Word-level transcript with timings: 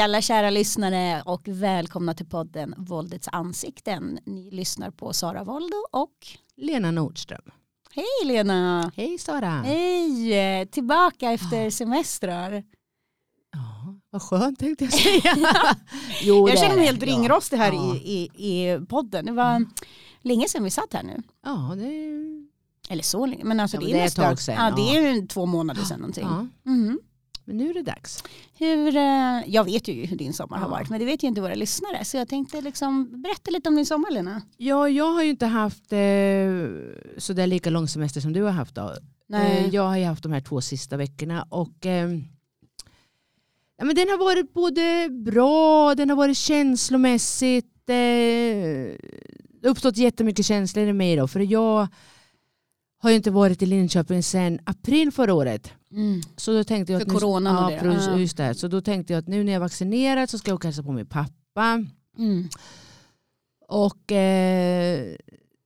Hej 0.00 0.04
alla 0.04 0.22
kära 0.22 0.50
lyssnare 0.50 1.22
och 1.26 1.48
välkomna 1.48 2.14
till 2.14 2.26
podden 2.26 2.74
Våldets 2.78 3.28
ansikten. 3.32 4.18
Ni 4.24 4.50
lyssnar 4.50 4.90
på 4.90 5.12
Sara 5.12 5.44
Voldo 5.44 5.76
och 5.90 6.16
Lena 6.56 6.90
Nordström. 6.90 7.42
Hej 7.94 8.04
Lena! 8.24 8.92
Hej 8.96 9.18
Sara! 9.18 9.50
Hej! 9.50 10.66
Tillbaka 10.66 11.30
efter 11.30 11.70
semestrar. 11.70 12.64
Ja, 13.52 13.94
vad 14.10 14.22
skönt 14.22 14.58
tänkte 14.58 14.84
jag 14.84 14.92
säga. 15.22 15.36
jo, 16.22 16.48
jag 16.48 16.58
känner 16.58 16.76
mig 16.76 16.86
helt 16.86 17.02
ringrostig 17.02 17.56
här 17.56 17.72
ja. 17.72 17.96
i, 17.96 18.30
i, 18.34 18.48
i 18.48 18.80
podden. 18.86 19.24
Det 19.26 19.32
var 19.32 19.64
länge 20.20 20.48
sedan 20.48 20.64
vi 20.64 20.70
satt 20.70 20.92
här 20.92 21.02
nu. 21.02 21.22
Ja, 21.44 21.74
det 21.76 21.84
är... 21.84 22.46
Eller 22.88 23.02
så 23.02 23.26
länge, 23.26 23.44
men 23.44 23.60
alltså 23.60 23.76
Ja, 23.76 23.80
det 23.80 23.90
är 23.90 23.92
det 23.92 23.98
är 23.98 24.00
ett 24.00 24.06
nästan, 24.06 24.24
tag 24.24 24.40
sedan, 24.40 24.54
ja, 24.54 24.76
det 24.76 24.98
är 24.98 25.26
två 25.26 25.46
månader 25.46 25.82
sedan 25.82 26.00
någonting. 26.00 26.26
ja. 26.30 26.46
Men 27.50 27.56
nu 27.56 27.70
är 27.70 27.74
det 27.74 27.82
dags. 27.82 28.24
Hur, 28.58 28.96
eh, 28.96 29.42
jag 29.46 29.64
vet 29.64 29.88
ju 29.88 30.06
hur 30.06 30.16
din 30.16 30.32
sommar 30.32 30.56
har 30.58 30.66
Ja. 30.66 30.70
varit 30.70 30.88
men 30.90 30.98
det 31.00 31.04
vet 31.06 31.22
ju 31.22 31.28
inte 31.28 31.40
våra 31.40 31.54
lyssnare. 31.54 32.04
Så 32.04 32.16
jag 32.16 32.28
tänkte 32.28 32.60
liksom 32.60 33.22
berätta 33.22 33.50
lite 33.50 33.68
om 33.68 33.76
din 33.76 33.86
sommar 33.86 34.10
Lena. 34.10 34.42
Ja, 34.56 34.88
jag 34.88 35.12
har 35.12 35.22
ju 35.22 35.30
inte 35.30 35.46
haft 35.46 35.92
eh, 35.92 35.98
sådär 37.18 37.46
lika 37.46 37.70
lång 37.70 37.88
semester 37.88 38.20
som 38.20 38.32
du 38.32 38.42
har 38.42 38.50
haft. 38.50 38.74
Då. 38.74 38.94
Eh, 39.34 39.66
jag 39.68 39.82
har 39.82 39.96
ju 39.96 40.04
haft 40.04 40.22
de 40.22 40.32
här 40.32 40.40
två 40.40 40.60
sista 40.60 40.96
veckorna 40.96 41.46
och 41.50 41.86
eh, 41.86 42.10
ja, 43.78 43.84
men 43.84 43.94
den 43.96 44.08
har 44.08 44.18
varit 44.18 44.52
både 44.52 45.08
bra, 45.10 45.94
den 45.94 46.10
har 46.10 46.16
varit 46.16 46.36
känslomässigt. 46.36 47.66
Eh, 47.88 47.94
det 49.60 49.66
har 49.66 49.70
uppstått 49.70 49.96
jättemycket 49.96 50.46
känslor 50.46 50.86
i 50.88 50.92
mig 50.92 51.16
då, 51.16 51.28
för 51.28 51.40
jag 51.40 51.88
har 53.02 53.10
ju 53.10 53.16
inte 53.16 53.30
varit 53.30 53.62
i 53.62 53.66
Linköping 53.66 54.22
sedan 54.22 54.58
april 54.64 55.10
förra 55.12 55.34
året. 55.34 55.72
Mm. 55.92 56.20
Så 56.36 56.52
då 56.52 56.64
tänkte 56.64 56.92
jag 56.92 57.00
För 57.02 57.06
att 57.06 57.12
nu, 57.12 57.18
coronan 57.20 57.64
och 57.64 57.72
ja, 57.72 57.74
det. 57.76 57.80
precis, 57.82 58.06
Ja. 58.08 58.18
just 58.18 58.36
det. 58.36 58.54
Så 58.54 58.68
då 58.68 58.80
tänkte 58.80 59.12
jag 59.12 59.20
att 59.20 59.28
nu 59.28 59.44
när 59.44 59.52
jag 59.52 59.56
är 59.56 59.60
vaccinerad 59.60 60.30
så 60.30 60.38
ska 60.38 60.50
jag 60.50 60.54
åka 60.56 60.68
hälsa 60.68 60.82
på 60.82 60.92
min 60.92 61.06
pappa. 61.06 61.84
Mm. 62.18 62.48
Och 63.68 64.12
eh, 64.12 65.14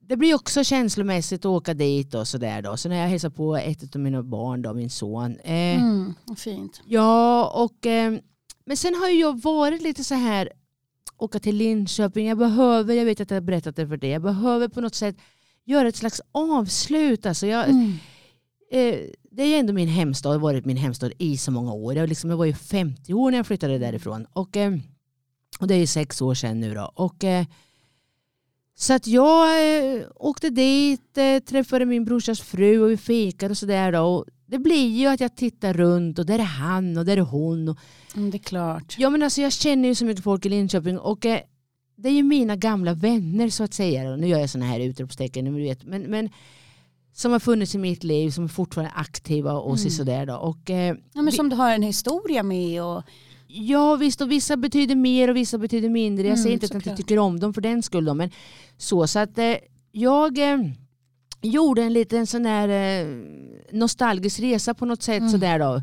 det 0.01 0.17
blir 0.17 0.35
också 0.35 0.65
känslomässigt 0.65 1.41
att 1.41 1.47
åka 1.47 1.75
dit 1.75 2.15
och 2.15 2.29
sådär 2.29 2.63
då. 2.63 2.77
Så 2.77 2.89
när 2.89 2.97
jag 3.01 3.09
hälsar 3.09 3.31
på 3.31 3.57
ett 3.57 3.95
av 3.97 4.01
mina 4.01 4.23
barn 4.23 4.63
då, 4.63 4.75
min 4.75 4.91
son. 4.91 5.37
Eh, 5.45 5.55
Mm. 5.83 6.15
Fint. 6.37 6.81
Ja, 6.87 7.47
och 7.55 7.87
eh, 7.87 8.15
men 8.67 8.77
sen 8.77 8.95
har 8.95 9.09
jag 9.09 9.43
varit 9.43 9.83
lite 9.83 10.05
så 10.05 10.15
här 10.15 10.49
åka 11.17 11.39
till 11.41 11.57
Linköping. 11.57 12.27
Jag 12.29 12.39
behöver, 12.39 12.95
jag 12.95 13.05
vet 13.05 13.21
att 13.21 13.31
jag 13.31 13.37
har 13.37 13.41
berättat 13.43 13.77
det 13.77 13.89
för 13.89 13.97
dig, 13.97 14.11
jag 14.11 14.23
behöver 14.23 14.69
på 14.69 14.81
något 14.81 14.95
sätt 14.95 15.17
göra 15.65 15.89
ett 15.89 15.97
slags 15.97 16.21
avslut. 16.33 17.27
Alltså 17.27 17.47
jag, 17.47 17.69
Mm. 17.69 17.93
eh, 18.73 18.99
det 19.31 19.43
är 19.43 19.47
ju 19.47 19.55
ändå 19.55 19.73
min 19.73 19.89
hemstad, 19.89 20.33
har 20.33 20.39
varit 20.39 20.65
min 20.65 20.77
hemstad 20.77 21.13
i 21.19 21.37
så 21.37 21.51
många 21.51 21.73
år. 21.73 21.95
Jag, 21.97 22.09
liksom, 22.09 22.31
jag 22.31 22.37
var 22.37 22.45
ju 22.45 22.55
50 22.55 23.15
år 23.15 23.31
när 23.31 23.39
jag 23.39 23.47
flyttade 23.47 23.79
därifrån. 23.79 24.27
Och, 24.33 24.57
eh, 24.57 24.73
och 25.61 25.67
det 25.67 25.75
är 25.75 25.79
ju 25.79 25.87
sex 25.87 26.23
år 26.23 26.35
sedan 26.35 26.61
nu 26.61 26.75
då. 26.75 26.93
Och, 26.95 27.25
eh, 27.25 27.47
så 28.77 28.93
att 28.93 29.07
jag 29.07 29.49
eh, 29.97 30.03
åkte 30.17 30.51
dit, 30.51 31.19
eh, 31.19 31.39
träffade 31.39 31.85
min 31.87 32.05
brorsas 32.05 32.41
fru 32.41 32.81
och 32.81 32.91
vi 32.91 32.97
fikade 32.97 33.51
och 33.51 33.59
sådär. 33.59 33.93
då. 33.93 34.01
Och 34.01 34.25
Det 34.47 34.59
blir 34.59 34.89
ju 34.89 35.07
att 35.07 35.21
jag 35.21 35.37
tittar 35.37 35.75
runt 35.75 36.19
och 36.19 36.27
där 36.27 36.39
är 36.39 36.43
han 36.43 36.97
och 36.99 37.05
där 37.05 37.17
är 37.17 37.21
hon. 37.21 37.69
Och, 37.69 37.79
Mm, 38.17 38.31
det 38.31 38.37
är 38.37 38.43
klart. 38.43 38.95
ja, 38.99 39.11
men 39.11 39.23
alltså, 39.23 39.41
jag 39.43 39.53
känner 39.53 39.89
ju 39.89 39.95
så 39.95 40.05
mycket 40.05 40.25
folk 40.25 40.47
i 40.47 40.49
Linköping 40.49 40.99
och 40.99 41.27
eh, 41.27 41.41
det 41.97 42.09
är 42.09 42.13
ju 42.13 42.23
mina 42.23 42.57
gamla 42.57 42.95
vänner 42.95 43.49
så 43.49 43.65
att 43.65 43.75
säga. 43.75 44.11
Och 44.13 44.19
nu 44.19 44.27
gör 44.27 44.39
jag 44.39 44.51
sådana 44.51 44.71
här 44.71 44.81
utropstecken. 44.81 45.45
men 45.45 45.55
du 45.55 45.63
vet, 45.63 45.85
Men, 45.85 46.03
men 46.03 46.31
som 47.13 47.33
har 47.33 47.39
funnits 47.41 47.75
i 47.75 47.79
mitt 47.79 48.05
liv, 48.05 48.31
som 48.31 48.45
är 48.45 48.49
fortfarande 48.49 48.93
aktiva 48.95 49.53
och 49.53 49.79
Mm. 49.79 49.91
sådär 49.91 50.27
då. 50.27 50.35
Och, 50.37 50.71
eh, 50.71 50.97
Ja, 51.13 51.23
men 51.23 51.33
som 51.33 51.49
du 51.49 51.57
har 51.57 51.71
en 51.71 51.83
historia 51.83 52.43
med. 52.43 52.83
Och, 52.83 53.03
Ja 53.47 53.97
visst 53.97 54.21
och 54.21 54.31
vissa 54.31 54.57
betyder 54.57 54.95
mer 54.95 55.31
och 55.31 55.37
vissa 55.37 55.59
betyder 55.59 55.89
mindre. 55.89 56.23
Jag 56.27 56.33
Mm, 56.33 56.43
säger 56.43 56.55
inte 56.55 56.67
att 56.67 56.73
jag 56.73 56.81
inte 56.93 56.97
tycker 56.97 57.19
om 57.19 57.41
dem 57.41 57.55
för 57.55 57.61
den 57.61 57.83
skull. 57.83 58.05
Då, 58.05 58.15
men 58.15 58.31
så, 58.77 59.07
så 59.07 59.19
att 59.19 59.39
eh, 59.39 59.55
jag 59.93 60.39
eh, 60.39 60.59
gjorde 61.43 61.83
en 61.83 61.93
liten 61.93 62.27
sån 62.27 62.47
här 62.47 62.69
eh, 62.69 63.07
nostalgisk 63.73 64.41
resa 64.41 64.75
på 64.75 64.87
något 64.87 65.03
sätt. 65.03 65.19
Mm. 65.21 65.31
Sådär 65.31 65.59
då. 65.59 65.83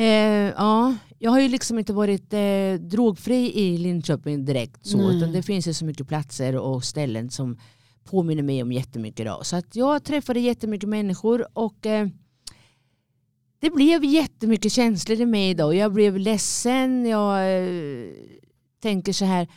Eh, 0.00 0.52
ja, 0.56 0.94
jag 1.18 1.30
har 1.30 1.40
ju 1.40 1.48
liksom 1.48 1.78
inte 1.78 1.92
varit 1.92 2.32
eh, 2.32 2.74
drogfri 2.80 3.52
i 3.60 3.78
Linköping 3.78 4.44
direkt. 4.44 4.86
Så, 4.86 4.96
Nej. 4.96 5.16
utan 5.16 5.32
det 5.32 5.42
finns 5.42 5.68
ju 5.68 5.74
så 5.74 5.84
mycket 5.84 6.08
platser 6.08 6.56
och 6.56 6.84
ställen 6.84 7.30
som 7.30 7.58
påminner 8.04 8.42
mig 8.42 8.62
om 8.62 8.72
jättemycket. 8.72 9.26
Då. 9.26 9.40
Så 9.42 9.56
att 9.56 9.76
jag 9.76 10.04
träffade 10.04 10.40
jättemycket 10.40 10.88
människor 10.88 11.46
och 11.52 11.86
eh, 11.86 12.08
det 13.60 13.70
blev 13.70 14.04
jättemycket 14.04 14.72
känslor 14.72 15.20
i 15.20 15.26
mig 15.26 15.54
då. 15.54 15.74
Jag 15.74 15.92
blev 15.92 16.18
ledsen, 16.18 17.06
jag 17.06 17.62
eh, 17.62 18.10
tänker 18.82 19.12
så 19.12 19.24
här. 19.24 19.48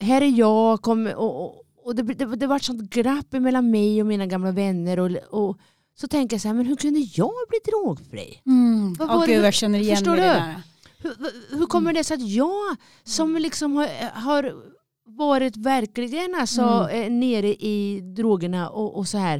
Här 0.00 0.22
är 0.22 0.38
jag, 0.38 0.82
kom, 0.82 1.06
och, 1.06 1.44
och, 1.44 1.62
och 1.84 1.94
det, 1.94 2.02
det, 2.02 2.36
det 2.36 2.46
var 2.46 2.56
ett 2.56 2.62
sånt 2.62 2.90
glapp 2.90 3.32
mellan 3.32 3.70
mig 3.70 4.00
och 4.00 4.06
mina 4.06 4.26
gamla 4.26 4.52
vänner. 4.52 4.98
Och, 4.98 5.10
och 5.30 5.58
så 5.94 6.08
tänker 6.08 6.34
jag 6.34 6.40
så 6.40 6.48
här, 6.48 6.54
men 6.54 6.66
hur 6.66 6.76
kunde 6.76 7.00
jag 7.00 7.32
bli 7.48 7.58
drogfri? 7.64 8.40
mm. 8.46 8.94
Vad 8.94 9.28
det- 9.28 9.34
gud, 9.34 9.44
jag 9.44 9.54
känner 9.54 9.78
igen 9.78 9.96
förstår 9.96 10.10
mig 10.16 10.20
du? 10.20 10.26
där. 10.26 10.62
Hur, 10.98 11.16
hur 11.58 11.66
kommer 11.66 11.92
det 11.92 12.04
sig 12.04 12.14
att 12.14 12.28
jag 12.28 12.76
som 13.04 13.36
liksom 13.36 13.76
har, 13.76 13.88
har 14.20 14.54
varit 15.06 15.56
verkligen 15.56 16.34
alltså, 16.34 16.88
eh, 16.92 17.10
nere 17.10 17.48
i 17.48 18.00
drogerna 18.16 18.68
och, 18.70 18.96
och 18.98 19.08
så 19.08 19.18
här. 19.18 19.36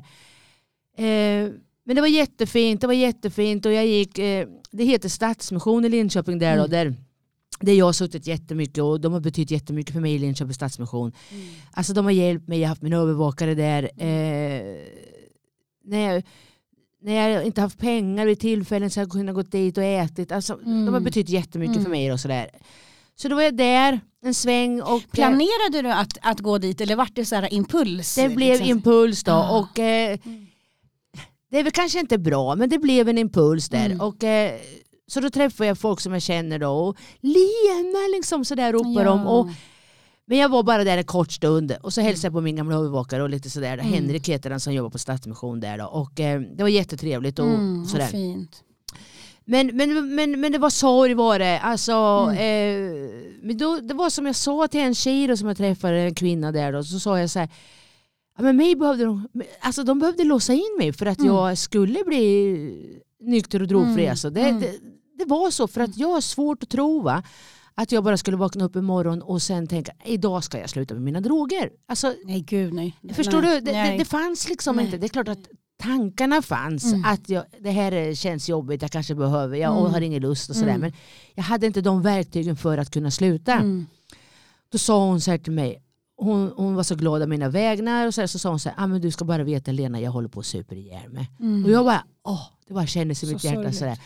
Eh, 0.97 1.51
men 1.85 1.97
det 1.97 2.01
var 2.01 2.09
jättefint, 2.09 2.81
det 2.81 2.87
var 2.87 2.95
jättefint 2.95 3.67
och 3.67 3.73
jag 3.73 3.87
gick, 3.87 4.19
eh, 4.19 4.49
det 4.71 4.85
heter 4.85 5.09
Stadsmission 5.09 5.85
i 5.85 5.89
Linköping 5.89 6.39
där 6.39 6.57
då, 6.57 6.65
Mm. 6.65 6.71
där 6.71 6.97
där 7.61 7.73
jag 7.73 7.85
har 7.87 7.93
suttit 7.93 8.27
jättemycket 8.27 8.83
och 8.85 9.01
de 9.01 9.12
har 9.12 9.21
betytt 9.21 9.51
jättemycket 9.51 9.93
för 9.93 10.01
mig 10.01 10.15
i 10.15 10.19
Linköping 10.19 10.55
Stadsmission. 10.55 11.12
Mm. 11.31 11.45
Alltså 11.71 11.93
de 11.93 12.05
har 12.05 12.12
hjälpt 12.12 12.49
mig, 12.49 12.59
jag 12.61 12.65
har 12.65 12.69
haft 12.69 12.83
min 12.83 12.93
övervakare 12.93 13.55
där. 13.55 13.83
Eh, 13.97 14.77
när, 15.84 16.12
jag, 16.15 16.22
när 17.03 17.28
jag 17.31 17.44
inte 17.47 17.60
haft 17.60 17.78
pengar 17.78 18.26
vid 18.26 18.41
tillfällen 18.41 18.91
så 18.91 19.00
har 19.00 19.04
jag 19.04 19.12
kunnat 19.12 19.34
gå 19.34 19.43
dit 19.43 19.78
och 19.78 19.84
ätit. 19.84 20.32
Alltså, 20.32 20.54
Mm. 20.66 20.84
De 20.87 20.94
har 20.94 21.00
betytt 21.00 21.28
jättemycket 21.28 21.76
Mm. 21.76 21.84
för 21.84 21.91
mig 21.91 22.12
och 22.12 22.20
sådär. 22.20 22.50
Så 23.16 23.28
då 23.28 23.34
var 23.37 23.43
jag 23.43 23.56
där 23.56 24.00
en 24.25 24.34
sväng 24.34 24.82
och 24.82 24.94
eh, 24.94 25.00
Planerade 25.12 25.82
du 25.82 25.88
att, 25.93 26.19
att 26.22 26.41
gå 26.41 26.59
dit 26.59 26.81
eller 26.81 26.97
vart 26.97 27.15
det 27.15 27.25
så 27.25 27.34
här 27.34 27.54
impuls? 27.54 28.15
det 28.15 28.28
blev 28.28 28.48
liksom? 28.50 28.69
impuls 28.69 29.25
då. 29.25 29.32
Ah. 29.32 29.59
Och, 29.59 29.78
eh, 29.78 30.19
Mm. 30.25 30.47
det 31.50 31.59
är 31.59 31.62
väl 31.62 31.72
kanske 31.72 32.00
inte 32.00 32.19
bra 32.19 32.54
men 32.56 32.69
det 32.70 32.78
blev 32.78 33.09
en 33.09 33.19
impuls 33.19 33.69
där. 33.69 33.87
Mm. 33.87 34.00
Och, 34.00 34.25
eh, 34.25 34.60
så 35.06 35.20
då 35.20 35.31
träffade 35.31 35.69
jag 35.69 35.78
folk 35.78 36.00
som 36.00 36.12
jag 36.12 36.22
känner 36.22 36.59
då 36.59 36.70
och 36.70 36.97
Lena 37.20 37.99
liksom 38.16 38.44
sådär 38.44 38.72
ropar 38.72 39.04
de. 39.04 39.26
Och, 39.26 39.49
men 40.32 40.38
jag 40.41 40.48
var 40.48 40.62
bara 40.62 40.84
där 40.84 40.98
en 40.98 41.04
kort 41.04 41.32
stund 41.32 41.76
och 41.82 41.93
så 41.93 42.00
hälsade 42.00 42.26
jag 42.26 42.32
på 42.32 42.41
min 42.41 42.56
gamla 42.56 42.76
övervakare 42.76 43.22
och 43.22 43.31
lite 43.31 43.50
sådär. 43.50 43.72
Mm. 43.78 43.87
Henrik 43.87 44.28
heter 44.28 44.50
han 44.50 44.60
som 44.60 44.72
jobbar 44.72 44.91
på 44.91 44.98
Stadsmission 44.98 45.60
där 45.60 45.78
då. 45.78 45.84
Och 45.87 46.20
eh, 46.20 46.41
det 46.41 46.62
var 46.62 46.69
jättetrevligt 46.70 47.38
och 47.38 47.47
mm, 47.47 47.84
sådär. 47.87 48.06
fint. 48.06 48.62
Men, 49.44 49.66
men, 49.76 50.15
men, 50.15 50.41
men 50.41 50.53
det 50.53 50.59
var 50.59 50.70
sorg 50.70 51.15
var 51.15 51.38
det. 51.38 51.60
Alltså, 51.60 51.93
Mm. 51.93 52.37
eh, 52.37 53.09
men 53.43 53.59
då, 53.59 53.78
det 53.82 53.94
var 53.94 54.10
som 54.10 54.26
jag 54.26 54.37
sa 54.37 54.69
till 54.69 54.81
en 54.81 54.94
tjej 54.94 55.26
då, 55.26 55.37
som 55.37 55.48
jag 55.48 55.56
träffade, 55.56 55.98
en 56.00 56.15
kvinna 56.15 56.53
där 56.53 56.72
då, 56.72 56.84
så 56.84 57.00
sa 57.00 57.19
jag 57.20 57.31
så 57.31 57.38
här. 57.38 57.49
Ja, 58.37 58.43
men 58.43 58.56
mig 58.56 58.76
behövde 58.76 59.04
de, 59.04 59.28
alltså, 59.60 59.82
de 59.84 59.99
behövde 59.99 60.25
låsa 60.25 60.53
in 60.53 60.76
mig 60.78 60.93
för 60.93 61.06
att 61.06 61.19
Mm. 61.19 61.32
jag 61.34 61.59
skulle 61.59 62.04
bli 62.06 62.56
nykter 63.20 63.62
och 63.62 63.69
drogfri. 63.69 64.03
Mm. 64.03 64.10
Alltså. 64.10 64.31
Det, 64.31 64.41
Mm. 64.41 64.60
det, 64.60 64.72
det 65.19 65.25
var 65.25 65.50
så 65.50 65.69
för 65.69 65.81
att 65.81 65.97
jag 65.97 66.09
har 66.09 66.20
svårt 66.20 66.62
att 66.62 66.69
tro 66.70 67.00
va, 67.00 67.22
att 67.75 67.93
jag 67.93 68.05
bara 68.05 68.16
skulle 68.16 68.37
vakna 68.37 68.65
upp 68.65 68.77
imorgon 68.77 69.22
och 69.22 69.43
sen 69.43 69.66
tänka 69.66 69.93
idag 70.05 70.44
ska 70.44 70.59
jag 70.59 70.71
sluta 70.71 70.94
med 70.94 71.03
mina 71.03 71.20
droger. 71.20 71.70
Alltså, 71.88 72.14
Nej 72.25 72.41
gud 72.41 72.73
nej. 72.75 72.97
Förstår 73.12 73.43
nej. 73.43 73.61
du? 73.61 73.67
Det, 73.67 73.73
det, 73.73 73.99
det 73.99 74.05
fanns 74.05 74.49
liksom 74.49 74.76
Nej. 74.76 74.85
inte. 74.85 74.99
Det 74.99 75.06
är 75.06 75.08
klart 75.08 75.29
att 75.29 75.49
tankarna 75.82 76.43
fanns. 76.43 76.85
Mm. 76.85 77.05
Att 77.05 77.29
jag, 77.29 77.44
det 77.61 77.70
här 77.70 78.14
känns 78.14 78.49
jobbigt, 78.49 78.82
jag 78.82 78.91
kanske 78.91 79.14
behöver, 79.14 79.56
jag 79.56 79.79
Mm. 79.81 79.93
har 79.93 80.00
ingen 80.00 80.23
lust 80.23 80.50
och 80.50 80.56
sådär. 80.56 80.69
Mm. 80.69 80.81
Men 80.81 80.93
jag 81.35 81.43
hade 81.43 81.67
inte 81.67 81.81
de 81.81 82.02
verktygen 82.02 82.56
för 82.56 82.79
att 82.79 82.91
kunna 82.91 83.11
sluta. 83.11 83.52
Mm. 83.52 83.87
Då 84.73 84.79
sa 84.79 85.06
hon 85.06 85.20
så 85.20 85.31
här 85.31 85.38
till 85.38 85.52
mig, 85.52 85.82
hon, 86.17 86.52
hon 86.56 86.75
var 86.75 86.82
så 86.82 86.94
glad 86.94 87.23
av 87.23 87.29
mina 87.29 87.49
vägnar 87.49 88.06
och 88.06 88.14
så, 88.14 88.20
här, 88.20 88.26
så 88.29 88.38
sa 88.38 88.49
hon 88.50 88.61
så 88.61 88.69
här, 88.69 88.85
ah, 88.85 88.87
men 88.87 89.00
du 89.00 89.11
ska 89.11 89.25
bara 89.25 89.44
veta 89.44 89.73
Lena, 89.73 90.00
jag 90.00 90.11
håller 90.11 90.29
på 90.29 90.41
att 90.41 90.47
super 90.47 90.76
ihjäl 90.76 91.11
mig. 91.12 91.31
Mm. 91.41 91.64
Och 91.64 91.70
jag 91.70 91.85
bara, 91.85 92.05
åh, 92.25 92.43
det 92.67 92.75
bara 92.75 92.87
kändes 92.87 93.23
i 93.23 93.26
Så 93.26 93.32
mitt 93.32 93.44
hjärta. 93.44 93.56
sorgligt. 93.56 93.79
Sådär. 93.79 93.99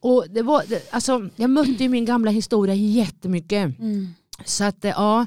Och 0.00 0.26
det 0.30 0.42
var, 0.42 0.64
alltså, 0.90 1.28
jag 1.36 1.50
mötte 1.50 1.82
ju 1.82 1.88
min 1.88 2.04
gamla 2.04 2.30
historia 2.30 2.74
jättemycket. 2.74 3.78
Mm. 3.78 4.08
Så 4.44 4.64
att 4.64 4.84
eh, 4.84 4.90
ja. 4.90 5.26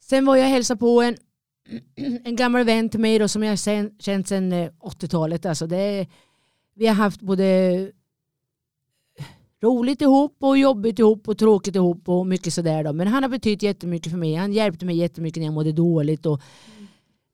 Sen 0.00 0.26
var 0.26 0.36
jag 0.36 0.44
och 0.44 0.50
hälsade 0.50 0.78
på 0.78 1.02
en, 1.02 1.16
en 2.24 2.36
gammal 2.36 2.64
vän 2.64 2.88
till 2.88 3.00
mig 3.00 3.18
då, 3.18 3.28
som 3.28 3.42
jag 3.42 3.58
sen, 3.58 3.90
känt 3.98 4.28
sedan 4.28 4.52
eh, 4.52 4.70
80-talet. 4.80 5.46
Alltså 5.46 5.66
det, 5.66 6.06
vi 6.74 6.86
har 6.86 6.94
haft 6.94 7.20
både 7.20 7.90
roligt 9.62 10.00
ihop 10.02 10.36
och 10.40 10.58
jobbigt 10.58 10.98
ihop 10.98 11.28
och 11.28 11.38
tråkigt 11.38 11.76
ihop 11.76 12.08
och 12.08 12.26
mycket 12.26 12.54
sådär. 12.54 12.84
Då. 12.84 12.92
Men 12.92 13.08
han 13.08 13.22
har 13.22 13.30
betytt 13.30 13.62
jättemycket 13.62 14.12
för 14.12 14.18
mig. 14.18 14.34
Han 14.34 14.52
hjälpte 14.52 14.86
mig 14.86 14.96
jättemycket 14.96 15.40
när 15.40 15.46
jag 15.46 15.54
mådde 15.54 15.72
dåligt. 15.72 16.26
Och, 16.26 16.40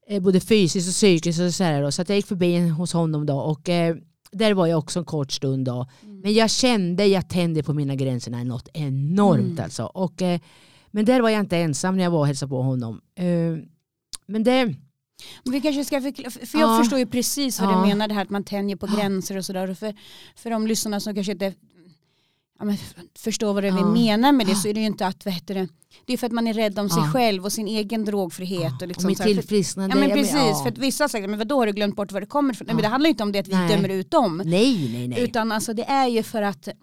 eh, 0.07 0.23
både 0.23 0.41
fysiskt 0.41 0.89
och 0.89 0.95
psykiskt. 0.95 1.41
Och 1.41 1.55
så, 1.55 1.65
här 1.65 1.83
då. 1.83 1.93
så 1.93 2.03
att 2.03 2.09
jag 2.09 2.17
gick 2.17 2.27
förbi 2.27 2.69
hos 2.69 2.93
honom 2.93 3.27
då. 3.27 3.37
Och, 3.37 3.69
eh, 3.69 3.97
där 4.33 4.55
var 4.55 4.67
jag 4.67 4.79
också 4.79 4.99
en 4.99 5.05
kort 5.05 5.33
stund 5.33 5.67
då. 5.67 5.87
Mm. 6.03 6.14
Men 6.25 6.35
jag 6.35 6.51
kände, 6.51 7.07
jag 7.07 7.29
tände 7.29 7.63
på 7.63 7.73
mina 7.75 7.95
gränser 7.95 8.31
något 8.45 8.69
enormt 8.75 9.45
Mm. 9.45 9.65
alltså. 9.65 9.85
Och, 9.85 10.23
eh, 10.23 10.41
men 10.91 11.05
där 11.05 11.21
var 11.21 11.29
jag 11.31 11.41
inte 11.41 11.57
ensam 11.59 11.97
när 11.97 12.05
jag 12.05 12.11
var 12.11 12.19
och 12.19 12.27
hälsade 12.27 12.51
på 12.51 12.63
honom. 12.63 13.01
Eh, 13.15 13.25
men 14.27 14.45
det, 14.45 14.75
Vi 15.45 15.61
kanske 15.61 15.85
ska 15.85 16.01
förklara, 16.01 16.31
för 16.31 16.59
jag 16.59 16.71
Ja. 16.71 16.79
förstår 16.79 16.99
ju 16.99 17.07
precis 17.07 17.61
vad 17.61 17.71
Ja. 17.73 17.81
du 17.81 17.89
menar 17.89 18.09
det 18.09 18.15
här 18.15 18.23
att 18.23 18.31
man 18.31 18.45
tänjer 18.45 18.77
på 18.77 18.87
gränser 18.87 19.37
och 19.37 19.45
sådär. 19.45 19.75
För, 19.75 19.95
för 20.37 20.51
de 20.51 20.67
lyssnarna 20.67 21.01
som 21.01 21.15
kanske 21.15 21.33
inte 21.33 21.55
men 22.65 22.77
förstår 23.19 23.55
vad 23.55 23.63
det 23.63 23.69
är 23.69 23.73
vi 23.73 23.79
Ja. 23.81 23.87
menar 23.87 24.33
med 24.33 24.47
det 24.47 24.55
så 24.55 24.69
är 24.69 24.75
det 24.75 24.81
ju 24.81 24.87
inte 24.87 25.07
att, 25.07 25.25
vad 25.25 25.35
heter 25.35 25.55
det, 25.55 25.69
det 26.05 26.13
är 26.13 26.17
för 26.17 26.27
att 26.27 26.33
man 26.33 26.47
är 26.47 26.55
rädd 26.55 26.79
om 26.79 26.89
sig 26.89 27.03
Ja. 27.03 27.11
själv 27.13 27.45
och 27.45 27.53
sin 27.53 27.69
egen 27.69 28.05
drogfrihet. 28.05 28.73
Och 28.73 28.83
och 28.83 28.89
liksom 28.89 29.07
mitt 29.07 29.19
här, 29.19 29.27
för, 29.27 29.35
tillfrisknande. 29.35 29.97
ja 29.97 30.01
men 30.01 30.09
men- 30.09 30.19
precis, 30.19 30.35
ja. 30.35 30.61
för 30.63 30.69
att 30.69 30.79
vissa 30.79 31.09
säger, 31.09 31.29
men 31.29 31.39
vadå 31.39 31.59
har 31.59 31.67
du 31.67 31.73
glömt 31.73 31.97
bort 31.97 32.13
var 32.13 32.21
det 32.21 32.27
kommer 32.27 32.55
ifrån? 32.55 32.67
Nej, 32.67 32.73
Ja. 32.73 32.75
men 32.77 32.83
det 32.83 32.89
handlar 32.89 33.09
ju 33.09 33.11
inte 33.11 33.23
om 33.23 33.33
det 33.33 33.39
att 33.39 33.49
vi 33.49 33.55
Nej. 33.55 33.69
dömer 33.77 33.89
ut 33.89 34.11
dem. 34.11 34.43
Nej, 34.45 34.91
nej, 34.93 35.09
nej. 35.09 35.21
Utan 35.23 35.53
alltså 35.53 35.73
det 35.75 35.85
är 35.85 36.07
ju 36.09 36.23
för 36.23 36.43
att 36.43 36.69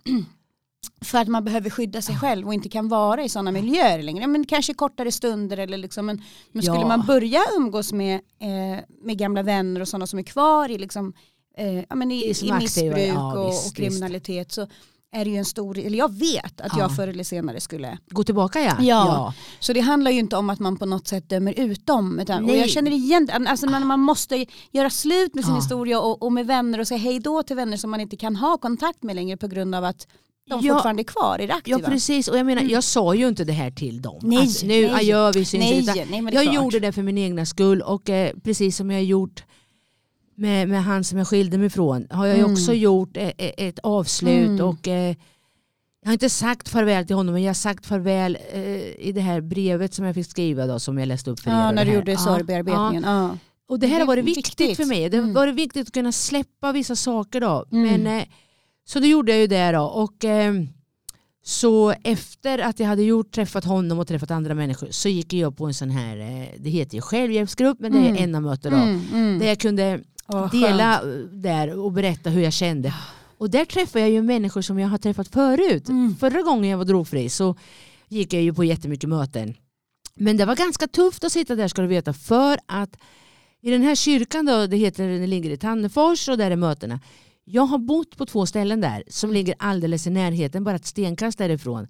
för 1.06 1.18
att 1.18 1.28
man 1.28 1.44
behöver 1.46 1.70
skydda 1.70 2.02
sig 2.02 2.16
själv 2.18 2.48
och 2.48 2.54
inte 2.54 2.70
kan 2.70 2.88
vara 2.88 3.24
i 3.24 3.30
sådana 3.30 3.52
miljöer 3.52 4.04
längre. 4.04 4.28
Men 4.28 4.46
kanske 4.46 4.74
kortare 4.74 5.12
stunder 5.12 5.58
eller 5.58 5.78
liksom 5.78 6.10
en, 6.10 6.22
men 6.52 6.64
skulle 6.64 6.80
Ja. 6.80 6.88
man 6.88 7.06
börja 7.06 7.42
umgås 7.58 7.94
med, 7.94 8.14
eh, 8.16 8.84
med 9.04 9.18
gamla 9.18 9.44
vänner 9.44 9.82
och 9.82 9.88
sådana 9.88 10.08
som 10.08 10.20
är 10.20 10.24
kvar 10.24 10.70
i, 10.72 10.78
liksom, 10.78 11.14
eh, 11.58 11.80
ja, 11.90 11.96
men 11.96 12.12
i, 12.12 12.34
i 12.42 12.52
missbruk 12.54 12.98
ja, 12.98 13.40
och, 13.40 13.52
visst, 13.52 13.68
och 13.70 13.76
kriminalitet 13.76 14.52
så 14.52 14.68
är 15.14 15.26
det 15.26 15.32
ju 15.32 15.38
en 15.38 15.46
stor, 15.46 15.78
eller 15.80 15.98
jag 15.98 16.14
vet 16.20 16.62
att 16.62 16.72
Ja. 16.74 16.80
jag 16.80 16.96
förr 16.96 17.08
eller 17.08 17.24
senare 17.24 17.60
skulle. 17.60 17.98
Gå 18.10 18.24
tillbaka 18.24 18.60
ja. 18.62 18.76
Ja. 18.80 19.34
Så 19.60 19.74
det 19.74 19.80
handlar 19.80 20.12
ju 20.12 20.20
inte 20.20 20.36
om 20.38 20.50
att 20.50 20.60
man 20.60 20.78
på 20.78 20.86
något 20.86 21.08
sätt 21.08 21.30
dömer 21.30 21.60
ut 21.60 21.86
dem. 21.88 22.20
Utan, 22.20 22.46
och 22.50 22.56
jag 22.58 22.70
känner 22.70 22.92
igen 22.92 23.30
alltså 23.48 23.66
när 23.66 23.80
man 23.80 24.00
måste 24.00 24.46
göra 24.72 24.90
slut 24.90 25.36
med 25.36 25.44
sin 25.46 25.54
Ja. 25.54 25.60
historia 25.60 26.00
och, 26.00 26.24
och 26.24 26.32
med 26.32 26.48
vänner 26.48 26.80
och 26.80 26.88
säga 26.88 26.98
hej 26.98 27.20
då 27.20 27.44
till 27.44 27.56
vänner 27.56 27.78
som 27.78 27.92
man 27.92 28.00
inte 28.00 28.18
kan 28.18 28.36
ha 28.36 28.58
kontakt 28.58 29.04
med 29.04 29.16
längre 29.16 29.38
på 29.38 29.48
grund 29.48 29.76
av 29.76 29.84
att 29.84 30.08
de 30.50 30.60
Ja. 30.64 30.74
fortfarande 30.74 31.02
är 31.02 31.04
kvar 31.04 31.42
i 31.42 31.48
det 31.48 31.54
aktiva. 31.54 31.80
Ja 31.80 31.88
precis 31.90 32.28
och 32.28 32.38
jag 32.38 32.46
menar 32.46 32.62
jag 32.62 32.84
sa 32.84 33.14
ju 33.16 33.28
inte 33.28 33.44
det 33.44 33.54
här 33.54 33.72
till 33.72 34.02
dem. 34.02 34.20
Nej, 34.22 34.38
alltså, 34.38 34.66
nu 34.66 34.82
nej. 34.82 34.90
adjö 34.96 35.32
vi 35.32 35.46
syns 35.46 35.64
nej, 35.88 36.06
nej, 36.12 36.24
Jag 36.34 36.44
klart. 36.44 36.56
gjorde 36.56 36.80
det 36.80 36.92
för 36.92 37.04
min 37.04 37.18
egna 37.18 37.46
skull 37.46 37.82
och 37.82 38.10
eh, 38.10 38.32
precis 38.44 38.78
som 38.78 38.92
jag 38.92 39.04
gjort 39.04 39.44
med, 40.36 40.70
med 40.70 40.84
han 40.84 41.04
som 41.04 41.18
jag 41.18 41.28
skilde 41.28 41.58
mig 41.58 41.70
från 41.70 42.08
har 42.10 42.26
jag 42.28 42.40
Mm. 42.40 42.52
också 42.52 42.74
gjort 42.74 43.18
eh, 43.18 43.24
eh, 43.24 43.52
ett 43.58 43.80
avslut 43.80 44.48
Mm. 44.50 44.66
och 44.66 44.88
eh, 44.88 45.16
jag 46.02 46.08
har 46.10 46.14
inte 46.14 46.30
sagt 46.30 46.70
farväl 46.70 47.06
till 47.08 47.16
honom 47.16 47.34
men 47.34 47.44
jag 47.44 47.50
har 47.50 47.54
sagt 47.54 47.86
farväl 47.86 48.38
eh, 48.54 48.62
i 49.08 49.12
det 49.16 49.22
här 49.22 49.42
brevet 49.42 49.94
som 49.94 50.06
jag 50.06 50.16
fick 50.16 50.28
skriva 50.30 50.68
då 50.68 50.80
som 50.80 50.98
jag 50.98 51.08
läste 51.08 51.32
upp 51.32 51.40
för 51.40 51.50
er. 51.52 51.56
Ja, 51.56 51.70
och 51.70 51.76
när 51.76 51.86
du 51.86 51.92
gjorde 51.94 52.18
sorgbearbetningen. 52.18 53.04
Ja. 53.04 53.38
Och 53.70 53.80
det 53.80 53.88
här 53.88 53.96
Det 53.96 54.02
har 54.02 54.08
varit 54.08 54.26
viktigt, 54.26 54.60
viktigt. 54.62 54.78
för 54.78 54.86
mig. 54.86 55.10
Det 55.10 55.18
har 55.18 55.24
Mm. 55.24 55.34
varit 55.34 55.56
viktigt 55.56 55.88
att 55.88 55.94
kunna 55.94 56.12
släppa 56.12 56.72
vissa 56.72 56.96
saker. 56.96 57.42
Då. 57.42 57.66
Mm. 57.72 58.04
Men, 58.04 58.20
eh, 58.20 58.26
så 58.86 59.00
då 59.00 59.06
gjorde 59.06 59.32
jag 59.32 59.42
ju 59.42 59.48
det. 59.48 59.72
Då. 59.72 59.82
Och, 59.84 60.26
eh, 60.26 60.54
så 61.44 61.92
efter 62.04 62.60
att 62.60 62.80
jag 62.80 62.88
hade 62.88 63.04
gjort, 63.04 63.32
träffat 63.32 63.66
honom 63.66 64.00
och 64.00 64.08
träffat 64.08 64.32
andra 64.32 64.54
människor 64.54 64.88
så 64.92 65.10
gick 65.10 65.34
jag 65.34 65.58
på 65.58 65.66
en 65.66 65.74
sån 65.74 65.90
här, 65.90 66.18
eh, 66.18 66.48
det 66.60 66.70
heter 66.70 66.96
ju 66.96 67.02
självhjälpsgrupp 67.02 67.80
men 67.80 67.92
det 67.92 67.98
är 67.98 68.10
Mm. 68.10 68.24
en 68.24 68.36
av 68.36 68.42
möten 68.42 68.72
då. 68.72 68.78
Mm, 68.78 69.02
mm. 69.14 69.40
Där 69.40 69.48
jag 69.48 69.60
kunde 69.60 70.00
Skönt. 70.32 70.52
dela 70.52 71.04
där 71.32 71.80
och 71.80 71.92
berätta 71.92 72.30
hur 72.30 72.42
jag 72.42 72.54
kände. 72.54 72.94
Och 73.38 73.50
där 73.50 73.66
träffade 73.66 74.00
jag 74.00 74.10
ju 74.10 74.22
människor 74.22 74.62
som 74.62 74.80
jag 74.80 74.88
har 74.88 74.98
träffat 74.98 75.28
förut. 75.28 75.90
Mm. 75.90 76.16
Förra 76.16 76.42
gången 76.42 76.70
jag 76.70 76.78
var 76.78 76.86
drogfri 76.86 77.30
så 77.30 77.56
gick 78.08 78.34
jag 78.34 78.42
ju 78.42 78.54
på 78.54 78.64
jättemycket 78.64 79.10
möten. 79.10 79.54
Men 80.16 80.38
det 80.38 80.46
var 80.46 80.56
ganska 80.56 80.88
tufft 80.88 81.24
att 81.24 81.32
sitta 81.32 81.56
där 81.56 81.68
ska 81.68 81.82
du 81.82 81.88
veta 81.88 82.14
för 82.14 82.58
att 82.66 82.98
i 83.62 83.72
den 83.72 83.82
här 83.82 83.96
kyrkan 83.96 84.46
då, 84.46 84.68
det 84.68 84.78
heter 84.78 85.08
den 85.08 85.30
ligger 85.30 85.50
i 85.50 85.58
Tannefors 85.58 86.30
och 86.30 86.38
där 86.38 86.52
är 86.52 86.56
mötena. 86.56 87.00
Jag 87.44 87.66
har 87.66 87.78
bott 87.78 88.18
på 88.18 88.26
två 88.26 88.46
ställen 88.46 88.82
där 88.82 89.04
som 89.08 89.32
ligger 89.34 89.56
alldeles 89.60 90.08
i 90.08 90.10
närheten, 90.10 90.64
bara 90.64 90.76
ett 90.76 90.86
stenkast 90.86 91.38
därifrån. 91.38 91.88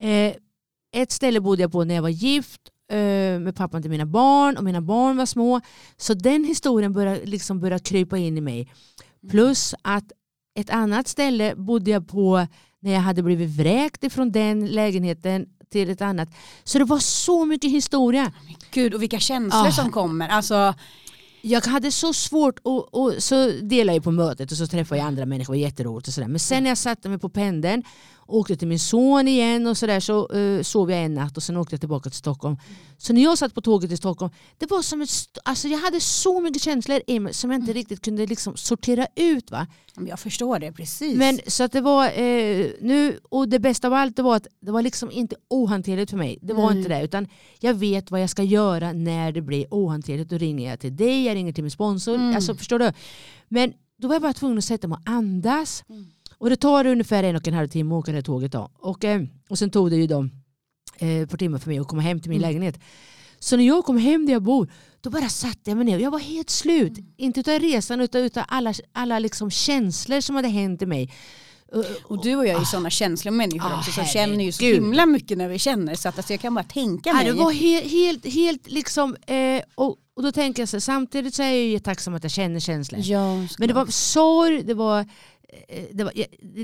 Eh, 0.00 0.34
ett 0.96 1.12
ställe 1.12 1.40
bodde 1.40 1.62
jag 1.62 1.72
på 1.72 1.84
när 1.84 1.94
jag 1.94 2.02
var 2.02 2.08
gift 2.08 2.60
med 3.40 3.56
pappan 3.56 3.82
till 3.82 3.90
mina 3.90 4.06
barn 4.06 4.56
och 4.56 4.64
mina 4.64 4.80
barn 4.80 5.16
var 5.16 5.26
små. 5.26 5.60
Så 5.96 6.14
den 6.14 6.44
historien 6.44 6.92
började 6.92 7.20
liksom 7.24 7.60
börja 7.60 7.78
krypa 7.78 8.18
in 8.18 8.38
i 8.38 8.40
mig. 8.40 8.72
Plus 9.30 9.74
att 9.82 10.04
ett 10.58 10.70
annat 10.70 11.08
ställe 11.08 11.54
bodde 11.56 11.90
jag 11.90 12.08
på 12.08 12.46
när 12.80 12.92
jag 12.92 13.00
hade 13.00 13.22
blivit 13.22 13.50
vräkt 13.50 14.04
ifrån 14.04 14.32
den 14.32 14.66
lägenheten 14.66 15.46
till 15.72 15.90
ett 15.90 16.02
annat. 16.02 16.28
Så 16.64 16.78
det 16.78 16.84
var 16.84 16.98
så 16.98 17.44
mycket 17.44 17.70
historia. 17.70 18.32
Gud 18.70 18.94
och 18.94 19.02
vilka 19.02 19.18
känslor 19.18 19.66
Ah. 19.66 19.72
som 19.72 19.92
kommer. 19.92 20.28
Alltså, 20.28 20.74
Jag 21.42 21.66
hade 21.66 21.90
så 21.90 22.12
svårt 22.12 22.58
och, 22.62 22.94
och 22.94 23.14
så 23.18 23.50
delade 23.62 23.96
jag 23.96 24.04
på 24.04 24.10
mötet 24.10 24.50
och 24.52 24.56
så 24.56 24.66
träffade 24.66 24.98
jag 25.00 25.06
andra 25.06 25.26
människor, 25.26 25.56
jätteroligt 25.56 26.08
och 26.08 26.14
sådär. 26.14 26.28
Men 26.28 26.38
sen 26.40 26.62
när 26.62 26.70
jag 26.70 26.78
satte 26.78 27.08
mig 27.08 27.18
på 27.18 27.28
pendeln 27.28 27.82
åkte 28.26 28.56
till 28.56 28.68
min 28.68 28.78
son 28.78 29.28
igen 29.28 29.66
och 29.66 29.76
sådär 29.76 30.00
så 30.00 30.32
uh, 30.34 30.62
sov 30.62 30.90
jag 30.90 31.04
en 31.04 31.14
natt 31.14 31.36
och 31.36 31.42
sen 31.42 31.56
åkte 31.56 31.74
jag 31.74 31.80
tillbaka 31.80 32.10
till 32.10 32.18
Stockholm. 32.18 32.56
Så 32.98 33.12
när 33.12 33.22
jag 33.22 33.38
satt 33.38 33.54
på 33.54 33.60
tåget 33.60 33.90
till 33.90 33.98
Stockholm, 33.98 34.32
det 34.58 34.70
var 34.70 34.82
som 34.82 35.02
ett, 35.02 35.10
alltså 35.44 35.68
jag 35.68 35.78
hade 35.78 36.00
så 36.00 36.40
mycket 36.40 36.62
känslor 36.62 37.00
i 37.06 37.20
mig 37.20 37.34
som 37.34 37.50
jag 37.50 37.60
inte 37.60 37.72
riktigt 37.72 38.04
kunde 38.04 38.26
liksom 38.26 38.56
sortera 38.56 39.06
ut. 39.16 39.50
Va? 39.50 39.66
jag 40.08 40.20
förstår 40.20 40.58
det 40.58 40.72
precis. 40.72 41.18
Men 41.18 41.40
så 41.46 41.64
att 41.64 41.72
det 41.72 41.80
var 41.80 42.06
eh, 42.06 42.66
nu, 42.80 43.18
och 43.22 43.48
det 43.48 43.58
bästa 43.58 43.86
av 43.86 43.94
allt 43.94 44.16
det 44.16 44.22
var 44.22 44.36
att 44.36 44.46
det 44.60 44.72
var 44.72 44.82
liksom 44.82 45.10
inte 45.10 45.36
ohanterligt 45.50 46.10
för 46.10 46.16
mig. 46.16 46.38
Det 46.42 46.54
var 46.54 46.70
Nej. 46.70 46.78
inte 46.78 46.88
det, 46.88 47.04
utan 47.04 47.28
jag 47.60 47.74
vet 47.74 48.10
vad 48.10 48.22
jag 48.22 48.30
ska 48.30 48.42
göra 48.42 48.92
när 48.92 49.32
det 49.32 49.42
blir 49.42 49.66
ohanterligt. 49.70 50.30
Då 50.30 50.38
ringer 50.38 50.70
jag 50.70 50.80
till 50.80 50.96
dig, 50.96 51.24
jag 51.24 51.34
ringer 51.34 51.52
till 51.52 51.64
min 51.64 51.70
sponsor. 51.70 52.14
Mm. 52.14 52.36
Alltså, 52.36 52.54
förstår 52.54 52.78
du? 52.78 52.92
Men 53.48 53.72
då 53.98 54.08
var 54.08 54.14
jag 54.14 54.22
bara 54.22 54.32
tvungen 54.32 54.58
att 54.58 54.64
sätta 54.64 54.88
mig 54.88 54.96
och 54.96 55.12
andas. 55.12 55.84
Mm. 55.88 56.06
Och 56.44 56.50
det 56.50 56.56
tar 56.56 56.86
ungefär 56.86 57.22
en 57.24 57.36
och 57.36 57.48
en 57.48 57.54
halv 57.54 57.68
timme 57.68 57.94
att 57.94 57.98
åka 57.98 58.12
det 58.12 58.22
tåget. 58.22 58.52
Då. 58.52 58.68
Och, 58.78 59.04
eh, 59.04 59.22
och 59.48 59.58
sen 59.58 59.70
tog 59.70 59.90
det 59.90 59.96
ju 59.96 60.06
då, 60.06 60.28
eh, 60.98 61.08
ett 61.20 61.30
par 61.30 61.38
timmar 61.38 61.58
för 61.58 61.68
mig 61.70 61.78
att 61.78 61.88
komma 61.88 62.02
hem 62.02 62.20
till 62.20 62.30
min 62.30 62.38
Mm. 62.38 62.48
lägenhet. 62.48 62.80
Så 63.38 63.56
när 63.56 63.64
jag 63.64 63.84
kom 63.84 63.98
hem 63.98 64.26
där 64.26 64.32
jag 64.32 64.42
bor, 64.42 64.70
då 65.00 65.10
bara 65.10 65.28
satte 65.28 65.70
jag 65.70 65.76
mig 65.76 65.86
ner. 65.86 65.98
Jag 65.98 66.10
var 66.10 66.18
helt 66.18 66.50
slut. 66.50 66.98
Mm. 66.98 67.10
Inte 67.16 67.40
utav 67.40 67.58
resan 67.58 68.00
utan 68.00 68.20
utav 68.22 68.44
alla, 68.48 68.74
alla 68.92 69.18
liksom 69.18 69.50
känslor 69.50 70.20
som 70.20 70.36
hade 70.36 70.48
hänt 70.48 70.82
i 70.82 70.86
mig. 70.86 71.12
Och- 71.72 71.84
och 72.10 72.22
du 72.22 72.36
och 72.36 72.46
jag 72.46 72.54
är 72.54 72.58
ju 72.60 72.64
sådana 72.64 72.90
känsliga 72.90 73.32
människor 73.32 73.70
Ah, 73.72 73.78
också 73.78 73.90
som 73.92 74.04
känner 74.04 74.44
ju 74.44 74.52
så 74.52 74.64
himla 74.64 75.06
mycket 75.06 75.38
när 75.38 75.48
vi 75.48 75.58
känner. 75.58 75.94
Så 75.94 76.08
att 76.08 76.18
alltså, 76.18 76.32
jag 76.32 76.40
kan 76.40 76.54
bara 76.54 76.64
tänka 76.64 77.10
Ja, 77.10 77.14
mig. 77.16 77.24
det 77.24 77.32
var 77.32 77.52
helt, 77.52 77.90
helt, 77.90 78.26
helt 78.34 78.70
liksom, 78.70 79.16
eh, 79.26 79.62
och, 79.74 79.96
och 80.16 80.22
då 80.22 80.32
tänker 80.32 80.62
jag 80.62 80.68
så 80.68 80.80
samtidigt 80.80 81.34
så 81.34 81.42
är 81.42 81.46
jag 81.50 81.56
ju 81.66 81.78
tacksam 81.78 82.14
att 82.14 82.22
jag 82.22 82.32
känner 82.32 82.60
känslor. 82.60 83.00
Ja, 83.04 83.36
Men 83.58 83.68
det 83.68 83.74
var 83.74 83.86
sorg, 83.86 84.62
det 84.62 84.74
var 84.74 85.06
det, 85.92 86.04
var, 86.04 86.12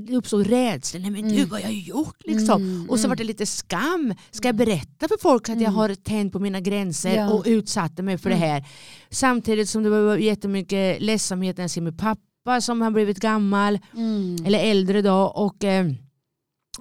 det 0.00 0.16
uppstod 0.16 0.46
rädsla, 0.46 1.00
nej 1.00 1.10
men 1.10 1.24
Mm. 1.24 1.36
gud 1.36 1.48
vad 1.48 1.60
har 1.60 1.68
jag 1.70 1.78
gjort 1.78 2.16
liksom. 2.24 2.62
Mm, 2.62 2.90
Och 2.90 2.98
så 2.98 3.02
mm. 3.04 3.08
var 3.08 3.16
det 3.16 3.24
lite 3.24 3.46
skam, 3.46 4.14
ska 4.30 4.48
jag 4.48 4.56
berätta 4.56 5.08
för 5.08 5.20
folk 5.20 5.42
att 5.48 5.54
jag 5.60 5.62
Mm. 5.62 5.74
har 5.74 5.94
tänt 5.94 6.32
på 6.32 6.38
mina 6.38 6.60
gränser 6.60 7.16
Ja. 7.16 7.30
och 7.30 7.42
utsatte 7.46 8.02
mig 8.02 8.18
för 8.18 8.30
Mm. 8.30 8.40
det 8.40 8.46
här. 8.46 8.64
Samtidigt 9.10 9.68
som 9.68 9.82
det 9.82 9.90
var 9.90 10.16
jättemycket 10.16 11.02
ledsamhet 11.02 11.56
när 11.56 11.64
jag 11.64 11.70
ser 11.70 11.80
min 11.80 11.96
pappa 11.96 12.60
som 12.60 12.80
har 12.80 12.90
blivit 12.90 13.18
gammal 13.20 13.78
Mm. 13.96 14.36
eller 14.46 14.58
äldre 14.58 15.02
då 15.02 15.14
och 15.22 15.64
eh, 15.64 15.86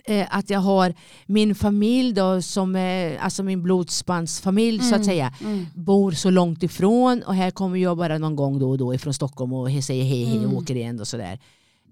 eh, 0.05 0.27
att 0.37 0.49
jag 0.49 0.59
har 0.59 0.93
min 1.25 1.55
familj 1.55 2.13
då 2.13 2.41
som 2.41 2.75
eh, 2.75 3.25
alltså 3.25 3.43
min 3.43 3.63
blodsbandsfamilj 3.63 4.79
så 4.79 4.87
Mm. 4.87 4.99
att 4.99 5.05
säga 5.05 5.33
Mm. 5.41 5.65
bor 5.75 6.11
så 6.11 6.29
långt 6.29 6.63
ifrån 6.63 7.23
och 7.23 7.35
här 7.35 7.51
kommer 7.51 7.77
jag 7.77 7.97
bara 7.97 8.17
någon 8.17 8.35
gång 8.35 8.59
då 8.59 8.69
och 8.69 8.77
då 8.77 8.93
ifrån 8.93 9.13
Stockholm 9.13 9.53
och 9.53 9.83
säger 9.83 10.03
hej 10.03 10.23
hej 10.23 10.37
och 10.37 10.43
Mm. 10.43 10.57
åker 10.57 10.75
igen 10.75 10.99
och 10.99 11.07
sådär. 11.07 11.39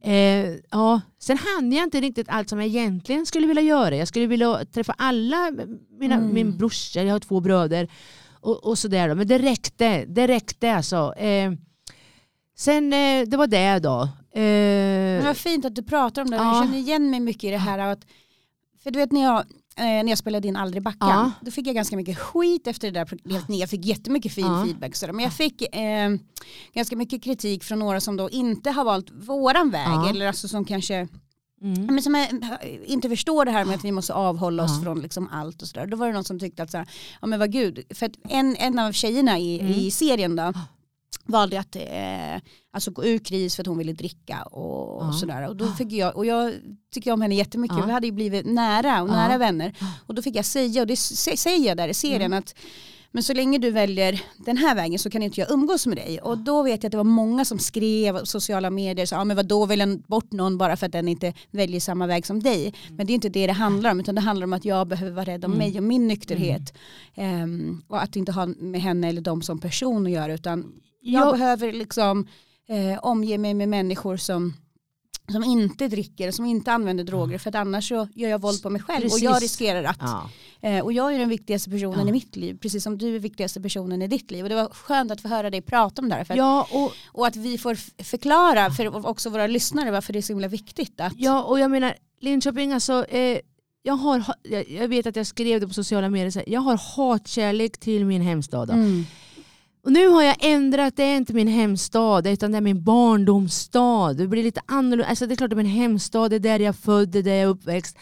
Eh, 0.04 0.54
ja. 0.72 1.02
Sen 1.20 1.38
hann 1.38 1.72
jag 1.72 1.84
inte 1.84 2.02
riktigt 2.02 2.30
allt 2.30 2.50
som 2.50 2.60
jag 2.60 2.68
egentligen 2.68 3.26
skulle 3.26 3.48
vilja 3.48 3.62
göra. 3.64 3.96
Jag 3.96 4.08
skulle 4.08 4.28
vilja 4.28 4.66
träffa 4.66 4.96
alla, 4.98 5.52
mina, 6.00 6.16
Mm. 6.16 6.34
min 6.34 6.58
brorsa, 6.58 7.04
jag 7.04 7.14
har 7.14 7.20
två 7.20 7.40
bröder 7.40 7.88
och, 8.42 8.64
och 8.66 8.78
sådär. 8.78 9.10
Då. 9.10 9.16
Men 9.16 9.28
det 9.28 9.38
räckte, 9.38 10.06
det 10.06 10.28
räckte 10.28 10.74
alltså. 10.76 11.14
Eh, 11.18 11.52
sen, 12.58 12.94
eh, 12.94 13.28
det 13.28 13.38
var 13.38 13.48
det 13.48 13.80
då. 13.80 14.10
Men 14.34 15.18
Eh, 15.20 15.26
vad 15.26 15.38
fint 15.38 15.66
att 15.66 15.76
du 15.76 15.84
pratar 15.84 16.22
om 16.22 16.30
det. 16.30 16.38
Ja. 16.38 16.56
Jag 16.56 16.66
känner 16.66 16.78
igen 16.78 17.10
mig 17.10 17.20
mycket 17.20 17.44
i 17.44 17.50
det 17.52 17.58
här. 17.58 17.80
Att, 17.80 18.00
för 18.84 18.92
du 18.92 19.00
vet 19.00 19.12
när 19.12 19.24
jag, 19.24 19.44
eh, 19.78 19.84
när 19.84 20.08
jag 20.10 20.18
spelade 20.18 20.48
in 20.48 20.56
Aldrig 20.56 20.84
backa, 20.84 20.98
Ja. 21.00 21.32
då 21.42 21.52
fick 21.52 21.68
jag 21.68 21.76
ganska 21.76 21.96
mycket 21.96 22.18
skit 22.18 22.68
efter 22.68 22.92
det 22.92 23.00
där 23.00 23.06
programmet. 23.06 23.50
Jag 23.50 23.70
fick 23.70 23.86
jättemycket 23.86 24.34
fin 24.34 24.46
Ja. 24.46 24.64
feedback. 24.66 24.96
Så 24.96 25.06
där. 25.06 25.14
Men 25.14 25.24
jag 25.24 25.34
fick 25.34 25.76
eh, 25.76 26.10
ganska 26.74 26.96
mycket 26.96 27.24
kritik 27.24 27.64
från 27.64 27.80
några 27.80 28.02
som 28.02 28.18
då 28.18 28.30
inte 28.30 28.72
har 28.72 28.84
valt 28.86 29.12
våran 29.12 29.70
väg. 29.70 29.88
Ja. 29.88 30.10
Eller 30.10 30.28
alltså 30.28 30.48
som 30.48 30.66
kanske 30.66 31.08
mm. 31.62 31.86
men 31.86 32.02
som 32.02 32.26
inte 32.86 33.10
förstår 33.10 33.46
det 33.46 33.52
här 33.52 33.66
med 33.66 33.76
att 33.76 33.84
vi 33.86 33.92
måste 33.92 34.14
avhålla 34.14 34.64
oss 34.64 34.72
Ja. 34.78 34.84
från 34.84 35.02
liksom 35.02 35.30
allt 35.32 35.62
och 35.62 35.68
sådär. 35.68 35.88
Då 35.88 35.98
var 35.98 36.08
det 36.08 36.14
någon 36.14 36.24
som 36.24 36.40
tyckte 36.40 36.64
att 36.64 36.72
så 36.72 36.78
här, 36.78 36.88
ja 37.22 37.28
men 37.28 37.40
vad 37.40 37.52
gud, 37.52 37.84
för 37.94 38.06
att 38.06 38.12
en, 38.30 38.56
en 38.56 38.80
av 38.80 38.92
tjejerna 38.92 39.40
i, 39.40 39.60
Mm. 39.60 39.72
i 39.74 39.92
serien 39.92 40.36
då 40.36 40.54
valde 41.28 41.60
att 41.60 41.76
eh, 41.76 42.42
alltså 42.74 42.92
gå 42.92 43.06
ur 43.06 43.18
kris 43.20 43.56
för 43.56 43.64
att 43.64 43.68
hon 43.68 43.78
ville 43.78 43.94
dricka 43.94 44.44
och, 44.44 45.04
Ja. 45.04 45.08
och 45.08 45.16
sådär. 45.16 45.48
Och, 45.48 45.56
då 45.56 45.68
fick 45.72 45.92
jag, 45.92 46.16
och 46.18 46.26
jag 46.26 46.54
tycker 46.94 47.12
om 47.12 47.22
henne 47.22 47.36
jättemycket, 47.36 47.78
Ja. 47.80 47.86
vi 47.86 47.92
hade 47.92 48.08
ju 48.08 48.14
blivit 48.14 48.46
nära 48.46 49.02
och 49.02 49.10
Ja. 49.10 49.14
nära 49.14 49.38
vänner. 49.38 49.74
Och 50.08 50.16
då 50.16 50.22
fick 50.22 50.36
jag 50.36 50.46
säga, 50.46 50.82
och 50.82 50.88
det 50.88 50.94
sä- 50.96 51.36
säger 51.36 51.68
jag 51.68 51.78
där 51.78 51.88
i 51.88 51.94
serien, 51.94 52.22
Mm. 52.22 52.40
att 52.40 52.56
Men 53.12 53.24
så 53.24 53.34
länge 53.34 53.58
du 53.58 53.72
väljer 53.72 54.22
den 54.46 54.58
här 54.58 54.76
vägen 54.76 55.00
så 55.00 55.10
kan 55.10 55.24
inte 55.24 55.40
jag 55.42 55.52
umgås 55.52 55.88
med 55.88 55.98
dig. 55.98 56.20
Och 56.22 56.38
då 56.38 56.64
vet 56.64 56.84
jag 56.84 56.88
att 56.88 56.92
det 56.92 56.98
var 56.98 57.04
många 57.04 57.46
som 57.46 57.60
skrev 57.60 58.24
sociala 58.24 58.70
medier, 58.70 59.06
så, 59.06 59.16
ja, 59.16 59.24
men 59.24 59.36
vadå 59.38 59.66
väljer 59.66 59.98
bort 60.08 60.32
någon 60.32 60.58
bara 60.58 60.78
för 60.78 60.86
att 60.86 60.92
den 60.92 61.08
inte 61.08 61.34
väljer 61.52 61.80
samma 61.80 62.08
väg 62.08 62.26
som 62.26 62.44
dig. 62.44 62.74
Men 62.92 63.08
det 63.08 63.14
är 63.14 63.16
inte 63.16 63.30
det 63.30 63.48
det 63.48 63.54
handlar 63.54 63.92
om, 63.92 64.00
utan 64.00 64.16
det 64.16 64.22
handlar 64.22 64.44
om 64.44 64.54
att 64.54 64.66
jag 64.66 64.88
behöver 64.88 65.12
vara 65.12 65.26
rädd 65.26 65.46
om 65.46 65.54
Mm. 65.54 65.58
mig 65.68 65.78
och 65.78 65.84
min 65.84 66.08
nykterhet. 66.08 66.74
Ehm, 67.16 67.82
och 67.88 68.02
att 68.04 68.16
inte 68.16 68.32
ha 68.32 68.46
med 68.46 68.82
henne 68.82 69.08
eller 69.10 69.22
dem 69.22 69.42
som 69.42 69.60
person 69.60 70.06
att 70.06 70.12
göra, 70.12 70.34
utan 70.34 70.66
jag 71.08 71.28
Jag- 71.28 71.34
behöver 71.38 71.74
liksom 71.74 72.28
eh, 72.70 73.00
omge 73.02 73.38
mig 73.38 73.54
med 73.54 73.70
människor 73.70 74.18
som 74.18 74.54
som 75.32 75.44
inte 75.44 75.88
dricker, 75.88 76.32
som 76.32 76.46
inte 76.46 76.72
använder 76.72 77.04
droger 77.04 77.38
för 77.38 77.50
att 77.50 77.56
annars 77.56 77.88
så 77.90 78.08
gör 78.14 78.30
jag 78.30 78.42
våld 78.42 78.64
på 78.64 78.70
mig 78.70 78.82
själv 78.82 78.98
och 79.06 79.12
Precis. 79.12 79.24
jag 79.24 79.44
riskerar 79.44 79.84
att 79.84 79.98
Ja. 80.00 80.30
Eh, 80.62 80.80
och 80.84 80.94
jag 80.94 81.14
är 81.16 81.20
den 81.20 81.30
viktigaste 81.30 81.70
personen 81.70 82.00
Ja. 82.00 82.08
i 82.10 82.12
mitt 82.12 82.36
liv, 82.36 82.58
precis 82.62 82.84
som 82.84 82.98
du 82.98 83.16
är 83.16 83.20
viktigaste 83.20 83.62
personen 83.62 84.02
i 84.02 84.08
ditt 84.08 84.32
liv. 84.32 84.44
Och 84.44 84.50
det 84.50 84.56
var 84.56 84.70
skönt 84.70 85.12
att 85.12 85.22
få 85.22 85.28
höra 85.28 85.50
dig 85.50 85.62
prata 85.62 86.02
om 86.02 86.10
det 86.10 86.16
här. 86.16 86.24
För 86.24 86.34
att, 86.34 86.38
Ja, 86.38 86.68
och, 86.72 86.92
Och 87.14 87.28
att 87.28 87.36
vi 87.36 87.58
får 87.58 88.04
förklara 88.04 88.72
för 88.72 89.08
också 89.08 89.30
våra 89.30 89.48
lyssnare 89.48 89.92
varför 89.92 90.14
det 90.14 90.20
är 90.20 90.22
så 90.22 90.34
himla 90.34 90.48
viktigt. 90.48 91.00
Att, 91.02 91.14
ja, 91.18 91.44
och 91.44 91.60
jag 91.60 91.72
menar 91.72 91.96
Linköping, 92.20 92.74
alltså, 92.74 93.06
eh, 93.06 93.40
jag, 93.84 93.94
har, 93.94 94.20
ha- 94.20 94.36
jag, 94.44 94.70
jag 94.70 94.88
vet 94.88 95.08
att 95.08 95.16
jag 95.16 95.28
skrev 95.28 95.60
det 95.62 95.68
på 95.68 95.74
sociala 95.74 96.10
medier, 96.10 96.32
här, 96.36 96.44
jag 96.48 96.62
har 96.62 96.78
hatkärlek 96.96 97.78
till 97.78 98.06
min 98.06 98.22
hemstad. 98.22 98.70
Mm. 98.70 99.06
Och 99.88 99.94
nu 99.94 100.08
har 100.08 100.24
jag 100.24 100.36
ändrat, 100.40 100.96
det 100.96 101.04
är 101.04 101.18
inte 101.18 101.34
min 101.34 101.48
hemstad 101.48 102.28
utan 102.28 102.52
det 102.52 102.58
är 102.58 102.62
min 102.62 102.84
barndomsstad. 102.84 104.14
Det 104.14 104.28
blir 104.28 104.44
lite 104.44 104.62
annorlunda, 104.66 105.06
alltså 105.06 105.28
det 105.28 105.34
är 105.34 105.36
klart 105.36 105.50
det 105.50 105.54
är 105.54 105.58
min 105.58 105.66
hemstad, 105.66 106.30
det 106.32 106.36
är 106.36 106.40
där 106.40 106.60
jag 106.60 106.68
är 106.70 106.74
född, 106.74 107.10
det 107.10 107.20
är 107.20 107.24
där 107.24 107.32
jag 107.34 107.42
är 107.42 107.46
uppväxt. 107.48 107.98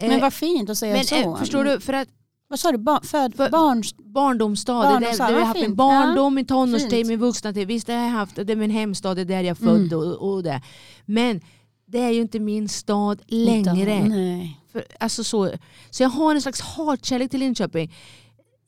Eh, 0.00 0.08
Men 0.08 0.20
vad 0.20 0.32
fint 0.32 0.70
att 0.70 0.78
säga 0.78 0.94
men, 0.94 1.04
så. 1.04 1.14
eh, 1.14 1.36
förstår 1.36 1.64
du, 1.64 1.80
för 1.80 1.92
att 1.92 2.08
Vad 2.48 2.58
sa 2.60 2.72
du? 2.72 2.78
Ba 2.78 3.00
föd, 3.02 3.34
För- 3.34 3.50
barn? 3.50 3.82
barndomsstad, 4.04 4.82
det 4.82 4.88
är 4.88 4.92
där, 4.92 5.00
Barndomsstad, 5.00 5.26
där 5.26 5.32
jag 5.32 5.40
har 5.40 5.46
haft 5.46 5.60
min 5.60 5.74
barndom, 5.76 6.34
min 6.34 6.46
tonårstid, 6.46 7.06
min 7.06 7.18
vuxna 7.18 7.52
tid. 7.52 7.68
Visst 7.68 7.86
det 7.86 7.92
har 7.94 8.02
jag 8.04 8.10
haft, 8.10 8.36
det 8.36 8.52
är 8.52 8.56
min 8.56 8.70
hemstad, 8.70 9.16
det 9.16 9.20
är 9.20 9.24
där 9.24 9.36
jag 9.40 9.46
är 9.46 9.54
född 9.54 9.92
Mm. 9.92 9.98
och, 9.98 10.32
och 10.34 10.42
det. 10.42 10.62
Men 11.04 11.40
det 11.86 11.98
är 11.98 12.10
ju 12.10 12.20
inte 12.20 12.40
min 12.40 12.68
stad 12.68 13.22
längre. 13.26 14.04
Nej. 14.08 14.60
För, 14.72 14.84
alltså 15.00 15.24
så, 15.24 15.52
så 15.90 16.02
jag 16.02 16.10
har 16.10 16.34
en 16.34 16.42
slags 16.42 16.60
hatkärlek 16.60 17.30
till 17.30 17.40
Linköping. 17.40 17.92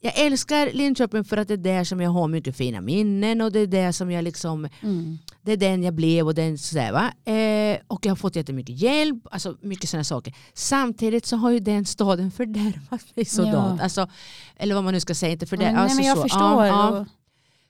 Jag 0.07 0.19
älskar 0.27 0.71
Linköping 0.73 1.25
för 1.25 1.37
att 1.37 1.49
det 1.49 1.55
är 1.55 1.59
där 1.59 1.85
som 1.85 2.01
jag 2.01 2.11
har 2.11 2.29
mycket 2.29 2.57
fina 2.57 2.81
minnen 2.81 3.41
och 3.41 3.53
det 3.53 3.61
är 3.61 3.67
där 3.67 3.93
som 3.93 4.11
jag 4.11 4.25
liksom, 4.25 4.69
Mm. 4.83 5.19
det 5.43 5.53
är 5.53 5.57
den 5.57 5.83
jag 5.83 5.95
blev 5.95 6.27
och 6.27 6.35
den 6.35 6.59
sådär 6.59 6.93
va. 6.93 7.33
Eh, 7.33 7.79
och 7.87 8.07
jag 8.07 8.11
har 8.11 8.17
fått 8.17 8.37
jättemycket 8.37 8.81
hjälp, 8.81 9.27
alltså 9.31 9.57
mycket 9.61 9.91
sådana 9.91 10.05
saker. 10.05 10.35
Samtidigt 10.55 11.27
så 11.27 11.37
har 11.37 11.51
ju 11.51 11.59
den 11.61 11.85
staden 11.85 12.31
fördärvat 12.31 13.17
mig 13.17 13.25
sådant. 13.25 13.79
Ja. 13.79 13.85
Alltså, 13.85 14.09
eller 14.57 14.75
vad 14.75 14.85
man 14.85 14.95
nu 14.95 15.01
ska 15.01 15.15
säga, 15.15 15.33
inte 15.33 15.47
fördärvat. 15.47 15.75
Nej, 15.75 15.83
alltså 15.83 15.97
men 15.97 16.07
jag 16.07 16.17
så. 16.17 16.23
förstår. 16.23 16.67
Ja, 16.67 16.67
ja. 16.67 17.07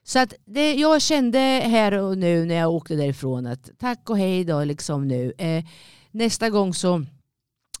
Så 0.03 0.19
att 0.19 0.33
det, 0.45 0.73
jag 0.73 1.01
kände 1.01 1.39
här 1.65 1.91
och 1.93 2.17
nu 2.17 2.45
när 2.45 2.55
jag 2.55 2.71
åkte 2.71 2.95
därifrån 2.95 3.45
att 3.47 3.69
tack 3.79 4.09
och 4.09 4.17
hej 4.17 4.43
då 4.43 4.63
liksom 4.63 5.07
nu. 5.07 5.33
Eh, 5.37 5.63
nästa 6.11 6.49
gång 6.49 6.73
så 6.73 7.05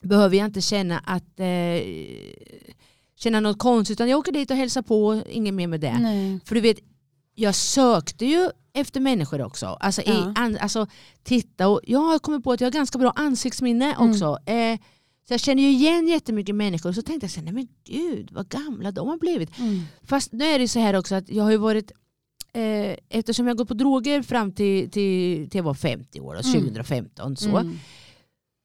behöver 0.01 0.37
jag 0.37 0.45
inte 0.45 0.61
känna 0.61 0.99
att 0.99 1.39
eh, 1.39 1.45
känna 3.19 3.39
något 3.39 3.59
konstigt 3.59 3.95
utan 3.95 4.09
jag 4.09 4.19
åker 4.19 4.31
dit 4.31 4.51
och 4.51 4.57
hälsar 4.57 4.81
på, 4.81 5.21
inget 5.29 5.53
mer 5.53 5.67
med 5.67 5.79
det. 5.81 5.99
nej. 5.99 6.39
För 6.45 6.55
du 6.55 6.61
vet, 6.61 6.77
jag 7.35 7.55
sökte 7.55 8.25
ju 8.25 8.49
efter 8.73 8.99
människor 8.99 9.41
också. 9.41 9.65
Alltså, 9.65 10.01
i, 10.01 10.05
Ja. 10.07 10.33
an, 10.35 10.57
alltså 10.61 10.87
titta 11.23 11.67
och 11.67 11.81
jag 11.83 11.99
har 11.99 12.19
kommit 12.19 12.43
på 12.43 12.51
att 12.51 12.61
jag 12.61 12.65
har 12.65 12.71
ganska 12.71 12.97
bra 12.99 13.11
ansiktsminne 13.15 13.93
Mm. 13.93 14.09
också. 14.09 14.37
Eh, 14.51 14.79
så 15.27 15.33
jag 15.33 15.39
känner 15.39 15.63
ju 15.63 15.69
igen 15.69 16.07
jättemycket 16.07 16.55
människor 16.55 16.89
och 16.89 16.95
så 16.95 17.01
tänkte 17.01 17.23
jag 17.25 17.31
så 17.31 17.39
här, 17.39 17.45
nej 17.45 17.53
men 17.53 17.67
gud 17.83 18.29
vad 18.31 18.49
gamla 18.49 18.91
de 18.91 19.07
har 19.07 19.17
blivit. 19.17 19.59
Mm. 19.59 19.81
Fast 20.03 20.31
nu 20.31 20.45
är 20.45 20.59
det 20.59 20.67
så 20.67 20.79
här 20.79 20.93
också 20.93 21.15
att 21.15 21.29
jag 21.29 21.43
har 21.43 21.51
ju 21.51 21.57
varit 21.57 21.91
eh, 22.53 22.95
eftersom 23.09 23.47
jag 23.47 23.57
gått 23.57 23.67
på 23.67 23.73
droger 23.73 24.21
fram 24.21 24.51
till, 24.51 24.91
till, 24.91 25.49
till 25.49 25.57
jag 25.57 25.63
var 25.63 25.73
50 25.73 26.19
år, 26.19 26.33
då, 26.43 26.49
Mm. 26.49 26.53
2015 26.61 27.37
så, 27.37 27.49
Mm. 27.57 27.79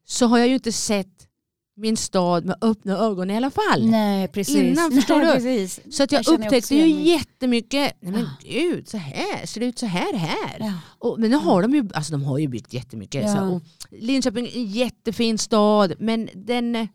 så 0.05 0.27
har 0.27 0.39
jag 0.39 0.49
ju 0.49 0.55
inte 0.55 0.73
sett 0.73 1.29
min 1.77 1.97
stad 1.97 2.45
med 2.45 2.57
öppna 2.61 2.99
ögon 2.99 3.31
i 3.31 3.37
alla 3.37 3.51
fall. 3.51 3.87
Nej, 3.91 4.29
precis. 4.29 4.57
Innan, 4.57 4.93
förstår 4.93 5.17
Nej, 5.17 5.27
du? 5.27 5.33
Precis. 5.33 5.97
Så 5.97 6.03
att 6.03 6.13
jag, 6.13 6.23
Jag 6.27 6.35
upptäckte 6.41 6.75
ju 6.75 6.85
igen 6.87 7.03
jättemycket, 7.05 7.97
nej 8.01 8.13
men 8.13 8.29
gud, 8.43 8.89
så 8.89 8.97
här, 8.97 9.47
ser 9.47 9.61
det 9.61 9.67
ut 9.67 9.79
så 9.79 9.87
här 9.87 10.13
här? 10.15 10.57
Ja. 10.61 10.73
Och, 10.99 11.21
men 11.21 11.31
nu 11.31 11.37
har 11.37 11.63
de 11.63 11.75
ju, 11.75 11.89
alltså 11.95 12.13
de 12.13 12.25
har 12.25 12.39
ju 12.39 12.49
byggt 12.49 12.73
jättemycket. 12.73 13.23
Ja. 13.23 13.37
Så, 13.37 13.43
och 13.45 13.63
Linköping 13.91 14.47
är 14.47 14.57
en 14.57 14.67
jättefin 14.67 15.39
stad 15.39 15.93
men 15.99 16.29
den, 16.35 16.77
eh, 16.77 16.87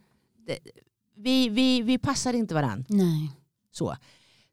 det, 0.47 0.57
vi, 1.17 1.49
vi, 1.49 1.81
vi 1.81 1.97
passar 1.97 2.33
inte 2.33 2.53
varandra. 2.53 2.85
Nej. 2.89 3.31
Så. 3.71 3.95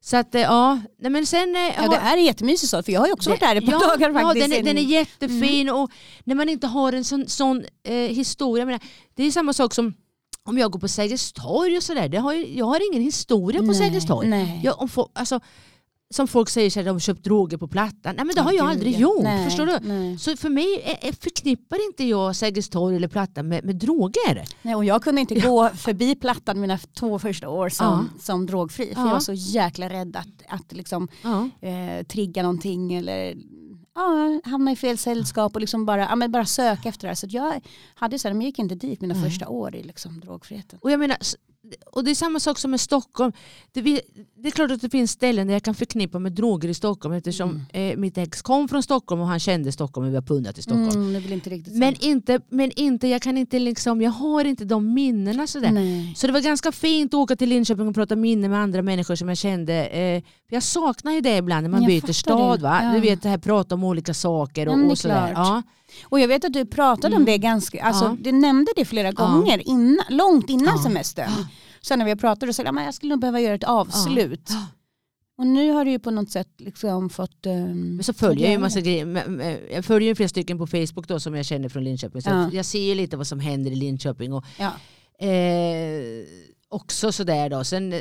Så 0.01 0.17
att 0.17 0.35
eh, 0.35 0.41
ja, 0.41 0.79
nej 0.99 1.11
men 1.11 1.25
sen... 1.25 1.55
eh, 1.55 1.61
Ja, 1.61 1.81
har- 1.81 1.89
det 1.89 1.95
är 1.95 2.17
en 2.17 2.23
jättemysig 2.25 2.69
stad 2.69 2.85
för 2.85 2.91
jag 2.91 2.99
har 2.99 3.07
ju 3.07 3.13
också 3.13 3.29
varit 3.29 3.39
där 3.39 3.55
ett 3.55 3.65
par 3.65 3.71
ja, 3.71 3.79
dagar 3.79 4.09
Ja, 4.13 4.19
faktiskt. 4.21 4.49
den, 4.49 4.59
är, 4.59 4.63
den 4.63 4.77
är 4.77 4.81
jättefin 4.81 5.69
Mm. 5.69 5.75
och 5.81 5.91
när 6.23 6.35
man 6.35 6.49
inte 6.49 6.67
har 6.67 6.93
en 6.93 7.03
sån, 7.03 7.27
sån 7.27 7.63
eh, 7.83 7.93
historia. 7.95 8.65
Menar, 8.65 8.79
det 9.15 9.23
är 9.23 9.31
samma 9.31 9.53
sak 9.53 9.73
som 9.73 9.93
om 10.45 10.57
jag 10.57 10.71
går 10.71 10.79
på 10.79 10.87
Sergels 10.87 11.33
torg 11.33 11.77
och 11.77 11.83
sådär. 11.83 12.17
Har 12.19 12.33
jag 12.33 12.65
har 12.65 12.91
ingen 12.93 13.03
historia 13.03 13.63
på 13.63 13.73
Sergels 13.73 14.05
torg. 14.05 14.61
Jag, 14.63 14.81
om 14.81 14.89
alltså, 15.13 15.39
som 16.13 16.27
folk 16.27 16.49
säger 16.49 16.69
så 16.69 16.79
här, 16.79 16.85
de 16.85 16.91
har 16.91 16.99
köpt 16.99 17.23
droger 17.23 17.57
på 17.57 17.67
Plattan. 17.67 18.15
Nej 18.15 18.25
men 18.25 18.35
det 18.35 18.41
har 18.41 18.53
jag 18.53 18.67
aldrig 18.69 18.93
ja. 18.93 18.99
gjort. 18.99 19.23
Nej, 19.23 19.45
Förstår 19.45 19.65
du? 19.65 19.79
Nej. 19.81 20.17
Så 20.19 20.37
för 20.37 20.49
mig 20.49 20.99
förknippar 21.21 21.85
inte 21.89 22.03
jag 22.03 22.35
Sergels 22.35 22.69
torg 22.69 22.95
eller 22.95 23.07
Plattan 23.07 23.47
med, 23.47 23.65
med 23.65 23.75
droger. 23.75 24.45
Nej, 24.61 24.75
och 24.75 24.85
jag 24.85 25.03
kunde 25.03 25.21
inte 25.21 25.35
gå 25.39 25.69
förbi 25.69 26.15
Plattan 26.15 26.61
mina 26.61 26.77
två 26.77 27.19
första 27.19 27.49
år 27.49 27.69
som, 27.69 28.09
Ja. 28.15 28.19
som 28.23 28.45
drogfri. 28.45 28.85
För 28.93 29.01
Ja. 29.01 29.07
jag 29.07 29.13
var 29.13 29.19
så 29.19 29.33
jäkla 29.33 29.89
rädd 29.89 30.15
att, 30.15 30.59
att 30.59 30.73
liksom, 30.73 31.07
Ja. 31.23 31.49
eh, 31.69 32.05
trigga 32.05 32.41
någonting 32.43 32.93
eller 32.93 33.35
ja, 33.95 34.39
hamna 34.43 34.71
i 34.71 34.75
fel 34.75 34.97
sällskap 34.97 35.55
och 35.55 35.61
liksom 35.61 35.85
bara, 35.85 36.01
ja, 36.01 36.15
men 36.15 36.31
bara 36.31 36.45
söka 36.45 36.89
efter 36.89 37.01
det 37.01 37.07
här. 37.07 37.15
Så 37.15 37.27
jag 37.29 37.61
hade 37.95 38.19
så 38.19 38.27
här, 38.27 38.33
men 38.33 38.41
jag 38.41 38.47
gick 38.47 38.59
inte 38.59 38.75
dit 38.75 39.01
mina 39.01 39.13
Nej. 39.13 39.23
första 39.23 39.47
år 39.47 39.75
i 39.75 39.83
liksom, 39.83 40.19
drogfriheten. 40.19 40.79
Och 40.81 40.91
jag 40.91 40.99
menar, 40.99 41.17
och 41.85 42.03
det 42.03 42.11
är 42.11 42.15
samma 42.15 42.39
sak 42.39 42.59
som 42.59 42.71
med 42.71 42.79
Stockholm. 42.79 43.31
Det, 43.71 43.81
det 44.35 44.47
är 44.47 44.51
klart 44.51 44.71
att 44.71 44.81
det 44.81 44.89
finns 44.89 45.11
ställen 45.11 45.47
där 45.47 45.53
jag 45.53 45.63
kan 45.63 45.75
förknippa 45.75 46.19
med 46.19 46.31
droger 46.31 46.69
i 46.69 46.73
Stockholm 46.73 47.15
eftersom 47.15 47.65
eh, 47.73 47.97
mitt 47.97 48.17
ex 48.17 48.41
kom 48.41 48.67
från 48.67 48.83
Stockholm 48.83 49.21
och 49.21 49.27
han 49.27 49.39
kände 49.39 49.71
Stockholm 49.71 50.07
och 50.07 50.11
vi 50.11 50.15
har 50.15 50.21
pundat 50.23 50.57
i 50.57 50.61
Stockholm. 50.61 51.15
Mm, 51.15 51.33
inte 51.33 51.49
Men 51.71 51.95
inte, 51.99 52.39
men 52.49 52.71
inte, 52.75 53.07
jag 53.07 53.21
kan 53.21 53.37
inte 53.37 53.59
liksom, 53.59 54.01
jag 54.01 54.11
har 54.11 54.45
inte 54.45 54.65
de 54.65 54.93
minnena 54.93 55.47
sådär. 55.47 55.71
Nej. 55.71 56.13
Så 56.17 56.27
det 56.27 56.33
var 56.33 56.41
ganska 56.41 56.71
fint 56.71 57.13
att 57.13 57.17
åka 57.17 57.35
till 57.35 57.49
Linköping 57.49 57.87
och 57.87 57.95
prata 57.95 58.15
minnen 58.15 58.51
med 58.51 58.59
andra 58.59 58.81
människor 58.81 59.15
som 59.15 59.29
jag 59.29 59.37
kände. 59.37 59.85
Eh, 59.85 60.23
jag 60.49 60.63
saknar 60.63 61.11
ju 61.11 61.21
det 61.21 61.37
ibland 61.37 61.63
när 61.63 61.69
man 61.69 61.83
Jag 61.83 61.87
byter 61.87 62.13
stad. 62.13 62.59
det. 62.59 62.63
Va? 62.63 62.79
Ja. 62.83 62.93
Du 62.93 62.99
vet 62.99 63.21
det 63.21 63.29
här 63.29 63.37
prata 63.37 63.75
om 63.75 63.83
olika 63.83 64.13
saker 64.13 64.67
och, 64.67 64.79
Ja, 64.79 64.91
och 64.91 64.97
sådär. 64.97 65.31
Ja. 65.35 65.63
Och 66.03 66.19
jag 66.19 66.27
vet 66.27 66.45
att 66.45 66.53
du 66.53 66.65
pratade 66.65 67.15
om 67.15 67.21
Mm. 67.21 67.25
det 67.25 67.37
ganska, 67.37 67.83
alltså 67.83 68.05
Ja. 68.05 68.17
du 68.19 68.31
nämnde 68.31 68.71
det 68.75 68.85
flera 68.85 69.11
gånger 69.11 69.67
innan, 69.67 70.05
långt 70.09 70.49
innan 70.49 70.75
Ja. 70.77 70.83
semestern. 70.83 71.31
Sen 71.81 71.99
när 71.99 72.05
vi 72.05 72.15
pratade 72.15 72.53
så 72.53 72.57
sa 72.57 72.63
jag 72.63 72.77
att 72.79 72.85
jag 72.85 72.93
skulle 72.93 73.09
nog 73.09 73.19
behöva 73.19 73.39
göra 73.39 73.55
ett 73.55 73.63
avslut. 73.63 74.47
Ja. 74.49 74.65
Och 75.37 75.47
nu 75.47 75.71
har 75.71 75.85
du 75.85 75.91
ju 75.91 75.99
på 75.99 76.11
något 76.11 76.29
sätt 76.31 76.47
liksom 76.57 77.09
fått... 77.09 77.45
Um, 77.45 78.03
så 78.03 78.13
följer 78.13 78.43
jag 78.45 78.51
ju 78.51 78.57
massa 78.59 78.81
grejer. 78.81 79.61
Jag 79.73 79.85
följer 79.85 80.09
ju 80.09 80.15
flera 80.15 80.29
stycken 80.29 80.57
på 80.57 80.67
Facebook 80.67 81.07
då 81.07 81.19
som 81.19 81.35
jag 81.35 81.45
känner 81.45 81.69
från 81.69 81.83
Linköping. 81.83 82.21
Så 82.21 82.29
Ja. 82.29 82.49
jag 82.53 82.65
ser 82.65 82.79
ju 82.81 82.95
lite 82.95 83.17
vad 83.17 83.27
som 83.27 83.39
händer 83.39 83.71
i 83.71 83.75
Linköping. 83.75 84.33
Och, 84.33 84.45
Ja. 84.59 84.71
eh, 85.27 86.25
också 86.69 87.11
sådär 87.11 87.49
då. 87.49 87.63
Sen 87.63 87.93
eh, 87.93 87.99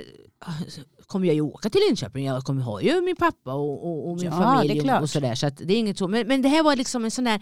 kommer 1.07 1.27
jag 1.27 1.35
ju 1.35 1.41
åka 1.41 1.71
till 1.71 1.81
Linköping. 1.89 2.27
Jag 2.27 2.43
kommer 2.45 2.63
ha 2.63 2.81
ju 2.83 3.01
min 3.01 3.17
pappa 3.17 3.53
och, 3.55 3.87
och, 3.87 4.11
och 4.11 4.17
min 4.17 4.25
Ja, 4.25 4.33
familj 4.33 4.91
och, 4.91 5.03
och 5.03 5.11
sådär. 5.11 5.35
Så 5.35 5.51
det 5.51 5.75
är 5.75 5.79
inget 5.79 5.99
så. 5.99 6.09
Men, 6.09 6.27
men 6.29 6.43
det 6.43 6.49
här 6.49 6.63
var 6.63 6.77
liksom 6.77 7.05
en 7.05 7.11
sån 7.11 7.25
där 7.25 7.41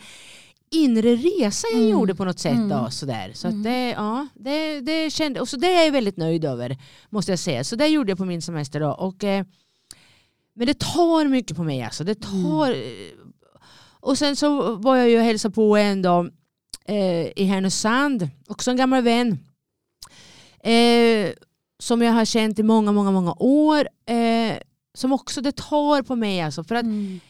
inre 0.73 1.17
resa 1.17 1.67
jag 1.73 1.81
Mm. 1.81 1.91
gjorde 1.93 2.15
på 2.15 2.25
något 2.25 2.39
sätt. 2.39 2.53
Mm. 2.53 2.69
Då, 2.69 2.91
sådär. 2.91 3.31
Så 3.35 3.49
Mm. 3.49 3.63
det, 3.63 3.89
ja, 3.91 4.27
det, 4.35 4.81
det 4.81 5.11
kände, 5.11 5.41
och 5.41 5.49
så 5.49 5.57
det 5.57 5.67
är 5.67 5.85
jag 5.85 5.93
väldigt 5.93 6.17
nöjd 6.17 6.45
över. 6.45 6.77
Måste 7.11 7.33
jag 7.33 7.39
säga. 7.39 7.65
Så 7.65 7.77
det 7.77 7.87
gjorde 7.89 8.11
jag 8.11 8.19
på 8.19 8.25
min 8.25 8.43
semester. 8.43 8.81
Då. 8.81 8.91
Och, 8.91 9.25
eh, 9.25 9.45
men 10.55 10.67
det 10.67 10.79
tar 10.79 11.25
mycket 11.25 11.57
på 11.57 11.63
mig. 11.63 11.83
Alltså. 11.83 12.05
Det 12.05 12.15
tar, 12.15 12.71
eh, 12.71 12.77
och 14.01 14.19
sen 14.19 14.37
så 14.37 14.77
var 14.77 14.97
jag 14.97 15.09
ju 15.11 15.19
och 15.19 15.25
hälsade 15.25 15.55
på 15.55 15.77
en 15.77 16.03
dag 16.03 16.31
eh, 16.85 17.27
i 17.37 17.45
Härnösand. 17.45 18.29
Också 18.49 18.71
en 18.71 18.77
gammal 18.77 19.03
vän. 19.03 19.39
Eh, 20.65 21.33
som 21.79 22.03
jag 22.03 22.13
har 22.13 22.25
känt 22.25 22.59
i 22.59 22.63
många, 22.63 22.93
många, 22.93 23.11
många 23.11 23.35
år. 23.39 23.89
Eh, 24.07 24.57
som 24.95 25.13
också 25.13 25.41
det 25.41 25.53
tar 25.57 26.03
på 26.03 26.17
mig. 26.17 26.41
Alltså, 26.41 26.65
för 26.65 26.75
att 26.75 26.83
Mm. 26.85 27.21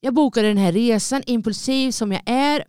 Jag 0.00 0.14
bokade 0.14 0.48
den 0.48 0.56
här 0.56 0.72
resan, 0.72 1.22
impulsiv 1.26 1.90
som 1.90 2.12
jag 2.12 2.22
är. 2.26 2.64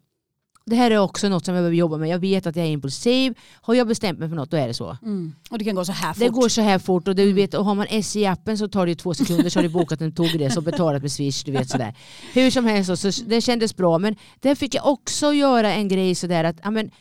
Det 0.65 0.75
här 0.75 0.91
är 0.91 0.97
också 0.97 1.29
något 1.29 1.45
som 1.45 1.55
jag 1.55 1.61
behöver 1.61 1.77
jobba 1.77 1.97
med. 1.97 2.09
Jag 2.09 2.19
vet 2.19 2.47
att 2.47 2.55
jag 2.55 2.65
är 2.65 2.69
impulsiv. 2.69 3.37
Har 3.61 3.73
jag 3.73 3.87
bestämt 3.87 4.19
mig 4.19 4.29
för 4.29 4.35
något 4.35 4.51
då 4.51 4.57
är 4.57 4.67
det 4.67 4.73
så. 4.73 4.97
Mm. 5.01 5.33
Och 5.49 5.57
det 5.57 5.65
kan 5.65 5.75
gå 5.75 5.85
så 5.85 5.91
här 5.91 6.13
fort. 6.13 6.19
Det 6.19 6.29
går 6.29 6.49
så 6.49 6.61
här 6.61 6.79
fort 6.79 7.07
och, 7.07 7.15
du 7.15 7.23
Mm. 7.23 7.35
vet, 7.35 7.53
och 7.53 7.65
har 7.65 7.75
man 7.75 7.87
SJ-appen 7.87 8.57
så 8.57 8.67
tar 8.67 8.85
det 8.85 8.95
två 8.95 9.13
sekunder 9.13 9.49
så 9.49 9.59
har 9.59 9.63
du 9.63 9.69
bokat 9.79 10.01
en 10.01 10.11
tågresa 10.11 10.59
och 10.59 10.63
betalat 10.63 11.01
med 11.01 11.11
Swish. 11.11 11.43
Du 11.45 11.51
vet, 11.51 11.69
sådär. 11.69 11.95
Hur 12.33 12.51
som 12.51 12.65
helst, 12.65 12.97
så 12.97 13.23
det 13.25 13.41
kändes 13.41 13.75
bra. 13.75 13.97
Men 13.97 14.15
där 14.39 14.55
fick 14.55 14.75
jag 14.75 14.87
också 14.87 15.33
göra 15.33 15.73
en 15.73 15.87
grej 15.87 16.15
sådär 16.15 16.43
att 16.43 16.65
amen, 16.65 16.91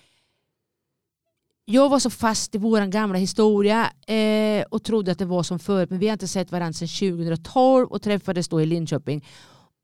jag 1.65 1.89
var 1.89 1.99
så 1.99 2.11
fast 2.11 2.55
i 2.55 2.59
vår 2.59 2.87
gamla 2.87 3.19
historia 3.19 3.91
eh, 4.07 4.65
och 4.71 4.83
trodde 4.85 5.13
att 5.13 5.19
det 5.19 5.25
var 5.25 5.43
som 5.43 5.59
förut 5.59 5.91
men 5.91 5.99
vi 5.99 6.07
har 6.09 6.13
inte 6.13 6.29
sett 6.29 6.53
varandra 6.53 6.73
sedan 6.73 6.89
2012 6.89 7.87
och 7.87 8.03
träffades 8.03 8.49
då 8.49 8.61
i 8.61 8.67
Linköping. 8.67 9.25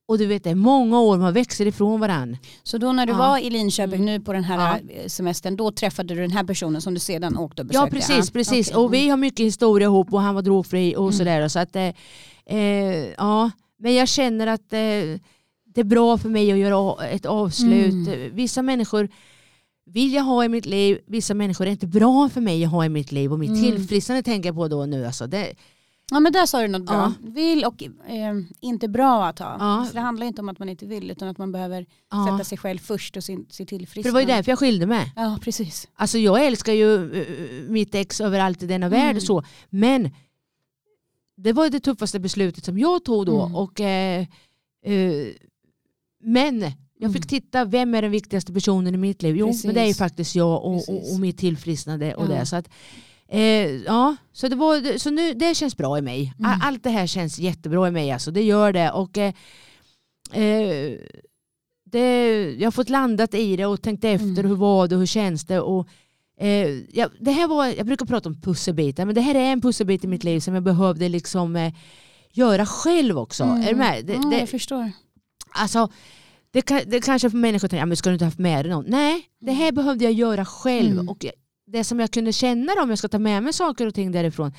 Och 0.08 0.18
du 0.18 0.26
vet 0.26 0.44
det 0.44 0.50
är 0.50 0.54
många 0.54 1.00
år 1.00 1.18
man 1.18 1.32
växer 1.32 1.66
ifrån 1.66 2.00
varandra. 2.00 2.38
Så 2.62 2.78
då 2.78 2.92
när 2.92 3.06
du 3.06 3.12
Ja. 3.12 3.18
var 3.18 3.38
i 3.38 3.50
Linköping 3.50 3.94
Mm. 4.02 4.06
nu 4.06 4.20
på 4.20 4.32
den 4.32 4.44
här 4.44 4.80
eh, 4.88 5.06
semestern, 5.06 5.56
då 5.56 5.70
träffade 5.72 6.14
du 6.14 6.20
den 6.20 6.30
här 6.30 6.44
personen 6.44 6.82
som 6.82 6.94
du 6.94 7.00
sedan 7.00 7.36
åkte 7.36 7.62
och 7.62 7.68
Ja 7.72 7.86
besökte? 7.86 7.96
precis, 8.14 8.30
precis. 8.30 8.68
okej. 8.70 8.78
och 8.84 8.94
vi 8.94 9.08
har 9.08 9.16
mycket 9.16 9.46
historia 9.46 9.86
ihop 9.86 10.12
och 10.12 10.20
han 10.20 10.34
var 10.34 10.42
drogfri 10.42 10.96
och 10.96 11.02
Mm. 11.02 11.12
sådär. 11.12 11.48
Så 11.48 11.58
att, 11.58 11.76
eh, 11.76 11.92
eh, 12.46 13.06
ja. 13.16 13.50
Men 13.78 13.94
jag 13.94 14.08
känner 14.08 14.46
att 14.46 14.72
eh, 14.72 14.78
det 15.74 15.80
är 15.80 15.84
bra 15.84 16.18
för 16.18 16.28
mig 16.28 16.52
att 16.52 16.58
göra 16.58 17.04
ett 17.06 17.26
avslut. 17.26 18.08
Mm. 18.08 18.34
Vissa 18.36 18.62
människor 18.62 19.08
vill 19.86 20.12
jag 20.14 20.22
ha 20.22 20.44
i 20.44 20.48
mitt 20.48 20.66
liv, 20.66 20.98
vissa 21.06 21.34
människor 21.34 21.66
är 21.66 21.70
inte 21.70 21.86
bra 21.86 22.28
för 22.28 22.40
mig 22.40 22.64
att 22.64 22.70
ha 22.70 22.84
i 22.84 22.88
mitt 22.88 23.12
liv 23.12 23.32
och 23.32 23.38
mitt 23.38 23.50
Mm. 23.50 23.62
tillfrisknande 23.62 24.22
tänker 24.22 24.48
jag 24.48 24.56
på 24.56 24.68
då 24.68 24.86
nu. 24.86 25.06
Alltså 25.06 25.26
det, 25.26 25.52
Ja 26.10 26.20
men 26.20 26.32
där 26.32 26.46
sa 26.46 26.62
du 26.62 26.68
något 26.68 26.86
bra. 26.86 26.94
Ja. 26.94 27.30
Vill 27.30 27.64
och 27.64 27.82
eh, 27.82 28.34
inte 28.60 28.88
bra 28.88 29.26
att 29.26 29.38
ha. 29.38 29.56
Ja. 29.60 29.86
Så 29.88 29.92
det 29.94 30.00
handlar 30.00 30.26
inte 30.26 30.40
om 30.42 30.48
att 30.48 30.58
man 30.58 30.68
inte 30.68 30.86
vill 30.86 31.10
utan 31.10 31.28
att 31.28 31.38
man 31.38 31.52
behöver 31.52 31.86
ja. 32.10 32.26
sätta 32.30 32.44
sig 32.44 32.58
själv 32.58 32.78
först 32.78 33.16
och 33.16 33.24
sin, 33.24 33.46
sitt 33.50 33.56
För 33.56 33.64
tillfrisknande. 33.64 34.08
det 34.08 34.12
var 34.12 34.20
ju 34.20 34.26
därför 34.26 34.52
jag 34.52 34.58
skilde 34.58 34.86
mig. 34.86 35.12
Ja 35.16 35.38
precis. 35.42 35.88
Alltså 35.94 36.18
jag 36.18 36.46
älskar 36.46 36.72
ju 36.72 37.20
eh, 37.22 37.70
mitt 37.70 37.94
ex 37.94 38.20
överallt 38.20 38.62
i 38.62 38.66
denna 38.66 38.88
värld 38.88 39.10
Mm. 39.10 39.20
så. 39.20 39.42
Men 39.70 40.10
det 41.36 41.52
var 41.52 41.70
det 41.70 41.80
tuffaste 41.80 42.20
beslutet 42.20 42.64
som 42.64 42.78
jag 42.78 43.04
tog 43.04 43.26
då. 43.26 43.42
Mm. 43.42 43.56
Och, 43.56 43.80
eh, 43.80 44.20
eh, 44.84 45.26
men 46.22 46.60
jag 46.98 47.12
fick 47.12 47.32
Mm. 47.32 47.42
titta, 47.42 47.64
vem 47.64 47.94
är 47.94 48.02
den 48.02 48.10
viktigaste 48.10 48.52
personen 48.52 48.94
i 48.94 48.98
mitt 48.98 49.22
liv? 49.22 49.36
Jo, 49.36 49.46
Precis. 49.46 49.64
men 49.64 49.74
det 49.74 49.80
är 49.80 49.86
ju 49.86 49.94
faktiskt 49.94 50.34
jag 50.34 50.64
och, 50.64 50.88
och, 50.88 51.12
och 51.12 51.20
mitt 51.20 51.38
tillfrisknande. 51.38 52.14
Och 52.14 52.28
det. 52.28 52.46
Så, 52.46 52.56
att, 52.56 52.68
eh, 53.28 53.70
ja, 53.70 54.16
så, 54.32 54.48
det, 54.48 54.56
var, 54.56 54.98
så 54.98 55.10
nu, 55.10 55.34
det 55.34 55.54
känns 55.56 55.76
bra 55.76 55.98
i 55.98 56.02
mig. 56.02 56.34
Mm. 56.38 56.50
All- 56.50 56.58
Allt 56.62 56.82
det 56.82 56.90
här 56.90 57.06
känns 57.06 57.38
jättebra 57.38 57.88
i 57.88 57.90
mig. 57.90 58.10
Alltså, 58.12 58.30
det 58.30 58.42
gör 58.42 58.72
det. 58.72 58.90
Och, 58.90 59.18
eh, 59.18 59.32
eh, 60.32 60.98
det, 61.90 62.42
jag 62.58 62.66
har 62.66 62.70
fått 62.72 62.88
landat 62.88 63.34
i 63.34 63.56
det 63.56 63.66
och 63.66 63.82
tänkt 63.82 64.04
efter 64.04 64.26
Mm. 64.26 64.46
hur 64.46 64.54
var 64.56 64.88
det, 64.88 64.96
hur 64.96 65.06
känns 65.06 65.44
det. 65.46 65.60
Och, 65.60 65.88
eh, 66.40 66.68
ja, 66.92 67.08
det 67.20 67.30
här 67.32 67.48
var, 67.48 67.66
jag 67.66 67.86
brukar 67.86 68.06
prata 68.06 68.28
om 68.28 68.40
pusselbitar 68.40 69.04
men 69.04 69.14
det 69.14 69.20
här 69.20 69.34
är 69.34 69.52
en 69.52 69.60
pusselbit 69.60 70.04
i 70.04 70.06
mitt 70.06 70.24
liv 70.24 70.40
som 70.40 70.54
jag 70.54 70.62
behövde 70.62 71.08
liksom, 71.08 71.56
eh, 71.56 71.72
göra 72.32 72.66
själv 72.66 73.18
också. 73.18 73.44
Mm. 73.44 73.62
Är 73.62 73.68
du 73.68 73.74
med? 73.76 74.06
Det, 74.06 74.12
ja, 74.12 74.28
det, 74.30 74.38
jag 74.38 74.48
förstår. 74.48 74.92
alltså, 75.50 75.88
det, 76.50 76.62
kan, 76.62 76.80
det 76.86 77.00
kanske 77.04 77.30
för 77.30 77.38
människor 77.38 77.68
tänker, 77.68 77.80
ja, 77.82 77.86
men 77.86 77.96
ska 77.96 78.10
du 78.10 78.14
inte 78.14 78.24
haft 78.24 78.38
med 78.38 78.64
dig 78.64 78.70
någon? 78.72 78.84
Nej, 78.88 79.22
det 79.40 79.52
här 79.52 79.72
behövde 79.72 80.04
jag 80.04 80.12
göra 80.12 80.44
själv. 80.44 80.92
Mm. 80.92 81.08
Och 81.08 81.26
det 81.66 81.84
som 81.84 82.00
jag 82.00 82.10
kunde 82.10 82.32
känna 82.32 82.74
då, 82.74 82.82
om 82.82 82.88
jag 82.90 82.98
ska 82.98 83.08
ta 83.08 83.18
med 83.18 83.42
mig 83.42 83.52
saker 83.52 83.86
och 83.86 83.94
ting 83.94 84.12
därifrån, 84.12 84.52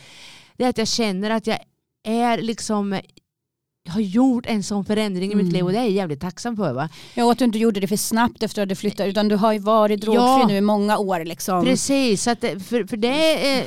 det 0.58 0.64
är 0.64 0.70
att 0.70 0.78
jag 0.78 0.88
känner 0.88 1.30
att 1.30 1.48
jag 1.48 1.60
är 2.04 2.38
liksom 2.42 3.00
jag 3.84 3.94
har 3.94 4.02
gjort 4.02 4.46
en 4.46 4.64
sån 4.64 4.86
förändring 4.86 5.32
i 5.32 5.36
mitt 5.36 5.44
Mm. 5.44 5.54
liv 5.54 5.66
och 5.66 5.72
det 5.72 5.78
är 5.78 5.82
jag 5.84 5.92
jävligt 5.92 6.22
tacksam 6.22 6.58
för. 6.58 6.74
Va? 6.74 6.90
Ja, 7.14 7.26
och 7.26 7.32
att 7.32 7.40
du 7.40 7.46
inte 7.46 7.58
gjorde 7.58 7.80
det 7.80 7.88
för 7.88 7.96
snabbt 7.96 8.44
efter 8.44 8.62
att 8.64 8.70
du 8.70 8.76
flyttat 8.76 9.08
utan 9.08 9.28
du 9.28 9.36
har 9.36 9.54
ju 9.54 9.60
varit 9.60 10.02
drogfri 10.02 10.22
Ja. 10.42 10.48
nu 10.48 10.58
i 10.58 10.62
många 10.62 10.98
år. 10.98 11.26
Liksom. 11.26 11.64
Precis, 11.66 12.24
så 12.24 12.32
att 12.32 12.40
för, 12.40 12.88
för 12.88 12.98
det 12.98 13.08
är, 13.34 13.66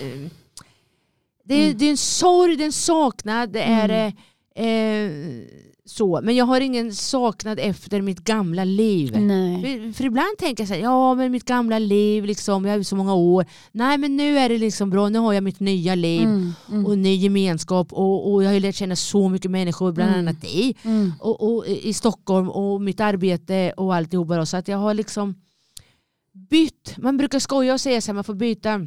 det, 1.44 1.54
är, 1.54 1.66
Mm. 1.66 1.78
det 1.78 1.86
är 1.86 1.90
en 1.90 1.96
sorg, 1.96 2.56
det 2.56 2.64
är 2.64 2.66
en 2.66 2.72
saknad, 2.72 3.50
det 3.52 3.62
är 3.62 4.12
Mm. 4.54 5.40
eh, 5.40 5.46
så. 5.90 6.20
Men 6.22 6.36
jag 6.36 6.44
har 6.44 6.60
ingen 6.60 6.94
saknad 6.94 7.58
efter 7.58 8.00
mitt 8.02 8.20
gamla 8.20 8.64
liv. 8.64 9.16
Nej. 9.20 9.92
För, 9.92 10.04
ibland 10.04 10.38
tänker 10.38 10.62
jag 10.62 10.68
så 10.68 10.74
här, 10.74 10.80
ja 10.80 11.14
men 11.14 11.32
mitt 11.32 11.44
gamla 11.44 11.78
liv, 11.78 12.24
liksom, 12.24 12.64
jag 12.64 12.72
har 12.72 12.78
ju 12.78 12.84
så 12.84 12.96
många 12.96 13.14
år. 13.14 13.46
Nej 13.72 13.98
men 13.98 14.16
nu 14.16 14.38
är 14.38 14.48
det 14.48 14.58
liksom 14.58 14.90
bra, 14.90 15.08
nu 15.08 15.18
har 15.18 15.32
jag 15.32 15.42
mitt 15.44 15.60
nya 15.60 15.94
liv 15.94 16.22
Mm, 16.22 16.52
mm, 16.68 16.86
och 16.86 16.98
ny 16.98 17.14
gemenskap 17.16 17.92
och, 17.92 18.32
och 18.32 18.42
jag 18.42 18.48
har 18.48 18.54
ju 18.54 18.60
lärt 18.60 18.74
känna 18.76 18.96
så 18.96 19.28
mycket 19.28 19.50
människor, 19.50 19.92
bland 19.92 20.10
Mm. 20.10 20.20
annat 20.20 20.40
dig 20.42 20.76
mm. 20.82 21.12
och, 21.20 21.54
och, 21.56 21.66
i 21.66 21.92
Stockholm 21.92 22.50
och 22.50 22.80
mitt 22.82 23.00
arbete 23.00 23.72
och 23.76 23.94
alltihopa. 23.94 24.36
Då. 24.36 24.46
Så 24.46 24.56
att 24.56 24.68
jag 24.68 24.78
har 24.78 24.94
liksom 24.94 25.34
bytt, 26.50 26.94
man 26.98 27.16
brukar 27.16 27.38
skoja 27.38 27.72
och 27.74 27.80
säga 27.80 27.98
att 27.98 28.14
man 28.14 28.24
får 28.24 28.34
byta 28.34 28.86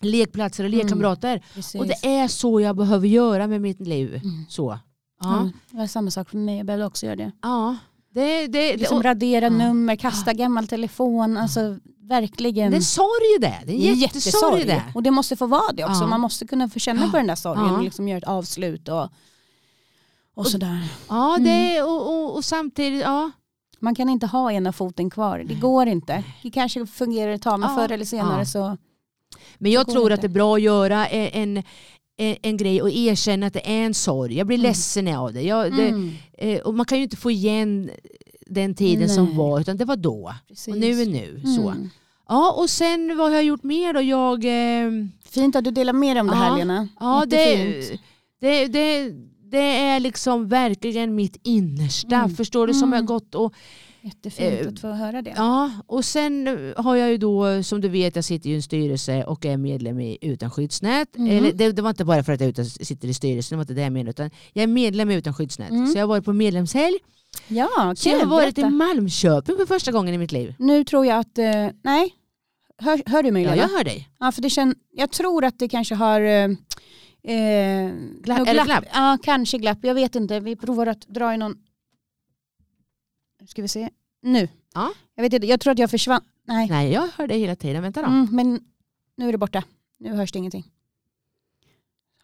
lekplatser 0.00 0.64
och 0.64 0.68
Mm. 0.68 0.78
lekkamrater. 0.78 1.42
Och 1.78 1.86
det 1.86 2.06
är 2.06 2.28
så 2.28 2.60
jag 2.60 2.76
behöver 2.76 3.08
göra 3.08 3.46
med 3.46 3.60
mitt 3.60 3.80
liv. 3.80 4.14
Mm. 4.14 4.44
Så. 4.48 4.78
Ja. 5.22 5.50
Det 5.70 5.76
var 5.76 5.86
samma 5.86 6.10
sak 6.10 6.30
för 6.30 6.36
mig, 6.36 6.56
jag 6.56 6.66
behövde 6.66 6.86
också 6.86 7.06
göra 7.06 7.16
det. 7.16 7.32
ja. 7.42 7.76
Det, 8.14 8.46
det, 8.46 8.76
Liksom 8.76 8.96
och, 8.96 9.04
radera 9.04 9.44
Ja. 9.44 9.50
nummer, 9.50 9.96
kasta 9.96 10.32
gammal 10.32 10.66
telefon, 10.68 11.36
alltså 11.36 11.76
verkligen. 12.00 12.70
det 12.70 12.74
är 12.74 12.78
en 12.78 12.82
sorg 12.82 13.38
det. 13.40 13.60
Det 13.66 13.86
är 13.86 13.92
en 13.92 13.98
jättesorg 13.98 14.64
det. 14.64 14.82
Och 14.94 15.02
det 15.02 15.10
måste 15.10 15.36
få 15.36 15.46
vara 15.46 15.72
det 15.72 15.84
också. 15.84 16.06
Man 16.06 16.20
måste 16.20 16.46
kunna 16.46 16.68
få 16.68 16.78
känna 16.78 17.10
på 17.10 17.16
den 17.16 17.26
där 17.26 17.34
sorgen 17.34 17.74
och 17.76 17.82
liksom 17.82 18.08
göra 18.08 18.18
ett 18.18 18.24
avslut 18.24 18.88
och, 18.88 19.02
och 19.02 19.08
Och- 20.34 20.46
sådär. 20.46 20.84
Ja, 21.08 21.34
Mm. 21.36 21.44
det, 21.44 21.82
och, 21.82 22.08
och, 22.14 22.36
och 22.36 22.44
samtidigt, 22.44 23.00
ja. 23.02 23.30
Man 23.78 23.94
kan 23.94 24.08
inte 24.08 24.26
ha 24.26 24.52
ena 24.52 24.72
foten 24.72 25.10
kvar. 25.10 25.44
Det 25.48 25.54
går 25.54 25.86
inte. 25.86 26.24
Det 26.42 26.50
kanske 26.50 26.86
fungerar 26.86 27.32
ett 27.32 27.42
tag 27.42 27.60
men 27.60 27.68
Ja. 27.70 27.76
förr 27.76 27.92
eller 27.92 28.04
senare 28.04 28.38
Ja. 28.40 28.44
så. 28.46 28.76
Men 29.58 29.72
jag 29.72 29.86
tror 29.90 30.02
inte. 30.02 30.14
att 30.14 30.20
det 30.20 30.26
är 30.26 30.28
bra 30.28 30.54
att 30.54 30.62
göra 30.62 31.06
en, 31.06 31.62
en, 32.16 32.36
en 32.42 32.56
grej 32.56 32.82
och 32.82 32.90
erkänna 32.90 33.46
att 33.46 33.52
det 33.54 33.70
är 33.70 33.84
en 33.84 33.94
sorg. 33.94 34.36
Jag 34.36 34.46
blir 34.46 34.56
Mm. 34.58 34.66
ledsen 34.68 35.08
av 35.08 35.32
det. 35.32 35.42
Jag, 35.42 35.76
det 35.76 35.88
Mm, 35.88 36.10
eh, 36.38 36.60
och 36.60 36.74
man 36.74 36.86
kan 36.86 36.98
ju 36.98 37.04
inte 37.04 37.16
få 37.16 37.30
igen 37.30 37.90
den 38.46 38.74
tiden 38.74 39.08
som 39.08 39.24
Nej. 39.24 39.36
var 39.36 39.60
utan 39.60 39.76
det 39.76 39.84
var 39.84 39.96
då. 39.96 40.34
precis. 40.48 40.74
Och 40.74 40.80
nu 40.80 41.02
är 41.02 41.06
nu. 41.06 41.42
Så. 41.56 41.68
Mm. 41.68 41.90
Ja, 42.28 42.52
och 42.52 42.70
sen 42.70 43.16
vad 43.16 43.26
har 43.30 43.34
jag 43.36 43.44
gjort 43.44 43.62
mer 43.62 43.92
då? 43.94 44.00
Jag, 44.02 44.44
eh, 44.44 44.90
Fint 45.24 45.56
att 45.56 45.64
du 45.64 45.70
delar 45.70 45.92
med 45.92 46.16
dig 46.16 46.20
om 46.20 46.26
det 46.26 46.34
här 46.36 46.48
Ja. 46.50 46.56
Lena. 46.56 46.88
ja, 47.00 47.24
det, 47.28 47.56
det, 48.40 48.66
det, 48.66 49.10
det 49.50 49.58
är 49.78 50.00
liksom 50.00 50.48
verkligen 50.48 51.14
mitt 51.14 51.36
innersta. 51.42 52.16
Mm. 52.16 52.36
Förstår 52.36 52.66
du? 52.66 52.74
Som 52.74 52.92
jag 52.92 53.04
gått 53.06 53.34
och 53.34 53.54
Jättefint 54.04 54.60
Eh, 54.62 54.68
att 54.68 54.80
få 54.80 54.88
höra 54.88 55.22
det. 55.22 55.32
Ja, 55.36 55.70
och 55.86 56.04
sen 56.04 56.46
har 56.76 56.96
jag 56.96 57.10
ju 57.10 57.16
då, 57.18 57.62
som 57.62 57.80
du 57.80 57.88
vet, 57.88 58.16
jag 58.16 58.24
sitter 58.24 58.50
i 58.50 58.54
en 58.54 58.62
styrelse 58.62 59.24
och 59.24 59.44
är 59.46 59.56
medlem 59.56 60.00
i 60.00 60.18
Utan 60.20 60.50
skyddsnät. 60.50 61.16
Mhm. 61.16 61.26
Eller, 61.30 61.52
det, 61.52 61.72
det 61.72 61.82
var 61.82 61.90
inte 61.90 62.04
bara 62.04 62.24
för 62.24 62.32
att 62.32 62.40
jag 62.40 62.48
utan, 62.50 62.64
sitter 62.64 63.08
i 63.08 63.14
styrelsen, 63.14 63.56
det 63.56 63.58
var 63.58 63.62
inte 63.62 63.74
det 63.74 63.82
jag 63.82 63.92
menade, 63.92 64.10
utan 64.10 64.30
jag 64.52 64.62
är 64.62 64.66
medlem 64.66 65.10
i 65.10 65.14
Utan 65.14 65.34
skyddsnät. 65.34 65.70
Mm. 65.70 65.86
Så 65.86 65.98
jag 65.98 66.02
har 66.02 66.08
varit 66.08 66.24
på 66.24 66.32
medlemshelg. 66.32 66.98
Ja, 67.48 67.94
Så 67.96 68.08
jag 68.08 68.14
har 68.14 68.20
kul. 68.20 68.28
varit 68.28 68.58
i 68.58 68.60
Berätta. 68.62 68.70
Malmköping 68.70 69.56
för 69.56 69.66
första 69.66 69.92
gången 69.92 70.14
i 70.14 70.18
mitt 70.18 70.32
liv. 70.32 70.54
Nu 70.58 70.84
tror 70.84 71.06
jag 71.06 71.18
att, 71.18 71.38
eh, 71.38 71.68
nej, 71.82 72.14
hör, 72.78 73.02
hör 73.06 73.22
du 73.22 73.30
mig 73.30 73.42
Ja, 73.42 73.56
jag 73.56 73.68
hör 73.68 73.84
dig. 73.84 74.08
Ja, 74.20 74.32
för 74.32 74.42
det 74.42 74.50
känn, 74.50 74.74
jag 74.92 75.10
tror 75.10 75.44
att 75.44 75.58
det 75.58 75.68
kanske 75.68 75.94
har 75.94 76.20
eh, 76.20 76.44
eh, 76.44 77.92
Glapp- 78.22 78.44
det 78.46 78.62
glapp? 78.64 78.84
Ja, 78.94 79.18
kanske 79.22 79.58
glapp. 79.58 79.78
Jag 79.82 79.94
vet 79.94 80.14
inte. 80.14 80.40
Vi 80.40 80.56
provar 80.56 80.86
att 80.86 81.00
dra 81.00 81.34
i 81.34 81.36
någon... 81.36 81.54
Ska 83.46 83.62
vi 83.62 83.68
se. 83.68 83.88
Nu. 84.22 84.48
Ja. 84.74 84.92
Jag 85.14 85.22
vet 85.22 85.32
inte. 85.32 85.46
Jag 85.46 85.60
tror 85.60 85.72
att 85.72 85.78
jag 85.78 85.90
försvann. 85.90 86.20
Nej. 86.46 86.68
Nej, 86.70 86.92
jag 86.92 87.08
hör 87.16 87.26
dig 87.26 87.40
hela 87.40 87.56
tiden. 87.56 87.82
Vänta 87.82 88.00
då. 88.02 88.06
Mm, 88.08 88.28
men 88.30 88.60
nu 89.16 89.28
är 89.28 89.32
det 89.32 89.38
borta. 89.38 89.64
Nu 89.98 90.14
hörs 90.14 90.32
det 90.32 90.38
ingenting. 90.38 90.64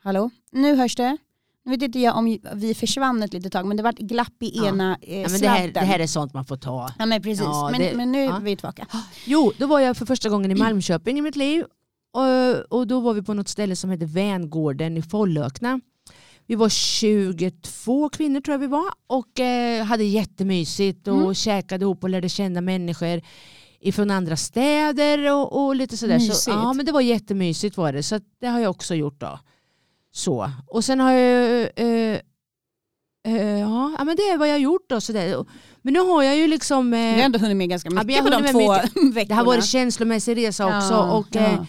Hallå? 0.01 0.31
Nu 0.51 0.75
hörs 0.77 0.97
det. 0.97 1.17
Nu 1.65 1.71
vet 1.73 1.83
inte 1.83 1.99
jag 1.99 2.17
om 2.17 2.39
vi 2.55 2.75
försvann 2.75 3.23
ett 3.23 3.33
litet 3.33 3.53
tag 3.53 3.67
men 3.67 3.77
det 3.77 3.83
var 3.83 3.91
ett 3.91 3.99
glapp 3.99 4.43
i 4.43 4.51
Ja. 4.57 4.69
ena 4.69 4.99
eh, 5.03 5.21
Ja, 5.21 5.29
men 5.29 5.41
det, 5.41 5.49
här, 5.49 5.69
det 5.69 5.81
här 5.81 5.99
är 5.99 6.07
sånt 6.07 6.35
man 6.35 6.45
får 6.45 6.57
ta. 6.57 6.91
Ja 6.99 7.07
men 7.07 7.23
precis. 7.23 7.41
Ja, 7.45 7.69
men, 7.73 7.81
det- 7.81 7.97
men 7.97 8.13
nu 8.13 8.25
är 8.25 8.41
vi 8.41 8.57
tillbaka. 8.57 8.87
Jo, 9.27 9.53
då 9.59 9.67
var 9.67 9.81
jag 9.81 9.97
för 9.97 10.07
första 10.07 10.29
gången 10.29 10.51
i 10.51 10.55
Malmköping 10.55 11.19
i 11.19 11.23
mitt 11.23 11.37
liv. 11.37 11.65
Och, 12.13 12.79
och 12.79 12.87
då 12.87 13.01
var 13.01 13.15
vi 13.15 13.23
på 13.23 13.35
något 13.35 13.49
ställe 13.49 13.77
som 13.77 13.91
heter 13.91 14.07
Vängården 14.07 14.97
i 14.97 15.03
Follökna. 15.03 15.81
Vi 16.49 16.55
var 16.55 16.69
22 16.69 18.09
kvinnor 18.09 18.41
tror 18.41 18.53
jag 18.55 18.59
vi 18.59 18.67
var 18.67 18.91
och 19.07 19.41
eh, 19.41 19.85
hade 19.85 20.05
jättemysigt 20.05 21.09
och 21.09 21.17
Mm. 21.23 21.35
käkade 21.35 21.85
ihop 21.85 22.03
och 22.05 22.11
lärde 22.11 22.29
känna 22.29 22.61
människor 22.61 23.21
ifrån 23.81 24.11
andra 24.11 24.37
städer 24.37 25.33
och, 25.33 25.65
och 25.67 25.77
lite 25.77 25.97
sådär. 25.97 26.19
Så, 26.19 26.51
ja 26.51 26.73
men 26.73 26.87
det 26.87 26.93
var 26.93 27.01
jättemysigt 27.01 27.77
var 27.77 27.93
det 27.93 28.03
så 28.03 28.21
det 28.41 28.47
har 28.47 28.61
jag 28.61 28.71
också 28.71 28.95
gjort 28.95 29.21
då. 29.21 29.39
Så. 30.13 30.51
Och 30.67 30.85
sen 30.85 31.01
har 31.01 31.13
jag 31.13 31.61
eh, 31.77 32.19
eh, 33.27 33.59
ja, 33.59 33.95
ja 33.99 34.05
men 34.05 34.17
det 34.17 34.23
är 34.23 34.39
vad 34.39 34.49
jag 34.49 34.55
har 34.55 34.59
gjort 34.59 34.87
då. 34.89 35.01
Sådär. 35.01 35.45
Men 35.83 35.95
nu 35.95 36.01
har 36.01 36.23
jag 36.23 36.37
ju 36.37 36.47
liksom 36.47 36.93
eh, 36.95 36.99
Vi 37.01 37.13
har 37.15 37.23
ändå 37.23 37.39
hunnit 37.39 37.57
med 37.57 37.69
ganska 37.69 37.91
mycket 37.91 38.17
jag 38.17 38.25
på 38.25 38.31
de 38.31 38.53
två 38.53 38.59
med 38.73 39.15
veckorna. 39.15 39.25
det 39.29 39.35
har 39.35 39.45
varit 39.45 39.65
känslomässig 39.65 40.37
resa 40.37 40.67
också. 40.67 40.93
Ja, 40.95 41.13
och, 41.13 41.37
eh, 41.37 41.53
ja. 41.53 41.67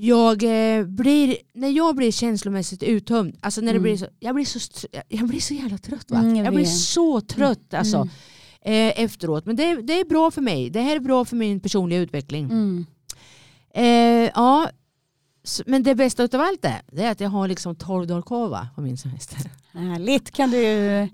Jag, 0.00 0.42
eh, 0.42 0.84
blir, 0.86 1.36
när 1.54 1.68
jag 1.68 1.96
blir 1.96 2.12
känslomässigt 2.12 2.82
uttömd, 2.82 3.36
alltså 3.40 3.60
när 3.60 3.66
det 3.72 3.78
Mm. 3.78 3.82
blir 3.82 3.96
så, 3.96 4.06
jag, 4.20 4.34
blir 4.34 4.44
så, 4.44 4.86
jag 5.08 5.28
blir 5.28 5.40
så 5.40 5.54
jävla 5.54 5.78
trött. 5.78 6.10
Va? 6.10 6.18
Mm, 6.18 6.36
jag 6.36 6.46
jag 6.46 6.54
blir 6.54 6.64
så 6.64 7.20
trött 7.20 7.74
alltså, 7.74 7.96
Mm. 7.96 8.88
eh, 8.88 9.00
efteråt. 9.04 9.46
Men 9.46 9.56
det, 9.56 9.82
det 9.82 10.00
är 10.00 10.04
bra 10.04 10.30
för 10.30 10.40
mig. 10.42 10.70
Det 10.70 10.80
här 10.80 10.96
är 10.96 11.00
bra 11.00 11.24
för 11.24 11.36
min 11.36 11.60
personliga 11.60 12.00
utveckling. 12.00 12.44
Mm. 12.44 12.86
Eh, 13.74 14.30
ja. 14.34 14.70
Men 15.66 15.82
det 15.82 15.94
bästa 15.94 16.22
av 16.22 16.40
allt 16.40 16.64
är, 16.64 16.80
det 16.92 17.02
är 17.02 17.10
att 17.10 17.20
jag 17.20 17.28
har 17.30 17.48
liksom 17.48 17.74
12 17.74 18.06
dagar 18.06 18.22
kvar 18.22 18.48
va, 18.48 18.68
på 18.74 18.80
min 18.80 18.96
semester. 18.96 19.38
Härligt. 19.72 20.30
Kan 20.30 20.50
du, 20.50 20.58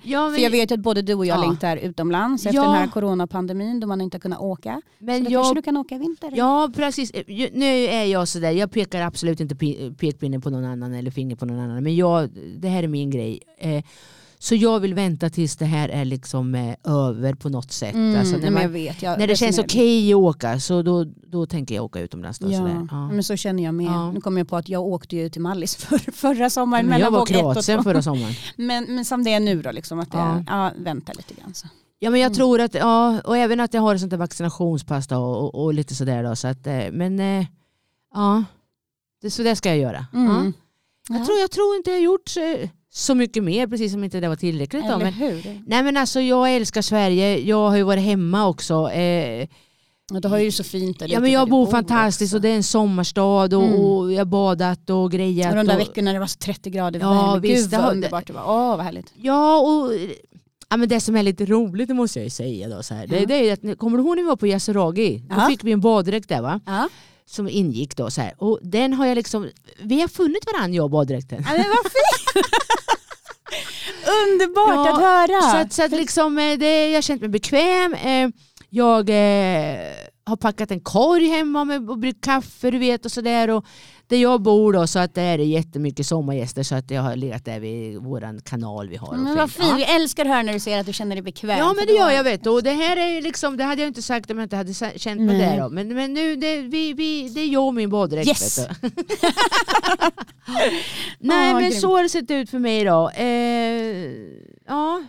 Ja, 0.02 0.30
för 0.30 0.38
jag 0.42 0.50
vet 0.50 0.70
ju 0.70 0.74
att 0.74 0.80
både 0.80 1.02
du 1.02 1.14
och 1.14 1.26
jag 1.26 1.38
Ja. 1.38 1.42
längtar 1.42 1.76
utomlands 1.76 2.46
efter 2.46 2.56
Ja. 2.56 2.62
den 2.64 2.74
här 2.74 2.86
coronapandemin 2.86 3.80
då 3.80 3.86
man 3.86 4.00
inte 4.00 4.14
har 4.14 4.20
kunnat 4.20 4.40
åka. 4.40 4.80
Så 4.98 5.04
men 5.04 5.24
då 5.24 5.30
jag 5.30 5.42
kanske 5.42 5.54
du 5.54 5.62
kan 5.62 5.76
åka 5.76 5.94
i 5.94 5.98
vinter. 5.98 6.32
Ja 6.36 6.70
precis, 6.76 7.12
Ju- 7.26 7.50
nu 7.54 7.64
är 7.84 8.04
jag 8.04 8.28
sådär, 8.28 8.50
jag 8.50 8.70
pekar 8.70 9.00
absolut 9.02 9.40
inte 9.40 9.54
pe- 9.54 9.94
pekpinnen 9.96 10.40
på 10.40 10.50
någon 10.50 10.64
annan 10.64 10.94
eller 10.94 11.10
finger 11.10 11.36
på 11.36 11.46
någon 11.46 11.58
annan. 11.60 11.82
Men 11.82 11.96
jag, 11.96 12.30
det 12.56 12.68
här 12.68 12.82
är 12.82 12.88
min 12.88 13.10
grej. 13.10 13.40
Eh, 13.58 13.84
så 14.44 14.54
jag 14.54 14.80
vill 14.80 14.94
vänta 14.94 15.30
tills 15.30 15.56
det 15.56 15.64
här 15.64 15.88
är 15.88 16.04
liksom 16.04 16.54
eh, 16.54 16.74
över 16.84 17.34
på 17.34 17.48
något 17.48 17.72
sätt. 17.72 17.94
Mm, 17.94 18.20
alltså, 18.20 18.36
när, 18.36 18.42
men 18.50 18.52
jag 18.54 18.62
man, 18.62 18.72
vet. 18.72 19.02
Jag 19.02 19.18
när 19.18 19.26
det 19.26 19.36
känns 19.36 19.58
okej 19.58 20.12
att 20.12 20.16
åka 20.16 20.60
så 20.60 20.82
då, 20.82 21.04
då 21.04 21.46
tänker 21.46 21.74
jag 21.74 21.84
åka 21.84 22.00
utomlands. 22.00 22.38
Då, 22.38 22.50
Ja. 22.52 22.86
Ja. 22.90 23.08
men 23.08 23.22
så 23.24 23.36
känner 23.36 23.62
jag 23.64 23.74
med. 23.74 23.86
Ja. 23.86 24.12
Nu 24.12 24.20
kommer 24.20 24.40
jag 24.40 24.48
på 24.48 24.56
att 24.56 24.68
jag 24.68 24.82
åkte 24.82 25.16
ju 25.16 25.28
till 25.28 25.40
Mallis 25.42 25.76
för, 25.86 25.98
förra 26.12 26.50
sommaren. 26.50 26.86
Men 26.86 27.00
jag 27.00 27.10
var 27.10 27.20
och 27.20 27.28
Kroatien 27.28 27.82
förra 27.84 28.02
sommaren. 28.02 28.34
Men, 28.56 28.84
men 28.94 29.04
som 29.04 29.24
det 29.24 29.32
är 29.32 29.40
nu 29.40 29.62
då, 29.62 29.70
liksom, 29.70 30.00
att 30.00 30.12
det 30.12 30.44
Ja. 30.48 30.70
vänta 30.76 31.12
lite 31.12 31.34
grann. 31.34 31.54
Så. 31.54 31.66
Ja 31.98 32.10
men 32.10 32.20
jag 32.20 32.26
Mm. 32.26 32.36
tror 32.36 32.60
att, 32.60 32.74
ja, 32.74 33.20
och 33.24 33.36
även 33.36 33.60
att 33.60 33.74
jag 33.74 33.82
har 33.82 33.94
ett 33.94 34.00
sånt 34.00 34.10
där 34.10 34.18
vaccinationspass 34.18 35.06
då, 35.08 35.16
och, 35.16 35.64
och 35.64 35.74
lite 35.74 35.94
sådär 35.94 36.22
då. 36.24 36.36
Så 36.36 36.48
att, 36.48 36.66
eh, 36.66 36.84
men 36.92 37.20
eh, 37.20 37.46
ja, 38.14 38.44
det, 39.22 39.30
så 39.30 39.42
det 39.42 39.56
ska 39.56 39.68
jag 39.68 39.78
göra. 39.78 40.06
Ja. 40.12 40.18
Mm. 40.18 40.52
Jag, 41.08 41.20
Ja. 41.20 41.24
tror, 41.24 41.38
jag 41.38 41.50
tror 41.50 41.76
inte 41.76 41.90
jag 41.90 41.96
har 41.96 42.02
gjort 42.02 42.28
så, 42.96 43.14
mycket 43.14 43.44
mer, 43.44 43.66
precis 43.66 43.92
som 43.92 44.04
inte 44.04 44.20
det 44.20 44.28
var 44.28 44.36
tillräckligt. 44.36 44.82
Då, 44.84 44.92
Eller 44.92 45.04
men, 45.04 45.12
hur? 45.12 45.62
nej 45.66 45.82
men 45.82 45.96
alltså 45.96 46.20
jag 46.20 46.54
älskar 46.56 46.82
Sverige, 46.82 47.38
jag 47.38 47.68
har 47.68 47.76
ju 47.76 47.82
varit 47.82 48.02
hemma 48.04 48.46
också. 48.48 48.90
Eh, 48.90 49.48
då 50.22 50.28
har 50.28 50.38
ju 50.38 50.52
så 50.52 50.64
fint 50.64 50.98
där 50.98 51.08
ja, 51.08 51.20
men 51.20 51.32
jag 51.32 51.46
du 51.46 51.50
bor 51.50 51.66
fantastiskt 51.66 52.30
också. 52.32 52.36
och 52.36 52.42
det 52.42 52.48
är 52.48 52.54
en 52.56 52.62
sommarstad 52.62 53.22
och, 53.56 53.64
Mm. 53.64 53.74
och 53.80 54.12
jag 54.12 54.18
har 54.18 54.24
badat 54.24 54.90
och 54.90 55.10
grejat. 55.12 55.50
Och 55.50 55.56
de 55.56 55.66
där 55.66 55.74
och, 55.74 55.80
veckorna 55.80 56.12
det 56.12 56.18
var 56.18 56.26
så 56.26 56.38
30 56.38 56.70
grader 56.70 57.00
Ja, 57.00 57.38
visst, 57.42 57.62
Gud 57.62 57.70
det 57.70 57.76
vad 57.76 57.84
har- 57.84 57.92
underbart 57.92 58.26
det 58.26 58.32
var. 58.32 58.42
Åh 58.42 58.76
vad 58.76 58.80
härligt. 58.84 59.12
Ja, 59.16 59.58
och 59.60 59.92
ja, 60.70 60.76
men 60.76 60.88
det 60.88 61.00
som 61.00 61.16
är 61.16 61.22
lite 61.22 61.46
roligt 61.46 61.88
det 61.88 61.94
måste 61.94 62.18
jag 62.18 62.24
ju 62.24 62.30
säga 62.30 62.68
då. 62.68 62.82
Så 62.82 62.94
här. 62.94 63.06
Det, 63.06 63.20
Ja. 63.20 63.26
det 63.26 63.34
är 63.34 63.42
ju 63.42 63.50
att, 63.72 63.78
kommer 63.78 63.98
du 63.98 64.04
ihåg 64.04 64.16
när 64.16 64.22
vi 64.22 64.28
var 64.28 64.36
på 64.36 64.46
Yasuragi? 64.46 65.18
Då 65.18 65.34
Ja. 65.38 65.46
fick 65.48 65.64
vi 65.64 65.72
en 65.72 65.80
baddräkt 65.80 66.28
där 66.28 66.42
va? 66.42 66.60
Ja. 66.66 66.88
Som 67.26 67.48
ingick 67.48 67.96
då 67.96 68.10
så 68.10 68.20
här. 68.20 68.34
Och 68.38 68.58
den 68.62 68.92
har 68.92 69.06
jag 69.06 69.14
liksom, 69.14 69.48
vi 69.82 70.00
har 70.00 70.08
funnit 70.08 70.46
varandra 70.52 70.76
jag 70.76 70.84
och 70.84 70.90
baddräkten. 70.90 71.44
Ja, 71.46 71.52
men 71.52 71.64
vad 71.68 71.92
fint! 71.92 72.46
Underbart 74.22 74.86
Ja, 74.86 74.94
att 74.94 75.00
höra. 75.00 75.40
Så 75.50 75.56
att, 75.56 75.72
så 75.72 75.84
att 75.84 75.90
liksom, 75.92 76.38
eh, 76.38 76.58
det, 76.58 76.88
jag 76.88 76.96
har 76.96 77.02
känt 77.02 77.20
mig 77.20 77.30
bekväm. 77.30 77.94
Eh, 77.94 78.28
Jag 78.70 79.10
eh, 79.10 79.90
har 80.26 80.36
packat 80.36 80.70
en 80.70 80.80
korg 80.80 81.28
hemma 81.28 81.64
med 81.64 81.90
och 81.90 81.98
bryggt 81.98 82.24
kaffe 82.24 82.70
du 82.70 82.78
vet 82.78 83.04
och 83.04 83.12
sådär. 83.12 83.50
Och 83.50 83.64
där 84.06 84.16
jag 84.16 84.42
bor 84.42 84.72
då 84.72 84.86
så 84.86 84.98
att 84.98 85.14
det 85.14 85.22
är 85.22 85.38
jättemycket 85.38 86.06
sommargäster 86.06 86.62
så 86.62 86.74
att 86.74 86.90
jag 86.90 87.02
har 87.02 87.16
legat 87.16 87.44
där 87.44 87.60
vid 87.60 87.98
våran 87.98 88.40
kanal 88.40 88.88
vi 88.88 88.96
har. 88.96 89.16
men 89.16 89.36
vad 89.36 89.50
fint. 89.50 89.78
Vi 89.78 89.84
älskar 89.84 90.24
att 90.24 90.30
höra 90.30 90.42
när 90.42 90.52
du 90.52 90.60
säger 90.60 90.80
att 90.80 90.86
du 90.86 90.92
känner 90.92 91.16
dig 91.16 91.22
bekväm. 91.22 91.58
Ja 91.58 91.74
men 91.76 91.86
det 91.86 91.92
gör 91.92 92.10
jag 92.10 92.24
vet 92.24 92.46
och 92.46 92.62
det 92.62 92.70
här 92.70 92.96
är 92.96 93.22
liksom, 93.22 93.56
det 93.56 93.64
hade 93.64 93.82
jag 93.82 93.88
inte 93.88 94.02
sagt 94.02 94.30
om 94.30 94.38
jag 94.38 94.44
inte 94.44 94.56
hade 94.56 94.74
känt 94.74 95.20
mig 95.20 95.38
Nej. 95.38 95.38
där 95.38 95.60
då. 95.60 95.68
Men, 95.68 95.88
men 95.94 96.14
nu, 96.14 96.36
det, 96.36 96.58
vi, 96.60 96.92
vi, 96.92 97.28
det 97.28 97.40
är 97.40 97.46
jag 97.46 97.66
och 97.66 97.74
min 97.74 97.90
baddräkt. 97.90 98.28
Yes. 98.28 98.58
Nej 101.18 101.54
men 101.54 101.72
så 101.72 101.96
har 101.96 102.02
det 102.02 102.08
sett 102.08 102.30
ut 102.30 102.50
för 102.50 102.58
mig 102.58 102.84
då. 102.84 103.10
Eh, 103.10 103.26
ja, 104.66 105.02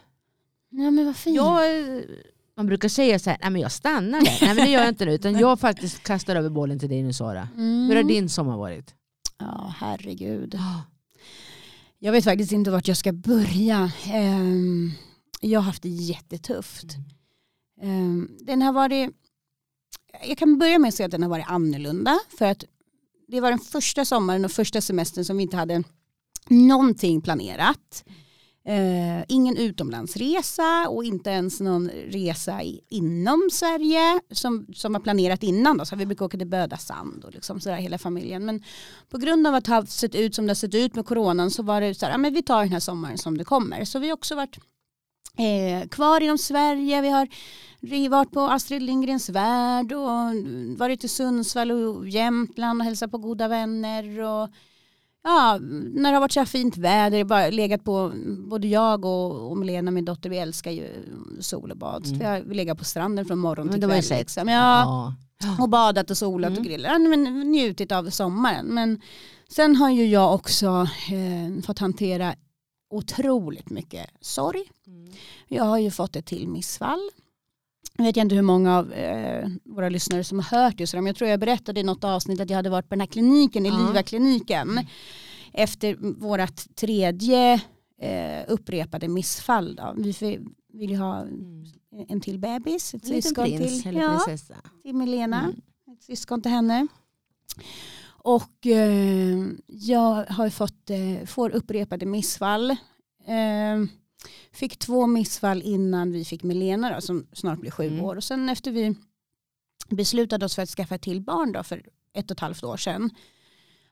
Ja 0.78 0.92
men 0.92 1.06
vad 1.06 1.16
fint. 1.16 1.36
jag, 1.36 1.64
man 2.58 2.66
brukar 2.66 2.90
säga 2.90 3.20
så 3.20 3.30
här, 3.30 3.40
nej 3.42 3.52
men 3.52 3.62
jag 3.62 3.72
stannar 3.72 4.22
där. 4.22 4.38
Nej 4.42 4.56
men 4.56 4.66
det 4.66 4.72
gör 4.72 4.80
jag 4.80 4.90
inte 4.90 5.06
nu 5.06 5.14
utan 5.14 5.40
jag 5.40 5.60
faktiskt 5.60 6.04
kastar 6.04 6.36
över 6.36 6.50
bollen 6.50 6.80
till 6.80 6.90
dig 6.90 7.04
nu 7.04 7.14
Sara. 7.14 7.48
Mm. 7.56 7.88
Hur 7.88 7.96
har 7.96 8.04
din 8.04 8.30
sommar 8.30 8.58
varit? 8.58 8.94
Ja 9.40 9.74
herregud. 9.78 10.60
Jag 12.00 12.12
vet 12.12 12.24
faktiskt 12.24 12.52
inte 12.52 12.72
vart 12.72 12.88
jag 12.88 12.98
ska 12.98 13.14
börja. 13.14 13.92
Ehm, 14.06 14.92
jag 15.42 15.60
har 15.60 15.66
haft 15.66 15.84
det 15.84 15.90
jättetufft. 15.90 16.96
Ehm, 17.82 18.30
den 18.42 18.62
har 18.62 18.74
varit, 18.74 19.10
jag 20.28 20.38
kan 20.38 20.58
börja 20.58 20.80
med 20.80 20.88
att 20.88 20.96
säga 20.96 21.06
att 21.06 21.12
den 21.12 21.24
har 21.24 21.30
varit 21.30 21.48
annorlunda. 21.48 22.20
För 22.38 22.46
att 22.46 22.64
det 23.28 23.42
var 23.42 23.50
den 23.50 23.60
första 23.60 24.06
sommaren 24.06 24.46
och 24.46 24.52
första 24.52 24.82
semestern 24.82 25.26
som 25.26 25.38
vi 25.38 25.44
inte 25.44 25.58
hade 25.58 25.84
någonting 26.50 27.22
planerat. 27.22 28.04
Eh, 28.68 29.24
ingen 29.28 29.58
utomlandsresa 29.58 30.90
och 30.90 31.04
inte 31.04 31.30
ens 31.30 31.60
någon 31.60 31.90
resa 31.90 32.64
i, 32.64 32.82
inom 32.90 33.50
Sverige 33.52 34.20
som, 34.32 34.68
som 34.74 34.94
var 34.94 35.00
planerat 35.00 35.44
innan. 35.44 35.78
Då. 35.78 35.86
Så 35.86 35.96
vi 35.96 36.06
brukar 36.06 36.26
åka 36.26 36.38
till 36.38 36.48
Böda 36.48 36.78
Sand 36.78 37.26
och 37.26 37.34
liksom 37.34 37.60
sådär 37.60 37.76
hela 37.76 37.98
familjen. 37.98 38.46
Men 38.46 38.64
på 39.10 39.18
grund 39.18 39.48
av 39.48 39.56
att 39.56 39.66
det 39.66 39.72
har 39.72 39.86
sett 39.86 40.16
ut 40.16 40.36
som 40.36 40.46
det 40.46 40.50
har 40.50 40.56
sett 40.56 40.76
ut 40.76 40.96
med 40.96 41.06
coronan 41.06 41.52
så 41.52 41.64
var 41.64 41.82
det 41.82 41.96
så 41.96 42.06
här, 42.06 42.14
ja, 42.14 42.18
men 42.18 42.34
vi 42.34 42.44
tar 42.44 42.60
den 42.60 42.72
här 42.72 42.80
sommaren 42.80 43.18
som 43.18 43.38
det 43.38 43.44
kommer. 43.44 43.86
Så 43.86 44.00
vi 44.00 44.08
har 44.08 44.14
också 44.14 44.36
varit 44.36 44.58
eh, 45.38 45.88
kvar 45.90 46.22
inom 46.22 46.38
Sverige. 46.38 47.02
Vi 47.02 47.10
har 47.10 47.28
vi 47.80 48.04
har 48.04 48.10
varit 48.10 48.32
på 48.32 48.42
Astrid 48.42 48.82
Lindgrens 48.82 49.30
värld 49.30 49.94
och 49.94 50.36
varit 50.78 51.04
i 51.04 51.08
Sundsvall 51.08 51.72
och 51.72 52.10
Jämtland 52.10 52.82
och 52.82 52.86
hälsat 52.86 53.12
på 53.12 53.18
goda 53.18 53.48
vänner. 53.48 54.20
Och, 54.20 54.50
ja, 55.26 55.58
när 55.94 56.10
det 56.12 56.16
har 56.16 56.20
varit 56.22 56.32
så 56.32 56.40
här 56.40 56.46
fint 56.46 56.78
väder, 56.78 57.24
bara 57.24 57.50
legat 57.50 57.84
på, 57.84 58.12
både 58.50 58.68
jag 58.68 59.06
och, 59.06 59.52
och 59.52 59.58
Milena, 59.58 59.92
min 59.92 60.06
dotter, 60.06 60.30
vi 60.30 60.38
älskar 60.38 60.72
ju 60.72 60.88
sol 61.40 61.72
och 61.72 61.78
bad. 61.78 62.06
Så 62.08 62.14
Mm. 62.14 62.20
vi 62.20 62.26
har 62.26 62.42
vi 62.42 62.56
legat 62.56 62.78
på 62.78 62.84
stranden 62.86 63.26
från 63.26 63.40
morgon 63.40 63.70
till 63.70 63.82
kväll. 63.82 64.04
Liksom. 64.20 64.48
Ja, 64.48 65.14
Ja. 65.40 65.64
och 65.64 65.70
badat 65.70 66.12
och 66.12 66.18
solat 66.18 66.48
Mm. 66.50 66.60
och 66.60 66.66
grillat. 66.66 66.92
Ja, 66.92 67.00
men 67.00 67.52
njutit 67.52 67.92
av 67.92 68.10
sommaren. 68.10 68.66
Men 68.66 69.02
sen 69.50 69.76
har 69.76 69.90
ju 69.90 70.06
jag 70.08 70.36
också 70.36 70.68
eh, 71.12 71.62
fått 71.64 71.80
hantera 71.80 72.36
otroligt 72.90 73.70
mycket 73.70 74.10
sorg. 74.22 74.64
Mm. 74.88 75.14
Jag 75.48 75.64
har 75.64 75.78
ju 75.78 75.92
fått 75.92 76.16
ett 76.16 76.26
till 76.26 76.48
missfall. 76.48 77.10
Jag 77.98 78.06
vet 78.06 78.18
inte 78.18 78.36
hur 78.36 78.42
många 78.42 78.78
av 78.78 78.94
eh, 78.94 79.48
våra 79.64 79.90
lyssnare 79.90 80.24
som 80.24 80.40
har 80.40 80.58
hört 80.64 80.78
det. 80.78 80.94
Men 80.94 81.06
jag 81.06 81.16
tror 81.16 81.30
jag 81.30 81.40
berättade 81.40 81.80
i 81.80 81.84
något 81.84 82.04
avsnitt 82.04 82.40
att 82.42 82.50
jag 82.50 82.58
hade 82.58 82.70
varit 82.70 82.90
på 82.90 82.96
den 82.96 83.00
här 83.00 83.08
kliniken, 83.08 83.66
i 83.66 83.70
Ja. 83.70 83.78
LIVA-kliniken. 83.88 84.80
Efter 85.54 85.96
vårt 86.20 86.76
tredje 86.76 87.54
eh, 88.02 88.44
upprepade 88.48 89.08
missfall. 89.08 89.76
Då. 89.76 89.94
Vi 89.98 90.40
vill 90.74 90.90
ju 90.90 90.98
ha 90.98 91.22
Mm. 91.22 92.06
en 92.10 92.22
till 92.22 92.40
bebis, 92.40 92.94
ett 92.94 93.04
En 93.04 93.10
syskon 93.10 93.46
prins 93.46 93.84
till, 93.84 93.96
ja, 93.96 94.22
prinsessa. 94.26 94.56
till 94.84 94.96
Milena. 94.96 95.40
Mm. 95.44 95.56
Ett 95.98 96.04
syskon 96.04 96.42
till 96.42 96.52
henne. 96.52 96.88
Och 98.08 98.66
eh, 98.68 99.38
jag 99.68 100.26
har 100.30 100.50
fått, 100.50 100.90
eh, 100.90 101.26
får 101.26 101.50
upprepade 101.50 102.06
missfall. 102.06 102.72
Eh, 102.72 103.86
fick 104.52 104.78
två 104.80 105.08
missfall 105.08 105.62
innan 105.62 106.12
vi 106.12 106.26
fick 106.26 106.44
Milena 106.44 106.96
då, 106.96 107.02
som 107.02 107.28
snart 107.34 107.60
blir 107.60 107.72
sju 107.72 107.88
Mm. 107.88 108.06
år. 108.06 108.16
Och 108.16 108.24
sen 108.24 108.50
efter 108.50 108.72
vi 108.72 108.96
beslutade 109.90 110.46
oss 110.46 110.56
för 110.56 110.62
att 110.62 110.70
skaffa 110.70 110.98
till 110.98 111.22
barn 111.22 111.52
då, 111.52 111.64
för 111.64 111.84
ett 112.14 112.32
och 112.32 112.36
ett 112.36 112.40
halvt 112.40 112.64
år 112.64 112.78
sedan. 112.78 113.10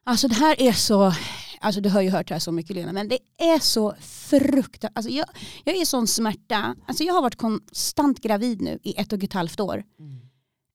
Alltså 0.04 0.28
det 0.28 0.36
här 0.36 0.62
är 0.62 0.72
så, 0.72 1.14
alltså 1.60 1.82
du 1.82 1.90
har 1.90 2.02
ju 2.02 2.10
hört 2.10 2.28
det 2.28 2.34
här 2.36 2.40
så 2.40 2.52
mycket 2.52 2.76
Lena, 2.76 2.92
men 2.94 3.08
det 3.08 3.20
är 3.38 3.60
så 3.60 3.96
fruktansvärt. 4.02 4.98
Alltså 4.98 5.12
jag, 5.12 5.26
jag 5.64 5.76
är 5.76 5.86
sån 5.86 6.08
smärta. 6.08 6.76
Alltså 6.88 7.04
jag 7.04 7.14
har 7.14 7.22
varit 7.22 7.36
konstant 7.36 8.20
gravid 8.20 8.62
nu 8.62 8.80
i 8.84 8.94
ett 9.00 9.14
och 9.14 9.24
ett 9.24 9.34
halvt 9.34 9.60
år. 9.60 9.84
Mm. 10.00 10.20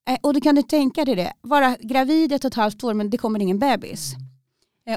Eh, 0.09 0.17
Och 0.21 0.33
du 0.33 0.41
kan 0.41 0.55
du 0.55 0.61
tänka 0.61 1.05
dig 1.05 1.15
det, 1.15 1.33
vara 1.41 1.77
gravid 1.81 2.31
ett 2.31 2.43
och 2.45 2.47
ett 2.51 2.55
halvt 2.55 2.83
år 2.83 2.93
men 2.93 3.09
det 3.09 3.17
kommer 3.17 3.39
ingen 3.39 3.59
bebis. 3.59 4.13
Eh, 4.13 4.19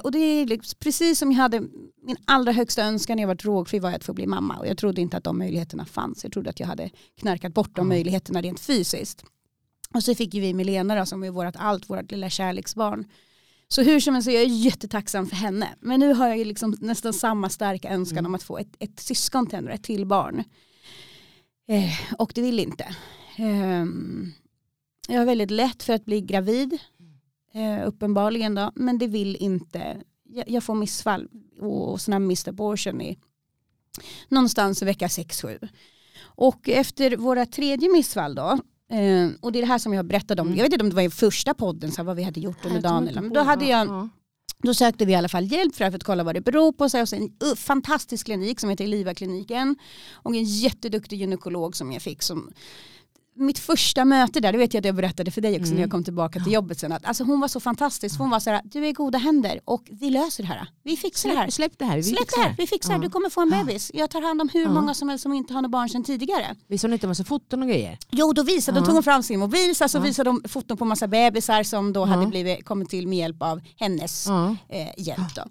Och 0.00 0.12
det 0.12 0.18
är 0.18 0.46
liksom, 0.46 0.76
precis 0.81 1.18
som 1.18 1.33
jag 1.33 1.38
hade, 1.38 1.61
min 2.02 2.16
allra 2.24 2.52
högsta 2.52 2.83
önskan 2.85 3.16
när 3.16 3.22
jag 3.22 3.28
var 3.28 3.35
drogfri 3.35 3.78
var 3.78 3.92
att 3.92 4.05
få 4.05 4.12
bli 4.14 4.26
mamma. 4.26 4.57
Och 4.59 4.66
jag 4.66 4.78
trodde 4.78 5.00
inte 5.00 5.16
att 5.16 5.24
de 5.24 5.38
möjligheterna 5.38 5.85
fanns. 5.87 6.24
Jag 6.24 6.33
trodde 6.33 6.50
att 6.50 6.61
jag 6.61 6.66
hade 6.66 6.90
knarkat 7.20 7.55
bort 7.55 7.76
de 7.76 7.81
Ja. 7.87 7.88
möjligheterna 7.88 8.42
rent 8.42 8.61
fysiskt. 8.61 9.24
Och 9.94 10.05
så 10.05 10.14
fick 10.14 10.35
ju 10.35 10.40
vi 10.40 10.55
Milena 10.55 10.94
då, 10.94 11.07
som 11.07 11.22
är 11.22 11.31
vårt 11.31 11.57
allt, 11.59 11.90
vårt 11.90 12.11
lilla 12.11 12.31
kärleksbarn. 12.31 13.05
Så 13.68 13.83
hur 13.83 14.00
som 14.00 14.14
helst 14.14 14.24
så 14.24 14.31
är 14.31 14.35
jag 14.35 14.46
jättetacksam 14.48 15.26
för 15.26 15.37
henne. 15.37 15.68
Men 15.81 16.00
nu 16.00 16.14
har 16.14 16.28
jag 16.28 16.38
ju 16.38 16.44
liksom 16.44 16.76
nästan 16.81 17.12
samma 17.12 17.48
starka 17.48 17.90
önskan 17.90 18.18
Mm. 18.18 18.31
om 18.31 18.35
att 18.35 18.42
få 18.42 18.59
ett, 18.59 18.76
ett 18.78 19.00
syskon 19.00 19.46
till 19.46 19.57
henne, 19.57 19.72
ett 19.72 19.83
till 19.85 20.07
barn. 20.07 20.44
Eh, 21.68 22.14
och 22.18 22.33
det 22.35 22.42
vill 22.42 22.59
inte. 22.59 22.96
Ehm, 23.37 24.33
jag 25.09 25.18
har 25.18 25.24
väldigt 25.26 25.50
lätt 25.50 25.83
för 25.83 25.92
att 25.92 26.05
bli 26.05 26.20
gravid. 26.20 26.78
Eh, 27.54 27.86
uppenbarligen 27.88 28.54
då. 28.54 28.72
Men 28.74 28.98
det 28.98 29.06
vill 29.06 29.36
inte. 29.36 30.02
Jag, 30.28 30.50
jag 30.50 30.64
får 30.64 30.74
missfall 30.74 31.28
och, 31.60 31.92
och 31.92 32.00
sån 32.00 32.12
här 32.12 32.20
missed 32.20 32.48
abortion 32.48 33.00
i 33.00 33.18
någonstans 34.28 34.82
i 34.82 34.84
vecka 34.84 35.06
6-7. 35.06 35.68
Och 36.22 36.68
efter 36.68 37.16
våra 37.16 37.46
tredje 37.46 37.92
missfall 37.92 38.34
då. 38.34 38.58
Eh, 38.92 39.30
och 39.40 39.52
det 39.52 39.58
är 39.58 39.60
det 39.60 39.66
här 39.66 39.78
som 39.78 39.94
jag 39.94 40.04
berättade 40.04 40.42
om. 40.42 40.48
Mm. 40.48 40.58
Jag 40.58 40.64
vet 40.64 40.72
inte 40.72 40.84
om 40.84 40.90
det 40.90 40.96
var 40.96 41.02
i 41.02 41.10
första 41.10 41.54
podden, 41.54 41.92
så 41.92 41.96
här, 41.96 42.04
vad 42.04 42.16
vi 42.16 42.22
hade 42.22 42.40
gjort 42.40 42.66
under 42.66 42.80
dagen. 42.80 43.08
Eller, 43.08 43.20
men 43.20 43.32
då, 43.32 43.40
hade 43.40 43.64
jag, 43.64 43.86
Ja. 43.88 44.08
då 44.62 44.74
sökte 44.74 45.04
vi 45.04 45.12
i 45.12 45.14
alla 45.14 45.28
fall 45.28 45.52
hjälp 45.52 45.74
för 45.74 45.84
att 45.84 46.04
kolla 46.04 46.24
vad 46.24 46.34
det 46.34 46.40
beror 46.40 46.72
på. 46.72 46.88
Så 46.88 46.96
jag 46.96 47.12
en 47.12 47.22
uh, 47.22 47.54
fantastisk 47.56 48.26
klinik 48.26 48.60
som 48.60 48.70
heter 48.70 48.86
Liva-kliniken. 48.86 49.76
Och 50.12 50.34
en 50.34 50.44
jätteduktig 50.44 51.20
gynekolog 51.20 51.76
som 51.76 51.92
jag 51.92 52.02
fick 52.02 52.22
som 52.22 52.52
mitt 53.35 53.59
första 53.59 54.05
möte 54.05 54.40
där, 54.40 54.53
det 54.53 54.59
vet 54.59 54.75
jag 54.75 54.81
att 54.81 54.85
jag 54.85 54.95
berättade 54.95 55.31
för 55.31 55.40
dig 55.40 55.53
också 55.53 55.64
Mm. 55.64 55.75
när 55.75 55.83
jag 55.83 55.90
kom 55.90 56.05
tillbaka 56.05 56.40
till 56.40 56.53
jobbet 56.53 56.79
sen. 56.79 56.92
Att, 56.92 57.05
alltså 57.05 57.25
hon 57.25 57.40
var 57.40 57.49
så 57.49 57.61
fantastisk, 57.61 58.18
hon 58.18 58.31
var 58.31 58.40
så 58.40 58.51
här, 58.51 58.61
du 58.64 58.79
är 58.85 58.88
i 58.88 58.92
goda 58.92 59.18
händer 59.18 59.61
och 59.64 59.83
vi 59.90 60.11
löser 60.11 60.42
det 60.42 60.49
här. 60.49 60.68
Vi 60.83 60.97
fixar 60.97 61.29
det 61.29 61.37
här. 61.37 61.51
Släpp, 61.51 61.55
släpp 61.55 61.79
det 61.79 61.85
här, 61.85 61.97
vi 61.97 62.03
Släpp 62.03 62.18
fixar 62.18 62.38
det 62.42 62.49
här, 62.49 62.55
vi 62.59 62.66
fixar 62.66 62.95
det. 62.95 63.01
Du 63.01 63.11
kommer 63.11 63.31
få 63.31 63.40
en 63.40 63.51
bebis. 63.51 63.90
Jag 63.95 64.11
tar 64.11 64.23
hand 64.23 64.40
om 64.40 64.49
hur 64.53 64.68
många 64.68 64.95
som 64.95 65.09
helst 65.09 65.23
som 65.23 65.33
inte 65.33 65.55
har 65.55 65.62
några 65.62 65.68
barn 65.71 65.88
sedan 65.88 66.05
tidigare. 66.05 66.57
Visar 66.68 66.88
hon 66.88 66.92
inte 66.92 67.07
massa 67.07 67.25
foton 67.25 67.62
och 67.62 67.68
grejer? 67.68 67.99
Jo, 68.11 68.33
då 68.33 68.42
visade, 68.42 68.81
de 68.81 68.85
tog 68.85 68.95
hon 68.95 69.03
fram 69.03 69.23
sin 69.23 69.38
mobil, 69.40 69.77
så 69.77 69.85
alltså 69.85 69.99
visade 69.99 70.31
de 70.31 70.42
foton 70.49 70.77
på 70.77 70.85
massa 70.85 71.07
bebisar 71.07 71.62
som 71.62 71.92
då 71.92 72.05
hade 72.05 72.27
blivit, 72.27 72.64
kommit 72.64 72.88
till 72.90 73.09
med 73.09 73.18
hjälp 73.18 73.42
av 73.42 73.61
hennes 73.77 74.27
eh, 74.68 74.88
hjälp. 74.97 75.35
Då. 75.37 75.42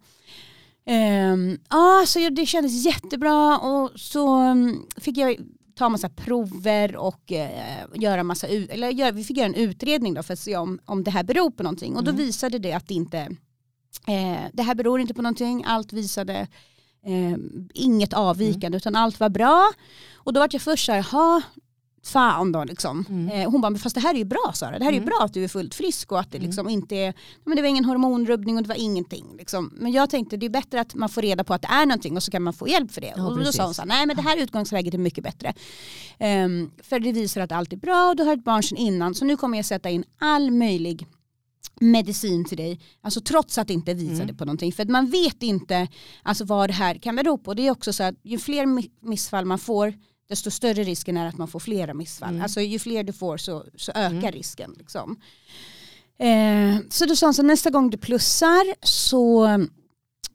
Ehm, 0.85 1.57
ja, 1.69 2.03
så 2.07 2.29
det 2.29 2.45
kändes 2.45 2.85
jättebra 2.85 3.57
och 3.57 3.91
så 3.95 4.35
mm, 4.35 4.79
fick 4.97 5.17
jag 5.17 5.37
ta 5.81 5.89
massa 5.89 6.09
prover 6.09 6.95
och 6.95 7.31
eh, 7.31 7.85
göra 7.95 8.23
massa, 8.23 8.47
eller 8.47 8.89
gör, 8.89 9.11
vi 9.11 9.23
fick 9.23 9.37
göra 9.37 9.47
en 9.47 9.55
utredning 9.55 10.13
då 10.13 10.23
för 10.23 10.33
att 10.33 10.39
se 10.39 10.57
om, 10.57 10.79
om 10.85 11.03
det 11.03 11.11
här 11.11 11.23
beror 11.23 11.51
på 11.51 11.63
någonting. 11.63 11.95
Och 11.95 12.03
då 12.03 12.11
Mm. 12.11 12.25
visade 12.25 12.59
det 12.59 12.73
att 12.73 12.87
det 12.87 12.93
inte, 12.93 13.19
eh, 14.07 14.41
det 14.53 14.63
här 14.63 14.75
beror 14.75 14.99
inte 15.01 15.13
på 15.13 15.21
någonting, 15.21 15.63
allt 15.67 15.93
visade 15.93 16.47
eh, 17.05 17.37
inget 17.73 18.13
avvikande 18.13 18.77
utan 18.77 18.95
allt 18.95 19.19
var 19.19 19.29
bra. 19.29 19.71
Och 20.15 20.33
då 20.33 20.39
var 20.39 20.49
jag 20.51 20.61
först 20.61 20.85
så 20.85 20.91
här, 20.91 21.07
"Jaha, 21.11 21.41
fan 22.03 22.51
då 22.51 22.63
liksom. 22.63 23.05
Mm. 23.09 23.29
Eh, 23.41 23.51
hon 23.51 23.61
bara, 23.61 23.75
fast 23.75 23.95
det 23.95 24.01
här 24.01 24.13
är 24.13 24.17
ju 24.17 24.25
bra 24.25 24.51
Sara, 24.53 24.79
det 24.79 24.83
här 24.85 24.91
är 24.91 24.95
ju 24.95 25.01
Mm. 25.01 25.09
bra 25.09 25.19
att 25.21 25.33
du 25.33 25.43
är 25.43 25.47
fullt 25.47 25.73
frisk 25.75 26.11
och 26.11 26.19
att 26.19 26.31
det 26.31 26.37
Mm. 26.37 26.47
liksom 26.47 26.69
inte 26.69 26.95
är, 26.95 27.13
men 27.43 27.55
det 27.55 27.61
var 27.61 27.69
ingen 27.69 27.85
hormonrubbning 27.85 28.57
och 28.57 28.63
det 28.63 28.69
var 28.69 28.75
ingenting. 28.75 29.25
Liksom. 29.37 29.73
Men 29.75 29.91
jag 29.91 30.09
tänkte 30.09 30.37
det 30.37 30.45
är 30.45 30.49
bättre 30.49 30.81
att 30.81 30.95
man 30.95 31.09
får 31.09 31.21
reda 31.21 31.43
på 31.43 31.53
att 31.53 31.61
det 31.61 31.67
är 31.67 31.85
någonting 31.85 32.15
och 32.15 32.23
så 32.23 32.31
kan 32.31 32.43
man 32.43 32.53
få 32.53 32.67
hjälp 32.67 32.91
för 32.91 33.01
det. 33.01 33.13
Ja, 33.17 33.23
och 33.25 33.31
då 33.31 33.37
precis. 33.37 33.55
sa 33.55 33.65
hon 33.65 33.73
så 33.73 33.81
här, 33.81 33.87
nej 33.87 34.05
men 34.07 34.15
det 34.15 34.21
här 34.21 34.37
utgångsläget 34.37 34.93
är 34.93 34.97
mycket 34.97 35.23
bättre. 35.23 35.53
Ehm, 36.19 36.71
för 36.83 36.99
det 36.99 37.11
visar 37.11 37.41
att 37.41 37.51
allt 37.51 37.73
är 37.73 37.77
bra 37.77 38.09
och 38.09 38.15
du 38.15 38.23
har 38.23 38.33
ett 38.33 38.43
barn 38.43 38.63
sedan 38.63 38.77
innan 38.77 39.15
så 39.15 39.25
nu 39.25 39.37
kommer 39.37 39.57
jag 39.57 39.65
sätta 39.65 39.89
in 39.89 40.03
all 40.19 40.51
möjlig 40.51 41.07
medicin 41.79 42.45
till 42.45 42.57
dig, 42.57 42.79
alltså 43.01 43.21
trots 43.21 43.57
att 43.57 43.67
det 43.67 43.73
inte 43.73 43.93
visade 43.93 44.23
Mm. 44.23 44.35
på 44.37 44.45
någonting. 44.45 44.71
För 44.73 44.83
att 44.83 44.89
man 44.89 45.09
vet 45.09 45.43
inte 45.43 45.87
alltså, 46.23 46.45
vad 46.45 46.69
det 46.69 46.73
här 46.73 46.95
kan 46.95 47.15
bero 47.15 47.37
på. 47.37 47.53
Det 47.53 47.67
är 47.67 47.71
också 47.71 47.93
så 47.93 48.03
att 48.03 48.15
ju 48.23 48.37
fler 48.37 48.65
mi- 48.65 48.91
missfall 49.01 49.45
man 49.45 49.59
får, 49.59 49.93
desto 50.31 50.51
större 50.51 50.83
risken 50.83 51.17
är 51.17 51.27
att 51.27 51.37
man 51.37 51.47
får 51.47 51.59
flera 51.59 51.93
missfall. 51.93 52.29
Mm. 52.29 52.41
Alltså 52.41 52.61
ju 52.61 52.79
fler 52.79 53.03
du 53.03 53.13
får 53.13 53.37
så, 53.37 53.65
så 53.75 53.91
ökar 53.91 54.17
Mm. 54.17 54.31
risken. 54.31 54.75
Liksom. 54.77 55.19
Eh, 56.19 56.77
så 56.89 57.05
då 57.05 57.15
sa 57.15 57.25
hon 57.27 57.33
så 57.33 57.43
nästa 57.43 57.69
gång 57.69 57.89
du 57.89 57.97
plussar 57.97 58.85
så 58.85 59.47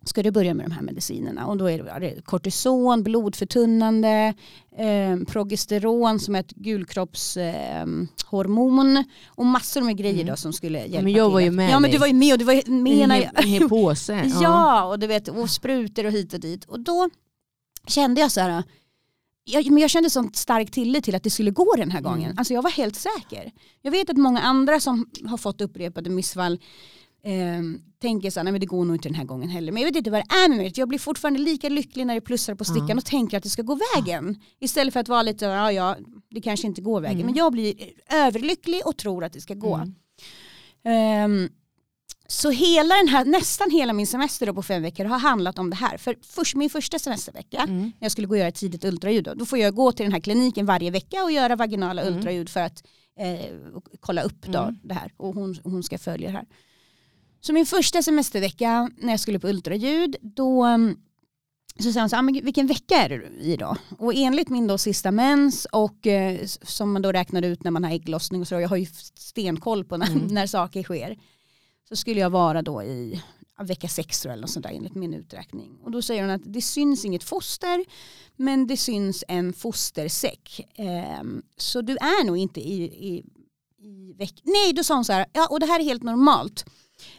ska 0.05 0.23
du 0.23 0.31
börja 0.31 0.55
med 0.55 0.67
de 0.67 0.73
här 0.73 0.83
medicinerna. 0.83 1.47
Och 1.47 1.57
då 1.57 1.71
är 1.71 2.01
det, 2.01 2.25
kortison, 2.25 3.03
blodförtunnande, 3.03 4.35
eh, 4.79 5.17
progesteron 5.27 6.21
som 6.21 6.35
är 6.35 6.41
ett 6.41 6.51
gulkroppshormon 6.55 8.97
eh, 8.97 9.03
och 9.29 9.47
massor 9.47 9.81
med 9.81 9.97
grejer 9.97 10.15
Mm. 10.15 10.27
då 10.27 10.37
som 10.37 10.53
skulle 10.53 10.79
hjälpa 10.79 11.03
men 11.03 11.13
jag 11.13 11.27
till. 11.29 11.33
var 11.33 11.41
ju 11.41 11.51
med 11.51 11.71
Ja 11.71 11.81
men 11.81 11.91
du 11.91 11.99
var 11.99 12.07
ju 12.07 12.13
med 12.15 12.33
och 12.33 12.39
du 12.39 12.45
var 12.45 12.71
med 12.71 13.09
när 13.09 13.21
I 13.21 13.25
jag, 13.35 13.43
en 13.45 13.49
hel 13.51 13.69
påse. 13.69 14.33
Ja, 14.43 14.85
och 14.85 14.99
du 14.99 15.07
vet, 15.07 15.29
och 15.29 15.51
sprutor 15.51 16.07
och 16.07 16.13
hit 16.13 16.35
och 16.35 16.41
dit. 16.41 16.65
Och 16.65 16.81
då 16.81 17.11
kände 17.87 18.21
jag 18.21 18.33
så 18.33 18.41
här, 18.41 18.63
jag, 19.49 19.71
men 19.71 19.79
jag 19.81 19.91
kände 19.91 20.11
sån 20.11 20.31
stark 20.35 20.71
tillit 20.71 21.05
till 21.05 21.15
att 21.15 21.23
det 21.23 21.31
skulle 21.31 21.51
gå 21.51 21.75
den 21.77 21.91
här 21.91 22.01
gången. 22.01 22.25
Mm. 22.25 22.39
Alltså 22.39 22.55
jag 22.55 22.63
var 22.63 22.71
helt 22.71 22.97
säker. 22.97 23.53
Jag 23.83 23.91
vet 23.91 24.11
att 24.11 24.17
många 24.17 24.41
andra 24.41 24.81
som 24.81 25.11
har 25.25 25.37
fått 25.37 25.61
upprepade 25.61 26.11
missfall 26.11 26.61
eh, 27.25 27.33
tänker 28.03 28.31
så 28.31 28.41
här, 28.41 28.45
nej 28.45 28.53
men 28.53 28.61
det 28.61 28.67
går 28.67 28.85
nog 28.85 28.97
inte 28.97 29.09
den 29.09 29.15
här 29.15 29.25
gången 29.25 29.49
heller. 29.49 29.73
Men 29.73 29.83
jag 29.83 29.89
vet 29.89 29.97
inte 29.97 30.11
vad 30.11 30.21
det 30.21 30.35
är 30.35 30.49
med 30.49 30.59
mig. 30.59 30.73
Jag 30.75 30.89
blir 30.89 30.99
fortfarande 30.99 31.41
lika 31.41 31.69
lycklig 31.69 32.07
när 32.07 32.15
det 32.15 32.21
plussar 32.21 32.55
på 32.55 32.65
stickan 32.65 32.89
Ja. 32.89 32.97
och 32.97 33.05
tänker 33.05 33.37
att 33.37 33.43
det 33.43 33.51
ska 33.51 33.63
gå 33.63 33.79
vägen. 33.97 34.41
Istället 34.61 34.93
för 34.93 35.01
att 35.01 35.09
vara 35.09 35.23
lite, 35.23 35.45
ja 35.45 35.73
ja, 35.73 35.97
det 36.31 36.41
kanske 36.41 36.67
inte 36.67 36.81
går 36.83 37.01
vägen. 37.01 37.17
Mm. 37.17 37.27
Men 37.27 37.35
jag 37.35 37.53
blir 37.53 37.75
överlycklig 38.13 38.81
och 38.87 38.97
tror 38.97 39.25
att 39.25 39.33
det 39.33 39.41
ska 39.41 39.55
gå. 39.55 39.75
Mm. 40.85 41.49
Så 42.29 42.51
hela 42.51 42.95
den 42.95 43.09
här, 43.09 43.25
nästan 43.25 43.71
hela 43.71 43.93
min 43.93 44.07
semester 44.07 44.53
på 44.53 44.63
fem 44.63 44.83
veckor 44.83 45.05
har 45.05 45.19
handlat 45.19 45.59
om 45.59 45.71
det 45.71 45.77
här. 45.77 45.97
För 45.99 46.17
först, 46.23 46.55
min 46.57 46.71
första 46.71 46.99
semestervecka, 46.99 47.59
Mm. 47.63 47.81
när 47.83 47.93
jag 48.01 48.13
skulle 48.13 48.27
gå 48.27 48.35
och 48.35 48.39
göra 48.39 48.49
ett 48.49 48.55
tidigt 48.55 48.85
ultraljud, 48.85 49.25
då, 49.25 49.35
då 49.35 49.47
får 49.47 49.59
jag 49.59 49.75
gå 49.75 49.93
till 49.93 50.05
den 50.05 50.13
här 50.13 50.21
kliniken 50.21 50.67
varje 50.67 50.91
vecka 50.91 51.25
och 51.25 51.33
göra 51.33 51.57
vaginala 51.57 52.03
Mm. 52.03 52.15
ultraljud 52.15 52.49
för 52.51 52.61
att 52.61 52.83
eh, 53.19 53.55
kolla 54.01 54.23
upp 54.23 54.43
då 54.47 54.59
Mm. 54.59 54.79
det 54.83 54.95
här. 54.95 55.13
Och 55.17 55.35
hon, 55.35 55.57
hon 55.65 55.83
ska 55.83 55.99
följa 55.99 56.27
det 56.29 56.37
här. 56.37 56.47
Så 57.41 57.53
min 57.53 57.67
första 57.67 58.03
semestervecka 58.03 58.91
när 58.99 59.13
jag 59.13 59.21
skulle 59.21 59.39
på 59.39 59.49
ultraljud, 59.49 60.17
då 60.23 60.67
um, 60.67 60.97
så 61.79 61.93
sa 61.93 62.01
hon 62.01 62.09
så 62.11 62.17
här, 62.17 62.23
"Ah, 62.23 62.41
vilken 62.43 62.67
vecka 62.67 62.95
är 62.97 63.09
du 63.09 63.27
i 63.41 63.57
då? 63.57 63.77
Och 63.99 64.13
enligt 64.15 64.49
min 64.49 64.67
då 64.67 64.79
sista 64.79 65.11
mens 65.11 65.67
och 65.73 66.07
eh, 66.07 66.41
som 66.63 66.93
man 66.93 67.03
då 67.03 67.13
räknar 67.13 67.43
ut 67.43 67.65
när 67.65 67.71
man 67.71 67.85
har 67.85 67.91
ägglossning 67.91 68.41
och 68.41 68.49
så, 68.49 68.55
jag 68.55 68.69
har 68.69 68.77
ju 68.77 68.87
stenkoll 69.15 69.85
på 69.85 69.97
när, 69.97 70.07
Mm. 70.11 70.27
när 70.27 70.47
saker 70.47 70.83
sker, 70.83 71.17
så 71.89 71.97
skulle 71.97 72.21
jag 72.21 72.31
vara 72.31 72.63
då 72.63 72.83
i 72.83 73.23
vecka 73.65 73.89
sex 73.89 74.21
tror 74.21 74.31
jag, 74.31 74.35
eller 74.35 74.43
något 74.43 74.51
sånt 74.51 74.67
där, 74.67 74.73
enligt 74.73 74.95
min 74.95 75.15
uträkning. 75.15 75.79
Och 75.83 75.91
då 75.91 76.03
säger 76.03 76.23
hon 76.23 76.31
att 76.31 76.43
det 76.45 76.63
syns 76.63 77.05
inget 77.05 77.25
foster, 77.25 77.85
men 78.37 78.67
det 78.67 78.77
syns 78.77 79.25
en 79.29 79.53
fostersäck. 79.53 80.61
Ehm, 80.75 81.43
så 81.57 81.81
du 81.81 81.97
är 81.97 82.25
nog 82.25 82.37
inte 82.37 82.61
i, 82.61 82.83
i, 82.85 83.25
i 83.79 84.13
vecka... 84.13 84.43
Nej, 84.45 84.73
då 84.73 84.85
sa 84.85 84.95
hon 84.95 85.05
så 85.05 85.13
här, 85.13 85.27
ja, 85.33 85.47
och 85.51 85.61
det 85.61 85.67
här 85.67 85.81
är 85.81 85.85
helt 85.85 86.03
normalt. 86.03 86.65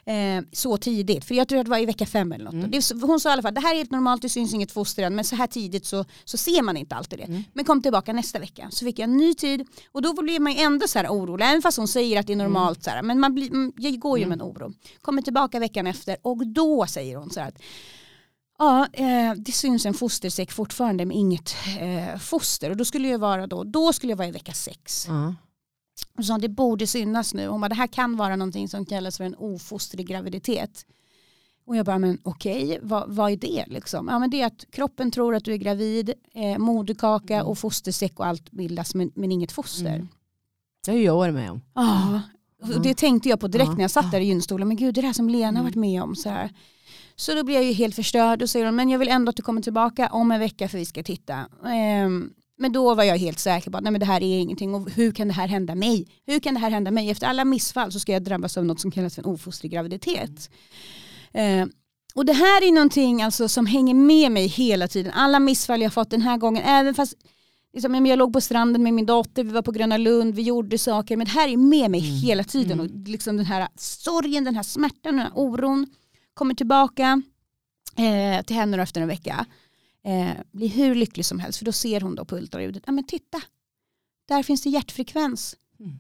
Eh, 0.05 0.43
så 0.51 0.77
tidigt, 0.77 1.25
för 1.25 1.35
jag 1.35 1.47
tror 1.47 1.59
att 1.59 1.65
det 1.65 1.69
var 1.69 1.77
i 1.77 1.85
vecka 1.85 2.05
fem 2.05 2.31
eller 2.31 2.45
något. 2.45 2.53
Mm. 2.53 2.71
Det, 2.71 2.91
hon 3.01 3.19
sa 3.19 3.29
i 3.29 3.31
alla 3.31 3.41
fall, 3.41 3.53
det 3.53 3.61
här 3.61 3.73
är 3.73 3.77
helt 3.77 3.91
normalt, 3.91 4.21
det 4.21 4.29
syns 4.29 4.53
inget 4.53 4.71
foster 4.71 5.03
än, 5.03 5.15
men 5.15 5.25
så 5.25 5.35
här 5.35 5.47
tidigt 5.47 5.85
så, 5.85 6.05
så 6.25 6.37
ser 6.37 6.61
man 6.61 6.77
inte 6.77 6.95
alltid 6.95 7.19
det. 7.19 7.25
Mm. 7.25 7.43
Men 7.53 7.65
kom 7.65 7.81
tillbaka 7.81 8.13
nästa 8.13 8.39
vecka, 8.39 8.67
så 8.71 8.85
fick 8.85 8.99
jag 8.99 9.03
en 9.03 9.17
ny 9.17 9.33
tid 9.33 9.67
och 9.91 10.01
då 10.01 10.13
blir 10.13 10.39
man 10.39 10.53
ju 10.53 10.59
ändå 10.59 10.87
så 10.87 10.99
här 10.99 11.07
orolig, 11.07 11.45
även 11.45 11.61
fast 11.61 11.77
hon 11.77 11.87
säger 11.87 12.19
att 12.19 12.27
det 12.27 12.33
är 12.33 12.37
normalt, 12.37 12.83
så 12.83 12.89
här, 12.89 13.01
men 13.01 13.19
man 13.19 13.33
blir, 13.33 13.51
mm, 13.51 13.73
jag 13.77 13.99
går 13.99 14.19
ju 14.19 14.25
med 14.25 14.41
en 14.41 14.47
oro. 14.47 14.73
Kommer 15.01 15.21
tillbaka 15.21 15.59
veckan 15.59 15.87
efter 15.87 16.17
och 16.21 16.47
då 16.47 16.85
säger 16.87 17.15
hon 17.15 17.29
så 17.29 17.39
här 17.39 17.47
att 17.47 17.61
Ja, 18.59 18.87
eh, 18.93 19.33
det 19.37 19.51
syns 19.51 19.85
en 19.85 19.93
fostersäck 19.93 20.51
fortfarande 20.51 21.05
med 21.05 21.17
inget 21.17 21.55
eh, 21.79 22.19
foster 22.19 22.69
och 22.69 22.77
då 22.77 22.85
skulle 22.85 23.07
jag 23.07 23.19
vara 23.19 23.47
då, 23.47 23.63
då 23.63 23.93
skulle 23.93 24.11
jag 24.11 24.17
vara 24.17 24.27
i 24.27 24.31
vecka 24.31 24.53
sex. 24.53 25.05
Ja. 25.07 25.35
Och 26.17 26.25
så 26.25 26.37
det 26.37 26.49
borde 26.49 26.87
synas 26.87 27.33
nu. 27.33 27.47
Hon 27.47 27.61
bara, 27.61 27.69
det 27.69 27.75
här 27.75 27.87
kan 27.87 28.15
vara 28.17 28.35
någonting 28.35 28.67
som 28.69 28.85
kallas 28.85 29.17
för 29.17 29.23
en 29.23 29.35
ofostrig 29.35 30.07
graviditet. 30.07 30.85
Och 31.65 31.75
jag 31.75 31.85
bara, 31.85 31.99
men 31.99 32.17
okej, 32.23 32.79
vad, 32.81 33.09
vad 33.15 33.31
är 33.31 33.37
det 33.37 33.65
liksom? 33.67 34.07
Ja 34.07 34.19
men 34.19 34.29
det 34.29 34.41
är 34.41 34.45
att 34.47 34.65
kroppen 34.71 35.11
tror 35.11 35.35
att 35.35 35.45
du 35.45 35.53
är 35.53 35.57
gravid, 35.57 36.13
eh, 36.33 36.57
moderkaka 36.57 37.33
Mm. 37.35 37.47
och 37.47 37.57
fostersäck 37.57 38.19
och 38.19 38.25
allt 38.25 38.51
bildas 38.51 38.95
men, 38.95 39.11
men 39.15 39.31
inget 39.31 39.51
foster. 39.51 39.93
Mm. 39.95 40.07
Det 40.85 40.91
har 40.91 40.97
ju 40.97 41.03
jag 41.03 41.15
varit 41.15 41.33
med 41.33 41.51
om. 41.51 41.61
Ja, 41.75 42.21
och 42.75 42.81
det 42.81 42.97
tänkte 42.97 43.29
jag 43.29 43.39
på 43.39 43.47
direkt 43.47 43.71
när 43.73 43.81
jag 43.81 43.91
satt 43.91 44.11
där 44.11 44.19
i 44.19 44.25
gynstolen. 44.25 44.67
Men 44.67 44.77
gud, 44.77 44.93
det 44.95 44.99
är 44.99 45.01
det 45.01 45.07
här 45.07 45.13
som 45.13 45.29
Lena 45.29 45.45
har 45.45 45.51
Mm. 45.51 45.63
varit 45.63 45.75
med 45.75 46.03
om. 46.03 46.15
Så, 46.15 46.29
här. 46.29 46.49
så 47.15 47.33
då 47.35 47.43
blir 47.43 47.55
jag 47.55 47.63
ju 47.63 47.73
helt 47.73 47.95
förstörd 47.95 48.41
och 48.41 48.49
säger 48.49 48.65
hon, 48.65 48.75
men 48.75 48.89
jag 48.89 48.99
vill 48.99 49.07
ändå 49.09 49.29
att 49.29 49.35
du 49.35 49.43
kommer 49.43 49.61
tillbaka 49.61 50.07
om 50.09 50.31
en 50.31 50.39
vecka 50.39 50.69
för 50.69 50.77
vi 50.77 50.85
ska 50.85 51.03
titta. 51.03 51.45
Ehm, 51.65 52.33
men 52.57 52.71
då 52.71 52.95
var 52.95 53.03
jag 53.03 53.17
helt 53.17 53.39
säker 53.39 53.71
på 53.71 53.77
att 53.77 53.83
nej, 53.83 53.91
men 53.91 53.99
det 53.99 54.05
här 54.05 54.23
är 54.23 54.39
ingenting 54.39 54.75
och 54.75 54.89
hur 54.91 55.11
kan 55.11 55.27
det 55.27 55.33
här 55.33 55.47
hända 55.47 55.75
mig? 55.75 56.07
Hur 56.25 56.39
kan 56.39 56.53
det 56.53 56.59
här 56.59 56.69
hända 56.69 56.91
mig? 56.91 57.09
Efter 57.09 57.27
alla 57.27 57.45
missfall 57.45 57.91
så 57.91 57.99
ska 57.99 58.11
jag 58.11 58.23
drabbas 58.23 58.57
av 58.57 58.65
något 58.65 58.79
som 58.79 58.91
kallas 58.91 59.15
för 59.15 59.21
en 59.21 59.29
ofostrig 59.29 59.71
graviditet. 59.71 60.49
Ehm, 61.33 61.71
och 62.15 62.25
det 62.25 62.33
här 62.33 62.67
är 62.67 62.71
någonting 62.71 63.21
alltså 63.21 63.49
som 63.49 63.65
hänger 63.65 63.93
med 63.93 64.31
mig 64.31 64.47
hela 64.47 64.87
tiden. 64.87 65.13
Alla 65.13 65.39
missfall 65.39 65.81
jag 65.81 65.93
fått 65.93 66.09
den 66.09 66.21
här 66.21 66.37
gången, 66.37 66.63
även 66.63 66.93
fast 66.95 67.13
liksom, 67.73 68.05
jag 68.05 68.19
låg 68.19 68.33
på 68.33 68.41
stranden 68.41 68.83
med 68.83 68.93
min 68.93 69.05
dotter, 69.05 69.43
vi 69.43 69.51
var 69.51 69.61
på 69.61 69.71
Gröna 69.71 69.97
Lund, 69.97 70.35
vi 70.35 70.41
gjorde 70.41 70.77
saker. 70.77 71.17
Men 71.17 71.25
det 71.25 71.31
här 71.31 71.47
är 71.47 71.57
med 71.57 71.91
mig 71.91 71.99
Mm. 71.99 72.13
hela 72.19 72.43
tiden. 72.43 72.79
Mm. 72.79 72.85
Och 72.85 73.07
liksom 73.07 73.37
den 73.37 73.45
här 73.45 73.67
sorgen, 73.75 74.43
den 74.43 74.55
här 74.55 74.63
smärtan, 74.63 75.15
den 75.15 75.19
här 75.19 75.31
oron 75.35 75.87
kommer 76.33 76.53
tillbaka 76.55 77.21
eh, 77.97 78.43
till 78.45 78.55
henne 78.55 78.81
efter 78.81 79.01
en 79.01 79.07
vecka. 79.07 79.45
Eh, 80.07 80.31
blir 80.51 80.69
hur 80.69 80.95
lycklig 80.95 81.25
som 81.25 81.39
helst 81.39 81.59
för 81.59 81.65
då 81.65 81.71
ser 81.71 82.01
hon 82.01 82.15
då 82.15 82.25
på 82.25 82.35
ultraljudet, 82.35 82.83
ja 82.85 82.91
men 82.91 83.03
titta, 83.03 83.41
där 84.27 84.43
finns 84.43 84.61
det 84.61 84.69
hjärtfrekvens. 84.69 85.55
Mm. 85.79 85.91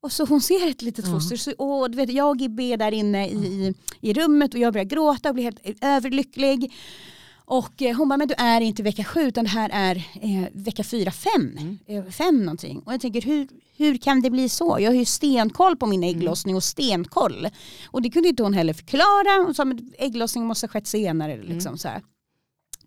Och 0.00 0.12
så 0.12 0.24
hon 0.24 0.40
ser 0.40 0.68
ett 0.70 0.82
litet 0.82 1.10
foster. 1.10 1.36
Så, 1.36 1.52
och, 1.52 1.90
du 1.90 1.96
vet, 1.96 2.12
jag 2.12 2.30
och 2.30 2.36
Gibbe 2.36 2.62
är 2.62 2.76
där 2.76 2.92
inne 2.92 3.28
i, 3.28 3.74
i, 4.00 4.12
rummet 4.12 4.54
och 4.54 4.60
jag 4.60 4.72
börjar 4.72 4.84
gråta 4.84 5.28
och 5.28 5.34
blir 5.34 5.44
helt 5.44 5.84
överlycklig. 5.84 6.72
Och 7.44 7.82
eh, 7.82 7.96
hon 7.96 8.08
bara, 8.08 8.16
men 8.16 8.28
du 8.28 8.34
är 8.38 8.60
inte 8.60 8.82
vecka 8.82 9.04
sju 9.04 9.20
utan 9.20 9.44
det 9.44 9.50
här 9.50 9.70
är 9.72 9.96
eh, 9.96 10.48
vecka 10.52 10.84
fyra, 10.84 11.10
fem. 11.10 11.58
Mm. 11.58 11.78
Eh, 11.86 12.04
fem 12.04 12.44
någonting. 12.44 12.78
Och 12.78 12.92
jag 12.92 13.00
tänker, 13.00 13.22
hur, 13.22 13.48
hur 13.76 13.96
kan 13.96 14.20
det 14.20 14.30
bli 14.30 14.48
så? 14.48 14.76
Jag 14.80 14.90
har 14.90 14.96
ju 14.96 15.04
stenkoll 15.04 15.76
på 15.76 15.86
min 15.86 16.02
Mm. 16.02 16.16
ägglossning 16.16 16.56
och 16.56 16.64
stenkoll. 16.64 17.48
Och 17.86 18.02
det 18.02 18.10
kunde 18.10 18.28
inte 18.28 18.42
hon 18.42 18.54
heller 18.54 18.72
förklara. 18.72 19.44
Hon 19.44 19.54
sa, 19.54 19.64
men 19.64 19.92
ägglossning 19.98 20.46
måste 20.46 20.66
ha 20.66 20.68
skett 20.68 20.86
senare. 20.86 21.32
Mm. 21.32 21.46
Liksom, 21.46 21.78
så 21.78 21.88
här. 21.88 22.02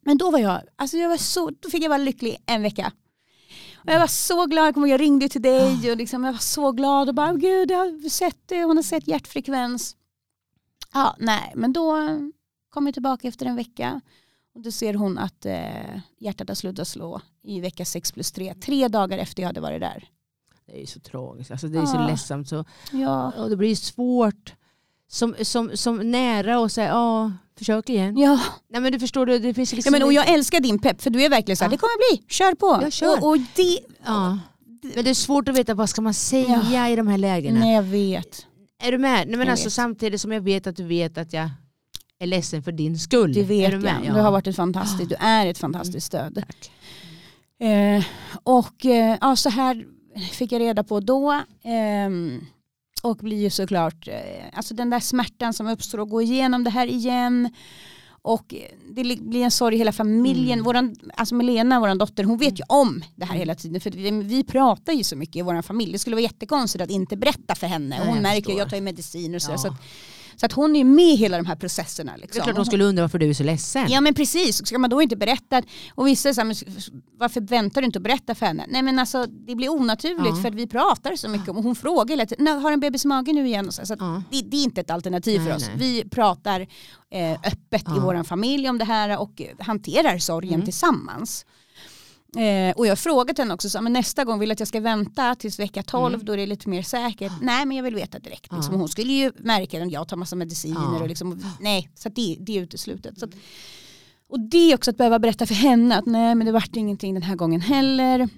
Men 0.01 0.17
då 0.17 0.31
var 0.31 0.39
jag, 0.39 0.61
alltså 0.75 0.97
jag 0.97 1.09
var 1.09 1.17
så, 1.17 1.49
då 1.59 1.69
fick 1.69 1.83
jag 1.83 1.89
vara 1.89 1.97
lycklig 1.97 2.37
en 2.45 2.61
vecka. 2.61 2.91
Och 3.75 3.89
jag 3.91 3.99
var 3.99 4.07
så 4.07 4.45
glad, 4.45 4.67
jag, 4.67 4.77
ihåg, 4.77 4.87
jag 4.87 5.01
ringde 5.01 5.29
till 5.29 5.41
dig 5.41 5.91
och 5.91 5.97
liksom, 5.97 6.23
jag 6.23 6.31
var 6.31 6.39
så 6.39 6.71
glad 6.71 7.09
och 7.09 7.15
bara, 7.15 7.33
gud 7.33 7.71
jag 7.71 7.77
har 7.77 8.09
sett 8.09 8.37
det, 8.45 8.63
hon 8.63 8.75
har 8.77 8.83
sett 8.83 9.07
hjärtfrekvens. 9.07 9.95
Ja, 10.93 11.15
nej, 11.19 11.51
men 11.55 11.73
då 11.73 11.97
kom 12.69 12.85
jag 12.85 12.93
tillbaka 12.93 13.27
efter 13.27 13.45
en 13.45 13.55
vecka 13.55 14.01
och 14.55 14.61
då 14.61 14.71
ser 14.71 14.93
hon 14.93 15.17
att 15.17 15.45
eh, 15.45 15.99
hjärtat 16.17 16.47
har 16.47 16.55
slutat 16.55 16.87
slå 16.87 17.21
i 17.43 17.59
vecka 17.59 17.85
6 17.85 18.11
plus 18.11 18.31
3. 18.31 18.53
Tre 18.53 18.87
dagar 18.87 19.17
efter 19.17 19.41
jag 19.43 19.47
hade 19.49 19.61
varit 19.61 19.81
där. 19.81 20.09
Det 20.65 20.81
är 20.81 20.85
så 20.85 20.99
tragiskt, 20.99 21.51
alltså, 21.51 21.67
det 21.67 21.79
är 21.79 21.85
så 21.85 21.95
Ja. 21.97 22.07
ledsamt. 22.07 22.49
Så, 22.49 22.65
Ja. 22.91 23.31
och 23.31 23.49
det 23.49 23.55
blir 23.57 23.75
svårt 23.75 24.53
som, 25.11 25.35
som, 25.41 25.71
som 25.77 26.11
nära 26.11 26.59
och 26.59 26.71
säga 26.71 26.87
ja, 26.87 27.31
försök 27.57 27.89
igen. 27.89 28.17
Ja. 28.17 28.39
Nej 28.69 28.81
men 28.81 28.91
du 28.91 28.99
förstår, 28.99 29.25
du, 29.25 29.39
det 29.39 29.53
finns 29.53 29.73
Ja, 29.73 29.75
liksom 29.75 29.91
men, 29.91 30.03
och 30.03 30.13
jag 30.13 30.29
älskar 30.29 30.59
din 30.59 30.79
pepp 30.79 31.01
för 31.01 31.09
du 31.09 31.23
är 31.23 31.29
verkligen 31.29 31.57
så 31.57 31.63
här, 31.63 31.69
Ja. 31.71 31.71
det 31.71 31.77
kommer 31.77 32.15
bli, 32.15 32.23
kör 32.29 32.55
på. 32.55 32.79
Jag 32.83 32.93
kör. 32.93 33.17
Och, 33.23 33.27
och 33.29 33.37
det, 33.55 33.79
ja. 34.05 34.39
Men 34.95 35.03
det 35.03 35.09
är 35.09 35.13
svårt 35.13 35.47
att 35.49 35.55
veta 35.55 35.73
vad 35.73 35.89
ska 35.89 36.01
man 36.01 36.13
säga 36.13 36.89
i 36.89 36.95
de 36.95 37.07
här 37.07 37.17
lägena. 37.17 37.59
nej 37.59 37.75
jag 37.75 37.83
vet. 37.83 38.45
Är 38.83 38.91
du 38.91 38.97
med? 38.97 39.27
Nej, 39.27 39.37
men 39.37 39.39
Jag 39.39 39.49
alltså, 39.49 39.65
vet. 39.65 39.73
samtidigt 39.73 40.21
som 40.21 40.31
jag 40.31 40.41
vet 40.41 40.67
att 40.67 40.75
du 40.75 40.83
vet 40.83 41.17
att 41.17 41.33
jag 41.33 41.49
är 42.19 42.25
ledsen 42.27 42.63
för 42.63 42.71
din 42.71 42.99
skull. 42.99 43.33
Det 43.33 43.43
vet 43.43 43.67
är 43.67 43.71
du 43.77 43.83
med? 43.83 43.95
jag. 44.05 44.15
Du 44.15 44.19
har 44.21 44.31
varit 44.31 44.47
ett 44.47 44.55
fantastiskt, 44.55 45.09
du 45.09 45.15
är 45.19 45.45
ett 45.47 45.57
fantastiskt 45.57 46.07
stöd. 46.07 46.35
Tack. 46.35 46.71
Eh, 47.69 48.03
och 48.43 48.85
eh, 48.85 49.17
ja, 49.21 49.35
så 49.35 49.49
här 49.49 49.85
fick 50.31 50.51
jag 50.51 50.59
reda 50.59 50.83
på 50.83 50.99
då. 50.99 51.41
ehm, 51.63 52.45
och 53.01 53.17
blir 53.17 53.37
ju 53.41 53.49
såklart, 53.49 54.07
eh, 54.07 54.13
alltså 54.53 54.73
den 54.73 54.89
där 54.89 54.99
smärtan 54.99 55.53
som 55.53 55.67
uppstår 55.67 55.97
och 55.99 56.09
gå 56.09 56.21
igenom 56.21 56.63
det 56.63 56.69
här 56.69 56.87
igen. 56.87 57.49
Och 58.23 58.55
det 58.89 59.03
li- 59.03 59.19
blir 59.21 59.43
en 59.43 59.51
sorg 59.51 59.75
i 59.75 59.77
hela 59.77 59.91
familjen. 59.91 60.53
Mm. 60.59 60.63
Våran, 60.65 60.95
alltså 61.17 61.35
Melena, 61.35 61.79
vår 61.79 61.95
dotter, 61.95 62.23
hon 62.23 62.37
vet 62.37 62.59
ju 62.59 62.63
om 62.67 63.03
det 63.15 63.25
här 63.25 63.35
hela 63.35 63.55
tiden. 63.55 63.81
För 63.81 63.91
vi, 63.91 64.11
vi 64.11 64.43
pratar 64.43 64.93
ju 64.93 65.03
så 65.03 65.15
mycket 65.15 65.35
i 65.35 65.41
vår 65.41 65.61
familj. 65.61 65.91
Det 65.91 65.99
skulle 65.99 66.15
vara 66.15 66.23
jättekonstigt 66.23 66.83
att 66.83 66.89
inte 66.89 67.17
berätta 67.17 67.55
för 67.55 67.67
henne. 67.67 67.89
Nej, 67.97 67.99
hon 68.07 68.15
jag 68.15 68.21
märker, 68.23 68.35
förstår. 68.41 68.59
jag 68.59 68.69
tar 68.69 68.77
ju 68.77 68.81
mediciner 68.83 69.35
och 69.35 69.41
så, 69.41 69.51
Ja. 69.51 69.57
så, 69.57 69.67
att, 69.67 69.73
så 70.41 70.45
att 70.45 70.51
hon 70.53 70.75
är 70.75 70.83
med 70.83 71.05
i 71.05 71.15
hela 71.15 71.37
de 71.37 71.45
här 71.45 71.55
processerna. 71.55 72.11
Det 72.11 72.17
är 72.17 72.21
Liksom. 72.21 72.43
klart 72.43 72.55
de 72.55 72.65
skulle 72.65 72.83
undra 72.83 73.03
varför 73.03 73.19
du 73.19 73.29
är 73.29 73.33
så 73.33 73.43
ledsen. 73.43 73.85
Ja 73.89 74.01
men 74.01 74.13
precis, 74.13 74.67
ska 74.67 74.79
man 74.79 74.89
då 74.89 75.01
inte 75.01 75.15
berätta? 75.15 75.61
Och 75.95 76.07
vissa 76.07 76.29
är 76.29 76.33
så 76.33 76.41
här, 76.41 76.45
men 76.45 76.55
varför 77.19 77.41
väntar 77.41 77.81
du 77.81 77.85
inte 77.85 77.99
att 77.99 78.03
berätta 78.03 78.35
för 78.35 78.45
henne? 78.45 78.65
Nej 78.69 78.81
men 78.81 78.99
alltså 78.99 79.25
det 79.25 79.55
blir 79.55 79.69
onaturligt 79.69 80.35
Ja. 80.35 80.41
för 80.41 80.47
att 80.49 80.55
vi 80.55 80.67
pratar 80.67 81.15
så 81.15 81.29
mycket 81.29 81.49
om 81.49 81.57
och 81.57 81.63
hon 81.63 81.75
frågar 81.75 82.07
hela 82.09 82.25
tiden, 82.25 82.45
"Nej, 82.45 82.59
har 82.59 82.71
en 82.71 82.79
bebis 82.79 83.05
i 83.05 83.07
magen 83.07 83.35
nu 83.35 83.47
igen? 83.47 83.71
Så, 83.71 83.85
så 83.85 83.95
Ja. 83.99 84.23
det, 84.31 84.41
det 84.41 84.57
är 84.57 84.63
inte 84.63 84.81
ett 84.81 84.91
alternativ 84.91 85.39
Nej, 85.41 85.49
för 85.49 85.55
oss. 85.55 85.65
nej. 85.67 85.75
Vi 85.77 86.09
pratar 86.09 86.67
eh, 87.13 87.31
öppet 87.31 87.81
i 87.81 87.91
Ja. 87.95 87.99
vår 88.01 88.23
familj 88.23 88.69
om 88.69 88.77
det 88.77 88.85
här 88.85 89.19
och 89.21 89.41
hanterar 89.59 90.17
sorgen 90.17 90.53
Mm. 90.53 90.65
tillsammans. 90.65 91.45
Eh, 92.37 92.71
och 92.77 92.85
jag 92.85 92.91
har 92.91 92.95
frågat 92.95 93.37
henne 93.37 93.53
också, 93.53 93.69
så, 93.69 93.81
men 93.81 93.93
nästa 93.93 94.23
gång 94.25 94.39
vill 94.39 94.49
du 94.49 94.53
att 94.53 94.59
jag 94.59 94.67
ska 94.67 94.79
vänta 94.79 95.35
tills 95.35 95.59
vecka 95.59 95.83
12 95.83 96.13
Mm. 96.13 96.25
då 96.25 96.33
är 96.33 96.37
det 96.37 96.45
lite 96.45 96.69
mer 96.69 96.81
säkert. 96.83 97.31
Nej 97.41 97.65
men 97.65 97.77
jag 97.77 97.83
vill 97.83 97.95
veta 97.95 98.19
direkt. 98.19 98.51
Liksom. 98.51 98.73
Ja. 98.73 98.79
Hon 98.79 98.89
skulle 98.89 99.13
ju 99.13 99.31
märka 99.37 99.83
att 99.83 99.91
jag 99.91 100.07
tar 100.07 100.17
massa 100.17 100.35
mediciner 100.35 100.81
Ja. 100.93 101.01
och 101.01 101.07
liksom, 101.07 101.41
nej 101.59 101.89
så 101.95 102.09
det, 102.09 102.37
det 102.39 102.57
är 102.57 102.61
uteslutet. 102.61 103.19
Så 103.19 103.25
att, 103.25 103.31
och 104.29 104.39
det 104.39 104.71
är 104.71 104.75
också 104.75 104.91
att 104.91 104.97
behöva 104.97 105.19
berätta 105.19 105.45
för 105.45 105.55
henne 105.55 105.97
att 105.97 106.05
nej 106.05 106.35
men 106.35 106.45
det 106.45 106.51
vart 106.51 106.75
ingenting 106.75 107.13
den 107.13 107.23
här 107.23 107.35
gången 107.35 107.61
heller. 107.61 108.29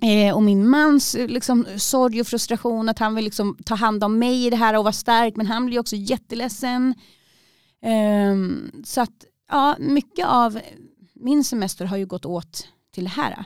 Eh, 0.00 0.34
och 0.34 0.42
min 0.42 0.68
mans 0.68 1.14
eh, 1.14 1.28
liksom, 1.28 1.66
sorg 1.76 2.20
och 2.20 2.26
frustration 2.26 2.88
att 2.88 2.98
han 2.98 3.14
vill 3.14 3.24
liksom, 3.24 3.56
ta 3.64 3.74
hand 3.74 4.04
om 4.04 4.18
mig 4.18 4.46
i 4.46 4.50
det 4.50 4.56
här 4.56 4.76
och 4.78 4.84
vara 4.84 4.92
stark 4.92 5.36
men 5.36 5.46
han 5.46 5.66
blir 5.66 5.78
också 5.78 5.96
jätteledsen. 5.96 6.94
Ehm, 7.82 8.70
så 8.84 9.00
att 9.00 9.24
ja, 9.50 9.76
mycket 9.78 10.26
av 10.26 10.60
min 11.14 11.44
semester 11.44 11.84
har 11.84 11.96
ju 11.96 12.06
gått 12.06 12.24
åt 12.26 12.68
till 12.92 13.04
det 13.04 13.10
här. 13.10 13.44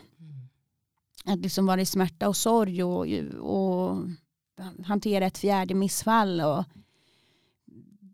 Att 1.25 1.39
liksom 1.39 1.67
vara 1.67 1.81
i 1.81 1.87
smärta 1.87 2.29
och 2.29 2.37
sorg 2.37 2.85
och, 2.85 3.07
och 3.41 3.99
hantera 4.85 5.27
ett 5.27 5.39
fjärde 5.39 5.75
missfall. 5.75 6.41
Och 6.41 6.65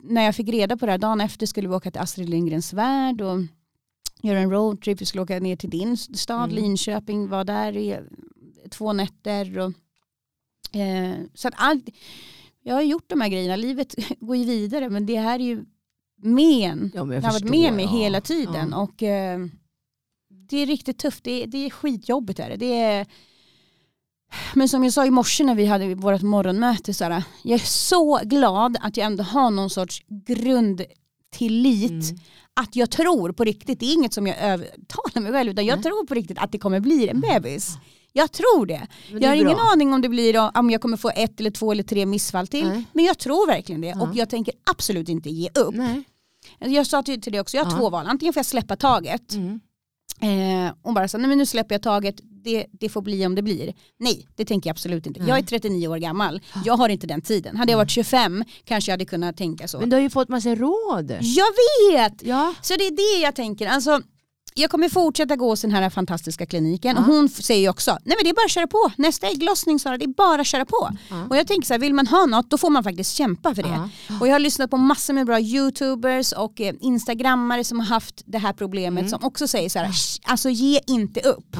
när 0.02 0.22
jag 0.22 0.36
fick 0.36 0.48
reda 0.48 0.76
på 0.76 0.86
det 0.86 0.92
här 0.92 0.98
dagen 0.98 1.20
efter 1.20 1.46
skulle 1.46 1.68
vi 1.68 1.74
åka 1.74 1.90
till 1.90 2.00
Astrid 2.00 2.28
Lindgrens 2.28 2.72
värld 2.72 3.20
och 3.20 3.38
göra 4.22 4.38
en 4.38 4.50
roadtrip. 4.50 5.00
Vi 5.00 5.06
skulle 5.06 5.22
åka 5.22 5.40
ner 5.40 5.56
till 5.56 5.70
din 5.70 5.96
stad, 5.96 6.44
Mm. 6.52 6.54
Linköping, 6.56 7.28
var 7.28 7.44
där 7.44 7.76
i 7.76 7.98
två 8.70 8.92
nätter. 8.92 9.58
Och, 9.58 9.72
eh, 10.76 11.16
så 11.34 11.48
att 11.48 11.54
allt, 11.56 11.88
jag 12.62 12.74
har 12.74 12.82
gjort 12.82 13.08
de 13.10 13.20
här 13.20 13.28
grejerna, 13.28 13.56
livet 13.56 13.94
går 14.20 14.36
ju 14.36 14.44
vidare 14.44 14.90
men 14.90 15.06
det 15.06 15.16
här 15.16 15.38
är 15.38 15.44
ju 15.44 15.64
men. 16.16 16.92
Ja, 16.94 17.04
men 17.04 17.14
Jag 17.14 17.24
jag 17.24 17.28
har 17.28 17.40
varit 17.40 17.50
med 17.50 17.72
mig 17.72 17.84
ja. 17.84 17.90
hela 17.90 18.20
tiden 18.20 18.68
Ja. 18.70 18.78
och 18.82 19.02
eh, 19.02 19.46
det 20.56 20.62
är 20.62 20.66
riktigt 20.66 20.98
tufft. 20.98 21.24
Det 21.24 21.42
är, 21.42 21.46
det 21.46 21.66
är 21.66 21.70
skitjobbigt. 21.70 22.38
Är 22.40 22.48
det. 22.50 22.56
Det 22.56 22.80
är, 22.80 23.06
men 24.54 24.68
som 24.68 24.84
jag 24.84 24.92
sa 24.92 25.06
i 25.06 25.10
morse 25.10 25.44
när 25.44 25.54
vi 25.54 25.66
hade 25.66 25.94
vårt 25.94 26.22
morgonmöte, 26.22 26.94
så 26.94 27.04
här, 27.04 27.22
jag 27.42 27.54
är 27.60 27.64
så 27.66 28.20
glad 28.24 28.76
att 28.80 28.96
jag 28.96 29.06
ändå 29.06 29.22
har 29.24 29.50
någon 29.50 29.70
sorts 29.70 30.02
grundtillit. 30.08 31.90
Mm. 31.90 32.16
Att 32.54 32.76
jag 32.76 32.90
tror 32.90 33.32
på 33.32 33.44
riktigt, 33.44 33.80
det 33.80 33.86
är 33.86 33.92
inget 33.94 34.12
som 34.14 34.26
jag 34.26 34.38
övertalar 34.38 35.20
mig 35.20 35.32
själv, 35.32 35.50
utan 35.50 35.66
jag 35.66 35.76
Nej. 35.76 35.82
tror 35.82 36.06
på 36.06 36.14
riktigt 36.14 36.38
att 36.38 36.52
det 36.52 36.58
kommer 36.58 36.80
bli 36.80 37.08
en 37.08 37.20
bebis. 37.20 37.76
Jag 38.12 38.32
tror 38.32 38.66
det. 38.66 38.86
Det 39.12 39.18
Jag 39.18 39.28
har 39.28 39.34
ingen 39.36 39.46
bra. 39.56 39.70
aning 39.72 39.92
om 39.94 40.02
det 40.02 40.08
blir 40.08 40.50
om 40.58 40.70
jag 40.70 40.80
kommer 40.80 40.96
få 40.96 41.10
ett 41.16 41.40
eller 41.40 41.50
två 41.50 41.72
eller 41.72 41.82
tre 41.82 42.06
missfall 42.06 42.46
till. 42.46 42.68
Nej. 42.68 42.84
Men 42.92 43.04
jag 43.04 43.18
tror 43.18 43.46
verkligen 43.46 43.80
det 43.80 43.86
Ja. 43.86 44.02
och 44.02 44.16
jag 44.16 44.28
tänker 44.30 44.54
absolut 44.70 45.08
inte 45.08 45.30
ge 45.30 45.48
upp. 45.54 45.74
Nej. 45.74 46.02
Jag 46.58 46.86
sa 46.86 47.02
till, 47.02 47.20
det 47.20 47.40
också, 47.40 47.56
jag 47.56 47.64
har 47.64 47.72
Ja. 47.72 47.78
två 47.78 47.90
val. 47.90 48.06
Antingen 48.06 48.32
får 48.32 48.38
jag 48.38 48.46
släppa 48.46 48.76
taget 48.76 49.32
Mm. 49.32 49.60
Eh, 50.22 50.72
och 50.82 50.94
bara 50.94 51.08
säga, 51.08 51.18
nej 51.18 51.28
men 51.28 51.38
nu 51.38 51.46
släpper 51.46 51.74
jag 51.74 51.82
taget, 51.82 52.20
det, 52.44 52.66
det 52.72 52.88
får 52.88 53.02
bli 53.02 53.26
om 53.26 53.34
det 53.34 53.42
blir. 53.42 53.74
Nej, 53.98 54.26
det 54.36 54.44
tänker 54.44 54.68
jag 54.70 54.74
absolut 54.74 55.06
inte. 55.06 55.20
Nej. 55.20 55.28
Jag 55.28 55.38
är 55.38 55.42
39 55.42 55.88
år 55.88 55.96
gammal, 55.96 56.40
jag 56.64 56.76
har 56.76 56.88
inte 56.88 57.06
den 57.06 57.22
tiden. 57.22 57.56
Hade 57.56 57.72
jag 57.72 57.78
varit 57.78 57.90
25 57.90 58.44
kanske 58.64 58.90
jag 58.90 58.94
hade 58.94 59.04
kunnat 59.04 59.36
tänka 59.36 59.68
så. 59.68 59.80
Men 59.80 59.90
du 59.90 59.96
har 59.96 60.00
ju 60.00 60.10
fått 60.10 60.28
massa 60.28 60.54
råd. 60.54 61.16
Jag 61.20 61.46
vet! 61.92 62.22
Ja. 62.22 62.54
Så 62.62 62.76
det 62.76 62.86
är 62.86 63.16
det 63.16 63.22
jag 63.22 63.34
tänker. 63.34 63.66
Alltså, 63.66 64.00
jag 64.54 64.70
kommer 64.70 64.88
fortsätta 64.88 65.36
gå 65.36 65.48
hos 65.50 65.60
den 65.62 65.70
här 65.70 65.90
fantastiska 65.90 66.46
kliniken 66.46 66.96
och 66.98 67.04
hon 67.04 67.28
säger 67.28 67.68
också, 67.70 67.90
nej 67.90 68.16
men 68.18 68.24
det 68.24 68.30
är 68.30 68.34
bara 68.34 68.44
att 68.44 68.50
köra 68.50 68.66
på. 68.66 68.92
Nästa 68.96 69.26
ägglossning 69.28 69.78
Sara, 69.78 69.98
det 69.98 70.04
är 70.04 70.08
bara 70.08 70.40
att 70.40 70.46
köra 70.46 70.64
på. 70.64 70.90
Och 71.30 71.36
jag 71.36 71.46
tänker 71.46 71.66
så 71.66 71.74
här, 71.74 71.78
vill 71.78 71.94
man 71.94 72.06
ha 72.06 72.26
något 72.26 72.50
då 72.50 72.58
får 72.58 72.70
man 72.70 72.84
faktiskt 72.84 73.14
kämpa 73.16 73.54
för 73.54 73.62
det. 73.62 73.88
Och 74.20 74.28
jag 74.28 74.32
har 74.34 74.38
lyssnat 74.38 74.70
på 74.70 74.76
massor 74.76 75.14
med 75.14 75.26
bra 75.26 75.40
youtubers 75.40 76.32
och 76.32 76.60
eh, 76.60 76.74
instagrammare 76.80 77.64
som 77.64 77.78
har 77.80 77.86
haft 77.86 78.22
det 78.26 78.38
här 78.38 78.52
problemet 78.52 79.00
Mm. 79.02 79.10
som 79.10 79.24
också 79.24 79.48
säger 79.48 79.68
så 79.68 79.78
här, 79.78 79.92
"Sh, 79.92 80.20
alltså 80.24 80.48
ge 80.50 80.80
inte 80.86 81.20
upp. 81.20 81.56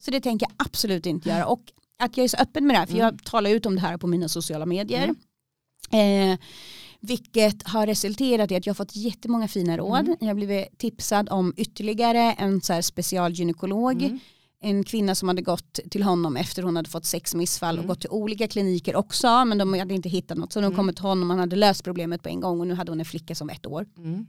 Så 0.00 0.10
det 0.10 0.20
tänker 0.20 0.46
jag 0.46 0.66
absolut 0.66 1.06
inte 1.06 1.28
göra. 1.28 1.46
Och 1.46 1.60
att 2.02 2.16
jag 2.16 2.24
är 2.24 2.28
så 2.28 2.36
öppen 2.36 2.66
med 2.66 2.74
det 2.76 2.78
här, 2.78 2.86
för 2.86 2.92
Mm. 2.94 3.04
jag 3.04 3.24
talar 3.24 3.50
ut 3.50 3.66
om 3.66 3.74
det 3.74 3.80
här 3.80 3.96
på 3.96 4.06
mina 4.06 4.28
sociala 4.28 4.66
medier. 4.66 5.14
Eh, 5.90 6.38
vilket 7.06 7.68
har 7.68 7.86
resulterat 7.86 8.50
i 8.50 8.56
att 8.56 8.66
jag 8.66 8.70
har 8.72 8.76
fått 8.76 8.96
jättemånga 8.96 9.48
fina 9.48 9.76
råd. 9.76 10.00
Mm. 10.00 10.16
Jag 10.20 10.36
blivit 10.36 10.78
tipsad 10.78 11.28
om 11.30 11.54
ytterligare 11.56 12.32
en 12.32 12.60
så 12.60 12.72
här 12.72 12.82
specialgynekolog. 12.82 14.02
Mm. 14.02 14.18
En 14.60 14.84
kvinna 14.84 15.14
som 15.14 15.28
hade 15.28 15.42
gått 15.42 15.80
till 15.90 16.02
honom 16.02 16.36
efter 16.36 16.62
hon 16.62 16.76
hade 16.76 16.90
fått 16.90 17.04
sex 17.04 17.34
missfall 17.34 17.74
Mm. 17.74 17.84
och 17.84 17.88
gått 17.88 18.00
till 18.00 18.10
olika 18.10 18.48
kliniker 18.48 18.96
också. 18.96 19.44
Men 19.44 19.58
de 19.58 19.74
hade 19.78 19.94
inte 19.94 20.08
hittat 20.08 20.38
något. 20.38 20.52
Så 20.52 20.60
de 20.60 20.64
Mm. 20.66 20.76
kom 20.76 20.94
till 20.94 21.02
honom, 21.04 21.30
han 21.30 21.38
hade 21.38 21.56
löst 21.56 21.84
problemet 21.84 22.22
på 22.22 22.28
en 22.28 22.40
gång 22.40 22.60
och 22.60 22.66
nu 22.66 22.74
hade 22.74 22.90
hon 22.92 23.00
en 23.00 23.06
flicka 23.06 23.34
som 23.34 23.50
ett 23.50 23.66
år. 23.66 23.86
Mm. 23.98 24.26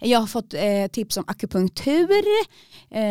Jag 0.00 0.20
har 0.20 0.26
fått 0.26 0.54
eh, 0.54 0.86
tips 0.92 1.16
om 1.16 1.24
akupunktur. 1.26 2.10
Eh, 2.90 3.02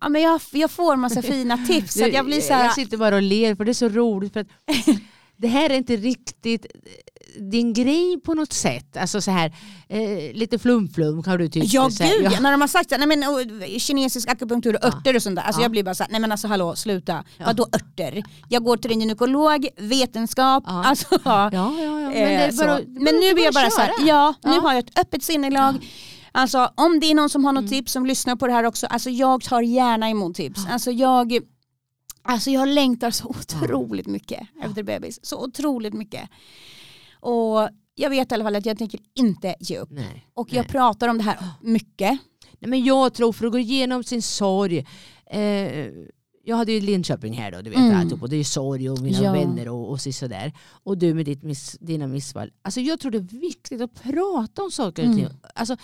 ja, 0.00 0.08
men 0.08 0.22
jag, 0.22 0.40
jag 0.52 0.70
får 0.70 0.96
massa 0.96 1.22
fina 1.32 1.58
tips. 1.66 1.94
Så 1.94 2.04
att 2.06 2.12
jag 2.12 2.24
blir 2.26 2.40
så 2.40 2.52
här, 2.52 2.64
jag 2.64 2.74
sitter 2.74 2.96
bara 2.96 3.16
och 3.16 3.22
ler 3.22 3.54
för 3.54 3.64
det 3.64 3.72
är 3.72 3.74
så 3.74 3.88
roligt. 3.88 4.32
För 4.32 4.40
att 4.40 4.46
det 5.36 5.48
här 5.48 5.70
är 5.70 5.74
inte 5.74 5.96
riktigt 5.96 6.66
din 7.40 7.72
grej 7.72 8.20
på 8.24 8.34
något 8.34 8.52
sätt. 8.52 8.96
Alltså 8.96 9.20
så 9.20 9.30
här, 9.30 9.52
eh, 9.88 10.32
lite 10.34 10.58
flum-flum 10.58 11.26
har 11.26 11.38
du 11.38 11.48
tyckt. 11.48 11.72
Ja 11.72 11.88
gud, 11.88 12.00
ja. 12.24 12.30
ja. 12.32 12.40
när 12.40 12.50
de 12.52 12.60
har 12.60 12.68
sagt 12.68 12.88
så 12.90 12.94
här, 12.96 13.06
nej, 13.06 13.18
men, 13.18 13.28
och, 13.30 13.80
kinesisk 13.80 14.28
akupunktur 14.28 14.74
och 14.74 14.80
Ja. 14.82 14.88
örter 14.88 15.16
och 15.16 15.22
sånt 15.22 15.36
där. 15.36 15.42
Alltså 15.42 15.60
Ja. 15.60 15.64
jag 15.64 15.70
blir 15.70 15.82
bara 15.82 15.94
så 15.94 16.02
här, 16.02 16.10
nej 16.10 16.20
men 16.20 16.32
alltså 16.32 16.48
hallå 16.48 16.76
sluta. 16.76 17.24
Ja. 17.38 17.44
Vadå 17.46 17.66
örter? 17.72 18.22
Jag 18.48 18.64
går 18.64 18.76
till 18.76 18.90
en 18.92 19.00
gynekolog, 19.00 19.68
vetenskap. 19.76 20.64
Ja. 20.66 20.84
Alltså, 20.84 21.06
Ja, 21.24 21.50
ja, 21.52 21.80
ja. 21.80 21.90
Men, 22.10 22.50
eh, 22.50 22.56
bara, 22.56 22.78
men 22.86 23.14
nu 23.14 23.26
är 23.26 23.44
jag 23.44 23.54
bara 23.54 23.70
så 23.70 23.80
här, 23.80 23.86
köra. 23.98 24.06
ja, 24.08 24.34
nu 24.44 24.50
Ja. 24.54 24.60
har 24.60 24.72
jag 24.72 24.78
ett 24.88 24.98
öppet 24.98 25.22
sinnelag. 25.22 25.86
Alltså 26.32 26.70
om 26.74 27.00
det 27.00 27.06
är 27.10 27.14
någon 27.14 27.30
som 27.30 27.44
har 27.44 27.52
något 27.52 27.68
tips 27.68 27.92
som 27.92 28.06
lyssnar 28.06 28.36
på 28.36 28.46
det 28.46 28.52
här 28.52 28.64
också, 28.64 28.86
alltså 28.86 29.10
jag 29.10 29.42
tar 29.42 29.60
gärna 29.62 30.10
emot 30.10 30.34
tips. 30.36 30.60
Alltså 30.70 30.90
jag, 30.90 31.38
alltså 32.22 32.50
jag 32.50 32.68
längtar 32.68 33.10
så 33.10 33.28
otroligt 33.28 34.06
mycket 34.06 34.40
efter 34.62 34.82
bebis. 34.82 35.18
Så 35.22 35.44
otroligt 35.44 35.94
mycket. 35.94 36.28
Och 37.20 37.68
jag 37.94 38.10
vet 38.10 38.32
i 38.32 38.34
alla 38.34 38.44
fall 38.44 38.56
att 38.56 38.66
jag 38.66 38.78
tänker 38.78 39.00
inte 39.14 39.54
ge 39.60 39.78
upp. 39.78 39.90
Nej. 39.90 40.26
Och 40.34 40.52
jag 40.52 40.62
Nej. 40.62 40.68
pratar 40.70 41.08
om 41.08 41.18
det 41.18 41.24
här 41.24 41.38
mycket. 41.62 42.18
Nej, 42.58 42.70
men 42.70 42.84
jag 42.84 43.14
tror 43.14 43.32
för 43.32 43.46
att 43.46 43.52
gå 43.52 43.58
igenom 43.58 44.04
sin 44.04 44.22
sorg. 44.22 44.86
Eh, 45.30 45.86
jag 46.48 46.56
hade 46.56 46.72
ju 46.72 46.80
Linköping 46.80 47.32
här 47.32 47.50
då, 47.52 47.60
du 47.62 47.70
vet 47.70 47.78
Mm. 47.78 47.96
alltihop, 47.96 48.22
och 48.22 48.28
det 48.28 48.36
är 48.36 48.38
ju 48.38 48.44
sorg 48.44 48.90
och 48.90 48.98
mina 49.00 49.22
Ja. 49.22 49.32
vänner 49.32 49.68
och, 49.68 49.90
och 49.90 50.00
sådär. 50.00 50.52
Och 50.84 50.98
du 50.98 51.14
med 51.14 51.24
ditt 51.24 51.42
miss, 51.42 51.76
dina 51.80 52.06
missfall. 52.06 52.50
Alltså 52.62 52.80
jag 52.80 53.00
tror 53.00 53.10
det 53.10 53.18
är 53.18 53.40
viktigt 53.40 53.80
att 53.80 53.94
prata 54.02 54.62
om 54.62 54.70
saker 54.70 55.02
och 55.02 55.06
Mm. 55.12 55.18
ting. 55.18 55.38
Alltså, 55.54 55.76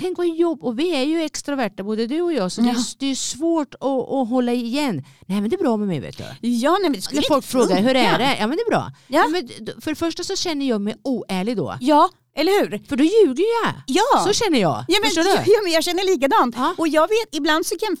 tänk 0.00 0.18
vad 0.18 0.26
jobb, 0.28 0.64
och 0.64 0.78
vi 0.78 0.90
är 0.94 1.02
ju 1.04 1.22
extroverta 1.22 1.82
både 1.82 2.06
du 2.06 2.20
och 2.22 2.32
jag, 2.32 2.52
så 2.52 2.60
det, 2.60 2.66
Ja. 2.66 2.72
är, 2.74 2.98
det 2.98 3.06
är 3.06 3.14
svårt 3.14 3.74
att, 3.74 3.82
att 4.12 4.28
hålla 4.28 4.52
igen. 4.52 5.04
Nej 5.26 5.40
men 5.40 5.50
det 5.50 5.56
är 5.56 5.62
bra 5.62 5.76
med 5.76 5.88
mig 5.88 6.00
vet 6.00 6.18
du. 6.18 6.48
Ja, 6.48 6.78
nej, 6.80 6.90
men 6.90 7.00
När 7.12 7.22
folk 7.28 7.44
frågar 7.44 7.80
hur 7.82 7.96
är 7.96 8.18
det? 8.18 8.36
Ja 8.40 8.46
men 8.46 8.56
det 8.56 8.62
är 8.62 8.70
bra. 8.70 8.92
Ja. 9.08 9.24
Men, 9.28 9.48
för 9.80 9.90
det 9.90 9.94
första 9.96 10.24
så 10.24 10.36
känner 10.36 10.68
jag 10.68 10.80
mig 10.80 10.94
oärlig 11.04 11.56
då. 11.56 11.76
Ja, 11.80 12.10
eller 12.36 12.52
hur? 12.60 12.82
För 12.88 12.96
då 12.96 13.04
ljuger 13.04 13.44
jag. 13.64 13.72
Ja, 13.86 14.24
Så 14.26 14.32
känner 14.32 14.58
jag. 14.58 14.84
ja, 14.88 14.98
men, 15.02 15.10
Förstår 15.10 15.22
du? 15.22 15.52
ja 15.52 15.60
men 15.62 15.72
jag 15.72 15.84
känner 15.84 16.04
likadant. 16.14 16.54
Ja. 16.58 16.74
Och 16.78 16.88
jag 16.88 17.02
vet, 17.08 17.34
ibland 17.34 17.66
så 17.66 17.78
kan 17.78 17.96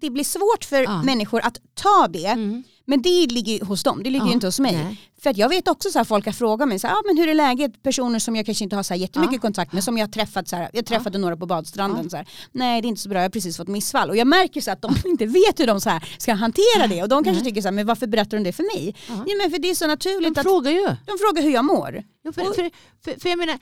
det 0.00 0.10
bli 0.10 0.24
svårt 0.24 0.64
för 0.64 0.82
Ja. 0.82 1.02
människor 1.02 1.40
att 1.44 1.58
ta 1.74 2.08
det. 2.08 2.26
Mm. 2.26 2.62
Men 2.90 3.02
det 3.02 3.26
ligger 3.26 3.64
hos 3.64 3.82
dem, 3.82 4.02
det 4.02 4.10
ligger 4.10 4.24
ju 4.26 4.30
Ja, 4.30 4.34
inte 4.34 4.46
hos 4.46 4.60
mig. 4.60 4.72
nej. 4.84 5.00
För 5.22 5.30
att 5.30 5.36
jag 5.36 5.48
vet 5.48 5.68
också 5.68 5.90
så 5.90 5.98
här, 5.98 6.04
folk 6.04 6.26
har 6.26 6.32
frågat 6.32 6.68
mig, 6.68 6.78
så 6.78 6.86
här, 6.86 6.94
ah, 6.94 7.02
men 7.06 7.16
hur 7.16 7.28
är 7.28 7.34
läget? 7.34 7.82
Personer 7.82 8.18
som 8.18 8.36
jag 8.36 8.46
kanske 8.46 8.64
inte 8.64 8.76
har 8.76 8.82
så 8.82 8.94
här 8.94 9.00
jättemycket 9.00 9.34
Ja. 9.34 9.40
kontakt 9.40 9.72
med, 9.72 9.84
som 9.84 9.98
jag 9.98 10.06
har 10.06 10.12
träffat, 10.12 10.48
så 10.48 10.56
här, 10.56 10.70
jag 10.72 10.86
träffade 10.86 11.18
några 11.18 11.36
på 11.36 11.46
badstranden. 11.46 12.10
Så 12.10 12.16
här, 12.16 12.28
Nej 12.52 12.82
det 12.82 12.86
är 12.86 12.88
inte 12.88 13.00
så 13.00 13.08
bra, 13.08 13.18
jag 13.18 13.24
har 13.24 13.30
precis 13.30 13.56
fått 13.56 13.68
missfall. 13.68 14.10
Och 14.10 14.16
jag 14.16 14.26
märker 14.26 14.60
så 14.60 14.70
att 14.70 14.82
de 14.82 14.94
inte 15.04 15.26
vet 15.26 15.60
hur 15.60 15.66
de 15.66 15.80
så 15.80 15.90
här, 15.90 16.08
ska 16.18 16.32
hantera 16.34 16.86
det. 16.88 17.02
Och 17.02 17.08
de 17.08 17.24
kanske 17.24 17.44
tycker 17.44 17.62
så 17.62 17.68
här, 17.68 17.72
men 17.72 17.86
varför 17.86 18.06
berättar 18.06 18.36
de 18.36 18.44
det 18.44 18.52
för 18.52 18.76
mig? 18.76 18.94
Ja. 19.08 19.14
Ja, 19.26 19.34
men 19.42 19.50
för 19.50 19.58
det 19.58 19.70
är 19.70 19.74
så 19.74 19.86
naturligt 19.86 20.34
De 20.34 20.42
frågar 20.44 20.70
ju. 20.70 20.84
de 21.06 21.18
frågar 21.18 21.42
hur 21.42 21.50
jag 21.50 21.64
mår. 21.64 22.02
Ja, 22.22 22.32
för, 22.32 22.42
för, 22.44 22.70
för, 23.04 23.20
för 23.20 23.28
jag 23.28 23.38
menar, 23.38 23.58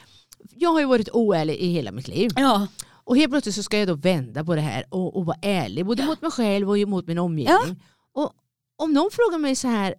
jag 0.55 0.71
har 0.73 0.81
ju 0.81 0.87
varit 0.87 1.09
oärlig 1.13 1.57
i 1.57 1.67
hela 1.73 1.93
mitt 1.93 2.09
liv. 2.09 2.31
Ja, 2.37 2.67
Och 3.05 3.17
helt 3.17 3.31
plötsligt 3.33 3.55
så 3.55 3.63
ska 3.63 3.79
jag 3.79 3.89
då 3.89 3.95
vända 3.95 4.45
på 4.45 4.55
det 4.55 4.61
här 4.61 4.85
och, 4.91 5.17
och 5.17 5.27
vara 5.27 5.37
ärlig 5.43 5.87
både 5.87 6.05
mot 6.07 6.23
mig 6.23 6.31
själv 6.31 6.71
och 6.71 6.79
mot 6.89 7.07
min 7.07 7.19
omgivning. 7.19 7.83
Och 8.15 8.33
om 8.77 8.93
någon 8.93 9.11
frågar 9.13 9.39
mig 9.39 9.57
så 9.57 9.69
här, 9.69 9.95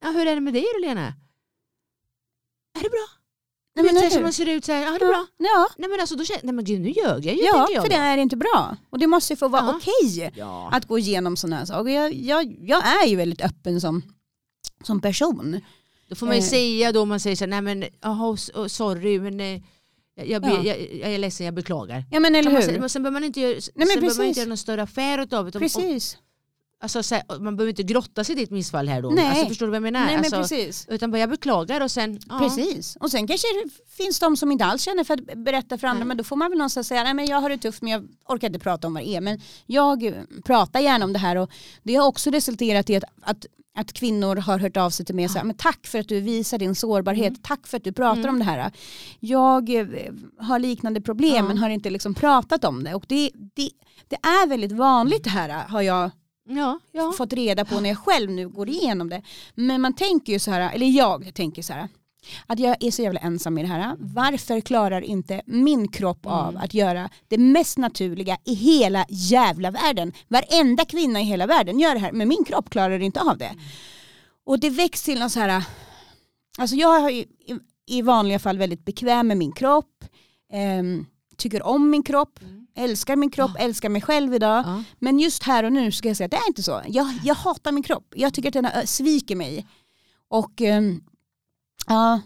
ja, 0.00 0.10
hur 0.10 0.26
är 0.26 0.34
det 0.34 0.40
med 0.40 0.54
dig 0.54 0.64
Lena? 0.82 1.06
Är 2.78 2.82
det 2.82 2.90
bra? 2.90 3.06
Nej, 3.74 3.84
men 3.84 3.94
Vet 3.94 4.22
man 4.22 4.32
ser 4.32 4.48
ut 4.48 4.64
så 4.64 4.72
här, 4.72 4.82
ja 4.82 4.90
det 4.98 5.04
är 5.04 5.08
bra. 5.08 5.26
ja, 5.38 5.68
Nej 5.78 5.88
men 5.90 6.00
alltså 6.00 6.16
då 6.16 6.24
känner 6.24 6.40
nej 6.42 6.54
men 6.54 6.64
gud 6.64 6.80
nu 6.80 6.88
ljög 6.90 7.26
jag 7.26 7.34
ju 7.34 7.42
ja 7.42 7.66
jag 7.70 7.82
för 7.82 7.88
det 7.90 7.96
är 7.96 8.18
inte 8.18 8.36
bra. 8.36 8.76
Och 8.90 8.98
det 8.98 9.06
måste 9.06 9.32
ju 9.32 9.36
få 9.36 9.48
vara 9.48 9.62
Ja. 9.62 9.76
okej 9.76 10.32
Ja. 10.36 10.70
att 10.72 10.84
gå 10.88 10.98
igenom 10.98 11.36
sådana 11.36 11.56
här 11.56 11.64
saker. 11.64 11.90
Jag, 11.90 12.14
jag, 12.14 12.56
jag 12.60 13.02
är 13.02 13.06
ju 13.06 13.16
väldigt 13.16 13.40
öppen 13.40 13.80
som, 13.80 14.02
som 14.84 15.00
person. 15.00 15.60
Då 16.08 16.14
får 16.14 16.26
man 16.26 16.34
ju 16.36 16.42
Eh. 16.42 16.48
säga 16.48 16.92
då 16.92 17.04
man 17.04 17.20
säger 17.20 17.36
så 17.36 17.44
här, 17.44 17.48
nej 17.48 17.60
men 17.62 17.84
aha, 18.02 18.36
oh, 18.54 18.66
sorry 18.66 19.20
men 19.20 19.40
eh, 19.40 19.62
jag, 20.14 20.42
be, 20.42 20.48
Ja. 20.48 20.62
jag, 20.62 20.94
jag 20.94 21.14
är 21.14 21.18
ledsen, 21.18 21.46
jag 21.46 21.54
beklagar. 21.54 22.04
Ja 22.10 22.20
men 22.20 22.34
eller 22.34 22.50
man 22.50 22.62
hur? 22.62 22.88
sen 22.88 23.02
behöver 23.02 23.10
man 23.20 23.24
inte 23.24 23.40
göra, 23.40 23.60
men 23.74 23.86
sen 23.86 24.00
behöver 24.00 24.16
man 24.18 24.26
inte 24.26 24.40
göra 24.40 24.48
någon 24.48 24.56
större 24.58 24.82
affär 24.82 25.18
utav 25.22 25.50
det. 25.50 25.58
Precis. 25.58 26.18
Alltså, 26.82 27.02
så 27.02 27.14
här, 27.14 27.38
man 27.40 27.56
behöver 27.56 27.70
inte 27.70 27.82
grotta 27.82 28.24
sig 28.24 28.32
i 28.36 28.38
ditt 28.38 28.50
missfall 28.50 28.88
här 28.88 29.02
då. 29.02 29.10
Nej. 29.10 29.26
Alltså, 29.28 29.46
förstår 29.46 29.66
du 29.66 29.70
vad 29.70 29.76
jag 29.76 29.82
menar? 29.82 30.04
Nej 30.06 30.14
men 30.16 30.24
alltså, 30.24 30.36
precis. 30.56 30.86
Utan 30.90 31.10
bara 31.10 31.18
jag 31.18 31.30
beklagar 31.30 31.80
och 31.80 31.90
sen... 31.90 32.20
ja. 32.28 32.38
Precis. 32.38 32.96
Och 33.00 33.10
sen 33.10 33.26
kanske 33.26 33.46
det 33.64 33.70
finns 33.96 34.18
de 34.20 34.36
som 34.36 34.52
inte 34.52 34.64
alls 34.64 34.82
känner 34.82 35.04
för 35.04 35.14
att 35.14 35.38
berätta 35.38 35.78
för 35.78 35.86
andra 35.86 35.98
Nej. 35.98 36.08
men 36.08 36.16
då 36.16 36.24
får 36.24 36.36
man 36.36 36.50
väl 36.50 36.58
någonstans 36.58 36.88
säga 36.88 37.04
nej 37.04 37.14
men 37.14 37.26
jag 37.26 37.40
har 37.40 37.48
det 37.50 37.58
tufft 37.58 37.82
men 37.82 37.92
jag 37.92 38.08
orkar 38.28 38.46
inte 38.46 38.58
prata 38.58 38.86
om 38.86 38.94
vad 38.94 39.02
det 39.02 39.08
är. 39.08 39.20
Men 39.20 39.40
jag 39.66 40.14
pratar 40.44 40.80
gärna 40.80 41.04
om 41.04 41.12
det 41.12 41.18
här 41.18 41.36
och 41.36 41.50
det 41.82 41.94
har 41.94 42.06
också 42.06 42.30
resulterat 42.30 42.90
i 42.90 42.96
att, 42.96 43.04
att 43.22 43.46
att 43.74 43.92
kvinnor 43.92 44.36
har 44.36 44.58
hört 44.58 44.76
av 44.76 44.90
sig 44.90 45.06
till 45.06 45.14
mig 45.14 45.24
och 45.24 45.30
sagt 45.30 45.46
men 45.46 45.56
tack 45.56 45.86
för 45.86 45.98
att 45.98 46.08
du 46.08 46.20
visar 46.20 46.58
din 46.58 46.74
sårbarhet, 46.74 47.28
Mm. 47.28 47.40
tack 47.42 47.66
för 47.66 47.76
att 47.76 47.84
du 47.84 47.92
pratar 47.92 48.28
om 48.28 48.38
det 48.38 48.44
här. 48.44 48.72
Jag 49.20 49.74
eh, 49.74 49.86
har 50.38 50.58
liknande 50.58 51.00
problem 51.00 51.34
Ja. 51.36 51.42
men 51.42 51.58
har 51.58 51.70
inte 51.70 51.90
liksom 51.90 52.14
pratat 52.14 52.64
om 52.64 52.84
det. 52.84 52.94
Och 52.94 53.04
det, 53.08 53.30
det, 53.54 53.70
det 54.08 54.16
är 54.16 54.46
väldigt 54.46 54.72
vanligt 54.72 55.24
det 55.24 55.30
här 55.30 55.48
har 55.68 55.82
jag 55.82 56.10
Ja, 56.48 56.80
ja. 56.92 57.12
fått 57.12 57.32
reda 57.32 57.64
på 57.64 57.80
när 57.80 57.88
jag 57.88 57.98
själv 57.98 58.30
nu 58.30 58.48
går 58.48 58.68
igenom 58.68 59.08
det. 59.08 59.22
Men 59.54 59.80
man 59.80 59.94
tänker 59.94 60.32
ju 60.32 60.38
så 60.38 60.50
här, 60.50 60.74
eller 60.74 60.86
jag 60.86 61.34
tänker 61.34 61.62
så 61.62 61.72
här, 61.72 61.88
att 62.46 62.58
jag 62.58 62.76
är 62.84 62.90
så 62.90 63.02
jävla 63.02 63.20
ensam 63.20 63.58
i 63.58 63.62
det 63.62 63.68
här. 63.68 63.96
Varför 63.98 64.60
klarar 64.60 65.00
inte 65.02 65.42
min 65.46 65.88
kropp 65.88 66.26
Mm. 66.26 66.38
av 66.38 66.56
att 66.56 66.74
göra 66.74 67.10
det 67.28 67.38
mest 67.38 67.78
naturliga 67.78 68.38
i 68.44 68.54
hela 68.54 69.06
jävla 69.08 69.70
världen? 69.70 70.12
Varenda 70.28 70.84
kvinna 70.84 71.20
i 71.20 71.24
hela 71.24 71.46
världen 71.46 71.78
gör 71.80 71.94
det 71.94 72.00
här, 72.00 72.12
men 72.12 72.28
min 72.28 72.44
kropp 72.44 72.70
klarar 72.70 72.98
inte 73.02 73.20
av 73.20 73.38
det. 73.38 73.54
Och 74.44 74.60
det 74.60 74.70
väcks 74.70 75.02
till 75.02 75.18
någon 75.18 75.30
så 75.30 75.40
här, 75.40 75.64
alltså 76.58 76.76
jag 76.76 77.04
är 77.04 77.10
i, 77.10 77.26
i, 77.86 78.02
vanliga 78.02 78.38
fall 78.38 78.58
väldigt 78.58 78.84
bekväm 78.84 79.26
med 79.28 79.36
min 79.36 79.52
kropp, 79.52 80.04
ehm, 80.52 81.06
tycker 81.36 81.62
om 81.62 81.90
min 81.90 82.02
kropp, 82.02 82.40
älskar 82.74 83.16
min 83.16 83.30
kropp, 83.30 83.50
älskar 83.58 83.88
mig 83.88 84.02
själv 84.02 84.34
idag. 84.34 84.64
ja. 84.66 84.84
Men 84.98 85.18
just 85.18 85.42
här 85.42 85.64
och 85.64 85.72
nu 85.72 85.92
ska 85.92 86.08
jag 86.08 86.16
säga 86.16 86.24
att 86.24 86.30
det 86.30 86.36
är 86.36 86.48
inte 86.48 86.62
så. 86.62 86.82
Jag, 86.88 87.06
jag 87.24 87.34
hatar 87.34 87.72
min 87.72 87.82
kropp. 87.82 88.14
Jag 88.16 88.34
tycker 88.34 88.48
att 88.48 88.72
den 88.72 88.86
sviker 88.86 89.36
mig. 89.36 89.66
Och 90.28 90.60
ehm, 90.60 91.00
ja, 91.86 92.20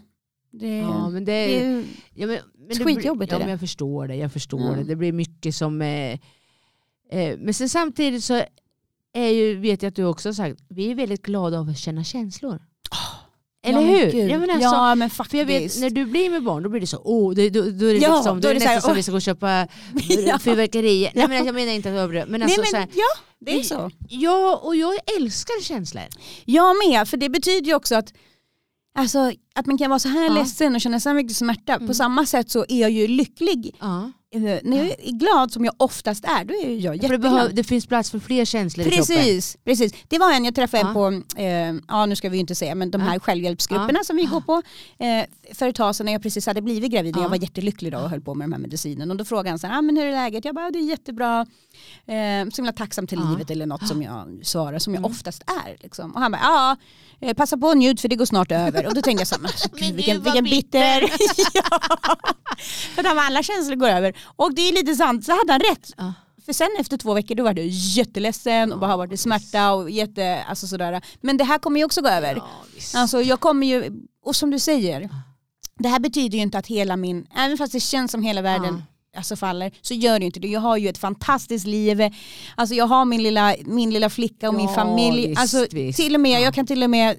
det, 0.51 0.77
ja 0.77 1.09
men 1.09 1.25
det, 1.25 1.31
det 1.31 1.63
är 1.65 1.83
ja, 2.13 2.27
men, 2.27 2.37
men 2.67 2.77
skitjobbigt 2.85 3.31
Ja, 3.31 3.39
men 3.39 3.49
jag 3.49 3.59
förstår 3.59 4.07
det. 4.07 4.15
Jag 4.15 4.33
förstår 4.33 4.61
Ja. 4.61 4.71
det. 4.71 4.83
Det 4.83 4.95
blir 4.95 5.11
mycket 5.11 5.55
som... 5.55 5.81
Eh, 5.81 6.19
eh, 7.11 7.37
men 7.37 7.53
sen 7.53 7.69
samtidigt 7.69 8.23
så 8.23 8.41
är 9.13 9.29
ju, 9.29 9.55
vet 9.55 9.81
jag 9.81 9.89
att 9.89 9.95
du 9.95 10.03
också 10.05 10.29
har 10.29 10.33
sagt, 10.33 10.61
vi 10.69 10.91
är 10.91 10.95
väldigt 10.95 11.21
glada 11.21 11.59
av 11.59 11.69
att 11.69 11.77
känna 11.77 12.03
känslor. 12.03 12.61
Eller 13.67 13.81
ja, 13.81 13.85
men 13.87 13.95
hur? 13.99 14.11
gud. 14.11 14.29
Jag 14.31 14.39
menar, 14.39 14.53
alltså, 14.53 14.69
ja 14.69 14.95
men 14.95 15.09
För 15.09 15.15
faktiskt. 15.15 15.37
jag 15.39 15.45
vet, 15.45 15.79
när 15.79 15.89
du 15.89 16.05
blir 16.05 16.29
med 16.29 16.43
barn 16.43 16.63
då 16.63 16.69
blir 16.69 16.81
det 16.81 16.87
så, 16.87 17.01
åh, 17.03 17.33
det, 17.35 17.49
då, 17.49 17.61
då 17.61 17.67
är 17.85 17.93
det, 17.93 17.99
Ja, 17.99 18.15
liksom, 18.15 18.41
då 18.41 18.47
är 18.49 18.53
det, 18.53 18.59
här, 18.59 18.65
nästan 18.75 18.81
som 18.81 18.91
åh. 18.91 18.95
vi 18.95 19.03
ska 19.03 19.11
gå 19.11 19.15
och 19.15 19.21
köpa 19.21 19.67
Ja. 20.27 20.39
fyrverkerier. 20.39 21.11
Nej 21.15 21.21
Ja. 21.23 21.27
men 21.27 21.45
jag 21.45 21.55
menar 21.55 21.71
inte 21.73 21.89
att 21.89 21.95
överdriva. 21.95 22.25
Men 22.25 22.39
Nej, 22.39 22.45
alltså, 22.45 22.61
men, 22.61 22.67
så 22.69 22.77
här, 22.77 22.87
ja, 22.93 23.21
det 23.39 23.59
är 23.59 23.63
så. 23.63 23.91
ja, 24.09 24.59
och 24.63 24.75
jag 24.75 24.93
älskar 25.17 25.61
känslor. 25.63 26.03
Jag 26.45 26.75
med, 26.87 27.07
för 27.07 27.17
det 27.17 27.29
betyder 27.29 27.67
ju 27.67 27.75
också 27.75 27.95
att 27.95 28.13
Alltså 28.99 29.31
att 29.55 29.65
man 29.65 29.77
kan 29.77 29.89
vara 29.89 29.99
så 29.99 30.07
här 30.09 30.23
Ja. 30.23 30.33
ledsen 30.33 30.75
och 30.75 30.81
känna 30.81 30.99
så 30.99 31.09
här 31.09 31.13
mycket 31.13 31.37
smärta. 31.37 31.73
Mm. 31.73 31.87
På 31.87 31.93
samma 31.93 32.25
sätt 32.25 32.49
så 32.51 32.65
är 32.69 32.81
jag 32.81 32.91
ju 32.91 33.07
lycklig. 33.07 33.75
Ja. 33.79 34.11
Eh, 34.35 34.41
När 34.63 34.77
jag 34.77 34.87
är 34.87 35.11
glad 35.19 35.51
som 35.51 35.65
jag 35.65 35.73
oftast 35.77 36.25
är, 36.25 36.45
då 36.45 36.53
är 36.53 36.69
jag 36.75 36.81
För 36.83 36.89
det, 36.89 36.95
jätteglad. 36.95 37.21
behöv, 37.21 37.55
det 37.55 37.63
finns 37.63 37.85
plats 37.87 38.11
för 38.11 38.19
fler 38.19 38.45
känslor 38.45 38.87
i 38.87 38.89
kroppen. 38.89 39.15
Precis, 39.15 39.57
precis. 39.63 39.93
Det 40.07 40.19
var 40.19 40.33
en 40.33 40.45
jag 40.45 40.55
träffade 40.55 40.83
Ja. 40.83 40.87
en 40.87 40.93
på, 40.93 41.39
eh, 41.41 41.73
ja 41.87 42.05
nu 42.05 42.15
ska 42.15 42.29
vi 42.29 42.37
ju 42.37 42.41
inte 42.41 42.55
säga, 42.55 42.75
men 42.75 42.91
de 42.91 43.01
här 43.01 43.13
Ja. 43.13 43.19
självhjälpsgrupperna 43.19 43.99
Ja. 43.99 44.03
som 44.03 44.15
vi 44.15 44.23
går 44.23 44.41
på. 44.41 44.61
Eh, 45.03 45.25
för 45.55 45.67
ett 45.69 45.75
tag 45.75 45.95
sedan 45.95 46.05
när 46.05 46.13
jag 46.13 46.21
precis 46.23 46.45
hade 46.45 46.61
blivit 46.61 46.91
gravid, 46.91 47.15
Ja. 47.17 47.21
jag 47.21 47.29
var 47.29 47.35
jättelycklig 47.37 47.91
då 47.91 47.97
och 47.99 48.09
höll 48.09 48.21
på 48.21 48.35
med 48.35 48.47
de 48.49 48.53
här 48.53 48.59
medicinen. 48.59 49.11
Och 49.11 49.17
då 49.17 49.25
frågade 49.25 49.49
han 49.49 49.59
så 49.59 49.67
här, 49.67 49.77
ah, 49.77 49.81
men 49.81 49.97
hur 49.97 50.05
är 50.05 50.11
läget? 50.11 50.45
Jag 50.45 50.55
bara, 50.55 50.71
det 50.71 50.79
är 50.79 50.83
jättebra. 50.89 51.45
Eh, 52.05 52.49
så 52.51 52.55
himla 52.55 52.71
tacksam 52.73 53.07
till 53.07 53.19
livet 53.29 53.51
eller 53.51 53.65
något 53.65 53.87
som 53.87 54.01
jag 54.03 54.39
svarar, 54.43 54.79
som 54.79 54.93
jag 54.93 55.01
Mm. 55.01 55.11
oftast 55.11 55.43
är. 55.65 55.77
Liksom. 55.83 56.11
Och 56.11 56.21
han 56.21 56.31
bara, 56.31 56.41
ja, 56.43 56.75
eh, 57.21 57.33
passa 57.33 57.57
på 57.57 57.67
och 57.67 57.77
njut 57.77 58.01
för 58.01 58.07
det 58.07 58.15
går 58.15 58.25
snart 58.25 58.51
över. 58.51 58.87
Och 58.87 58.93
då 58.93 59.01
tänkte 59.01 59.21
jag 59.21 59.27
så 59.27 59.35
här, 59.35 59.79
gud, 59.79 59.95
vilken, 59.95 60.23
vilken 60.23 60.43
bitter. 60.43 61.01
ja. 61.53 61.79
För 62.95 63.03
de 63.03 63.19
alla 63.19 63.43
känslor 63.43 63.75
går 63.75 63.89
över. 63.89 64.17
Och 64.35 64.55
det 64.55 64.61
är 64.61 64.73
lite 64.73 64.95
sant, 64.95 65.25
så 65.25 65.31
hade 65.31 65.51
han 65.51 65.61
rätt. 65.61 65.93
Ja. 65.97 66.13
För 66.45 66.53
sen 66.53 66.69
efter 66.79 66.97
två 66.97 67.13
veckor 67.13 67.35
då 67.35 67.43
var 67.43 67.53
du 67.53 67.65
jätteledsen 67.67 68.73
och 68.73 68.79
bara 68.79 68.91
har 68.91 68.97
varit 68.97 69.13
i 69.13 69.17
smärta 69.17 69.73
och 69.73 69.89
jätte, 69.89 70.43
alltså 70.43 70.67
sådär. 70.67 71.01
Men 71.21 71.37
det 71.37 71.43
här 71.43 71.59
kommer 71.59 71.79
ju 71.79 71.85
också 71.85 72.01
gå 72.01 72.07
över. 72.07 72.35
Ja, 72.35 72.47
visst. 72.75 72.95
Alltså 72.95 73.21
jag 73.21 73.39
kommer 73.39 73.67
ju, 73.67 73.91
och 74.23 74.35
som 74.35 74.51
du 74.51 74.59
säger, 74.59 75.09
det 75.79 75.89
här 75.89 75.99
betyder 75.99 76.37
ju 76.37 76.41
inte 76.43 76.57
att 76.57 76.67
hela 76.67 76.97
min, 76.97 77.27
även 77.37 77.57
fast 77.57 77.73
det 77.73 77.79
känns 77.79 78.11
som 78.11 78.23
hela 78.23 78.41
världen 78.41 78.83
alltså 79.17 79.35
faller, 79.35 79.71
så 79.81 79.93
gör 79.93 80.19
det 80.19 80.25
inte 80.25 80.39
det. 80.39 80.47
Jag 80.47 80.59
har 80.59 80.77
ju 80.77 80.89
ett 80.89 80.97
fantastiskt 80.97 81.67
liv, 81.67 82.09
alltså 82.55 82.75
jag 82.75 82.85
har 82.87 83.05
min 83.05 83.23
lilla, 83.23 83.55
min 83.65 83.89
lilla 83.89 84.09
flicka 84.09 84.47
och 84.49 84.53
min 84.55 84.65
Ja, 84.67 84.73
familj. 84.75 85.27
visst, 85.27 85.41
alltså 85.41 85.65
visst. 85.71 85.97
till 85.99 86.15
och 86.15 86.21
med, 86.21 86.31
Ja. 86.31 86.39
jag 86.45 86.53
kan 86.53 86.65
till 86.67 86.83
och 86.83 86.89
med 86.89 87.17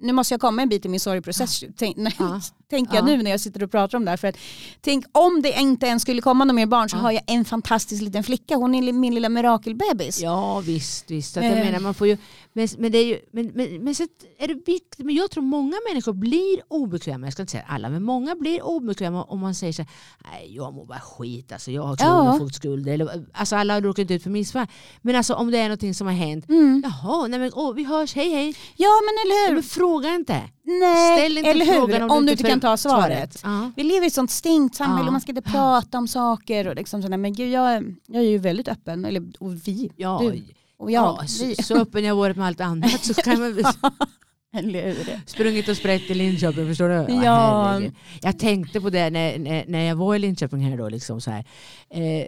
nu 0.00 0.12
måste 0.12 0.34
jag 0.34 0.40
komma 0.40 0.62
en 0.62 0.68
bit 0.68 0.84
i 0.84 0.88
min 0.88 1.00
sorgprocess, 1.00 1.62
Ja. 1.78 2.40
tänker 2.70 2.94
jag 2.94 3.02
Ja. 3.02 3.16
nu 3.16 3.22
när 3.22 3.30
jag 3.30 3.40
sitter 3.40 3.62
och 3.62 3.70
pratar 3.70 3.98
om 3.98 4.04
det 4.04 4.10
här. 4.10 4.16
För 4.16 4.28
att, 4.28 4.36
tänk 4.80 5.04
om 5.12 5.42
det 5.42 5.60
inte 5.60 5.86
ens 5.86 6.02
skulle 6.02 6.22
komma 6.22 6.44
några 6.44 6.54
mer 6.56 6.66
barn 6.66 6.88
så 6.88 6.96
Ja. 6.96 7.00
har 7.00 7.12
jag 7.12 7.22
en 7.26 7.44
fantastisk 7.44 8.02
liten 8.02 8.24
flicka, 8.24 8.56
hon 8.56 8.74
är 8.74 8.92
min 8.92 9.14
lilla 9.14 9.28
mirakelbebis. 9.28 10.20
Ja 10.20 10.60
visst, 10.60 11.10
visst. 11.10 11.32
Så 11.34 11.40
att 11.40 11.46
jag 11.46 11.54
menar, 11.54 11.80
man 11.80 11.94
får 11.94 12.06
ju, 12.06 12.16
men, 12.52 12.68
men, 12.78 12.92
det 12.92 12.98
är 12.98 13.04
ju, 13.04 13.18
men, 13.32 13.46
men, 13.54 13.84
men, 13.84 13.94
så 13.94 14.02
är 14.38 14.48
det 14.48 14.54
viktigt, 14.54 14.98
men 15.06 15.14
jag 15.14 15.30
tror 15.30 15.42
många 15.44 15.76
människor 15.90 16.12
blir 16.12 16.60
obekväma, 16.68 17.26
jag 17.26 17.32
ska 17.32 17.42
inte 17.42 17.50
säga 17.52 17.64
alla, 17.68 17.88
men 17.88 18.02
många 18.02 18.34
blir 18.34 18.62
obekväma 18.62 19.22
om 19.24 19.40
man 19.40 19.54
säger 19.54 19.72
så 19.72 19.82
här, 19.82 19.90
nej 20.32 20.56
jag 20.56 20.74
mår 20.74 20.86
bara 20.86 21.00
skit, 21.00 21.52
alltså, 21.52 21.70
jag 21.70 21.82
har 21.82 21.96
Ja. 22.00 22.06
kronofogdskulder. 22.24 22.92
Eller, 22.92 23.24
alltså 23.32 23.56
alla 23.56 23.80
råkar 23.80 24.02
inte 24.02 24.14
ut 24.14 24.22
för 24.22 24.30
missfall. 24.30 24.66
Men 25.02 25.16
alltså 25.16 25.34
om 25.34 25.50
det 25.50 25.58
är 25.58 25.62
någonting 25.64 25.94
som 25.94 26.06
har 26.06 26.14
hänt, 26.14 26.48
Mm. 26.48 26.82
jaha, 26.84 27.26
nej 27.26 27.38
men, 27.38 27.50
åh, 27.54 27.74
vi 27.74 27.84
hörs, 27.84 28.14
hej 28.14 28.30
hej. 28.30 28.54
Ja 28.76 28.88
men 29.04 29.26
eller 29.26 29.48
hur? 29.48 29.54
Men 29.54 29.62
fråga 29.62 30.14
inte. 30.14 30.40
Nej, 30.66 31.18
Ställ 31.18 31.38
inte 31.38 31.50
eller 31.50 31.64
frågan 31.66 31.96
hur? 31.96 32.02
om 32.04 32.10
Om, 32.10 32.26
du 32.26 32.32
inte 32.32 32.42
inte 32.42 32.53
kan 32.54 32.60
ta 32.60 32.76
svaret. 32.76 33.40
Ja. 33.44 33.70
Vi 33.76 33.82
lever 33.82 34.02
i 34.04 34.06
ett 34.06 34.12
sånt 34.12 34.30
stängt 34.30 34.74
samhälle 34.74 35.06
och 35.06 35.12
man 35.12 35.20
ska 35.20 35.30
inte 35.32 35.42
prata 35.50 35.98
om 35.98 36.08
saker. 36.08 36.68
Och 36.68 36.74
liksom 36.76 37.02
sådär. 37.02 37.16
Men 37.16 37.32
gud, 37.32 37.50
jag, 37.52 37.94
jag 38.06 38.22
är 38.22 38.28
ju 38.28 38.38
väldigt 38.38 38.68
öppen. 38.68 39.04
Eller, 39.04 39.32
och 39.40 39.54
vi, 39.68 39.90
Ja, 39.96 40.18
du 40.22 40.42
och 40.76 40.90
jag. 40.90 41.18
ja, 41.20 41.26
så, 41.26 41.44
vi. 41.46 41.54
så 41.54 41.76
öppen 41.76 42.04
jag 42.04 42.14
varit 42.16 42.36
med 42.36 42.46
allt 42.46 42.60
annat 42.60 43.04
så 43.04 43.14
kan 43.14 43.40
man 43.40 43.62
sprungit 45.26 45.68
och 45.68 45.76
sprätt 45.76 46.10
i 46.10 46.14
Linköping 46.14 46.66
förstår 46.66 46.88
du? 46.88 47.14
Ja. 47.14 47.64
herregud. 47.72 47.92
Jag 48.22 48.38
tänkte 48.38 48.80
på 48.80 48.90
det 48.90 49.10
när, 49.10 49.38
när, 49.38 49.64
när 49.68 49.84
jag 49.84 49.96
var 49.96 50.14
i 50.14 50.18
Linköping 50.18 50.60
här 50.60 50.76
då 50.76 50.88
liksom 50.88 51.20
så 51.20 51.30
här. 51.30 51.44
Eh, 51.90 52.26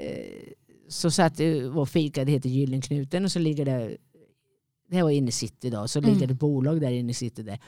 så 0.89 1.11
satt 1.11 1.41
och 1.77 1.89
fika, 1.89 2.25
det 2.25 2.33
heter 2.33 2.49
Gyllenknuten 2.49 3.25
och 3.25 3.33
så 3.33 3.39
ligger 3.39 3.65
det, 3.65 3.97
det 4.91 4.97
här 4.97 5.03
var 5.03 5.11
inne 5.11 5.29
i 5.29 5.33
city 5.33 5.71
då, 5.71 5.89
så 5.89 6.01
ligger 6.01 6.15
Mm. 6.17 6.29
det 6.29 6.35
bolag 6.35 6.81
där 6.81 6.91
inne 6.91 7.11
i 7.11 7.15
city 7.15 7.43
där. 7.43 7.59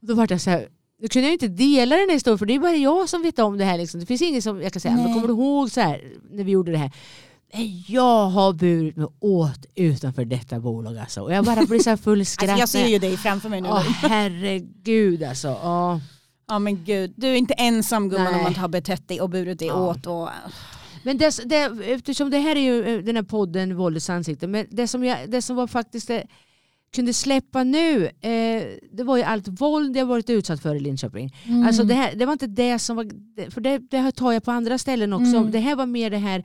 Och 0.00 0.06
då 0.06 0.14
var 0.14 0.26
jag 0.30 0.40
så 0.40 0.50
här, 0.50 0.68
då 1.00 1.08
kunde 1.08 1.28
jag 1.28 1.32
inte 1.34 1.48
dela 1.48 1.96
den 1.96 2.08
här 2.08 2.14
historien 2.14 2.38
för 2.38 2.46
det 2.46 2.54
är 2.54 2.58
bara 2.58 2.76
jag 2.76 3.08
som 3.08 3.22
vet 3.22 3.38
om 3.38 3.58
det 3.58 3.64
här. 3.64 3.78
Liksom. 3.78 4.00
Det 4.00 4.06
finns 4.06 4.22
ingen 4.22 4.42
som 4.42 4.62
jag 4.62 4.72
kan 4.72 4.80
säga, 4.80 4.94
men 4.94 5.14
kommer 5.14 5.26
du 5.28 5.32
ihåg 5.32 5.70
så 5.70 5.80
här, 5.80 6.12
när 6.30 6.44
vi 6.44 6.52
gjorde 6.52 6.72
det 6.72 6.78
här? 6.78 6.90
Jag 7.88 8.26
har 8.26 8.52
burit 8.52 8.96
mig 8.96 9.06
åt 9.20 9.66
utanför 9.74 10.24
detta 10.24 10.60
bolag 10.60 10.98
alltså. 10.98 11.20
Och 11.20 11.32
jag 11.32 11.44
bara 11.44 11.66
blir 11.66 11.78
så 11.78 11.90
här 11.90 11.96
full 11.96 12.26
skratt. 12.26 12.50
Alltså, 12.60 12.78
jag 12.78 12.84
ser 12.86 12.92
ju 12.92 12.98
dig 12.98 13.16
framför 13.16 13.48
mig 13.48 13.60
nu. 13.60 13.68
Åh 13.68 13.80
herregud 14.02 15.22
alltså. 15.22 15.48
Ja. 15.48 16.00
Ja 16.48 16.58
men 16.58 16.84
gud, 16.84 17.12
du 17.16 17.28
är 17.28 17.34
inte 17.34 17.54
ensam 17.54 18.08
gumman 18.08 18.32
Nej. 18.32 18.34
om 18.34 18.42
man 18.42 18.54
har 18.54 18.68
betett 18.68 19.08
dig 19.08 19.20
och 19.20 19.30
burit 19.30 19.58
dig 19.58 19.68
Ja. 19.68 19.74
åt. 19.90 20.06
Och, 20.06 20.28
Men 21.02 21.18
det, 21.18 21.40
det, 21.44 21.56
eftersom 21.86 22.30
det 22.30 22.38
här 22.38 22.56
är 22.56 22.60
ju 22.60 22.84
eh, 22.84 23.04
den 23.04 23.16
här 23.16 23.22
podden 23.22 23.76
Våldets 23.76 24.10
ansikte, 24.10 24.46
men 24.46 24.66
det 24.70 24.88
som, 24.88 25.04
jag, 25.04 25.30
det 25.30 25.42
som 25.42 25.56
var 25.56 25.66
faktiskt 25.66 26.08
det, 26.08 26.26
kunde 26.94 27.12
släppa 27.12 27.64
nu, 27.64 28.04
eh, 28.06 28.62
det 28.92 29.02
var 29.04 29.16
ju 29.16 29.22
allt 29.22 29.48
våld 29.48 29.96
jag 29.96 30.06
varit 30.06 30.30
utsatt 30.30 30.60
för 30.62 30.74
i 30.74 30.80
Linköping. 30.80 31.34
Mm. 31.44 31.66
Alltså 31.66 31.84
det, 31.84 31.94
här, 31.94 32.14
det 32.14 32.26
var 32.26 32.32
inte 32.32 32.46
det 32.46 32.78
som 32.78 32.96
var, 32.96 33.06
för 33.50 33.60
det, 33.60 33.78
det 33.78 33.98
här 33.98 34.10
tar 34.10 34.32
jag 34.32 34.44
på 34.44 34.50
andra 34.50 34.78
ställen 34.78 35.12
också. 35.12 35.36
Mm. 35.36 35.50
Det 35.50 35.58
här 35.58 35.76
var 35.76 35.86
mer 35.86 36.10
det 36.10 36.18
här 36.18 36.44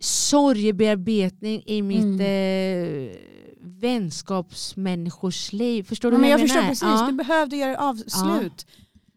sorgebearbetning 0.00 1.62
i 1.66 1.82
mitt 1.82 2.02
Mm. 2.02 2.20
eh, 3.08 3.16
vänskapsmänniskors 3.62 5.52
liv. 5.52 5.82
Förstår 5.82 6.10
du 6.10 6.16
Ja, 6.16 6.20
vad 6.20 6.30
jag 6.30 6.40
jag 6.40 6.48
menar? 6.48 6.68
precis, 6.68 6.82
Ja. 6.82 7.06
du 7.10 7.12
behövde 7.12 7.56
göra 7.56 7.78
avslut. 7.78 8.66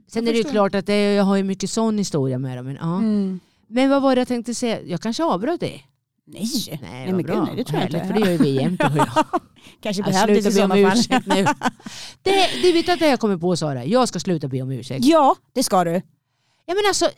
Sen 0.08 0.26
jag 0.26 0.30
är 0.30 0.34
det 0.34 0.38
ju 0.38 0.44
klart 0.44 0.76
att 0.76 0.86
det, 0.86 1.14
jag 1.14 1.24
har 1.24 1.36
ju 1.36 1.44
mycket 1.44 1.70
sån 1.70 1.98
historia 1.98 2.40
med 2.40 2.58
dem. 2.58 2.66
Men, 2.66 2.76
ja. 2.82 2.98
Mm. 2.98 3.40
men 3.68 3.90
vad 3.90 4.02
var 4.02 4.16
det 4.16 4.22
jag 4.22 4.28
tänkte 4.28 4.56
säga? 4.56 4.82
Jag 4.82 5.02
kanske 5.02 5.24
avbröt 5.24 5.60
det. 5.60 5.82
Nej, 6.26 6.48
Nej, 6.68 6.80
nej 6.82 7.12
men 7.12 7.24
bra. 7.24 7.36
gud, 7.36 7.44
nej, 7.48 7.56
det 7.56 7.64
tror 7.64 7.80
jag 7.82 7.90
inte. 7.90 8.08
För 8.08 8.14
det 8.14 8.20
gör 8.20 8.32
ju 8.32 8.38
vi 8.38 8.56
jämt. 8.56 8.80
du 8.80 8.86
och 8.86 8.98
jag. 8.98 9.08
Kanske 9.82 10.02
i 10.10 10.14
slutar 10.14 10.52
be 10.52 10.64
om 10.64 10.92
ursäkt 10.92 11.28
nu. 11.28 11.46
Det, 12.22 12.50
du 12.62 12.72
vet 12.72 12.90
att 12.90 13.00
det 13.00 13.08
jag 13.10 13.20
kommer 13.20 13.38
på 13.38 13.56
Sara, 13.58 13.86
jag 13.86 14.08
ska 14.08 14.20
sluta 14.20 14.48
be 14.48 14.62
om 14.62 14.72
ursäkt. 14.72 15.06
Ja, 15.06 15.36
det 15.54 15.64
ska 15.64 15.84
du. 15.84 15.92
Ja, 16.66 16.74
men 16.74 16.84
alltså, 16.88 17.10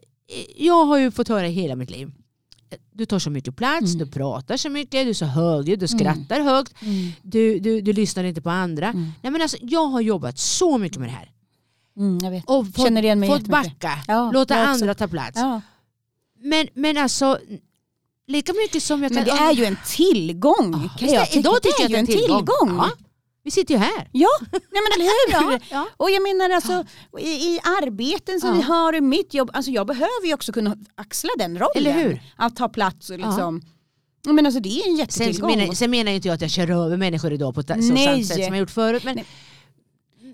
jag 0.56 0.86
har 0.86 0.98
ju 0.98 1.12
fått 1.12 1.28
höra 1.28 1.48
hela 1.48 1.76
mitt 1.76 1.90
liv. 1.90 2.12
Du 2.94 3.06
tar 3.06 3.20
så 3.20 3.30
mycket 3.30 3.56
plats, 3.56 3.94
Mm. 3.94 3.98
du 3.98 4.12
pratar 4.12 4.58
så 4.58 4.70
mycket, 4.70 5.06
du 5.06 5.10
är 5.10 5.14
så 5.14 5.26
högljudd, 5.26 5.80
du 5.80 5.88
skrattar 5.88 6.40
högt, 6.42 6.74
du, 7.22 7.60
du, 7.60 7.82
du 7.82 7.94
lyssnar 7.94 8.24
inte 8.24 8.42
på 8.42 8.50
andra. 8.50 8.88
Mm. 8.88 9.12
Nej, 9.22 9.32
men 9.32 9.42
alltså, 9.42 9.58
jag 9.62 9.86
har 9.88 10.02
jobbat 10.02 10.38
så 10.38 10.78
mycket 10.78 10.98
med 10.98 11.10
det 11.10 11.14
här. 11.14 11.32
Mm, 11.98 12.18
jag 12.24 12.32
vet. 12.32 12.44
Och 12.48 12.66
fått, 12.66 12.86
Känner 12.86 13.04
igen 13.04 13.20
mig 13.20 13.30
fått 13.30 13.48
backa, 13.48 13.92
Ja, 14.08 14.32
låta 14.32 14.56
andra 14.56 14.94
ta 14.94 15.08
plats. 15.08 15.36
Ja. 15.40 15.62
Men, 16.40 16.68
men 16.74 16.98
alltså, 16.98 17.40
lika 18.28 18.54
mycket 18.54 18.84
som 18.84 19.04
jag 19.04 19.12
kan... 19.12 19.24
Men 19.24 19.36
det 19.36 19.42
är 19.44 19.52
ju 19.54 19.66
en 19.66 19.78
tillgång. 19.86 20.72
Ja, 20.72 20.90
kan 20.90 20.90
visst, 21.00 21.14
jag 21.14 21.26
tycka. 21.28 21.40
idag 21.40 21.62
tycker 21.62 21.78
det 21.78 21.84
är 21.84 21.84
jag 21.84 21.92
det 21.92 21.96
är 21.96 22.00
en 22.00 22.06
tillgång. 22.22 22.38
tillgång. 22.40 22.78
Ja. 22.78 22.90
Vi 23.44 23.52
sitter 23.52 23.74
ju 23.74 23.78
här. 23.80 24.10
Ja, 24.12 24.28
nej 24.52 24.62
men 24.72 24.92
eller 25.02 25.06
hur? 25.06 25.52
Ja, 25.54 25.60
ja. 25.72 25.88
Och 25.98 26.12
jag 26.12 26.24
menar 26.24 26.50
alltså 26.50 26.86
i, 27.20 27.30
i 27.30 27.60
arbeten 27.82 28.40
som 28.40 28.50
Ja. 28.50 28.56
vi 28.56 28.62
har 28.62 28.96
i 28.96 29.02
mitt 29.02 29.34
jobb, 29.34 29.50
alltså 29.54 29.72
jag 29.72 29.88
behöver 29.88 30.26
ju 30.28 30.34
också 30.34 30.52
kunna 30.54 30.78
axla 30.96 31.30
den 31.38 31.52
rollen. 31.60 31.70
Eller 31.76 31.94
hur? 31.94 32.22
Att 32.36 32.56
ta 32.56 32.70
plats 32.70 33.10
och 33.10 33.18
liksom. 33.20 33.62
Ja. 34.26 34.34
Men 34.34 34.46
alltså 34.46 34.62
det 34.62 34.70
är 34.70 34.78
en 34.78 34.84
Sen 34.84 34.96
jättetillgång. 34.98 35.58
menar, 35.58 35.74
sen 35.74 35.92
menar 35.92 36.12
inte 36.12 36.28
jag 36.28 36.36
att 36.36 36.42
jag 36.42 36.52
kör 36.52 36.70
över 36.86 36.98
människor 36.98 37.34
idag 37.34 37.54
på 37.56 37.60
ett 37.62 37.68
så 37.68 37.76
Nej. 37.76 38.06
sant 38.06 38.26
sätt 38.28 38.36
som 38.46 38.54
jag 38.54 38.58
gjort 38.58 38.72
förut. 38.72 39.04
Men, 39.04 39.16
Nej. 39.16 39.26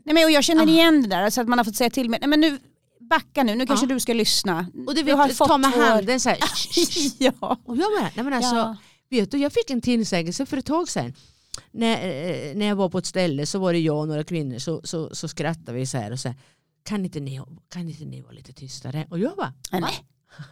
Nej, 0.06 0.14
men 0.14 0.24
och 0.24 0.32
jag 0.32 0.44
känner 0.44 0.64
Ah. 0.64 0.70
igen 0.70 1.02
det 1.02 1.08
där, 1.10 1.30
så 1.30 1.42
att 1.42 1.48
man 1.48 1.58
har 1.60 1.66
fått 1.66 1.76
säga 1.76 1.90
till 1.90 2.10
mig, 2.10 2.20
nej 2.20 2.30
men 2.30 2.40
nu 2.42 2.58
backa 3.16 3.44
nu, 3.44 3.56
nu 3.56 3.66
kanske 3.66 3.86
Ja. 3.86 3.94
du 3.94 4.00
ska 4.00 4.14
lyssna. 4.14 4.66
och 4.88 4.96
du 4.96 5.04
Du 5.04 5.14
har 5.14 5.28
vet, 5.28 5.38
fått 5.38 5.48
ta 5.48 5.58
med 5.58 5.72
vår- 5.76 5.82
handen 5.84 6.20
så 6.20 6.30
här. 6.30 6.38
ja. 7.18 7.58
Och 7.66 7.78
jag 7.78 7.92
bara, 8.00 8.10
nej 8.16 8.24
men 8.26 8.34
alltså, 8.34 8.56
ja. 8.56 8.76
vet 9.10 9.32
du, 9.32 9.38
jag 9.38 9.54
fick 9.54 9.70
en 9.70 9.82
tillsägelse 9.82 10.46
för 10.46 10.58
ett 10.58 10.66
tag 10.66 10.90
sedan. 10.90 11.14
När, 11.72 11.92
eh, 11.96 12.56
när 12.56 12.66
jag 12.66 12.76
var 12.76 12.90
på 12.90 12.98
ett 12.98 13.06
ställe 13.06 13.46
så 13.46 13.60
var 13.60 13.74
det 13.74 13.80
jag 13.80 13.98
och 13.98 14.08
några 14.08 14.24
kvinnor 14.24 14.60
så, 14.60 14.82
så, 14.84 15.16
så 15.16 15.28
skrattade 15.28 15.74
vi 15.78 15.86
så 15.86 15.98
här 15.98 16.12
och 16.12 16.20
så 16.20 16.28
här, 16.28 16.38
kan 16.84 17.06
inte, 17.06 17.20
ni, 17.20 17.42
kan 17.74 17.90
inte 17.90 18.06
ni 18.06 18.22
vara 18.22 18.32
lite 18.34 18.54
tystare? 18.54 19.08
Och 19.10 19.20
jag 19.20 19.36
bara, 19.38 19.54
Nej. 19.72 19.84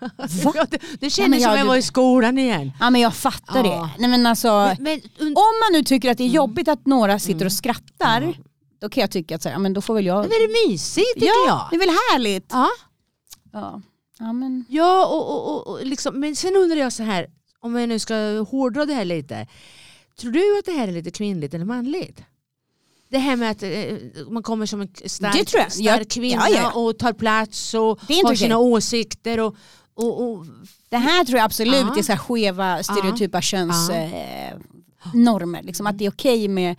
Ja, 0.53 0.65
det, 0.71 0.77
det 0.77 0.81
Ja, 0.99 1.09
kändes 1.09 1.17
men 1.17 1.41
som 1.41 1.51
jag- 1.51 1.59
jag 1.59 1.65
var 1.65 1.75
i 1.75 1.81
skolan 1.81 2.37
igen. 2.37 2.71
ja 2.79 2.89
men 2.89 3.01
jag 3.01 3.15
fattar 3.15 3.63
Ja. 3.65 3.71
det. 3.97 4.01
Nej, 4.01 4.09
men 4.09 4.25
alltså, 4.25 4.47
Men, 4.49 4.77
men, 4.83 4.99
und- 4.99 5.35
om 5.35 5.53
man 5.63 5.73
nu 5.73 5.83
tycker 5.83 6.11
att 6.11 6.17
det 6.17 6.23
är 6.23 6.25
Mm. 6.25 6.35
jobbigt 6.35 6.67
att 6.67 6.85
några 6.85 7.19
sitter 7.19 7.45
och 7.45 7.51
skrattar, 7.53 8.21
Ja. 8.21 8.33
Då 8.79 8.89
kan 8.89 9.01
jag 9.01 9.11
tycka 9.11 9.35
att 9.35 9.41
så 9.41 9.49
här, 9.49 9.57
men 9.57 9.73
då 9.73 9.81
får 9.81 9.93
väl 9.93 10.05
jag... 10.05 10.17
men 10.21 10.31
är 10.31 10.47
det 10.47 10.69
mysigt 10.69 11.13
tycker 11.13 11.27
ja, 11.27 11.45
jag. 11.47 11.67
det 11.69 11.75
är 11.75 11.79
väl 11.79 11.95
härligt. 12.11 12.45
Ja. 12.49 12.69
Ja, 13.51 13.81
ja 14.19 14.33
men... 14.33 14.65
Ja, 14.69 15.05
och, 15.07 15.29
och, 15.29 15.55
och, 15.55 15.67
och 15.67 15.85
liksom, 15.85 16.19
men 16.19 16.35
sen 16.35 16.55
undrar 16.55 16.77
jag 16.77 16.93
så 16.93 17.03
här, 17.03 17.27
om 17.59 17.75
jag 17.75 17.89
nu 17.89 17.99
ska 17.99 18.15
hårdra 18.51 18.85
det 18.85 18.93
här 18.93 19.05
lite. 19.05 19.47
Tror 20.19 20.31
du 20.31 20.59
att 20.59 20.65
det 20.65 20.71
här 20.71 20.87
är 20.87 20.91
lite 20.91 21.11
kvinnligt 21.11 21.53
eller 21.53 21.65
manligt? 21.65 22.21
Det 23.09 23.17
här 23.17 23.35
med 23.35 23.51
att 23.51 23.63
eh, 23.63 24.27
man 24.29 24.43
kommer 24.43 24.65
som 24.65 24.81
en 24.81 24.89
stark, 25.05 25.49
stark 25.49 25.73
Jag- 25.77 26.09
kvinna 26.09 26.49
ja, 26.49 26.55
ja. 26.55 26.71
och 26.71 26.99
tar 26.99 27.13
plats 27.13 27.73
och 27.73 27.81
har 27.81 28.23
okej. 28.23 28.37
sina 28.37 28.57
åsikter. 28.57 29.39
Och, 29.39 29.55
och, 29.93 30.23
och, 30.23 30.45
Det 30.89 30.97
här 30.97 31.25
tror 31.25 31.37
jag 31.37 31.45
absolut 31.45 31.75
Ja. 31.75 31.97
är 31.97 32.01
så 32.03 32.11
här 32.11 32.19
skeva 32.19 32.83
stereotypa 32.83 33.41
könsnormer. 33.41 34.51
Eh, 34.53 34.59
normer, 35.13 35.63
liksom, 35.63 35.87
att 35.87 35.97
det 35.97 36.05
är 36.05 36.11
okej 36.11 36.47
med 36.47 36.75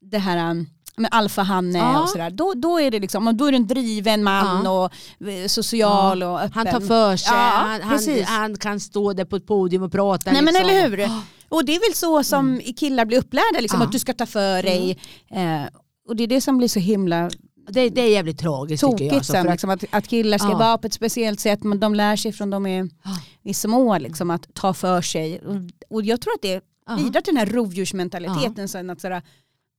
det 0.00 0.18
här 0.18 0.66
med 0.96 1.08
alfahanne 1.12 1.78
Ja. 1.78 2.02
och 2.02 2.08
sådär. 2.08 2.30
Då, 2.30 2.52
då 2.56 2.80
är 2.80 2.90
det 2.90 3.00
liksom, 3.00 3.36
då 3.36 3.44
är 3.46 3.52
det 3.52 3.56
en 3.58 3.66
driven 3.66 4.22
man 4.24 4.66
och 4.66 4.84
eh, 5.28 5.46
social 5.46 6.22
och 6.22 6.40
öppen. 6.40 6.52
han 6.54 6.66
tar 6.66 6.80
för 6.80 7.16
sig, 7.16 7.32
Ja, 7.32 7.40
han, 7.40 7.80
han, 7.82 8.00
han 8.26 8.56
kan 8.56 8.80
stå 8.80 9.12
där 9.12 9.24
på 9.24 9.36
ett 9.36 9.46
podium 9.46 9.82
och 9.82 9.92
prata. 9.92 10.32
Nej 10.32 10.42
men 10.42 10.54
liksom. 10.54 10.70
eller 10.70 10.88
hur. 10.88 11.08
Och 11.48 11.64
det 11.64 11.74
är 11.76 11.80
väl 11.90 11.94
så 11.96 12.24
som 12.24 12.60
killar 12.76 13.04
blir 13.04 13.18
upplärda, 13.18 13.60
liksom, 13.60 13.80
Ja. 13.80 13.86
att 13.86 13.92
du 13.92 13.98
ska 13.98 14.12
ta 14.12 14.26
för 14.26 14.62
dig. 14.62 14.98
Eh, 15.30 15.62
och 16.08 16.16
det 16.16 16.22
är 16.22 16.26
det 16.26 16.40
som 16.40 16.58
blir 16.58 16.68
så 16.68 16.80
himla 16.80 17.30
Det, 17.70 17.88
det 17.88 18.00
är 18.00 18.10
jävligt 18.10 18.38
tragiskt 18.38 18.80
tycker 18.80 18.92
tokigt 18.92 19.10
jag. 19.12 19.16
Alltså, 19.18 19.32
sen, 19.32 19.46
att, 19.46 19.52
liksom, 19.52 19.70
att, 19.70 19.84
att 19.90 20.08
killar 20.08 20.38
ska 20.38 20.48
Ja. 20.50 20.58
vara 20.58 20.78
på 20.78 20.86
ett 20.86 20.92
speciellt 20.94 21.40
sätt 21.40 21.62
men 21.62 21.80
de 21.80 21.94
lär 21.94 22.16
sig 22.16 22.32
från 22.32 22.50
de 22.50 22.66
är 22.66 22.88
Ja. 23.04 23.10
i 23.44 23.54
små 23.54 23.98
liksom, 23.98 24.30
att 24.30 24.54
ta 24.54 24.74
för 24.74 25.02
sig. 25.02 25.40
Och, 25.40 25.56
och 25.96 26.02
jag 26.02 26.20
tror 26.20 26.34
att 26.34 26.42
det 26.42 26.60
Ja. 26.86 26.96
bidrar 26.96 27.20
till 27.20 27.34
den 27.34 27.46
här 27.46 27.54
rovdjursmentaliteten 27.54 28.68
sen 28.68 28.90
att, 28.90 29.00
sådär, 29.00 29.22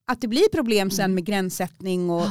att 0.08 0.22
det 0.22 0.28
blir 0.28 0.50
problem 0.50 0.92
sen 0.92 1.06
Mm. 1.06 1.16
med 1.16 1.26
gränssättning 1.26 2.10
och 2.10 2.28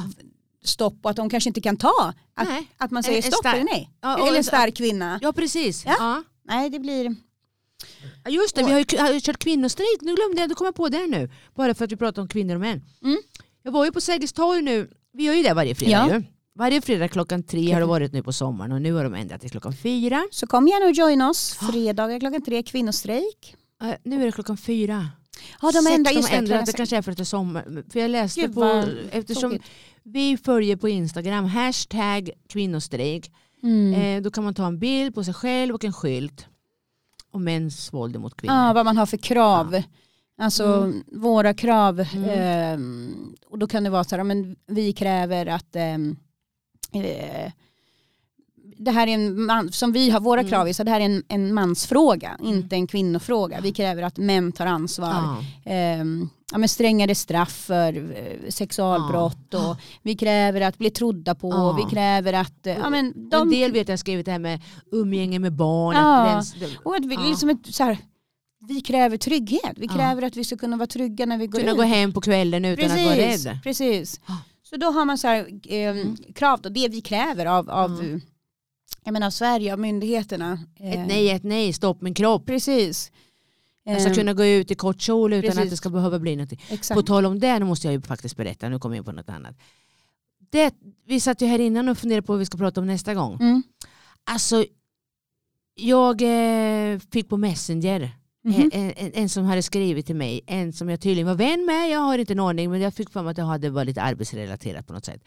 stopp 0.65 0.95
och 1.03 1.11
att 1.11 1.17
de 1.17 1.31
kanske 1.31 1.51
inte 1.51 1.61
kan 1.61 1.77
ta 1.77 2.13
att, 2.35 2.49
Nej. 2.49 2.67
att 2.77 2.91
man 2.91 3.03
säger 3.03 3.19
En- 3.19 3.25
en 3.25 3.33
stopp 3.33 3.47
eller 3.47 3.65
nej. 3.65 3.91
Ja, 4.01 4.17
eller 4.19 4.29
en- 4.31 4.37
en 4.37 4.45
stark 4.45 4.75
kvinna. 4.77 5.19
Ja 5.23 5.33
precis. 5.33 5.85
Ja. 5.87 5.97
Ja. 5.99 6.23
Nej 6.45 6.71
det 6.71 6.79
blir... 6.79 7.17
Ja, 8.25 8.31
Just 8.31 8.57
det, 8.57 8.63
Och- 8.63 8.69
vi 8.69 8.73
har 8.73 8.81
ju, 8.81 8.99
har 8.99 9.13
ju 9.13 9.21
kört 9.21 9.39
kvinnostrejk. 9.39 9.99
Nu 10.01 10.15
glömde 10.15 10.41
jag, 10.41 10.49
då 10.51 10.55
kom 10.55 10.65
jag 10.65 10.75
på 10.75 10.89
det 10.89 11.07
nu. 11.07 11.31
Bara 11.55 11.75
för 11.75 11.85
att 11.85 11.93
vi 11.93 11.97
pratar 11.97 12.23
om 12.23 12.29
kvinnor 12.29 12.55
och 12.55 12.61
män. 12.61 12.83
Mm. 13.03 13.19
Jag 13.63 13.73
var 13.73 13.85
ju 13.85 13.93
på 13.93 14.01
Sergels 14.01 14.33
torg 14.33 14.63
nu. 14.63 14.91
Vi 15.13 15.25
gör 15.25 15.35
ju 15.35 15.43
det 15.43 15.55
varje 15.55 15.75
fredag 15.75 16.07
Ja. 16.11 16.15
ju. 16.15 16.23
Varje 16.57 16.81
fredag 16.81 17.09
klockan 17.09 17.43
tre 17.43 17.73
har 17.73 17.81
det 17.81 17.87
varit 17.87 18.13
nu 18.13 18.23
på 18.23 18.33
sommaren 18.33 18.73
och 18.73 18.83
nu 18.83 18.93
har 18.93 19.05
de 19.05 19.15
ändrat 19.15 19.41
till 19.41 19.51
klockan 19.51 19.77
fyra. 19.77 20.25
Så 20.31 20.47
kom 20.47 20.69
gärna 20.69 20.87
och 20.87 20.93
joina 20.93 21.31
oss. 21.31 21.55
Fredagar 21.73 22.21
klockan 22.21 22.43
tre, 22.43 22.63
kvinnostrejk. 22.63 23.57
Eh, 23.83 23.95
nu 24.05 24.23
är 24.23 24.27
det 24.27 24.33
klockan 24.33 24.57
fyra. 24.57 25.09
Ja 25.63 25.73
de 25.73 25.87
ändrar, 25.87 26.13
de 26.13 26.17
just 26.17 26.31
det. 26.31 26.37
ändrat, 26.37 26.67
det 26.67 26.73
kanske 26.73 26.97
är 26.97 27.03
för 27.03 27.11
att 27.13 27.17
det 27.19 27.23
är 27.23 27.25
sommar. 27.25 27.85
För 27.93 28.01
jag 28.01 28.11
läste 28.11 28.41
Gud, 28.41 28.55
på, 28.55 28.85
eftersom 29.11 29.51
tråkigt. 29.51 29.71
vi 30.03 30.37
följer 30.37 30.77
på 30.77 30.89
Instagram, 30.89 31.45
hashtag 31.45 32.31
kvinnostrejk. 32.49 33.33
Mm. 33.63 33.95
Eh, 33.95 34.23
då 34.23 34.31
kan 34.31 34.45
man 34.45 34.55
ta 34.55 34.67
en 34.67 34.79
bild 34.79 35.15
på 35.15 35.25
sig 35.25 35.35
själv 35.35 35.75
och 35.75 35.85
en 35.85 35.93
skylt. 35.93 36.47
om 37.31 37.45
mäns 37.45 37.93
våld 37.93 38.21
mot 38.21 38.37
kvinnor. 38.37 38.55
Ja, 38.57 38.73
vad 38.73 38.85
man 38.85 38.97
har 38.97 39.07
för 39.07 39.17
krav. 39.17 39.83
Alltså 40.39 40.65
Mm. 40.65 41.05
våra 41.13 41.55
krav. 41.55 42.01
Mm. 42.01 42.25
ehm, 42.31 43.35
och 43.47 43.59
då 43.59 43.67
kan 43.67 43.85
det 43.85 43.91
vara 43.91 44.05
så 44.05 44.17
här, 44.17 44.25
men 44.25 44.57
vi 44.67 44.93
kräver 44.93 45.47
att 45.47 45.77
ehm, 45.77 46.17
eh, 46.93 47.53
det 48.77 48.91
här 48.91 49.07
är 49.07 49.15
en 49.15 49.43
man, 49.47 49.73
som 49.73 49.93
vi 49.93 50.11
har 50.11 50.21
våra 50.21 50.41
Mm. 50.41 50.51
krav 50.51 50.69
är, 50.69 50.73
så 50.73 50.85
det 50.85 50.91
här 50.91 51.01
är 51.01 51.05
en, 51.05 51.23
en 51.29 51.55
mansfråga, 51.55 52.39
inte 52.43 52.77
en 52.77 52.87
kvinnofråga. 52.87 53.61
Vi 53.63 53.73
kräver 53.73 54.03
att 54.03 54.17
män 54.17 54.53
tar 54.53 54.67
ansvar. 54.67 55.09
Ja. 55.15 55.45
Ehm, 55.73 56.29
ja, 56.53 56.59
men 56.59 56.69
strängare 56.69 57.15
straff 57.15 57.53
för 57.53 57.97
eh, 58.17 58.49
sexualbrott 58.49 59.39
Ja. 59.51 59.71
och 59.71 59.77
vi 60.03 60.15
kräver 60.17 60.61
att 60.61 60.79
bli 60.79 60.91
trodda 60.91 61.35
på. 61.35 61.51
Ja. 61.51 61.73
Vi 61.73 61.95
kräver 61.95 62.33
att, 62.33 62.67
eh, 62.67 62.73
ja, 62.79 62.91
men 62.91 63.07
En 63.07 63.29
de, 63.29 63.51
del 63.51 63.73
vet 63.73 63.89
jag 63.89 63.99
skrivit 63.99 64.27
det 64.27 64.33
här 64.33 64.39
med 64.39 64.61
umgänge 64.93 65.39
med 65.39 65.53
barn. 65.53 65.97
Ja. 65.97 66.25
Att 66.27 66.47
och 66.85 66.97
att 66.97 67.05
vi, 67.05 67.17
liksom 67.17 67.51
ett, 67.51 67.75
så 67.75 67.85
här, 67.85 67.99
vi 68.69 68.81
kräver 68.81 69.17
trygghet. 69.17 69.73
Vi 69.77 69.89
kräver 69.89 70.23
att 70.23 70.37
vi 70.37 70.45
ska 70.45 70.57
kunna 70.57 70.77
vara 70.77 70.87
trygga 70.87 71.27
när 71.27 71.39
vi 71.39 71.47
går 71.47 71.59
kunna 71.59 71.71
ut. 71.71 71.77
gå 71.77 71.83
hem 71.83 72.13
på 72.13 72.21
kvällen 72.21 72.65
utan 72.65 72.85
att 72.91 73.05
vara 73.05 73.15
Precis, 73.15 73.47
rädd. 73.47 73.59
precis. 73.63 74.21
Så 74.63 74.77
då 74.77 74.87
har 74.87 75.05
man 75.05 75.19
så 75.19 75.29
här, 75.29 75.39
eh, 75.75 75.95
krav, 76.35 76.61
då, 76.63 76.69
det 76.69 76.89
vi 76.89 77.01
kräver 77.01 77.47
av, 77.47 77.71
av, 77.71 77.91
Mm. 78.01 78.21
Jag 79.05 79.13
menar, 79.13 79.31
Sverige, 79.31 79.73
av 79.73 79.79
myndigheterna. 79.79 80.59
Eh, 80.81 80.93
Ett 81.03 81.09
nej, 81.09 81.31
ett 81.31 81.43
nej, 81.43 81.73
stopp 81.73 82.01
min 82.03 82.15
kropp. 82.15 82.47
Precis. 82.47 83.13
Jag 83.85 84.01
ska 84.01 84.11
Eh, 84.11 84.15
kunna 84.17 84.33
gå 84.35 84.45
ut 84.45 84.71
i 84.71 84.75
kort 84.75 85.01
kjol 85.01 85.33
utan 85.33 85.49
precis. 85.51 85.65
att 85.65 85.71
det 85.71 85.77
ska 85.77 85.91
behöva 85.91 86.19
bli 86.19 86.37
någonting. 86.37 86.61
Exakt. 86.71 86.97
På 87.01 87.03
tal 87.03 87.27
om 87.27 87.39
det, 87.41 87.59
nu 87.59 87.65
måste 87.65 87.87
jag 87.87 87.93
ju 87.95 88.01
faktiskt 88.03 88.37
berätta, 88.37 88.69
nu 88.69 88.79
kommer 88.79 88.97
jag 88.97 89.01
in 89.01 89.05
på 89.05 89.13
något 89.13 89.29
annat. 89.29 89.55
Det, 90.51 90.75
vi 91.07 91.21
satt 91.21 91.43
ju 91.43 91.47
här 91.47 91.59
innan 91.59 91.89
och 91.89 91.99
funderade 91.99 92.27
på 92.27 92.33
vad 92.33 92.39
vi 92.39 92.47
ska 92.47 92.59
prata 92.59 92.81
om 92.81 92.87
nästa 92.87 93.15
gång. 93.15 93.35
Mm. 93.41 93.63
Alltså, 94.25 94.65
jag 95.75 96.23
eh, 96.23 96.99
fick 97.13 97.29
på 97.29 97.37
Messenger 97.37 98.11
Mhm. 98.47 98.71
en, 98.73 98.93
en, 98.97 99.11
en 99.15 99.29
som 99.29 99.45
hade 99.45 99.63
skrivit 99.63 100.07
till 100.07 100.17
mig, 100.17 100.41
en 100.47 100.73
som 100.73 100.89
jag 100.89 101.01
tydligen 101.01 101.27
var 101.27 101.35
vän 101.35 101.67
med, 101.67 101.91
jag 101.91 102.01
har 102.01 102.19
inte 102.19 102.33
en 102.33 102.41
aning 102.41 102.71
men 102.71 102.81
jag 102.81 102.95
fick 102.95 103.11
för 103.11 103.23
mig 103.23 103.31
att 103.31 103.37
det 103.37 103.43
hade 103.43 103.71
varit 103.71 103.87
lite 103.87 104.03
arbetsrelaterat 104.03 104.87
på 104.87 104.93
något 104.93 105.05
sätt. 105.05 105.23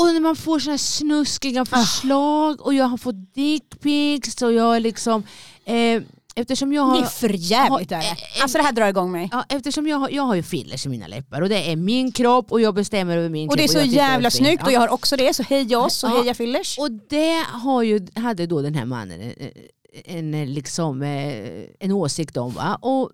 Och 0.00 0.06
när 0.06 0.20
man 0.20 0.36
får 0.36 0.60
här 0.60 0.76
snuskiga 0.76 1.64
förslag 1.64 2.60
och 2.60 2.74
jag 2.74 2.84
har 2.84 2.96
fått 2.98 3.34
dickpics 3.34 4.42
och 4.42 4.52
jag 4.52 4.76
är 4.76 4.80
liksom 4.80 5.22
eh, 5.64 6.02
Eftersom 6.34 6.72
jag 6.72 6.82
har, 6.82 6.96
Det 6.96 7.02
är 7.02 7.06
för 7.06 7.28
jävligt 7.28 7.90
har- 7.90 7.98
är 7.98 8.02
det. 8.02 8.08
eh, 8.08 8.42
Alltså 8.42 8.58
det 8.58 8.64
här 8.64 8.72
drar 8.72 8.88
igång 8.88 9.12
mig. 9.12 9.28
ja, 9.32 9.44
eftersom 9.48 9.86
jag, 9.86 9.96
har, 9.96 10.08
jag 10.10 10.22
har 10.22 10.34
ju 10.34 10.42
fillers 10.42 10.86
i 10.86 10.88
mina 10.88 11.06
läppar 11.06 11.40
och 11.42 11.48
det 11.48 11.70
är 11.72 11.76
min 11.76 12.12
kropp 12.12 12.52
och 12.52 12.60
jag 12.60 12.74
bestämmer 12.74 13.16
över 13.16 13.28
min 13.28 13.48
Och 13.48 13.56
det 13.56 13.64
är 13.64 13.68
kropp. 13.68 13.82
så 13.82 13.88
jävla 13.88 14.30
snyggt 14.30 14.66
och 14.66 14.72
jag 14.72 14.80
har 14.80 14.88
också 14.88 15.16
det, 15.16 15.34
så 15.34 15.42
heja 15.42 15.78
oss 15.78 16.04
och 16.04 16.10
Ja. 16.10 16.20
heja 16.22 16.34
Fillers. 16.34 16.78
Och 16.78 16.90
det 16.90 17.44
har 17.52 17.82
ju, 17.82 18.06
hade 18.14 18.46
då 18.46 18.62
den 18.62 18.74
här 18.74 18.84
mannen 18.84 19.20
en, 20.04 20.34
en, 20.34 20.54
liksom, 20.54 21.02
eh, 21.02 21.64
en 21.80 21.92
åsikt 21.92 22.36
om. 22.36 22.52
Va? 22.54 22.78
Och 22.82 23.10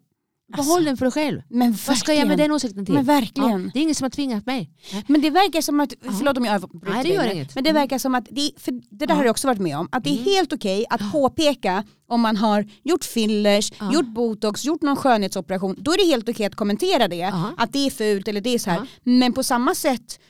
Behåll 0.57 0.85
den 0.85 0.97
för 0.97 1.05
dig 1.05 1.13
själv. 1.13 1.43
Men 1.49 1.77
Vad 1.89 1.97
ska 1.99 2.15
jag 2.15 2.29
med 2.29 2.39
den 2.39 2.53
åsikten 2.53 2.87
till? 2.87 2.95
Men 2.95 3.05
verkligen. 3.05 3.51
Ja, 3.65 3.71
det 3.75 3.79
är 3.79 3.83
ingen 3.83 3.95
som 3.95 4.05
har 4.05 4.11
tvingat 4.11 4.47
mig. 4.47 4.71
Men 5.07 5.21
det 5.21 5.31
verkar 5.31 5.61
som 5.61 5.81
att, 5.81 5.93
förlåt 6.03 6.37
om 6.39 6.45
jag 6.45 6.55
avbryter 6.55 6.91
Nej, 6.95 7.03
det 7.05 7.09
gör 7.15 7.33
inget. 7.33 7.55
men 7.55 7.65
det 7.65 7.71
Mm. 7.71 7.83
verkar 7.83 7.99
som 7.99 8.15
att, 8.15 8.27
det, 8.31 8.51
för 8.57 8.73
det 8.73 9.07
där 9.07 9.09
Ja. 9.09 9.15
har 9.15 9.25
jag 9.25 9.31
också 9.31 9.47
varit 9.49 9.61
med 9.61 9.79
om, 9.79 9.89
att 9.93 10.05
det 10.05 10.11
är 10.11 10.13
Mm. 10.19 10.25
helt 10.25 10.53
okej 10.53 10.85
att 10.91 11.13
påpeka 11.13 11.85
om 12.09 12.21
man 12.21 12.37
har 12.37 12.67
gjort 12.83 13.05
fillers, 13.05 13.73
Ja. 13.81 13.93
gjort 13.93 14.07
botox, 14.07 14.65
gjort 14.65 14.83
någon 14.83 14.97
skönhetsoperation, 14.97 15.77
då 15.79 15.93
är 15.93 15.97
det 15.99 16.05
helt 16.05 16.29
okej 16.29 16.47
att 16.47 16.55
kommentera 16.57 17.09
det, 17.09 17.23
att 17.57 17.73
det 17.73 17.87
är 17.87 17.91
fult 17.91 18.29
eller 18.29 18.41
det 18.41 18.55
är 18.55 18.59
så 18.59 18.71
här. 18.71 18.87
Men 19.05 19.33
på 19.33 19.43
samma 19.43 19.75
sätt, 19.75 20.21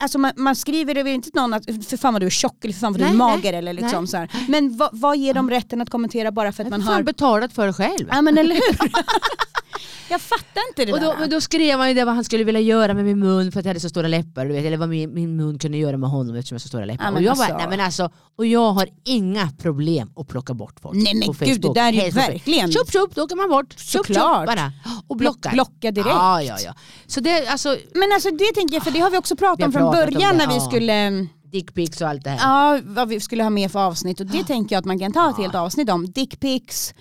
alltså 0.00 0.18
man, 0.18 0.32
man 0.36 0.56
skriver 0.56 0.94
det 0.94 1.02
väl 1.02 1.12
inte 1.12 1.30
till 1.30 1.40
någon 1.40 1.54
att 1.54 1.64
för 1.64 1.96
fan 1.96 2.12
vad 2.12 2.22
du 2.22 2.26
är 2.26 2.30
tjock 2.30 2.64
eller 2.64 2.74
för 2.74 2.80
fan 2.80 2.92
vad 2.92 3.00
du 3.00 3.04
är 3.04 3.08
Nej, 3.08 3.18
mager 3.18 3.52
eller 3.52 3.72
liksom 3.72 4.04
nej. 4.04 4.08
så 4.08 4.16
här. 4.16 4.30
Men 4.48 4.76
vad, 4.76 4.88
vad 4.92 5.16
ger 5.16 5.34
dem 5.34 5.50
rätten 5.50 5.80
att 5.80 5.90
kommentera 5.90 6.32
bara 6.32 6.52
för 6.52 6.64
att 6.64 6.70
Man 6.70 6.82
har... 6.82 7.02
betalat 7.02 7.52
för 7.52 7.66
det 7.66 7.72
själv. 7.72 8.08
Ja 8.10 8.22
men 8.22 8.38
eller 8.38 8.54
hur? 8.54 8.92
jag 10.08 10.20
fattar 10.20 10.68
inte 10.68 10.84
det 10.84 10.92
Och 10.92 11.00
då, 11.00 11.10
där. 11.10 11.18
men 11.18 11.30
då 11.30 11.40
skrev 11.40 11.78
han 11.78 11.88
ju 11.88 11.94
det 11.94 12.04
vad 12.04 12.14
han 12.14 12.24
skulle 12.24 12.44
vilja 12.44 12.60
göra 12.60 12.94
med 12.94 13.04
min 13.04 13.18
mun 13.18 13.52
för 13.52 13.60
att 13.60 13.64
jag 13.64 13.70
hade 13.70 13.80
så 13.80 13.88
stora 13.88 14.08
läppar. 14.08 14.46
Du 14.46 14.52
vet, 14.52 14.64
eller 14.64 14.76
vad 14.76 14.88
min, 14.88 15.14
min 15.14 15.36
mun 15.36 15.58
kunde 15.58 15.78
göra 15.78 15.96
med 15.96 16.10
honom 16.10 16.36
eftersom 16.36 16.54
jag 16.54 16.58
har 16.58 16.62
så 16.62 16.68
stora 16.68 16.84
läppar. 16.84 17.04
Ja, 17.04 17.12
och, 17.12 17.22
jag 17.22 17.30
alltså. 17.30 17.48
bara, 17.48 17.58
nej, 17.58 17.68
men 17.68 17.80
alltså, 17.80 18.10
och 18.36 18.46
jag 18.46 18.72
har 18.72 18.88
inga 19.04 19.50
problem 19.58 20.12
att 20.16 20.28
plocka 20.28 20.54
bort 20.54 20.80
folk 20.80 20.94
Nej 20.94 21.14
men 21.14 21.34
på 21.34 21.44
gud 21.44 21.60
det 21.60 21.74
där 21.74 21.92
är 21.92 22.04
ju 22.04 22.10
verkligen... 22.10 22.72
Tjup 22.72 22.92
tjup, 22.92 23.14
då 23.14 23.22
åker 23.22 23.36
man 23.36 23.48
bort. 23.48 23.78
Tjup, 23.78 24.06
Såklart. 24.06 24.46
bara. 24.46 24.72
Och 25.08 25.16
blockar. 25.16 25.52
Blocka 25.52 25.90
direkt. 25.90 26.08
Ja, 26.08 26.42
ja, 26.42 26.56
ja. 26.64 26.74
Så 27.06 27.20
det, 27.20 27.46
alltså, 27.46 27.76
Men 27.94 28.12
alltså 28.12 28.30
det 28.30 28.52
tänker 28.54 28.74
jag, 28.74 28.84
för 28.84 28.90
det 28.90 29.00
har 29.00 29.10
vi 29.10 29.18
också 29.18 29.36
pratat 29.36 29.60
Vi 29.60 29.64
om 29.64 29.72
från 29.72 29.82
om 29.82 29.92
början 29.92 30.38
det, 30.38 30.46
när 30.46 30.48
vi 30.48 30.54
ja. 30.54 30.60
skulle, 30.60 31.26
dickpics 31.50 32.00
och 32.00 32.08
allt 32.08 32.24
det 32.24 32.30
här. 32.30 32.38
ja 32.76 32.80
vad 32.84 33.08
vi 33.08 33.20
skulle 33.20 33.42
ha 33.42 33.50
med 33.50 33.72
för 33.72 33.78
avsnitt 33.86 34.20
och 34.20 34.26
det 34.26 34.44
tänker 34.44 34.76
jag 34.76 34.80
att 34.80 34.84
man 34.86 34.98
kan 34.98 35.12
ta 35.12 35.30
ett 35.30 35.36
helt 35.36 35.54
avsnitt 35.54 35.90
om. 35.90 36.10
Dickpics, 36.10 36.94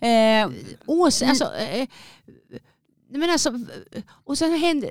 eh, 0.00 0.50
Ås, 0.86 1.22
alltså, 1.22 1.44
eh, 1.54 1.88
men 3.14 3.30
alltså, 3.30 3.52
och 4.24 4.38
sen 4.38 4.52
händer, 4.58 4.90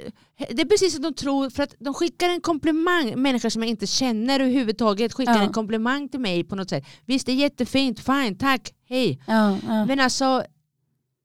det 0.50 0.62
är 0.62 0.66
precis 0.66 0.94
som 0.94 1.02
de 1.02 1.14
tror, 1.14 1.50
för 1.50 1.64
att 1.64 1.76
de 1.80 1.94
skickar 1.94 2.30
en 2.30 2.42
komplimang, 2.42 3.22
människor 3.22 3.50
som 3.50 3.62
jag 3.64 3.70
inte 3.70 3.88
känner 3.88 4.40
överhuvudtaget 4.40 5.14
skickar 5.14 5.36
Ja. 5.36 5.42
en 5.44 5.54
komplimang 5.54 6.10
till 6.10 6.20
mig 6.20 6.44
på 6.44 6.56
något 6.56 6.70
sätt. 6.70 6.84
Visst 7.06 7.26
det 7.26 7.32
är 7.32 7.36
jättefint, 7.36 8.00
fine, 8.00 8.38
tack, 8.38 8.74
hej. 8.90 9.22
ja, 9.28 9.58
ja. 9.68 9.86
Men 9.86 10.00
alltså, 10.00 10.44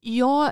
jag, 0.01 0.51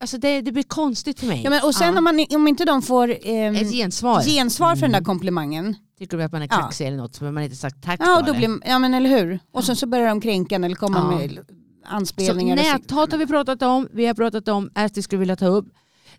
alltså 0.00 0.18
det, 0.18 0.40
det 0.40 0.52
blir 0.52 0.62
konstigt 0.62 1.20
för 1.20 1.26
mig. 1.26 1.40
Ja, 1.44 1.50
men, 1.50 1.64
och 1.64 1.74
sen 1.74 1.98
om, 1.98 2.04
man, 2.04 2.26
om 2.30 2.48
inte 2.48 2.64
de 2.64 2.82
får 2.82 3.10
eh, 3.10 3.60
Ett 3.62 3.72
gensvar. 3.72 4.22
gensvar 4.22 4.74
för 4.76 4.82
den 4.82 4.90
där 4.92 4.98
Mm. 4.98 5.04
komplimangen, 5.04 5.76
Tycker 6.02 6.16
du 6.16 6.22
att 6.22 6.32
man 6.32 6.42
är 6.42 6.48
Ja. 6.50 6.56
kaxig 6.56 6.86
eller 6.86 6.96
något 6.96 7.14
så 7.14 7.24
har 7.24 7.32
man 7.32 7.42
inte 7.42 7.56
sagt 7.56 7.82
tack 7.82 8.00
ja, 8.02 8.20
då, 8.26 8.32
då 8.32 8.38
blir, 8.38 8.58
ja 8.64 8.78
men 8.78 8.94
eller 8.94 9.10
hur. 9.10 9.38
Och 9.52 9.64
sen 9.64 9.76
så 9.76 9.86
börjar 9.86 10.08
de 10.08 10.20
kränka 10.20 10.54
eller 10.54 10.74
komma 10.74 10.98
Ja. 11.12 11.18
med 11.18 11.38
anspelningar. 11.84 12.56
och 12.56 12.62
så- 12.64 12.72
näthat 12.72 13.12
har 13.12 13.18
vi 13.18 13.26
pratat 13.26 13.62
om, 13.62 13.88
vi 13.92 14.06
har 14.06 14.14
pratat 14.14 14.48
om, 14.48 14.70
Asti 14.74 15.02
skulle 15.02 15.18
vilja 15.20 15.36
ta 15.36 15.46
upp. 15.46 15.66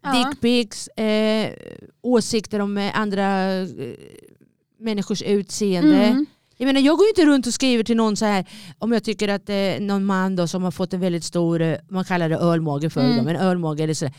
Ja. 0.02 0.14
Dickpics, 0.14 0.88
eh, 0.88 1.54
åsikter 2.02 2.60
om 2.60 2.78
eh, 2.78 3.00
andra 3.00 3.52
eh, 3.54 3.68
människors 4.80 5.22
utseende. 5.22 6.04
Mm. 6.04 6.26
Jag 6.58 6.66
menar 6.66 6.82
jag 6.82 6.98
går 6.98 7.06
ju 7.06 7.10
inte 7.10 7.26
runt 7.26 7.48
och 7.48 7.54
skriver 7.54 7.84
till 7.84 7.98
någon 7.98 8.16
så 8.18 8.26
här 8.26 8.46
om 8.80 8.92
jag 8.92 9.04
tycker 9.04 9.30
att 9.30 9.50
eh, 9.50 9.56
någon 9.80 10.06
man 10.06 10.36
då 10.36 10.48
som 10.48 10.64
har 10.64 10.72
fått 10.72 10.94
en 10.94 11.00
väldigt 11.00 11.24
stor, 11.24 11.62
eh, 11.62 11.76
man 11.90 12.04
kallar 12.06 12.30
det 12.30 12.38
ölmage 12.38 12.90
för 12.90 13.02
Mm. 13.02 13.18
dem, 13.18 13.28
en 13.28 13.36
ölmage 13.36 13.80
eller 13.80 13.94
så. 13.94 14.10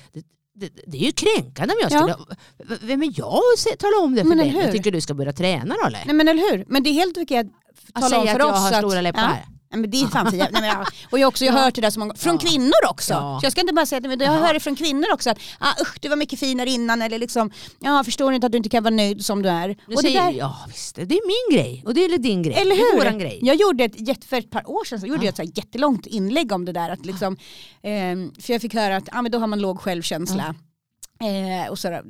Det, 0.57 0.68
det, 0.86 0.96
är 0.98 1.00
ju 1.02 1.12
kränkande 1.12 1.74
om 1.74 1.78
jag 1.82 1.92
Ja. 1.92 1.98
skulle, 1.98 2.36
v- 2.59 2.78
vem 2.82 3.02
är 3.02 3.12
jag 3.16 3.40
att 3.72 3.78
tala 3.78 3.96
om 4.05 4.14
det 4.14 4.20
för 4.20 4.28
Men 4.28 4.38
dig? 4.38 4.57
Jag 4.57 4.72
tycker 4.72 4.92
du 4.92 5.00
ska 5.00 5.14
börja 5.14 5.32
träna 5.32 5.74
då 5.82 5.86
eller? 5.86 6.02
Nej 6.07 6.14
men 6.14 6.28
eller 6.28 6.50
hur. 6.50 6.64
Men 6.68 6.82
det 6.82 6.90
är 6.90 6.94
helt 6.94 7.18
okej 7.18 7.38
att 7.38 7.46
Att 7.92 8.02
tala 8.02 8.18
om 8.18 8.22
säga 8.26 8.32
för 8.34 8.40
att 8.40 8.46
jag 8.46 8.55
oss 8.55 8.61
har 8.61 8.72
att... 8.72 8.78
stora 8.78 9.00
läppar. 9.00 9.22
Ja. 9.22 9.52
Men 9.80 9.90
det 9.90 10.00
är 10.00 10.06
fan 10.06 10.30
för 10.30 10.36
jävla- 10.36 10.60
nej, 10.60 10.70
men, 10.70 10.80
ja. 10.80 10.86
Och 11.10 11.18
jag 11.18 11.26
har 11.26 11.28
också 11.28 11.44
jag 11.44 11.52
har 11.52 11.60
hört 11.64 11.74
det 11.74 11.80
där 11.80 11.90
så 11.90 12.00
många 12.00 12.14
Från 12.14 12.38
kvinnor 12.38 12.72
också. 12.90 13.14
Så 13.14 13.40
jag 13.42 13.52
ska 13.52 13.60
inte 13.60 13.72
bara 13.74 13.86
säga 13.86 14.00
det, 14.00 14.08
men 14.08 14.20
jag 14.20 14.32
hör 14.32 14.54
det 14.54 14.60
från 14.60 14.76
kvinnor 14.76 15.06
också. 15.12 15.30
Att 15.30 15.38
ah, 15.58 15.72
usch, 15.82 15.96
du 16.00 16.08
var 16.08 16.16
mycket 16.16 16.38
finare 16.40 16.70
innan. 16.70 17.02
Eller 17.02 17.18
liksom, 17.18 17.50
ja, 17.80 18.04
förstår 18.04 18.30
ni 18.30 18.34
inte 18.34 18.46
att 18.46 18.52
du 18.52 18.56
inte 18.58 18.68
kan 18.68 18.82
vara 18.84 18.94
nöjd 18.94 19.24
som 19.24 19.42
du 19.42 19.48
är. 19.48 19.68
Nu 19.68 19.74
Och 19.86 19.90
det 20.02 20.08
säger, 20.08 20.22
där, 20.22 20.32
Ja 20.32 20.56
visst, 20.68 20.94
det 20.96 21.02
är 21.02 21.50
min 21.52 21.58
grej 21.58 21.82
och 21.86 21.94
det 21.94 22.04
är 22.04 22.18
din 22.18 22.42
grej. 22.42 22.54
eller 22.54 22.74
Det 22.76 22.80
är 22.82 22.92
hur? 22.92 22.98
våran 22.98 23.18
grej. 23.18 23.38
Jag 23.42 23.56
gjorde 23.56 23.84
ett, 23.84 24.24
för 24.24 24.36
ett 24.36 24.50
par 24.50 24.70
år 24.70 24.84
sedan 24.84 25.00
så 25.00 25.06
gjorde 25.06 25.18
Ja. 25.20 25.24
jag 25.24 25.30
ett 25.30 25.36
så 25.36 25.42
här 25.42 25.50
jättelångt 25.54 26.06
inlägg 26.06 26.52
om 26.52 26.64
det 26.64 26.72
där. 26.72 26.90
Att 26.90 27.06
liksom, 27.06 27.36
ehm, 27.82 28.32
för 28.40 28.52
jag 28.52 28.62
fick 28.62 28.74
höra 28.74 28.96
att 28.96 29.08
ah, 29.12 29.22
men 29.22 29.32
då 29.32 29.38
har 29.38 29.46
man 29.46 29.60
låg 29.60 29.80
självkänsla. 29.80 30.54
Eh, 31.24 31.70
och 31.70 31.78
sådär. 31.78 32.02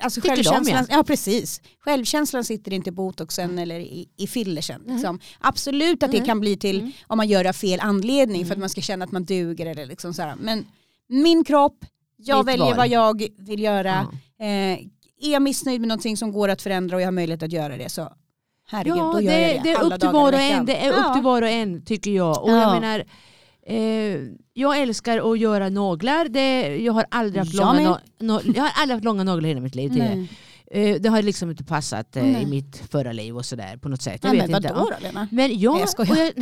Alltså 0.00 0.20
Tycker 0.20 0.36
de, 0.36 0.42
självkänslan, 0.44 0.86
ja. 0.90 1.02
precis. 1.04 1.60
Självkänslan 1.78 2.44
sitter 2.44 2.72
inte 2.72 2.88
i 2.88 2.92
botoxen 2.92 3.58
eller 3.58 3.80
i, 3.80 4.08
i 4.16 4.26
fillersen. 4.26 4.82
Liksom. 4.86 5.20
Absolut 5.40 6.02
att 6.02 6.10
det 6.10 6.16
Mm. 6.16 6.26
kan 6.26 6.40
bli 6.40 6.56
till 6.56 6.78
Mm. 6.80 6.92
om 7.06 7.16
man 7.16 7.28
gör 7.28 7.42
det 7.42 7.48
av 7.48 7.52
fel 7.54 7.80
anledning 7.82 8.44
för 8.44 8.52
att 8.52 8.56
Mm. 8.56 8.60
man 8.60 8.68
ska 8.68 8.80
känna 8.80 9.04
att 9.04 9.12
man 9.12 9.24
duger. 9.24 9.66
Eller 9.66 9.86
liksom 9.86 10.14
sådär. 10.14 10.34
Men 10.40 10.66
min 11.08 11.44
kropp, 11.44 11.84
jag 12.16 12.38
Mitt 12.38 12.46
väljer 12.46 12.66
val. 12.66 12.76
vad 12.76 12.88
jag 12.88 13.28
vill 13.38 13.60
göra. 13.62 14.06
Eh, 14.40 14.78
är 15.22 15.32
jag 15.32 15.42
missnöjd 15.42 15.80
med 15.80 15.88
någonting 15.88 16.16
som 16.16 16.32
går 16.32 16.48
att 16.48 16.62
förändra 16.62 16.96
och 16.96 17.02
jag 17.02 17.06
har 17.06 17.12
möjlighet 17.12 17.42
att 17.42 17.52
göra 17.52 17.76
det 17.76 17.88
så 17.88 18.12
herregud, 18.66 18.96
Ja, 18.98 19.02
då 19.04 19.12
det, 19.18 19.22
gör 19.24 19.32
jag 19.38 19.56
det, 19.56 19.60
det 19.62 19.70
är 19.70 19.82
upp 19.84 20.00
till 20.00 20.08
var 20.08 20.32
och 20.32 20.38
en. 20.40 20.66
Det 20.66 20.76
är 20.76 20.92
upp 20.92 21.12
till 21.14 21.22
var 21.22 21.42
och 21.42 21.48
en 21.48 21.84
tycker 21.84 22.10
jag. 22.10 22.42
Och 22.42 22.50
Ja. 22.50 22.56
jag 22.60 22.80
menar, 22.80 23.04
eh, 23.66 24.20
jag 24.52 24.78
älskar 24.80 25.32
att 25.32 25.38
göra 25.38 25.68
naglar. 25.68 26.28
Det, 26.28 26.76
jag, 26.76 26.92
har 26.92 27.04
aldrig 27.10 27.38
haft 27.38 27.54
Jag 27.54 27.76
långa, 27.76 28.00
no, 28.20 28.40
jag 28.54 28.62
har 28.62 28.70
aldrig 28.76 28.94
haft 28.96 29.04
långa 29.04 29.24
naglar 29.24 29.44
i 29.46 29.48
hela 29.48 29.60
mitt 29.60 29.74
liv. 29.74 29.88
tidigare. 29.88 30.26
Eh, 30.72 31.00
det 31.00 31.08
har 31.08 31.22
liksom 31.22 31.50
inte 31.50 31.64
passat 31.64 32.16
eh, 32.16 32.42
i 32.42 32.46
mitt 32.46 32.82
förra 32.90 33.12
liv 33.12 33.36
och 33.36 33.44
sådär 33.44 33.76
på 33.76 33.88
något 33.88 34.02
sätt. 34.02 34.20
Jag 34.24 34.30
Nej, 34.32 34.40
vet 34.40 34.50
men 34.50 34.62
inte. 34.64 34.74
vadå 34.74 34.88
Ja. 34.90 34.96
då 35.00 35.06
Lena? 35.06 35.28
Men 35.30 35.58
jag, 35.60 35.74
Nej, 35.74 35.86
jag 35.98 36.18
jag, 36.18 36.32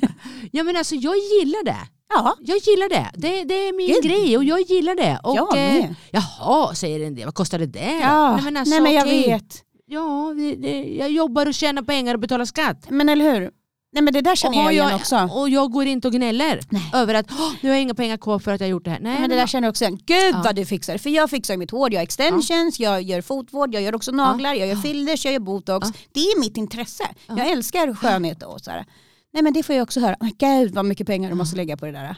ja, 0.52 0.62
men 0.64 0.76
alltså, 0.76 0.94
jag 0.94 1.14
gillar 1.16 1.64
det. 1.64 1.76
Ja, 2.14 2.36
Jag 2.40 2.58
gillar 2.58 2.88
det. 2.88 3.10
Det, 3.14 3.44
det 3.44 3.54
är 3.54 3.72
min 3.76 3.86
Gud. 3.88 4.02
grej 4.04 4.36
och 4.36 4.44
jag 4.44 4.60
gillar 4.60 4.94
det. 4.94 5.20
Och, 5.22 5.36
jag 5.36 5.48
eh, 5.48 5.74
med. 5.82 5.94
jaha, 6.10 6.74
säger 6.74 7.06
en 7.06 7.14
del. 7.14 7.24
Vad 7.24 7.34
kostar 7.34 7.58
det 7.58 7.66
där? 7.66 8.00
Ja, 8.00 8.34
Nej, 8.34 8.44
men, 8.44 8.56
alltså, 8.56 8.74
nej 8.74 8.82
men 8.82 8.92
jag 8.92 9.06
okej. 9.06 9.26
vet. 9.28 9.62
Ja, 9.86 10.34
det, 10.36 10.54
det, 10.54 10.82
jag 10.98 11.10
jobbar 11.10 11.46
och 11.46 11.54
tjänar 11.54 11.82
pengar 11.82 12.14
och 12.14 12.20
betalar 12.20 12.44
skatt. 12.44 12.86
Men 12.90 13.08
eller 13.08 13.32
hur? 13.34 13.50
Nej 13.94 14.02
men 14.02 14.12
det 14.12 14.20
där 14.20 14.36
känner 14.36 14.56
har 14.56 14.62
jag 14.64 14.72
igen 14.72 14.88
jag- 14.88 14.96
också. 14.96 15.28
Och 15.32 15.48
jag 15.48 15.70
går 15.72 15.86
inte 15.86 16.08
och 16.08 16.14
gnäller 16.14 16.60
Nej. 16.70 16.90
över 16.94 17.14
att 17.14 17.26
"Åh, 17.30 17.52
nu 17.60 17.68
har 17.68 17.76
jag 17.76 17.82
inga 17.82 17.94
pengar 17.94 18.16
kvar 18.16 18.38
för 18.38 18.50
att 18.52 18.60
jag 18.60 18.66
har 18.66 18.70
gjort 18.70 18.84
det 18.84 18.90
här. 18.90 19.00
Nej, 19.00 19.20
men 19.20 19.30
det 19.30 19.36
där 19.36 19.46
känner 19.46 19.66
jag 19.68 19.70
också 19.72 19.84
igen. 19.84 19.98
Gud 20.06 20.34
Ja. 20.34 20.42
vad 20.44 20.56
du 20.56 20.64
fixar. 20.66 20.98
För 20.98 21.10
jag 21.10 21.30
fixar 21.30 21.56
mitt 21.56 21.70
hår, 21.70 21.92
jag 21.92 21.98
har 22.00 22.02
extensions, 22.02 22.80
jag 22.80 23.02
gör 23.02 23.20
fotvård, 23.20 23.74
jag 23.74 23.82
gör 23.82 23.94
också 23.94 24.10
naglar, 24.12 24.54
jag 24.54 24.68
gör 24.68 24.74
Ja. 24.74 24.80
fillers, 24.82 25.24
jag 25.24 25.32
gör 25.32 25.40
botox. 25.40 25.88
Ja. 25.88 26.00
Det 26.12 26.20
är 26.20 26.40
mitt 26.40 26.56
intresse. 26.56 27.04
Ja. 27.26 27.38
Jag 27.38 27.50
älskar 27.50 27.94
skönhet 27.94 28.42
och 28.42 28.60
så 28.60 28.70
här. 28.70 28.86
Nej 29.32 29.42
men 29.42 29.52
det 29.52 29.62
får 29.62 29.74
jag 29.74 29.82
också 29.82 30.00
höra. 30.00 30.16
Men 30.20 30.32
Gud 30.38 30.74
vad 30.74 30.84
mycket 30.84 31.06
pengar 31.06 31.28
du 31.30 31.34
måste 31.36 31.56
lägga 31.56 31.76
på 31.76 31.86
det 31.86 31.92
där. 31.92 32.16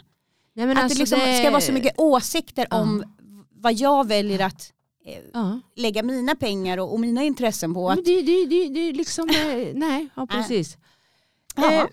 Nej, 0.57 0.67
men 0.67 0.77
att 0.79 0.83
alltså 0.85 0.97
det 0.99 1.01
liksom 1.01 1.21
ska 1.41 1.51
vara 1.51 1.61
så 1.61 1.73
mycket 1.73 1.95
åsikter 1.99 2.67
Ja. 2.71 2.81
om 2.81 3.05
vad 3.57 3.73
jag 3.75 4.09
väljer 4.09 4.41
att 4.47 4.73
eh, 5.07 5.15
Ja. 5.33 5.61
lägga 5.77 6.03
mina 6.03 6.35
pengar 6.35 6.79
och, 6.79 6.93
och 6.93 7.01
mina 7.01 7.23
intressen 7.23 7.75
på. 7.75 7.91
Att, 7.91 7.97
Men 7.97 8.05
det, 8.05 8.23
det, 8.23 8.47
det, 8.47 8.69
det 8.69 8.81
är 8.89 8.93
liksom, 8.93 9.29
eh, 9.31 9.69
nej, 9.75 10.09
ja, 10.17 10.27
precis. 10.27 10.77
Eh, 11.59 11.87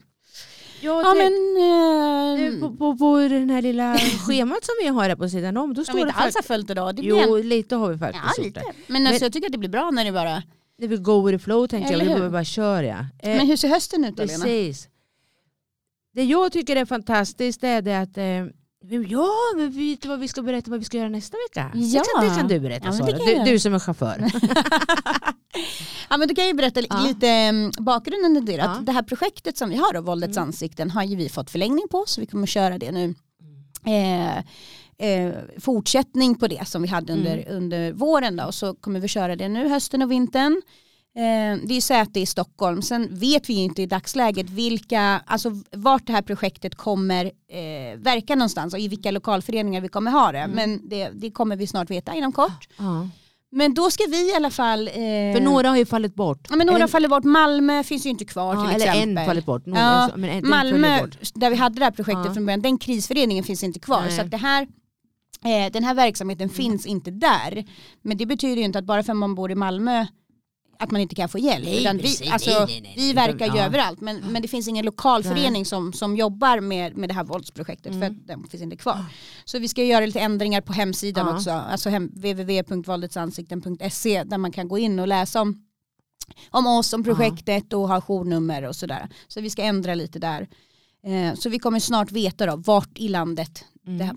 jag 0.82 1.04
ja 1.06 1.14
men... 1.14 2.54
Eh, 2.54 2.60
på, 2.60 2.76
på, 2.78 2.98
på 2.98 3.18
den 3.18 3.50
här 3.50 3.62
lilla 3.62 3.98
schemat 4.28 4.66
som 4.66 4.76
vi 4.82 4.88
har 4.88 5.04
här 5.10 5.16
på 5.16 5.30
sidan 5.30 5.58
om, 5.58 5.74
då 5.74 5.76
som 5.76 5.86
står 5.86 5.94
vi 5.94 6.00
det 6.04 6.08
inte 6.08 6.20
alls 6.20 6.34
faktiskt... 6.36 6.50
har 6.50 6.56
följt 6.56 6.70
idag. 6.70 6.96
Det 6.96 7.02
blir 7.02 7.28
Jo, 7.28 7.38
en, 7.38 7.50
lite 7.50 7.76
har 7.76 7.90
vi 7.90 7.98
faktiskt 7.98 8.24
ja, 8.38 8.44
gjort 8.44 8.46
lite. 8.46 8.60
det. 8.60 8.74
Men, 8.88 9.08
alltså, 9.08 9.14
Men- 9.22 9.26
jag 9.26 9.34
tycker 9.34 9.48
att 9.48 9.52
det 9.52 9.58
blir 9.58 9.70
bra 9.70 9.92
när 9.92 10.06
det 10.06 10.12
bara... 10.12 10.44
Det 10.78 10.88
vill 10.88 11.02
go 11.02 11.22
with 11.28 11.38
the 11.38 11.44
flow 11.44 11.68
tänker 11.68 11.92
jag, 11.92 11.94
Eller 11.94 12.06
vi 12.06 12.10
hur? 12.12 12.18
behöver 12.18 12.34
bara 12.34 12.44
köra. 12.44 12.86
Ja. 12.86 13.00
Eh, 13.30 13.38
Men 13.38 13.48
hur 13.48 13.56
ser 13.56 13.68
hösten 13.70 14.06
ut 14.06 14.16
då 14.18 14.24
Lena? 14.26 14.44
Precis. 14.44 14.88
Det 16.14 16.24
jag 16.24 16.52
tycker 16.52 16.76
är 16.76 16.86
fantastiskt 16.86 17.64
är 17.64 17.82
det 17.82 17.96
att 18.00 18.18
eh, 18.18 18.24
Ja, 18.90 19.30
men 19.56 19.72
vet 19.72 20.02
du 20.02 20.08
vad 20.10 20.20
vi 20.20 20.28
ska 20.28 20.42
berätta 20.42 20.72
vad 20.72 20.80
vi 20.80 20.86
ska 20.86 20.98
göra 20.98 21.10
nästa 21.10 21.38
vecka? 21.50 21.72
Ja. 21.74 22.00
Det, 22.02 22.20
kan, 22.20 22.30
det 22.30 22.36
kan 22.36 22.48
du 22.48 22.60
berätta 22.60 22.86
Ja, 22.86 22.94
Sara, 22.94 23.44
du, 23.46 23.52
du 23.52 23.60
som 23.60 23.74
är 23.74 23.80
chaufför. 23.80 24.32
Ja, 26.10 26.18
men 26.18 26.28
du 26.28 26.36
kan 26.36 26.48
ju 26.48 26.54
berätta 26.54 26.82
Ja. 26.90 27.04
lite 27.08 27.50
um, 27.50 27.72
bakgrunden 27.86 28.36
till 28.36 28.46
det. 28.46 28.62
Ja. 28.62 28.70
Att 28.70 28.86
det 28.86 28.92
här 28.92 29.04
projektet 29.04 29.58
som 29.58 29.70
vi 29.70 29.76
har, 29.76 29.94
då, 29.94 30.02
Våldets 30.02 30.38
Mm. 30.38 30.48
ansikten, 30.48 30.92
har 30.92 31.04
ju 31.04 31.16
vi 31.16 31.30
fått 31.30 31.50
förlängning 31.50 31.88
på 31.92 32.04
så 32.08 32.22
vi 32.22 32.28
kommer 32.28 32.48
köra 32.48 32.78
det 32.78 32.92
nu. 32.92 33.16
Eh, 33.86 34.38
eh, 35.10 35.34
fortsättning 35.60 36.36
på 36.36 36.48
det 36.48 36.68
som 36.68 36.82
vi 36.82 36.88
hade 36.88 37.14
under, 37.14 37.38
Mm. 37.38 37.58
under 37.58 37.92
våren 37.94 38.36
då, 38.36 38.44
och 38.46 38.56
så 38.56 38.74
kommer 38.76 39.00
vi 39.00 39.08
köra 39.08 39.36
det 39.36 39.50
nu 39.50 39.68
hösten 39.70 40.02
och 40.02 40.12
vintern. 40.12 40.62
Eh, 41.16 41.58
det 41.68 41.74
är 41.78 41.82
säte 41.82 42.20
i 42.20 42.26
Stockholm. 42.26 42.82
Sen 42.82 43.08
vet 43.20 43.50
vi 43.50 43.54
inte 43.54 43.82
i 43.82 43.86
dagsläget 43.86 44.50
vilka, 44.50 45.22
alltså 45.26 45.50
vart 45.72 46.08
det 46.08 46.14
här 46.14 46.22
projektet 46.22 46.76
kommer 46.76 47.26
eh, 47.26 47.98
verka 48.00 48.36
någonstans 48.36 48.74
och 48.74 48.80
i 48.80 48.88
vilka 48.88 49.12
lokalföreningar 49.12 49.82
vi 49.82 49.88
kommer 49.88 50.12
ha 50.12 50.32
det. 50.32 50.40
Mm. 50.40 50.56
Men 50.56 50.90
det, 50.90 51.10
det 51.14 51.32
kommer 51.32 51.56
vi 51.56 51.68
snart 51.68 51.90
veta 51.92 52.14
inom 52.16 52.32
kort. 52.32 52.68
ja. 52.78 53.08
Men 53.54 53.74
då 53.74 53.92
ska 53.92 54.04
vi 54.10 54.32
i 54.32 54.36
alla 54.36 54.50
fall... 54.50 54.88
Eh, 54.88 54.94
För 54.94 55.42
några 55.42 55.70
har 55.70 55.78
ju 55.78 55.86
fallit 55.86 56.16
bort. 56.16 56.48
Ja, 56.50 56.56
men 56.56 56.68
några 56.68 56.78
Eller- 56.80 56.88
faller 56.88 57.10
bort. 57.10 57.24
Malmö 57.24 57.84
finns 57.84 58.06
ju 58.06 58.10
inte 58.10 58.26
kvar 58.26 58.54
ja, 58.56 58.62
till 58.66 58.76
eller 58.76 58.88
exempel. 58.94 59.18
en 59.18 59.26
fallit 59.26 59.46
bort. 59.46 59.66
Några, 59.66 59.82
Ja, 59.82 60.10
men 60.18 60.30
en, 60.30 60.50
Malmö, 60.50 61.02
bort. 61.02 61.18
där 61.34 61.50
vi 61.50 61.56
hade 61.56 61.80
det 61.80 61.84
här 61.86 61.92
projektet 61.92 62.26
Ja. 62.26 62.34
från 62.34 62.46
början, 62.46 62.62
den 62.62 62.78
krisföreningen 62.78 63.44
finns 63.44 63.64
inte 63.64 63.80
kvar. 63.80 64.02
Nej. 64.02 64.12
Så 64.16 64.22
att 64.22 64.32
det 64.32 64.38
här, 64.38 64.62
eh, 65.46 65.72
den 65.72 65.84
här 65.84 65.94
verksamheten 65.94 66.50
finns 66.50 66.86
inte 66.86 67.12
där. 67.12 67.66
Men 68.02 68.18
det 68.18 68.26
betyder 68.26 68.56
ju 68.58 68.64
inte 68.64 68.80
att 68.80 68.86
bara 68.86 69.04
för 69.04 69.12
att 69.14 69.18
man 69.18 69.36
bor 69.36 69.52
i 69.52 69.56
Malmö 69.56 70.06
att 70.82 70.92
man 70.92 71.02
inte 71.02 71.16
kan 71.16 71.30
få 71.30 71.40
hjälp. 71.40 71.66
Nej, 71.66 71.82
utan 71.82 72.00
precis. 72.00 72.22
vi, 72.22 72.30
alltså, 72.30 72.50
Nej, 72.50 72.66
nej, 72.68 72.82
nej, 72.82 72.94
vi 72.98 73.14
verkar 73.14 73.46
ju 73.46 73.58
Ja. 73.58 73.66
överallt 73.66 74.02
men, 74.02 74.18
men 74.32 74.42
det 74.42 74.48
finns 74.48 74.68
ingen 74.68 74.86
lokal 74.86 75.24
förening 75.24 75.66
som, 75.66 75.94
som 75.94 76.16
jobbar 76.18 76.60
med, 76.60 76.98
med 76.98 77.10
det 77.10 77.14
här 77.14 77.24
våldsprojektet 77.24 77.88
Mm. 77.94 78.00
för 78.02 78.08
att 78.08 78.28
den 78.28 78.48
finns 78.48 78.64
inte 78.64 78.76
kvar. 78.76 79.06
Så 79.46 79.60
vi 79.60 79.68
ska 79.68 79.84
göra 79.84 80.06
lite 80.06 80.20
ändringar 80.20 80.62
på 80.62 80.74
hemsidan 80.74 81.28
Ja. 81.28 81.36
också, 81.36 81.52
alltså 81.52 81.90
hem, 81.90 82.08
www.våldetsansikten.se 83.02 84.24
där 84.24 84.38
man 84.38 84.52
kan 84.52 84.68
gå 84.68 84.78
in 84.78 85.00
och 85.00 85.08
läsa 85.08 85.42
om, 85.42 85.66
om 86.50 86.68
oss, 86.68 86.94
om 86.94 87.04
projektet 87.04 87.74
och 87.74 87.88
ha 87.88 88.02
journummer 88.02 88.64
och 88.68 88.76
sådär. 88.76 89.10
Så 89.28 89.42
vi 89.42 89.50
ska 89.50 89.62
ändra 89.64 89.96
lite 89.96 90.20
där. 90.20 90.48
Eh, 91.04 91.36
så 91.36 91.50
vi 91.50 91.60
kommer 91.60 91.80
snart 91.80 92.12
veta 92.12 92.46
då 92.46 92.56
vart 92.56 92.98
i 92.98 93.08
landet 93.08 93.66
Mm. 93.88 93.98
det 93.98 94.04
här, 94.06 94.16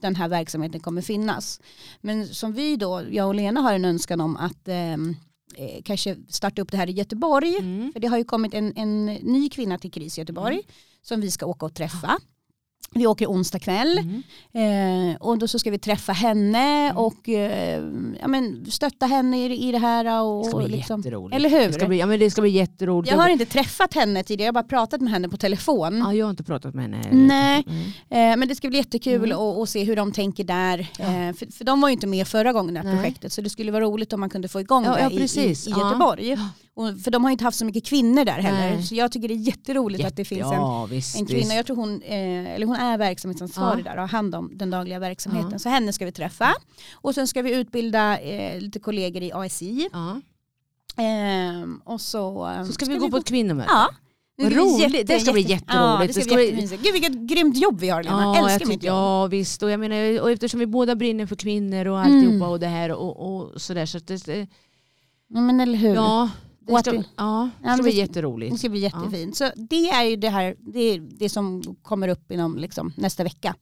den 0.00 0.16
här 0.16 0.28
verksamheten 0.28 0.80
kommer 0.80 1.02
finnas. 1.02 1.60
Men 2.00 2.28
som 2.28 2.52
vi 2.52 2.76
då, 2.76 3.02
jag 3.10 3.28
och 3.28 3.34
Lena 3.34 3.60
har 3.60 3.72
en 3.72 3.84
önskan 3.84 4.20
om 4.20 4.36
att 4.36 4.68
ehm, 4.68 5.16
eh, 5.58 5.82
kanske 5.82 6.16
starta 6.28 6.62
upp 6.62 6.70
det 6.70 6.76
här 6.76 6.88
i 6.88 6.92
Göteborg. 6.92 7.56
Mm. 7.56 7.92
För 7.92 8.00
det 8.00 8.06
har 8.06 8.18
ju 8.18 8.24
kommit 8.24 8.54
en, 8.54 8.72
en 8.76 9.06
ny 9.06 9.48
kvinna 9.48 9.78
till 9.78 9.90
KRIS 9.90 10.18
i 10.18 10.20
Göteborg 10.20 10.60
som 11.02 11.20
vi 11.20 11.30
ska 11.30 11.46
åka 11.46 11.66
och 11.66 11.74
träffa. 11.74 12.18
Vi 12.94 13.06
åker 13.06 13.26
onsdag 13.26 13.58
kväll 13.58 13.98
Mm. 14.52 15.10
eh, 15.10 15.16
och 15.16 15.38
då 15.38 15.48
så 15.48 15.58
ska 15.58 15.70
vi 15.70 15.78
träffa 15.78 16.12
henne 16.12 16.92
och 16.92 17.28
eh, 17.28 17.82
ja, 18.20 18.28
men 18.28 18.66
stötta 18.70 19.06
henne 19.06 19.46
i, 19.46 19.68
i 19.68 19.72
det 19.72 19.78
här. 19.78 20.22
Och, 20.22 20.44
Det 20.44 20.48
ska 20.50 20.58
bli 20.58 20.68
liksom, 20.68 21.00
jätteroligt. 21.00 21.36
eller 21.36 21.48
hur? 21.50 21.66
Det 21.66 21.72
ska, 21.72 21.86
bli, 21.86 21.98
ja, 21.98 22.06
men 22.06 22.18
det 22.20 22.30
ska 22.30 22.40
bli 22.40 22.50
jätteroligt. 22.50 23.12
jag 23.12 23.18
har 23.18 23.28
inte 23.28 23.44
träffat 23.46 23.94
henne 23.94 24.22
tidigare, 24.22 24.46
jag 24.46 24.52
har 24.52 24.62
bara 24.62 24.68
pratat 24.68 25.00
med 25.00 25.12
henne 25.12 25.28
på 25.28 25.36
telefon. 25.36 25.98
ja, 25.98 26.14
jag 26.14 26.26
har 26.26 26.30
inte 26.30 26.44
pratat 26.44 26.74
med 26.74 26.82
henne 26.84 26.96
heller. 26.96 27.12
Nej, 27.26 27.64
Mm. 27.66 28.32
eh, 28.32 28.36
men 28.38 28.48
det 28.48 28.54
ska 28.54 28.68
bli 28.68 28.78
jättekul 28.78 29.24
Mm. 29.32 29.38
att 29.38 29.58
att 29.58 29.68
se 29.68 29.84
hur 29.84 29.96
de 29.96 30.12
tänker 30.12 30.44
där. 30.44 30.78
Eh, 30.98 31.34
för, 31.36 31.52
för 31.52 31.64
de 31.64 31.80
var 31.80 31.88
ju 31.88 31.92
inte 31.92 32.06
med 32.06 32.28
förra 32.28 32.52
gången 32.52 32.76
i 32.76 32.80
det 32.80 32.88
här 32.88 32.94
Nej. 32.94 33.02
projektet 33.04 33.32
så 33.32 33.40
det 33.40 33.50
skulle 33.50 33.72
vara 33.72 33.84
roligt 33.84 34.12
om 34.12 34.20
man 34.20 34.30
kunde 34.30 34.48
få 34.48 34.60
igång 34.60 34.84
Ja, 34.84 34.94
det 34.94 35.00
ja, 35.00 35.10
i, 35.10 35.40
i, 35.40 35.50
i 35.50 35.54
Ja. 35.66 35.86
Göteborg. 35.86 36.36
Och, 36.78 37.00
för 37.00 37.10
de 37.10 37.24
har 37.24 37.30
inte 37.30 37.44
haft 37.44 37.58
så 37.58 37.64
mycket 37.64 37.84
kvinnor 37.86 38.24
där 38.24 38.32
heller. 38.32 38.74
Nej. 38.74 38.82
Så 38.82 38.94
jag 38.94 39.12
tycker 39.12 39.28
det 39.28 39.34
är 39.34 39.36
jätteroligt 39.36 40.04
att 40.04 40.16
det 40.16 40.24
finns 40.24 40.42
en, 40.46 40.52
ja, 40.52 40.86
visst, 40.86 41.16
en 41.20 41.26
kvinna. 41.26 41.40
visst. 41.40 41.54
Jag 41.54 41.66
tror 41.66 41.76
hon, 41.76 42.02
eh, 42.02 42.54
eller 42.54 42.66
hon 42.66 42.76
är 42.76 42.98
verksamhetsansvarig 42.98 43.86
Ja. 43.86 43.90
där 43.90 43.96
och 43.96 44.00
har 44.02 44.08
hand 44.08 44.34
om 44.34 44.50
den 44.54 44.70
dagliga 44.70 44.98
verksamheten. 44.98 45.48
Ja. 45.52 45.58
Så 45.58 45.68
henne 45.68 45.92
ska 45.92 46.04
vi 46.04 46.12
träffa. 46.12 46.54
Och 46.94 47.14
sen 47.14 47.26
ska 47.28 47.42
vi 47.42 47.54
utbilda 47.54 48.18
eh, 48.18 48.60
lite 48.60 48.78
kollegor 48.80 49.22
i 49.22 49.32
ASI. 49.32 49.88
Ehm, 50.96 51.80
och 51.84 52.00
så, 52.00 52.48
eh, 52.48 52.64
Så 52.64 52.72
ska, 52.72 52.86
vi 52.86 52.96
gå 52.96 53.10
på 53.10 53.16
ett 53.16 53.28
kvinnomöte. 53.28 53.68
Ja. 53.72 53.88
Det 54.36 54.50
roligt. 54.50 54.94
jätte- 54.94 55.12
Det 55.14 55.20
ska 55.20 55.32
bli 55.32 55.40
jätte- 55.42 55.52
jätteroligt. 55.52 55.74
Ja, 55.74 55.98
det 56.00 56.06
Det 56.06 56.12
ska 56.12 56.22
ska 56.22 56.34
bli. 56.34 56.68
Gud 56.82 56.92
vilket 56.92 57.12
grymt 57.12 57.56
jobb 57.56 57.80
vi 57.80 57.88
har 57.88 58.02
Lena. 58.02 58.22
Ja, 58.22 58.36
Älskar 58.50 58.66
mitt 58.66 58.82
jobb. 58.82 58.94
ja 58.96 59.26
visst, 59.26 59.62
och, 59.62 59.70
jag 59.70 59.80
menar, 59.80 60.20
och 60.20 60.30
eftersom 60.30 60.60
vi 60.60 60.66
båda 60.66 60.94
brinner 60.96 61.26
för 61.26 61.36
kvinnor 61.36 61.86
och 61.86 62.00
Mm. 62.00 62.16
alltihopa 62.16 62.48
och 62.48 62.60
det 62.60 62.66
här 62.66 62.92
och, 62.92 63.36
och 63.36 63.60
sådär. 63.60 63.86
Så 63.86 63.98
att 63.98 64.06
det, 64.06 64.46
Ja, 65.30 65.40
men 65.40 65.60
eller 65.60 65.78
hur. 65.78 65.94
ja, 65.94 66.30
det 66.76 66.80
ska, 66.80 66.90
vi- 66.90 67.04
ja, 67.16 67.50
det 67.62 67.68
Ja, 67.68 67.74
ska 67.74 67.82
bli 67.82 67.96
jätteroligt. 67.96 68.52
Det 68.52 68.58
ska 68.58 68.68
bli 68.68 68.80
jättefint. 68.80 69.36
Så 69.36 69.50
det 69.56 69.88
är 69.90 70.04
ju 70.04 70.16
det 70.16 70.28
här, 70.28 70.54
det, 70.58 70.80
är 70.80 71.00
det 71.18 71.28
som 71.28 71.62
kommer 71.82 72.08
upp 72.08 72.32
inom 72.32 72.56
liksom, 72.58 72.92
nästa 72.96 73.24
vecka. 73.24 73.54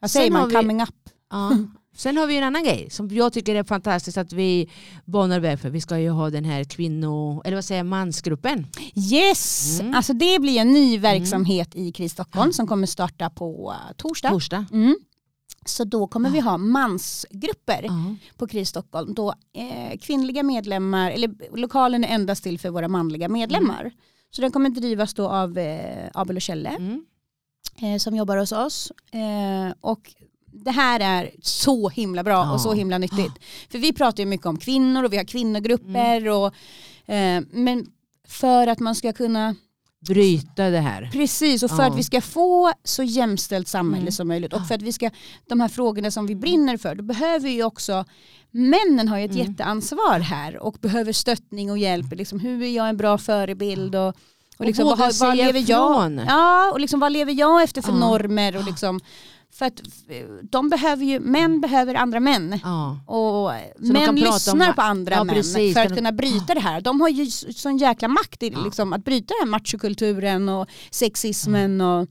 Vad 0.00 0.10
säger 0.10 0.30
man? 0.30 0.48
vi- 0.48 0.54
Coming 0.54 0.82
up. 0.82 0.88
Ja. 1.30 1.56
Sen 1.96 2.16
har 2.16 2.26
vi 2.26 2.36
en 2.36 2.44
annan 2.44 2.64
grej 2.64 2.90
som 2.90 3.08
jag 3.10 3.32
tycker 3.32 3.54
är 3.54 3.64
fantastiskt 3.64 4.18
att 4.18 4.32
vi 4.32 4.70
banar 5.04 5.40
väg 5.40 5.60
för. 5.60 5.70
Vi 5.70 5.80
ska 5.80 5.98
ju 5.98 6.10
ha 6.10 6.30
den 6.30 6.44
här 6.44 6.64
kvinno, 6.64 7.42
eller 7.44 7.56
vad 7.56 7.64
säger 7.64 7.82
mansgruppen. 7.84 8.66
Yes! 9.12 9.80
Mm. 9.80 9.94
Alltså 9.94 10.12
det 10.12 10.38
blir 10.40 10.58
en 10.60 10.72
ny 10.72 10.98
verksamhet 10.98 11.68
i 11.74 11.92
KRIS 11.92 12.12
Stockholm 12.12 12.52
som 12.52 12.66
kommer 12.66 12.86
starta 12.86 13.30
på 13.30 13.74
torsdag. 13.96 14.28
Torsdag. 14.30 14.64
Mm. 14.72 14.96
Så 15.64 15.84
då 15.84 16.06
kommer 16.06 16.30
vi 16.30 16.40
ha 16.40 16.56
mansgrupper 16.58 17.82
Ja. 17.82 18.14
på 18.36 18.46
KRIS 18.46 18.68
Stockholm. 18.68 19.14
Då 19.14 19.34
eh, 19.52 19.98
kvinnliga 19.98 20.42
medlemmar, 20.42 21.10
eller 21.10 21.56
lokalen 21.56 22.04
är 22.04 22.08
endast 22.14 22.42
till 22.42 22.58
för 22.58 22.70
våra 22.70 22.88
manliga 22.88 23.28
medlemmar. 23.28 23.90
Så 24.30 24.42
den 24.42 24.50
kommer 24.52 24.70
drivas 24.70 25.14
då 25.14 25.28
av 25.28 25.58
eh, 25.58 26.08
Abel 26.14 26.36
och 26.36 26.42
Kjelle. 26.42 26.68
Mm. 26.68 27.04
eh, 27.82 27.98
som 27.98 28.16
jobbar 28.16 28.36
hos 28.36 28.52
oss. 28.52 28.92
Eh, 29.12 29.74
och 29.80 30.14
det 30.52 30.70
här 30.70 31.00
är 31.00 31.30
så 31.42 31.88
himla 31.88 32.22
bra 32.24 32.32
Ja. 32.32 32.52
och 32.52 32.60
så 32.60 32.72
himla 32.72 32.98
nyttigt. 32.98 33.32
För 33.70 33.78
vi 33.78 33.92
pratar 33.92 34.22
ju 34.22 34.26
mycket 34.28 34.46
om 34.46 34.56
kvinnor 34.58 35.04
och 35.04 35.12
vi 35.12 35.16
har 35.16 35.24
kvinnogrupper. 35.24 36.16
Mm. 36.20 36.34
Och, 36.34 36.54
eh, 37.14 37.42
men 37.50 37.86
för 38.28 38.66
att 38.66 38.80
man 38.80 38.94
ska 38.94 39.12
kunna, 39.12 39.54
Bryta 40.08 40.70
det 40.70 40.80
här. 40.80 41.08
precis, 41.12 41.62
och 41.62 41.70
för 41.70 41.82
Ja. 41.82 41.88
att 41.90 41.96
vi 41.98 42.02
ska 42.02 42.20
få 42.20 42.72
så 42.84 43.02
jämställt 43.02 43.68
samhälle 43.68 44.02
Mm. 44.02 44.12
som 44.12 44.28
möjligt 44.28 44.52
och 44.52 44.66
för 44.66 44.74
att 44.74 44.82
vi 44.82 44.92
ska, 44.92 45.10
de 45.48 45.60
här 45.60 45.68
frågorna 45.68 46.10
som 46.10 46.26
vi 46.26 46.34
brinner 46.36 46.76
för, 46.76 46.94
då 46.94 47.02
behöver 47.02 47.38
vi 47.48 47.50
ju 47.50 47.64
också, 47.64 48.04
männen 48.50 49.08
har 49.08 49.18
ju 49.18 49.24
ett 49.24 49.30
Mm. 49.34 49.46
jätteansvar 49.46 50.18
här 50.20 50.56
och 50.62 50.76
behöver 50.80 51.12
stöttning 51.12 51.70
och 51.70 51.78
hjälp. 51.78 52.12
Liksom, 52.12 52.40
hur 52.40 52.62
är 52.62 52.70
jag 52.76 52.88
en 52.88 52.96
bra 52.96 53.18
förebild? 53.18 53.94
Och, 53.94 54.14
och, 54.58 54.66
liksom, 54.66 54.84
våga 54.84 54.96
vad, 54.96 55.14
vad 55.20 55.36
lever 55.36 55.64
jag, 55.66 56.20
ja, 56.26 56.70
och 56.72 56.80
liksom, 56.80 57.00
vad 57.00 57.12
lever 57.12 57.32
jag 57.32 57.62
efter 57.62 57.82
för 57.82 57.92
Ja. 57.92 57.98
normer? 57.98 58.56
Och 58.56 58.64
liksom, 58.64 59.00
för 59.54 59.66
att 59.66 59.80
eh, 60.08 60.26
de 60.42 60.68
behöver 60.68 61.04
ju, 61.04 61.20
män 61.20 61.60
behöver 61.60 61.94
andra 61.94 62.20
män. 62.20 62.60
Ja. 62.62 62.98
Och 63.06 63.52
de 63.78 63.92
män 63.92 64.14
lyssnar 64.14 64.68
om- 64.68 64.74
på 64.74 64.82
andra 64.82 65.14
Ja, 65.14 65.24
män 65.24 65.34
precis. 65.34 65.74
för 65.74 65.80
att 65.80 65.96
kunna 65.96 66.12
bryta 66.12 66.54
det 66.54 66.60
här. 66.60 66.80
De 66.80 67.00
har 67.00 67.08
ju 67.08 67.26
sån 67.30 67.78
jäkla 67.78 68.08
makt 68.08 68.42
i 68.42 68.48
Ja. 68.48 68.64
liksom, 68.64 68.92
att 68.92 69.04
bryta 69.04 69.34
den 69.34 69.48
här 69.48 69.50
machokulturen 69.50 70.48
och 70.48 70.68
sexismen. 70.90 71.80
Och, 71.80 72.08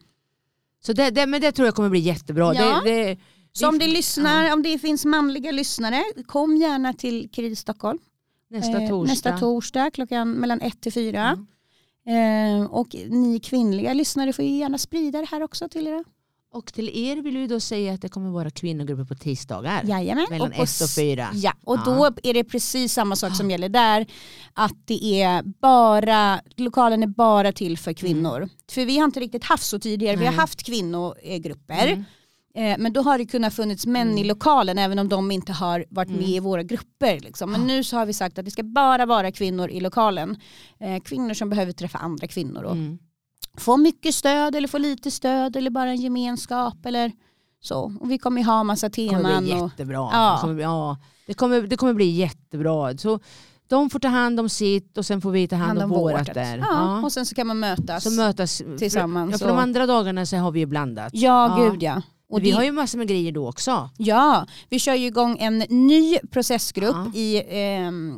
Så 0.84 0.94
det, 0.94 1.10
det, 1.10 1.28
men 1.28 1.42
det 1.42 1.52
tror 1.52 1.66
jag 1.68 1.76
kommer 1.76 1.90
bli 1.90 2.00
jättebra. 2.00 2.54
Ja. 2.56 2.82
Det, 2.84 2.92
det, 2.92 3.18
så 3.54 3.70
om 3.70 3.80
det, 3.80 3.88
lyssnar, 3.88 4.54
om 4.54 4.64
det 4.64 4.80
finns 4.80 5.06
manliga 5.06 5.52
lyssnare, 5.52 6.04
kom 6.26 6.58
gärna 6.58 6.94
till 6.94 7.30
KRIS 7.32 7.60
Stockholm. 7.60 8.00
nästa 8.50 8.82
Eh, 8.82 8.90
torsdag. 8.90 9.12
nästa 9.14 9.38
torsdag 9.38 9.92
klockan 9.92 10.32
mellan 10.32 10.62
ett 10.62 10.82
till 10.82 10.94
fyra. 10.94 11.38
Mm. 12.08 12.62
Eh, 12.62 12.66
och 12.72 12.96
ni 13.10 13.40
kvinnliga 13.40 13.94
lyssnare 13.94 14.34
får 14.34 14.46
ju 14.46 14.52
gärna 14.58 14.78
sprida 14.78 15.20
det 15.20 15.28
här 15.32 15.44
också 15.44 15.70
till 15.70 15.88
er. 15.88 16.04
Och 16.54 16.74
till 16.74 16.90
er 16.94 17.22
vill 17.22 17.38
vi 17.38 17.48
då 17.48 17.60
säga 17.60 17.94
att 17.94 18.02
det 18.02 18.10
kommer 18.10 18.30
vara 18.30 18.50
kvinnogrupper 18.50 19.04
på 19.06 19.16
tisdagar. 19.16 19.84
Jajamän. 19.86 20.28
Mellan 20.30 20.50
och 20.50 20.56
på 20.56 20.64
ett 20.64 20.82
och 20.82 20.90
fyra. 20.90 21.28
Ja, 21.34 21.54
och 21.64 21.78
Ja. 21.78 21.82
då 21.86 22.06
är 22.24 22.34
det 22.34 22.44
precis 22.44 22.94
samma 22.94 23.16
sak 23.16 23.36
som 23.36 23.52
gäller 23.52 23.70
där. 23.70 24.06
Att 24.54 24.74
det 24.86 25.22
är 25.22 25.44
bara, 25.62 26.42
lokalen 26.56 27.04
är 27.04 27.08
bara 27.08 27.52
till 27.52 27.78
för 27.78 27.94
kvinnor. 27.94 28.50
För 28.72 28.86
vi 28.86 28.98
har 28.98 29.06
inte 29.06 29.20
riktigt 29.20 29.44
haft 29.44 29.64
så 29.64 29.80
tidigare. 29.80 30.16
Vi 30.16 30.26
har 30.26 30.32
Nej. 30.32 30.40
haft 30.40 30.64
kvinnogrupper. 30.64 31.88
Mm. 31.88 32.04
Eh, 32.56 32.78
Men 32.80 32.94
då 32.94 33.02
har 33.02 33.18
det 33.18 33.26
kunnat 33.26 33.54
funnits 33.54 33.86
män 33.86 34.18
i 34.18 34.24
lokalen 34.24 34.78
även 34.78 35.00
om 35.00 35.10
de 35.10 35.32
inte 35.32 35.52
har 35.54 35.86
varit 35.90 36.10
med 36.10 36.30
i 36.30 36.40
våra 36.40 36.64
grupper. 36.64 37.20
Liksom. 37.20 37.52
Men 37.52 37.68
nu 37.68 37.84
så 37.84 37.98
har 37.98 38.06
vi 38.06 38.14
sagt 38.14 38.38
att 38.40 38.46
det 38.46 38.52
ska 38.52 38.64
bara 38.64 39.06
vara 39.06 39.32
kvinnor 39.32 39.70
i 39.70 39.80
lokalen. 39.80 40.38
Eh, 40.80 41.02
Kvinnor 41.02 41.34
som 41.34 41.50
behöver 41.50 41.72
träffa 41.72 41.98
andra 41.98 42.28
kvinnor 42.28 42.64
och 42.64 42.72
Mm. 42.76 43.00
Få 43.58 43.78
mycket 43.78 44.16
stöd 44.16 44.56
eller 44.56 44.68
få 44.68 44.78
lite 44.78 45.12
stöd 45.12 45.56
eller 45.56 45.70
bara 45.70 45.90
en 45.90 46.02
gemenskap 46.02 46.86
eller 46.86 47.12
så. 47.62 47.94
Och 48.02 48.12
vi 48.12 48.18
kommer 48.18 48.42
ju 48.42 48.48
ha 48.48 48.64
massa 48.64 48.90
Det 48.90 49.08
kommer 49.08 49.24
teman. 49.24 49.44
bli 49.44 49.54
Och, 49.54 49.58
jättebra. 49.70 50.10
Ja. 50.14 50.34
Det, 50.36 50.42
kommer, 50.42 50.54
bli- 50.54 50.64
ja, 50.64 50.98
det, 51.28 51.34
kommer, 51.34 51.62
det 51.62 51.78
kommer 51.78 51.94
bli 51.94 52.10
jättebra. 52.12 52.98
Så 52.98 53.20
de 53.68 53.90
får 53.90 54.00
ta 54.00 54.08
hand 54.08 54.40
om 54.40 54.50
sitt 54.50 54.98
och 54.98 55.06
sen 55.06 55.22
får 55.22 55.32
vi 55.32 55.48
ta 55.48 55.56
hand, 55.56 55.80
om 55.82 55.90
vårat 55.90 56.28
vårt. 56.28 56.34
där. 56.34 56.58
Ja, 56.58 56.66
Ja. 56.70 57.02
Och 57.04 57.12
sen 57.12 57.26
så 57.26 57.36
kan 57.36 57.48
man 57.48 57.60
mötas. 57.60 58.04
Så 58.04 58.12
mötas 58.12 58.62
tillsammans 58.78 59.32
För, 59.32 59.34
ja, 59.34 59.38
för 59.38 59.46
och- 59.46 59.58
de 59.58 59.62
andra 59.64 59.86
dagarna 59.86 60.26
så 60.26 60.38
har 60.38 60.52
vi 60.52 60.60
ju 60.60 60.66
blandat. 60.66 61.10
ja, 61.16 61.60
Ja. 61.64 61.70
gud 61.70 61.84
ja. 61.84 62.02
Och 62.30 62.40
vi 62.40 62.44
det, 62.44 62.52
har 62.58 62.64
ju 62.64 62.72
massor 62.72 62.98
med 62.98 63.08
grejer 63.08 63.32
då 63.32 63.50
också. 63.50 63.90
Ja, 63.98 64.46
vi 64.70 64.80
kör 64.80 64.94
ju 64.96 65.08
igång 65.08 65.38
en 65.40 65.60
ny 65.70 66.18
processgrupp 66.32 66.96
Ja. 66.96 67.20
i 67.20 67.44
ehm, 67.50 68.18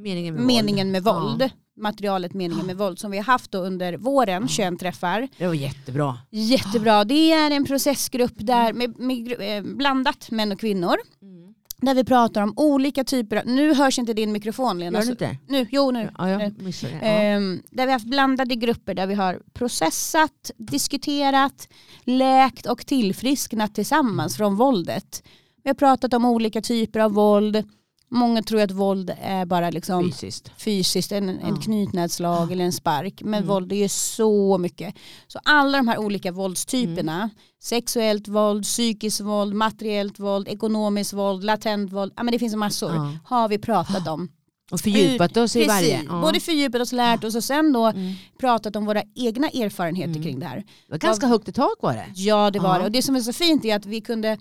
Meningen 0.00 0.34
med 0.34 0.44
meningen 0.44 0.86
våld. 0.86 1.04
med 1.04 1.14
våld. 1.14 1.50
Materialet 1.76 2.34
meningen 2.34 2.66
med 2.66 2.76
våld 2.76 2.98
som 2.98 3.10
vi 3.10 3.16
har 3.16 3.24
haft 3.24 3.54
under 3.54 3.96
våren, 3.96 4.48
21 4.48 4.78
träffar. 4.78 5.28
Det 5.38 5.46
var 5.46 5.54
jättebra. 5.54 6.18
Jättebra, 6.30 7.04
det 7.04 7.32
är 7.32 7.50
en 7.50 7.64
processgrupp 7.64 8.34
där 8.36 8.72
med, 8.72 8.98
med, 8.98 9.16
gru- 9.16 9.56
eh, 9.56 9.62
blandat 9.62 10.30
män 10.30 10.52
och 10.52 10.60
kvinnor. 10.60 10.94
Där 11.82 11.94
vi 11.94 12.04
pratar 12.04 12.42
om 12.42 12.52
olika 12.56 13.04
typer 13.04 13.36
av, 13.36 13.46
nu 13.46 13.74
hörs 13.74 13.98
inte 13.98 14.12
din 14.12 14.32
mikrofon 14.32 14.78
Lena. 14.78 14.98
Gör 14.98 15.04
så- 15.04 15.10
inte? 15.10 15.36
Nu, 15.48 15.66
jo 15.70 15.90
nu. 15.90 16.10
Ja, 16.18 16.38
Nu. 16.38 16.54
Ja. 16.82 16.88
Ehm, 17.06 17.62
där 17.70 17.86
vi 17.86 17.92
har 17.92 17.98
haft 17.98 18.06
blandade 18.10 18.54
grupper 18.54 18.94
där 18.94 19.06
vi 19.06 19.14
har 19.14 19.40
processat, 19.52 20.50
diskuterat, 20.56 21.68
läkt 22.04 22.66
och 22.66 22.86
tillfrisknat 22.86 23.74
tillsammans 23.74 24.36
från 24.36 24.56
våldet. 24.56 25.22
Vi 25.62 25.70
har 25.70 25.74
pratat 25.74 26.14
om 26.14 26.24
olika 26.24 26.60
typer 26.62 27.00
av 27.00 27.12
våld. 27.12 27.64
Många 28.12 28.42
tror 28.42 28.60
att 28.60 28.70
våld 28.70 29.12
är 29.22 29.44
bara 29.46 29.70
liksom 29.70 30.04
Fysiskt. 30.04 30.50
fysiskt, 30.58 31.12
en, 31.12 31.28
en 31.28 31.54
Ja. 31.54 31.56
knytnävsslag 31.62 32.52
eller 32.52 32.64
en 32.64 32.72
spark. 32.72 33.22
Men 33.22 33.34
Mm. 33.34 33.48
våld 33.48 33.72
är 33.72 33.76
ju 33.76 33.88
så 33.88 34.58
mycket. 34.58 34.94
Så 35.28 35.38
alla 35.44 35.78
de 35.78 35.88
här 35.88 35.98
olika 35.98 36.32
våldstyperna, 36.32 37.16
Mm. 37.16 37.30
sexuellt 37.62 38.28
våld, 38.28 38.64
psykiskt 38.64 39.20
våld, 39.20 39.54
materiellt 39.54 40.18
våld, 40.18 40.48
ekonomiskt 40.48 41.12
våld, 41.12 41.44
latent 41.44 41.92
våld, 41.92 42.12
ja 42.16 42.22
men 42.22 42.32
det 42.32 42.38
finns 42.38 42.54
massor, 42.54 42.94
Ja. 42.94 43.12
har 43.24 43.48
vi 43.48 43.58
pratat 43.58 44.08
om. 44.08 44.28
Och 44.72 44.80
fördjupat 44.80 45.36
oss 45.36 45.56
i 45.56 45.58
Precis, 45.58 45.68
varje. 45.68 46.02
Ja. 46.08 46.20
både 46.20 46.40
fördjupat 46.40 46.80
oss, 46.80 46.92
lärt 46.92 47.24
oss 47.24 47.34
och 47.34 47.44
sen 47.44 47.72
då 47.72 47.86
Mm. 47.86 48.12
pratat 48.40 48.76
om 48.76 48.84
våra 48.86 49.02
egna 49.14 49.48
erfarenheter 49.48 50.10
Mm. 50.10 50.22
kring 50.22 50.38
det 50.40 50.46
här. 50.46 50.56
Det 50.56 50.64
var 50.90 50.98
ganska 50.98 51.26
högt 51.26 51.48
i 51.48 51.52
tak 51.52 51.74
var 51.80 51.92
det. 51.92 52.06
Ja 52.14 52.50
det 52.50 52.58
var 52.58 52.72
Ja. 52.74 52.78
det 52.78 52.84
och 52.84 52.92
det 52.92 53.02
som 53.02 53.16
är 53.16 53.20
så 53.20 53.32
fint 53.32 53.64
är 53.64 53.76
att 53.76 53.86
vi 53.86 54.00
kunde 54.00 54.38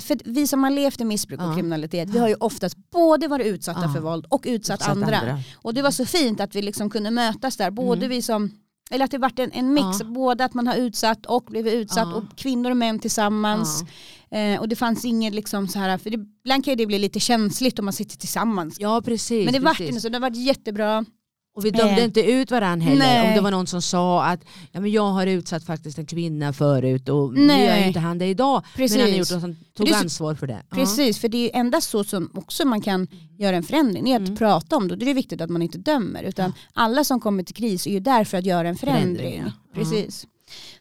för 0.00 0.18
vi 0.24 0.46
som 0.46 0.62
har 0.64 0.70
levt 0.70 1.00
i 1.00 1.04
missbruk 1.04 1.40
och 1.40 1.46
Ja. 1.46 1.54
kriminalitet, 1.54 2.08
vi 2.10 2.18
har 2.18 2.28
ju 2.28 2.34
oftast 2.34 2.76
både 2.90 3.28
varit 3.28 3.46
utsatta 3.46 3.80
Ja. 3.82 3.92
för 3.92 4.00
våld 4.00 4.26
och 4.28 4.44
utsatt, 4.48 4.80
Utsatt 4.80 4.96
andra. 4.96 5.38
Och 5.56 5.74
det 5.74 5.82
var 5.82 5.90
så 5.90 6.06
fint 6.06 6.40
att 6.40 6.54
vi 6.54 6.62
liksom 6.62 6.90
kunde 6.90 7.10
mötas 7.10 7.56
där, 7.56 7.70
både 7.70 7.98
Mm. 8.06 8.08
vi 8.10 8.22
som 8.22 8.50
eller 8.90 9.04
att 9.04 9.10
det 9.10 9.18
varit 9.18 9.38
en, 9.38 9.50
en 9.52 9.72
mix, 9.74 9.86
Ja. 10.00 10.04
både 10.06 10.44
att 10.44 10.54
man 10.54 10.66
har 10.66 10.74
utsatt 10.74 11.26
och 11.26 11.44
blivit 11.44 11.72
utsatt 11.74 12.08
Ja. 12.10 12.14
och 12.16 12.24
kvinnor 12.38 12.70
och 12.70 12.76
män 12.76 12.98
tillsammans. 12.98 13.84
Eh, 14.30 14.60
och 14.60 14.68
det 14.68 14.76
fanns 14.76 15.04
inget 15.04 15.34
liksom 15.34 15.68
så 15.68 15.78
här, 15.78 15.98
för 15.98 16.10
det, 16.10 16.18
ibland 16.44 16.64
kan 16.64 16.72
ju 16.72 16.76
det 16.76 16.86
bli 16.86 16.98
lite 16.98 17.20
känsligt 17.20 17.78
om 17.78 17.84
man 17.84 17.92
sitter 17.94 18.16
tillsammans. 18.16 18.76
Ja 18.80 19.02
precis. 19.04 19.44
Men 19.44 19.54
det 19.54 19.60
vart 19.60 19.76
precis. 19.76 19.88
inte 19.88 20.00
så, 20.00 20.08
det 20.08 20.14
har 20.16 20.20
varit 20.20 20.36
jättebra. 20.36 21.04
Och 21.58 21.64
vi 21.64 21.70
dömde 21.70 21.96
Eh. 22.00 22.04
inte 22.04 22.20
ut 22.22 22.50
varandra 22.50 22.84
heller. 22.86 22.98
Nej. 23.06 23.28
Om 23.28 23.34
det 23.34 23.40
var 23.40 23.50
någon 23.50 23.66
som 23.66 23.82
sa 23.82 24.24
att 24.24 24.40
ja, 24.72 24.80
men 24.80 24.90
jag 24.90 25.10
har 25.10 25.26
utsatt 25.26 25.64
faktiskt 25.64 25.98
en 25.98 26.06
kvinna 26.06 26.52
förut 26.52 27.08
och 27.08 27.32
nu 27.34 27.46
Nej. 27.46 27.66
gör 27.66 27.76
ju 27.78 27.84
inte 27.86 28.00
han 28.00 28.18
det 28.18 28.26
idag. 28.26 28.62
Precis. 28.76 28.96
Men 28.96 29.00
han 29.06 29.10
har 29.12 29.18
gjort 29.18 29.30
något 29.30 29.40
som 29.40 29.56
tog 29.76 29.88
är 29.88 29.94
ansvar 29.94 30.34
för 30.34 30.46
det. 30.46 30.62
Ja. 30.70 30.76
Precis, 30.76 31.18
för 31.18 31.28
det 31.28 31.50
är 31.54 31.60
endast 31.60 31.90
så 31.90 32.04
som 32.04 32.30
också 32.34 32.64
man 32.64 32.80
kan 32.80 33.06
göra 33.38 33.56
en 33.56 33.62
förändring. 33.62 34.04
Det 34.04 34.10
är 34.10 34.16
att 34.16 34.20
Mm. 34.22 34.36
prata 34.36 34.76
om 34.76 34.88
det. 34.88 34.94
Är 34.94 34.96
det 34.96 35.12
viktigt 35.14 35.40
att 35.40 35.50
man 35.50 35.62
inte 35.62 35.78
dömer. 35.78 36.22
Utan 36.22 36.52
alla 36.72 37.04
som 37.04 37.20
kommer 37.20 37.42
till 37.42 37.54
kris 37.54 37.86
är 37.86 37.90
ju 37.90 38.00
där 38.00 38.24
för 38.24 38.38
att 38.38 38.46
göra 38.46 38.68
en 38.68 38.76
förändring. 38.76 39.16
Förändring, 39.16 39.42
ja. 39.46 39.74
Precis. 39.74 40.26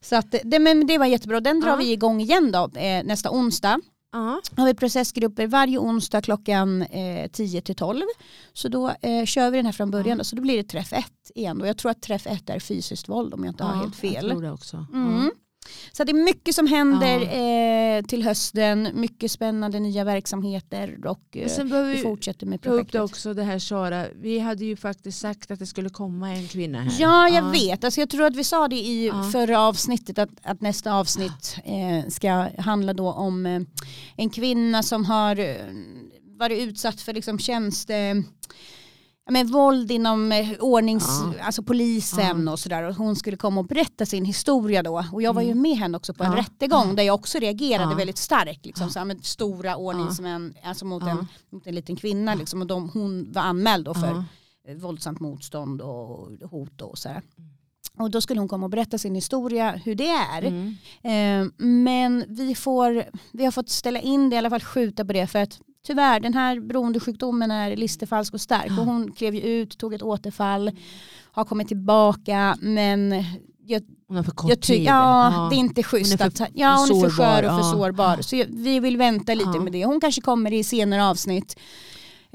Så 0.01 0.15
att, 0.15 0.35
det, 0.43 0.59
men 0.59 0.87
det 0.87 0.97
var 0.97 1.05
jättebra. 1.05 1.39
Den 1.39 1.59
drar 1.59 1.69
Ja. 1.69 1.75
vi 1.75 1.91
igång 1.91 2.21
igen 2.21 2.51
då, 2.51 2.79
eh, 2.79 3.03
nästa 3.03 3.31
onsdag. 3.31 3.79
Ja. 4.11 4.41
har 4.57 4.65
vi 4.65 4.73
processgrupper 4.73 5.47
varje 5.47 5.77
onsdag 5.77 6.21
klockan 6.21 6.81
eh, 6.81 7.29
10 7.31 7.61
till 7.61 7.75
12. 7.75 8.01
Så 8.53 8.67
då 8.67 8.89
eh, 9.01 9.25
kör 9.25 9.51
vi 9.51 9.57
den 9.57 9.65
här 9.65 9.73
från 9.73 9.91
början. 9.91 10.17
Då, 10.17 10.23
så 10.23 10.35
då 10.35 10.41
blir 10.41 10.57
det 10.57 10.63
träff 10.63 10.93
1 10.93 11.05
igen. 11.35 11.61
Och 11.61 11.67
jag 11.67 11.77
tror 11.77 11.91
att 11.91 12.01
träff 12.01 12.27
1 12.27 12.49
är 12.49 12.59
fysiskt 12.59 13.09
våld 13.09 13.33
om 13.33 13.43
jag 13.43 13.51
inte 13.51 13.63
har 13.63 13.73
Ja, 13.75 13.79
helt 13.81 14.03
Jag 14.03 14.13
fel. 14.13 14.29
tror 14.29 14.41
det 14.41 14.51
också. 14.51 14.85
Mm. 14.93 15.31
Så 15.91 16.03
det 16.03 16.11
är 16.11 16.23
mycket 16.23 16.55
som 16.55 16.67
händer 16.67 17.21
eh, 17.97 18.01
till 18.05 18.23
hösten. 18.23 18.89
Mycket 18.93 19.31
spännande 19.31 19.79
nya 19.79 20.03
verksamheter 20.03 20.99
och 21.07 21.19
Ja. 21.31 21.39
eh, 21.41 21.45
Och 21.45 21.51
sen 21.51 21.69
vi 21.87 21.95
vi 21.95 22.01
fortsätter 22.01 22.45
med 22.45 22.61
ta 22.61 22.69
upp 22.69 22.75
projektet. 22.75 22.91
det 22.93 23.01
också 23.01 23.33
det 23.33 23.43
här 23.43 23.59
Sara. 23.59 24.05
Vi 24.15 24.39
hade 24.39 24.65
ju 24.65 24.75
faktiskt 24.75 25.19
sagt 25.19 25.51
att 25.51 25.59
det 25.59 25.65
skulle 25.65 25.89
komma 25.89 26.33
en 26.33 26.47
kvinna 26.47 26.81
här. 26.81 27.01
Ja, 27.01 27.29
jag 27.29 27.51
vet. 27.51 27.83
Alltså, 27.83 27.99
jag 28.01 28.09
tror 28.09 28.25
att 28.25 28.35
vi 28.35 28.43
sa 28.43 28.67
det 28.67 28.75
i 28.75 29.07
Ja. 29.07 29.29
förra 29.31 29.59
avsnittet 29.61 30.19
att, 30.19 30.29
att 30.43 30.61
nästa 30.61 30.93
avsnitt 30.93 31.55
eh, 31.65 32.09
ska 32.09 32.49
handla 32.57 32.93
då 32.93 33.11
om 33.11 33.45
eh, 33.45 33.61
en 34.17 34.29
kvinna 34.29 34.83
som 34.83 35.05
har 35.05 35.39
eh, 35.39 35.55
varit 36.39 36.59
utsatt 36.67 37.01
för 37.01 37.13
liksom 37.13 37.39
tjänste 37.39 37.93
ja, 37.93 38.23
men 39.29 39.47
våld 39.47 39.91
inom 39.91 40.31
eh, 40.31 40.51
ordnings, 40.59 41.07
Ja. 41.37 41.43
alltså 41.45 41.63
polisen 41.63 42.43
Ja. 42.45 42.51
och 42.51 42.59
sådär. 42.59 42.83
Och 42.83 42.95
hon 42.95 43.15
skulle 43.15 43.37
komma 43.37 43.59
och 43.61 43.67
berätta 43.67 44.05
sin 44.05 44.25
historia 44.25 44.83
då. 44.83 45.03
Och 45.13 45.21
jag 45.21 45.33
var 45.33 45.41
ju 45.41 45.51
Mm. 45.51 45.61
med 45.61 45.77
henne 45.77 45.97
också 45.97 46.13
på 46.13 46.23
en 46.23 46.31
Ja. 46.31 46.37
rättegång 46.37 46.95
där 46.95 47.03
jag 47.03 47.15
också 47.15 47.39
reagerade 47.39 47.95
väldigt 47.95 48.17
starkt. 48.17 48.65
Liksom, 48.65 48.89
så 48.89 48.99
här, 48.99 49.05
med 49.05 49.25
stora 49.25 49.75
ordningsmän 49.75 50.53
alltså 50.63 50.85
mot, 50.85 51.03
en, 51.03 51.27
mot 51.51 51.67
en 51.67 51.75
liten 51.75 51.95
kvinna. 51.95 52.35
Liksom, 52.35 52.61
och 52.61 52.67
de, 52.67 52.89
hon 52.89 53.31
var 53.31 53.41
anmäld 53.41 53.85
då 53.85 53.93
för 53.93 54.23
våldsamt 54.79 55.19
motstånd 55.19 55.81
och 55.81 56.29
hot 56.51 56.81
och 56.81 56.97
så 56.97 57.09
här. 57.09 57.21
Och 57.99 58.11
då 58.11 58.21
skulle 58.21 58.39
hon 58.41 58.47
komma 58.49 58.65
och 58.65 58.69
berätta 58.69 58.97
sin 58.97 59.15
historia, 59.15 59.71
hur 59.85 59.95
det 59.95 60.07
är. 60.07 60.43
Mm. 60.43 60.75
Eh, 61.03 61.51
men 61.65 62.25
vi, 62.27 62.55
får, 62.55 63.03
vi 63.31 63.45
har 63.45 63.51
fått 63.51 63.69
ställa 63.69 63.99
in 63.99 64.29
det, 64.29 64.33
i 64.35 64.37
alla 64.37 64.49
fall 64.49 64.61
skjuta 64.63 65.05
på 65.05 65.13
det 65.13 65.27
för 65.27 65.39
att 65.39 65.59
tyvärr 65.87 66.19
den 66.19 66.33
här 66.33 66.59
beroendesjukdomen 66.59 67.51
är 67.51 67.75
listerfalsk 67.75 68.33
och 68.33 68.41
stark 68.41 68.69
och 68.79 68.85
hon 68.85 69.11
klev 69.11 69.35
ju 69.35 69.41
ut, 69.41 69.77
tog 69.77 69.93
ett 69.93 70.01
återfall, 70.01 70.71
har 71.31 71.45
kommit 71.45 71.67
tillbaka 71.67 72.57
men 72.61 73.23
jag, 73.65 73.81
Hon 74.07 74.17
har 74.17 74.23
för 74.23 74.31
kort 74.31 74.49
jag 74.49 74.61
tid. 74.61 74.77
tycker, 74.77 74.91
ja, 74.91 75.47
det 75.51 75.55
är 75.55 75.59
inte 75.59 75.83
schysst. 75.83 76.19
Hon 76.19 76.27
är 76.27 76.31
för 76.31 76.43
att, 76.43 76.51
ja, 76.53 76.75
hon 76.89 76.97
är 76.97 77.01
för 77.03 77.09
sårbar, 77.09 77.25
skör 77.25 77.43
och 77.43 77.49
för 77.49 77.67
ja. 77.67 77.71
sårbar. 77.71 78.17
Så 78.21 78.35
jag, 78.35 78.45
vi 78.49 78.79
vill 78.79 78.97
vänta 78.97 79.33
lite 79.33 79.49
Ja. 79.53 79.61
med 79.61 79.71
det. 79.73 79.85
Hon 79.85 80.01
kanske 80.01 80.21
kommer 80.21 80.53
i 80.53 80.63
senare 80.63 81.05
avsnitt. 81.05 81.59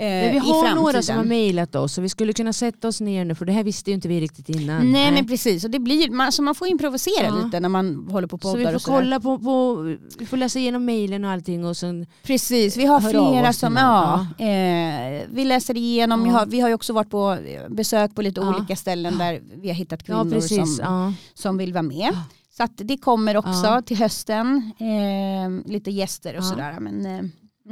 Eh, 0.02 0.32
vi 0.32 0.38
har 0.38 0.74
några 0.74 1.02
som 1.02 1.16
har 1.16 1.24
mejlat 1.24 1.74
oss 1.74 1.92
så 1.94 2.00
vi 2.00 2.08
skulle 2.08 2.32
kunna 2.32 2.52
sätta 2.52 2.88
oss 2.88 3.00
ner 3.00 3.24
nu 3.24 3.34
för 3.34 3.44
det 3.44 3.52
här 3.52 3.64
visste 3.64 3.90
ju 3.90 3.94
inte 3.94 4.08
vi 4.08 4.20
riktigt 4.20 4.48
innan. 4.48 4.92
Nej, 4.92 5.12
men 5.12 5.26
precis, 5.26 5.64
och 5.64 5.70
det 5.70 5.78
blir, 5.78 6.10
man, 6.10 6.32
så 6.32 6.42
man 6.42 6.54
får 6.54 6.68
improvisera 6.68 7.26
Ja. 7.26 7.44
lite 7.44 7.60
när 7.60 7.68
man 7.68 8.08
håller 8.10 8.26
på 8.28 8.34
och 8.36 8.42
så 8.42 8.52
poddar 8.52 8.72
vi 8.72 8.78
får 8.78 8.92
och 8.92 8.98
kolla 8.98 9.20
på, 9.20 9.38
på, 9.38 9.74
vi 10.18 10.26
får 10.26 10.36
läsa 10.36 10.58
igenom 10.58 10.84
mejlen 10.84 11.24
och 11.24 11.30
allting 11.30 11.64
och 11.64 11.76
sen 11.76 12.06
Precis, 12.22 12.76
vi 12.76 12.84
har 12.86 13.00
flera 13.00 13.52
som, 13.52 13.76
ja, 13.76 14.16
någon, 14.38 14.48
eh, 14.48 15.22
vi 15.30 15.44
läser 15.44 15.76
igenom, 15.76 16.20
Ja. 16.20 16.24
vi, 16.26 16.30
har, 16.30 16.46
vi 16.46 16.60
har 16.60 16.68
ju 16.68 16.74
också 16.74 16.92
varit 16.92 17.10
på 17.10 17.32
eh, 17.32 17.68
besök 17.68 18.14
på 18.14 18.22
lite 18.22 18.40
Ja. 18.40 18.56
olika 18.56 18.76
ställen 18.76 19.18
där 19.18 19.40
vi 19.62 19.68
har 19.68 19.74
hittat 19.74 20.00
Ja 20.08 20.22
kvinnor 20.24 20.40
som, 20.40 20.76
Ja. 20.80 21.12
som 21.34 21.56
vill 21.58 21.72
vara 21.72 21.82
med. 21.82 22.10
Ja. 22.14 22.24
Så 22.56 22.66
det 22.84 22.96
kommer 22.96 23.36
också 23.36 23.64
Ja. 23.64 23.82
till 23.82 23.96
hösten, 23.96 24.72
eh, 24.78 25.70
lite 25.72 25.90
gäster 25.90 26.32
och 26.36 26.42
Ja. 26.44 26.48
sådär. 26.48 26.76
Men, 26.80 27.06
eh, 27.06 27.24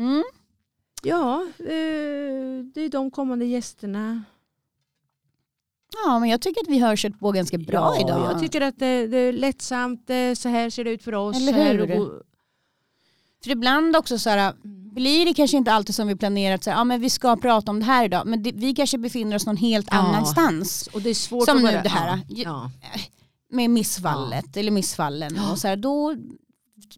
mm. 0.02 0.24
Ja, 1.02 1.42
eh, 1.58 2.64
det 2.74 2.80
är 2.80 2.88
de 2.88 3.10
kommande 3.10 3.44
gästerna. 3.44 4.22
Ja 6.04 6.18
men 6.18 6.28
jag 6.28 6.40
tycker 6.40 6.60
att 6.62 6.68
vi 6.68 6.78
har 6.78 6.96
kört 6.96 7.18
på 7.18 7.32
ganska 7.32 7.58
bra 7.58 7.94
ja, 7.96 8.00
idag. 8.00 8.32
Jag 8.32 8.40
tycker 8.40 8.60
att 8.60 8.78
det, 8.78 9.06
det 9.06 9.16
är 9.18 9.32
lättsamt, 9.32 10.10
eh, 10.10 10.34
så 10.34 10.48
här 10.48 10.70
ser 10.70 10.84
det 10.84 10.90
ut 10.90 11.02
för 11.04 11.14
oss. 11.14 11.36
Eller 11.36 11.72
hur? 11.72 12.00
och- 12.00 12.22
För 13.44 13.50
ibland 13.50 13.96
också 13.96 14.18
så 14.18 14.30
här, 14.30 14.54
blir 14.94 15.26
det 15.26 15.34
kanske 15.34 15.56
inte 15.56 15.72
alltid 15.72 15.94
som 15.94 16.08
vi 16.08 16.16
planerat, 16.16 16.64
så 16.64 16.70
här, 16.70 16.76
ja, 16.76 16.84
men 16.84 17.00
vi 17.00 17.10
ska 17.10 17.36
prata 17.36 17.70
om 17.70 17.78
det 17.80 17.86
här 17.86 18.04
idag, 18.04 18.26
men 18.26 18.42
det, 18.42 18.52
vi 18.52 18.74
kanske 18.74 18.98
befinner 18.98 19.36
oss 19.36 19.46
någon 19.46 19.56
helt 19.56 19.88
Ja. 19.90 19.96
annanstans. 19.96 20.86
Och 20.92 21.02
det 21.02 21.10
är 21.10 21.14
svårt 21.14 21.44
Som 21.44 21.56
att 21.56 21.62
nu 21.62 21.80
det 21.82 21.88
här. 21.88 22.20
Ja, 22.28 22.70
med 23.50 23.70
missfallet 23.70 24.56
eller 24.56 24.70
missfallen. 24.70 25.38
Och 25.52 25.58
så 25.58 25.68
här, 25.68 25.76
då 25.76 26.16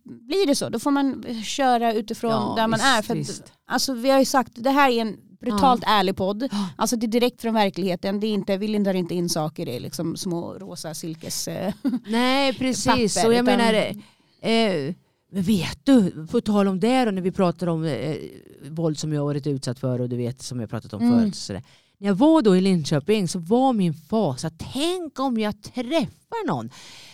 blir 0.05 0.47
det 0.47 0.55
så. 0.55 0.69
Då 0.69 0.79
får 0.79 0.91
man 0.91 1.25
köra 1.45 1.93
utifrån 1.93 2.31
Ja, 2.31 2.55
där 2.57 2.67
man 2.67 2.79
visst, 2.79 2.87
är. 2.87 3.03
För 3.03 3.21
att, 3.43 3.53
alltså, 3.67 3.95
vi 3.95 4.11
har 4.11 4.19
ju 4.19 4.25
sagt 4.25 4.53
det 4.55 4.71
här 4.71 4.91
är 4.91 5.01
en 5.01 5.17
brutalt 5.41 5.83
ärlig 5.87 6.17
podd. 6.17 6.49
Ja. 6.53 6.69
Alltså 6.77 6.97
det 6.97 7.07
är 7.07 7.09
direkt 7.09 7.41
från 7.43 7.55
verkligheten. 7.55 8.21
Det 8.21 8.27
är 8.27 8.35
inte, 8.35 8.57
vi 8.57 8.69
lindar 8.69 8.95
inte 8.95 9.15
in 9.15 9.29
saker 9.29 9.69
i 9.69 9.81
liksom 9.81 10.17
små 10.17 10.55
rosa 10.55 10.95
silkes... 10.95 11.49
eh, 11.49 11.73
Nej 12.07 12.55
precis, 12.59 13.15
papper, 13.15 13.29
och 13.29 13.35
jag 13.35 13.45
utan- 13.45 13.59
menar 13.59 13.75
eh, 14.41 14.95
men 15.35 15.43
vet 15.43 15.79
du, 15.85 16.27
på 16.27 16.41
tal 16.41 16.69
om 16.69 16.81
det 16.81 17.05
då, 17.05 17.11
när 17.11 17.23
vi 17.23 17.33
pratar 17.33 17.67
om 17.67 17.85
eh, 17.85 18.17
våld 18.71 18.99
som 18.99 19.13
jag 19.13 19.25
varit 19.25 19.47
utsatt 19.47 19.79
för 19.79 20.01
och 20.01 20.09
du 20.09 20.17
vet 20.17 20.43
som 20.43 20.61
jag 20.61 20.71
pratat 20.71 20.93
om 20.93 21.03
Mm. 21.03 21.19
förut. 21.21 21.35
Så 21.37 21.53
där. 21.53 21.63
När 22.03 22.09
jag 22.09 22.15
var 22.15 22.43
då 22.43 22.57
i 22.57 22.61
Linköping 22.61 23.29
så 23.29 23.39
var 23.39 23.73
min 23.73 23.95
fasa, 23.95 24.51
tänk 24.73 25.19
om 25.21 25.39
jag 25.39 25.63
träffar 25.63 26.47
någon. 26.47 26.71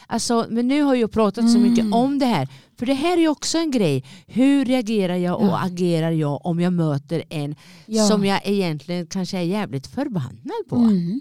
Alltså, 0.06 0.46
men 0.50 0.68
nu 0.68 0.82
har 0.82 0.94
jag 0.94 1.12
pratat 1.12 1.50
så 1.50 1.58
Mm. 1.58 1.70
mycket 1.70 1.92
om 1.92 2.18
det 2.18 2.26
här. 2.26 2.48
För 2.78 2.86
det 2.86 2.94
här 2.94 3.18
är 3.18 3.28
också 3.28 3.58
en 3.58 3.70
grej. 3.70 4.04
Hur 4.26 4.64
reagerar 4.64 5.16
jag 5.16 5.40
och 5.40 5.46
Ja. 5.46 5.60
agerar 5.64 6.10
jag 6.10 6.46
om 6.46 6.60
jag 6.60 6.72
möter 6.72 7.22
en 7.30 7.54
Ja. 7.86 8.06
som 8.06 8.24
jag 8.24 8.40
egentligen 8.44 9.06
kanske 9.06 9.38
är 9.38 9.42
jävligt 9.42 9.86
förbannad 9.86 10.68
på? 10.68 10.76
Mm. 10.76 11.20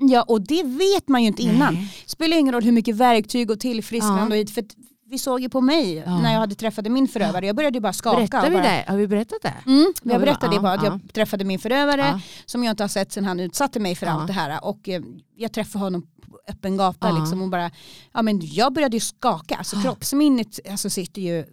Ja 0.00 0.22
och 0.22 0.40
det 0.40 0.62
vet 0.62 1.08
man 1.08 1.22
ju 1.22 1.28
inte 1.28 1.42
innan. 1.42 1.74
Nej. 1.74 1.92
Spelar 2.06 2.36
ingen 2.36 2.54
roll 2.54 2.62
hur 2.62 2.72
mycket 2.72 2.96
verktyg 2.96 3.50
och 3.50 3.60
tillfrisknande 3.60 4.20
Ja. 4.20 4.26
och 4.26 4.36
hit, 4.36 4.50
för 4.50 4.60
att 4.62 4.74
vi 5.10 5.18
såg 5.18 5.40
ju 5.40 5.48
på 5.48 5.60
mig 5.60 5.94
Ja. 6.06 6.20
när 6.20 6.32
jag 6.32 6.40
hade 6.40 6.54
träffat 6.54 6.84
min 6.92 7.08
förövare. 7.08 7.46
Jag 7.46 7.56
började 7.56 7.76
ju 7.76 7.80
bara 7.80 7.92
skaka. 7.92 8.16
Berättar 8.16 8.38
och 8.46 8.52
vi 8.52 8.56
bara, 8.56 8.62
det? 8.62 8.84
Har 8.88 8.96
vi 8.96 9.06
berättat 9.08 9.38
det? 9.42 9.54
Mm, 9.66 9.92
Ja, 10.02 10.12
jag 10.12 10.18
vi 10.18 10.24
berättade 10.24 10.56
var- 10.56 10.62
bara 10.62 10.72
att 10.72 10.82
ja, 10.84 11.00
jag 11.04 11.12
träffade 11.14 11.44
min 11.44 11.58
förövare 11.58 12.20
som 12.46 12.64
jag 12.64 12.72
inte 12.72 12.82
har 12.82 12.88
sett 12.88 13.12
sedan 13.12 13.24
han 13.24 13.40
utsatte 13.40 13.80
mig 13.80 13.94
för 13.94 14.06
allt 14.06 14.26
det 14.26 14.32
här. 14.32 14.64
Och 14.64 14.88
eh, 14.88 15.02
jag 15.36 15.52
träffade 15.52 15.84
honom 15.84 16.02
på 16.02 16.38
öppen 16.48 16.76
gata 16.76 17.12
liksom 17.12 17.42
och 17.42 17.48
bara, 17.48 17.70
ja 18.12 18.22
men 18.22 18.40
jag 18.42 18.72
började 18.72 18.96
ju 18.96 19.00
skaka. 19.00 19.56
Alltså 19.56 19.76
Ja. 19.76 19.82
kroppsminnet 19.82 20.58
alltså, 20.70 20.90
sitter 20.90 21.22
ju 21.22 21.44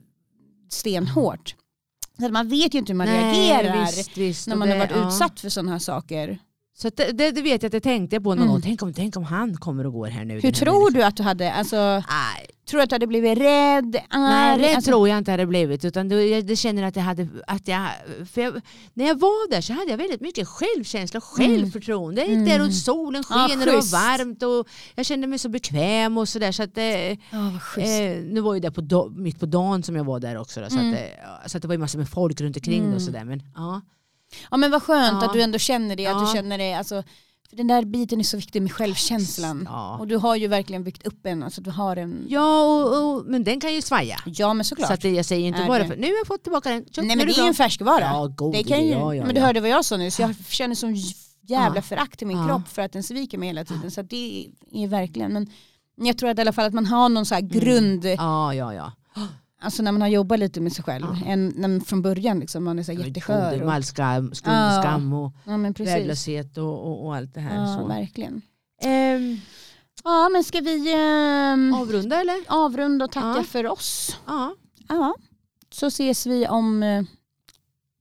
stenhårt. 0.70 1.56
Så 2.20 2.30
man 2.30 2.48
vet 2.50 2.74
ju 2.74 2.80
inte 2.80 2.92
hur 2.92 2.98
man 2.98 3.08
Nej, 3.08 3.50
reagerar 3.50 3.86
visst, 3.86 4.18
visst. 4.18 4.48
när 4.48 4.56
man 4.56 4.68
det, 4.68 4.74
har 4.74 4.88
varit 4.88 5.08
utsatt 5.08 5.40
för 5.40 5.50
sådana 5.50 5.72
här 5.72 5.80
saker. 5.80 6.40
Så 6.78 6.90
det, 6.90 7.12
det, 7.12 7.32
det 7.32 7.42
vet 7.42 7.64
jag 7.64 7.68
att 7.68 7.72
det 7.72 7.80
tänkte 7.80 8.16
jag 8.16 8.24
på 8.24 8.30
någon 8.30 8.38
Mm. 8.38 8.50
gång. 8.52 8.62
Tänk 8.62 8.82
om, 8.82 8.94
tänk 8.94 9.18
om 9.18 9.24
han 9.24 9.58
kommer 9.58 9.86
och 9.86 9.94
går 9.94 10.08
här 10.08 10.26
nu. 10.26 10.40
Hur 10.40 10.52
tror 10.52 10.92
du 10.92 11.04
att 11.04 11.18
du 11.18 11.24
hade, 11.24 11.54
alltså, 11.54 11.76
Nej, 11.78 12.48
tror 12.70 12.78
du 12.78 12.84
att 12.84 12.90
du 12.90 12.94
hade 12.96 13.08
blivit 13.08 13.38
rädd? 13.38 13.96
nej 14.14 14.52
arg? 14.52 14.62
det 14.62 14.76
alltså, 14.76 14.92
tror 14.92 15.10
jag 15.10 15.18
inte 15.18 15.32
hade 15.32 15.46
blivit. 15.46 15.86
Utan 15.86 16.08
det, 16.10 16.26
jag 16.26 16.46
det 16.48 16.56
känner 16.56 16.84
att 16.84 16.96
jag 16.96 17.04
hade, 17.04 17.28
att 17.48 17.68
jag, 17.68 17.88
jag, 18.34 18.62
när 18.94 19.08
jag 19.08 19.20
var 19.20 19.50
där 19.52 19.62
så 19.62 19.74
hade 19.74 19.92
jag 19.92 19.98
väldigt 19.98 20.22
mycket 20.22 20.48
självkänsla 20.48 21.18
och 21.20 21.40
Mm. 21.40 21.58
självförtroende. 21.58 22.22
Jag 22.22 22.28
gick 22.30 22.38
Mm. 22.38 22.50
där 22.50 22.66
och 22.68 22.74
solen 22.74 23.24
Ja, 23.30 23.48
sken 23.50 23.60
och 23.60 23.66
det 23.66 23.72
var 23.72 23.92
varmt 23.92 24.44
och 24.44 24.68
jag 24.96 25.06
kände 25.06 25.28
mig 25.28 25.40
så 25.40 25.50
bekväm 25.50 26.18
och 26.18 26.30
sådär. 26.30 26.52
Så 26.52 26.64
att, 26.64 26.78
Ja, 27.32 27.60
schysst. 27.60 27.88
eh, 27.88 28.34
nu 28.34 28.40
var 28.42 28.54
ju 28.54 28.60
det 28.60 28.72
på 28.72 29.10
mitt 29.16 29.40
på 29.40 29.46
dagen 29.46 29.84
som 29.84 29.96
jag 29.96 30.04
var 30.04 30.20
där 30.20 30.38
också. 30.38 30.62
Då, 30.62 30.70
så, 30.70 30.78
Mm. 30.80 30.94
att, 30.94 31.00
eh, 31.00 31.48
så 31.48 31.58
att 31.58 31.62
det 31.62 31.68
var 31.68 31.76
ju 31.76 31.80
massor 31.80 32.00
med 32.00 32.10
folk 32.10 32.42
runt 32.42 32.58
omkring 32.58 32.84
Mm. 32.84 32.96
och 32.96 33.02
sådär. 33.02 33.24
Men, 33.26 33.42
ja. 33.56 33.82
Ja 34.52 34.58
men 34.58 34.72
vad 34.72 34.84
skönt 34.84 35.22
Ja. 35.22 35.28
att 35.28 35.34
du 35.34 35.42
ändå 35.42 35.60
känner 35.60 35.96
det, 35.96 36.06
att 36.08 36.22
Ja. 36.22 36.28
du 36.28 36.34
känner 36.38 36.58
det, 36.58 36.74
alltså, 36.74 37.04
för 37.50 37.56
den 37.56 37.68
där 37.68 37.86
biten 37.86 38.20
är 38.20 38.24
så 38.24 38.38
viktig 38.38 38.62
med 38.62 38.72
självkänslan. 38.72 39.64
Ja. 39.72 39.98
Och 40.00 40.08
du 40.08 40.18
har 40.18 40.36
ju 40.36 40.48
verkligen 40.48 40.84
byggt 40.84 41.08
upp 41.08 41.26
en, 41.26 41.44
alltså 41.44 41.62
du 41.62 41.72
har 41.72 41.96
en, 41.98 42.26
Ja, 42.30 42.64
och, 42.64 43.04
och, 43.18 43.26
men 43.26 43.44
den 43.44 43.60
kan 43.60 43.74
ju 43.74 43.82
svaja. 43.82 44.20
ja 44.26 44.54
men 44.54 44.66
såklart. 44.66 44.88
Så 44.88 44.94
att 44.94 45.04
jag 45.04 45.26
säger 45.26 45.48
inte 45.48 45.62
Är 45.64 45.68
bara 45.68 45.84
det? 45.84 45.88
för 45.90 45.96
nu 45.96 46.08
har 46.08 46.18
jag 46.18 46.28
fått 46.28 46.44
tillbaka 46.44 46.70
den. 46.70 46.86
Tjopp, 46.86 46.98
Nej 47.06 47.16
nu 47.16 47.16
men 47.16 47.28
det 47.28 47.40
är 47.40 47.42
ju 47.44 47.48
en 47.48 47.54
färskvara. 47.54 48.02
Ja, 48.02 48.28
god 48.38 48.54
det 48.54 48.64
kan 48.64 48.84
ju, 48.86 48.90
ja, 48.92 49.16
ja, 49.16 49.26
men 49.26 49.36
du 49.36 49.42
hörde 49.42 49.60
vad 49.60 49.70
jag 49.70 49.86
sa 49.86 49.98
nyss, 49.98 50.20
jag 50.20 50.36
känner 50.50 50.76
sån 50.76 50.96
jävla 51.48 51.82
förakt 51.82 52.22
i 52.22 52.26
min 52.26 52.48
kropp 52.48 52.68
för 52.68 52.82
att 52.82 52.92
den 52.92 53.04
sviker 53.04 53.38
mig 53.38 53.48
hela 53.50 53.66
tiden. 53.66 53.92
Så 53.92 54.02
att 54.02 54.10
det 54.10 54.48
är 54.72 54.88
verkligen, 54.88 55.34
men 55.34 55.48
jag 55.96 56.18
tror 56.18 56.30
att 56.30 56.38
i 56.38 56.42
alla 56.42 56.54
fall 56.54 56.66
att 56.66 56.74
man 56.74 56.86
har 56.86 57.10
någon 57.10 57.26
så 57.26 57.38
grund, 57.42 58.06
Ja, 58.06 58.54
ja, 58.54 58.74
ja. 58.74 58.92
Alltså 59.62 59.84
när 59.84 59.92
man 59.92 60.02
har 60.02 60.08
jobbat 60.08 60.40
lite 60.40 60.62
med 60.62 60.74
sig 60.74 60.84
själv. 60.84 61.06
Ja. 61.22 61.32
Än, 61.32 61.54
när 61.56 61.80
från 61.80 62.02
början 62.02 62.40
liksom, 62.40 62.64
man 62.64 62.80
är 62.80 62.84
så 62.84 62.92
jätteskör. 62.92 63.50
Både 63.52 63.60
Och, 63.62 63.66
med 63.66 63.76
all 63.76 63.84
skam, 63.84 64.34
skam 64.36 65.14
och 65.14 65.32
ja 65.46 65.58
väglöshet 65.78 66.58
och, 66.58 66.88
och, 66.88 67.06
och 67.06 67.16
allt 67.16 67.34
det 67.34 67.40
här. 67.42 67.62
Ja 67.62 67.78
så. 67.80 67.88
verkligen. 67.88 68.42
Ehm, 68.82 69.38
Ja 70.04 70.30
men 70.30 70.44
ska 70.44 70.60
vi 70.60 70.94
ehm, 70.94 71.74
avrunda 71.74 72.22
eller? 72.22 72.36
avrunda 72.48 73.06
och 73.06 73.12
tacka 73.12 73.38
Ja. 73.38 73.44
för 73.44 73.68
oss? 73.68 74.18
Ja. 74.26 74.56
Ja. 74.90 75.16
Så 75.72 75.86
ses 75.88 76.26
vi 76.26 76.48
om 76.48 76.84
eh, 76.84 77.04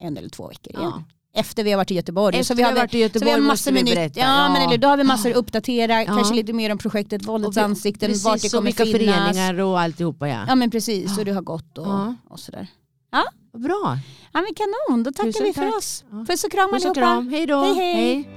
en 0.00 0.16
eller 0.16 0.28
två 0.28 0.48
veckor 0.48 0.78
igen. 0.80 1.04
Ja. 1.34 1.40
Efter 1.40 1.64
vi 1.64 1.70
har 1.70 1.76
varit 1.76 1.90
i 1.90 1.94
Göteborg. 1.94 2.36
Efter 2.38 2.54
så 2.54 2.56
vi 2.56 2.62
har 2.62 2.72
varit 2.72 2.84
i 2.84 2.92
så 2.92 2.96
vi 2.96 3.02
Göteborg 3.02 3.32
har 3.32 3.38
massor 3.40 3.72
med 3.72 3.84
nytt. 3.84 3.94
berätta. 3.94 4.20
Ja, 4.20 4.48
men 4.52 4.62
eller, 4.62 4.78
då 4.78 4.88
har 4.88 4.96
vi 4.96 5.04
massor 5.04 5.30
att 5.30 5.36
uppdatera, 5.36 6.02
Ja. 6.02 6.06
kanske 6.06 6.34
lite 6.34 6.52
mer 6.52 6.72
om 6.72 6.78
projektet 6.78 7.24
Våldets 7.26 7.56
ansikten, 7.56 8.08
Precis, 8.08 8.24
vart 8.24 8.42
det 8.42 8.48
kommer 8.48 8.64
vilka 8.64 8.84
finnas. 8.84 8.98
föreningar 9.16 9.60
och 9.60 9.80
alltihopa 9.80 10.28
ja. 10.28 10.44
Ja 10.48 10.54
men 10.54 10.70
precis, 10.70 11.18
och 11.18 11.24
det 11.24 11.32
har 11.32 11.42
gått 11.42 11.78
och, 11.78 11.86
Ja. 11.86 12.14
och 12.30 12.40
sådär. 12.40 12.66
Bra. 13.58 13.98
Ja 14.32 14.40
men 14.42 14.54
kanon, 14.54 15.02
då 15.02 15.12
tackar 15.12 15.32
Tusen 15.32 15.46
vi 15.46 15.52
för 15.52 15.66
tack. 15.66 15.74
oss. 15.76 16.04
Ja. 16.10 16.24
Puss 16.28 16.44
och 16.44 16.50
kram 16.52 16.70
Puss 16.72 16.84
och 16.84 16.90
allihopa. 16.90 17.00
kram. 17.00 17.28
Hej 17.28 17.46
då. 17.46 17.64
Hej, 17.64 17.74
hej. 17.94 18.28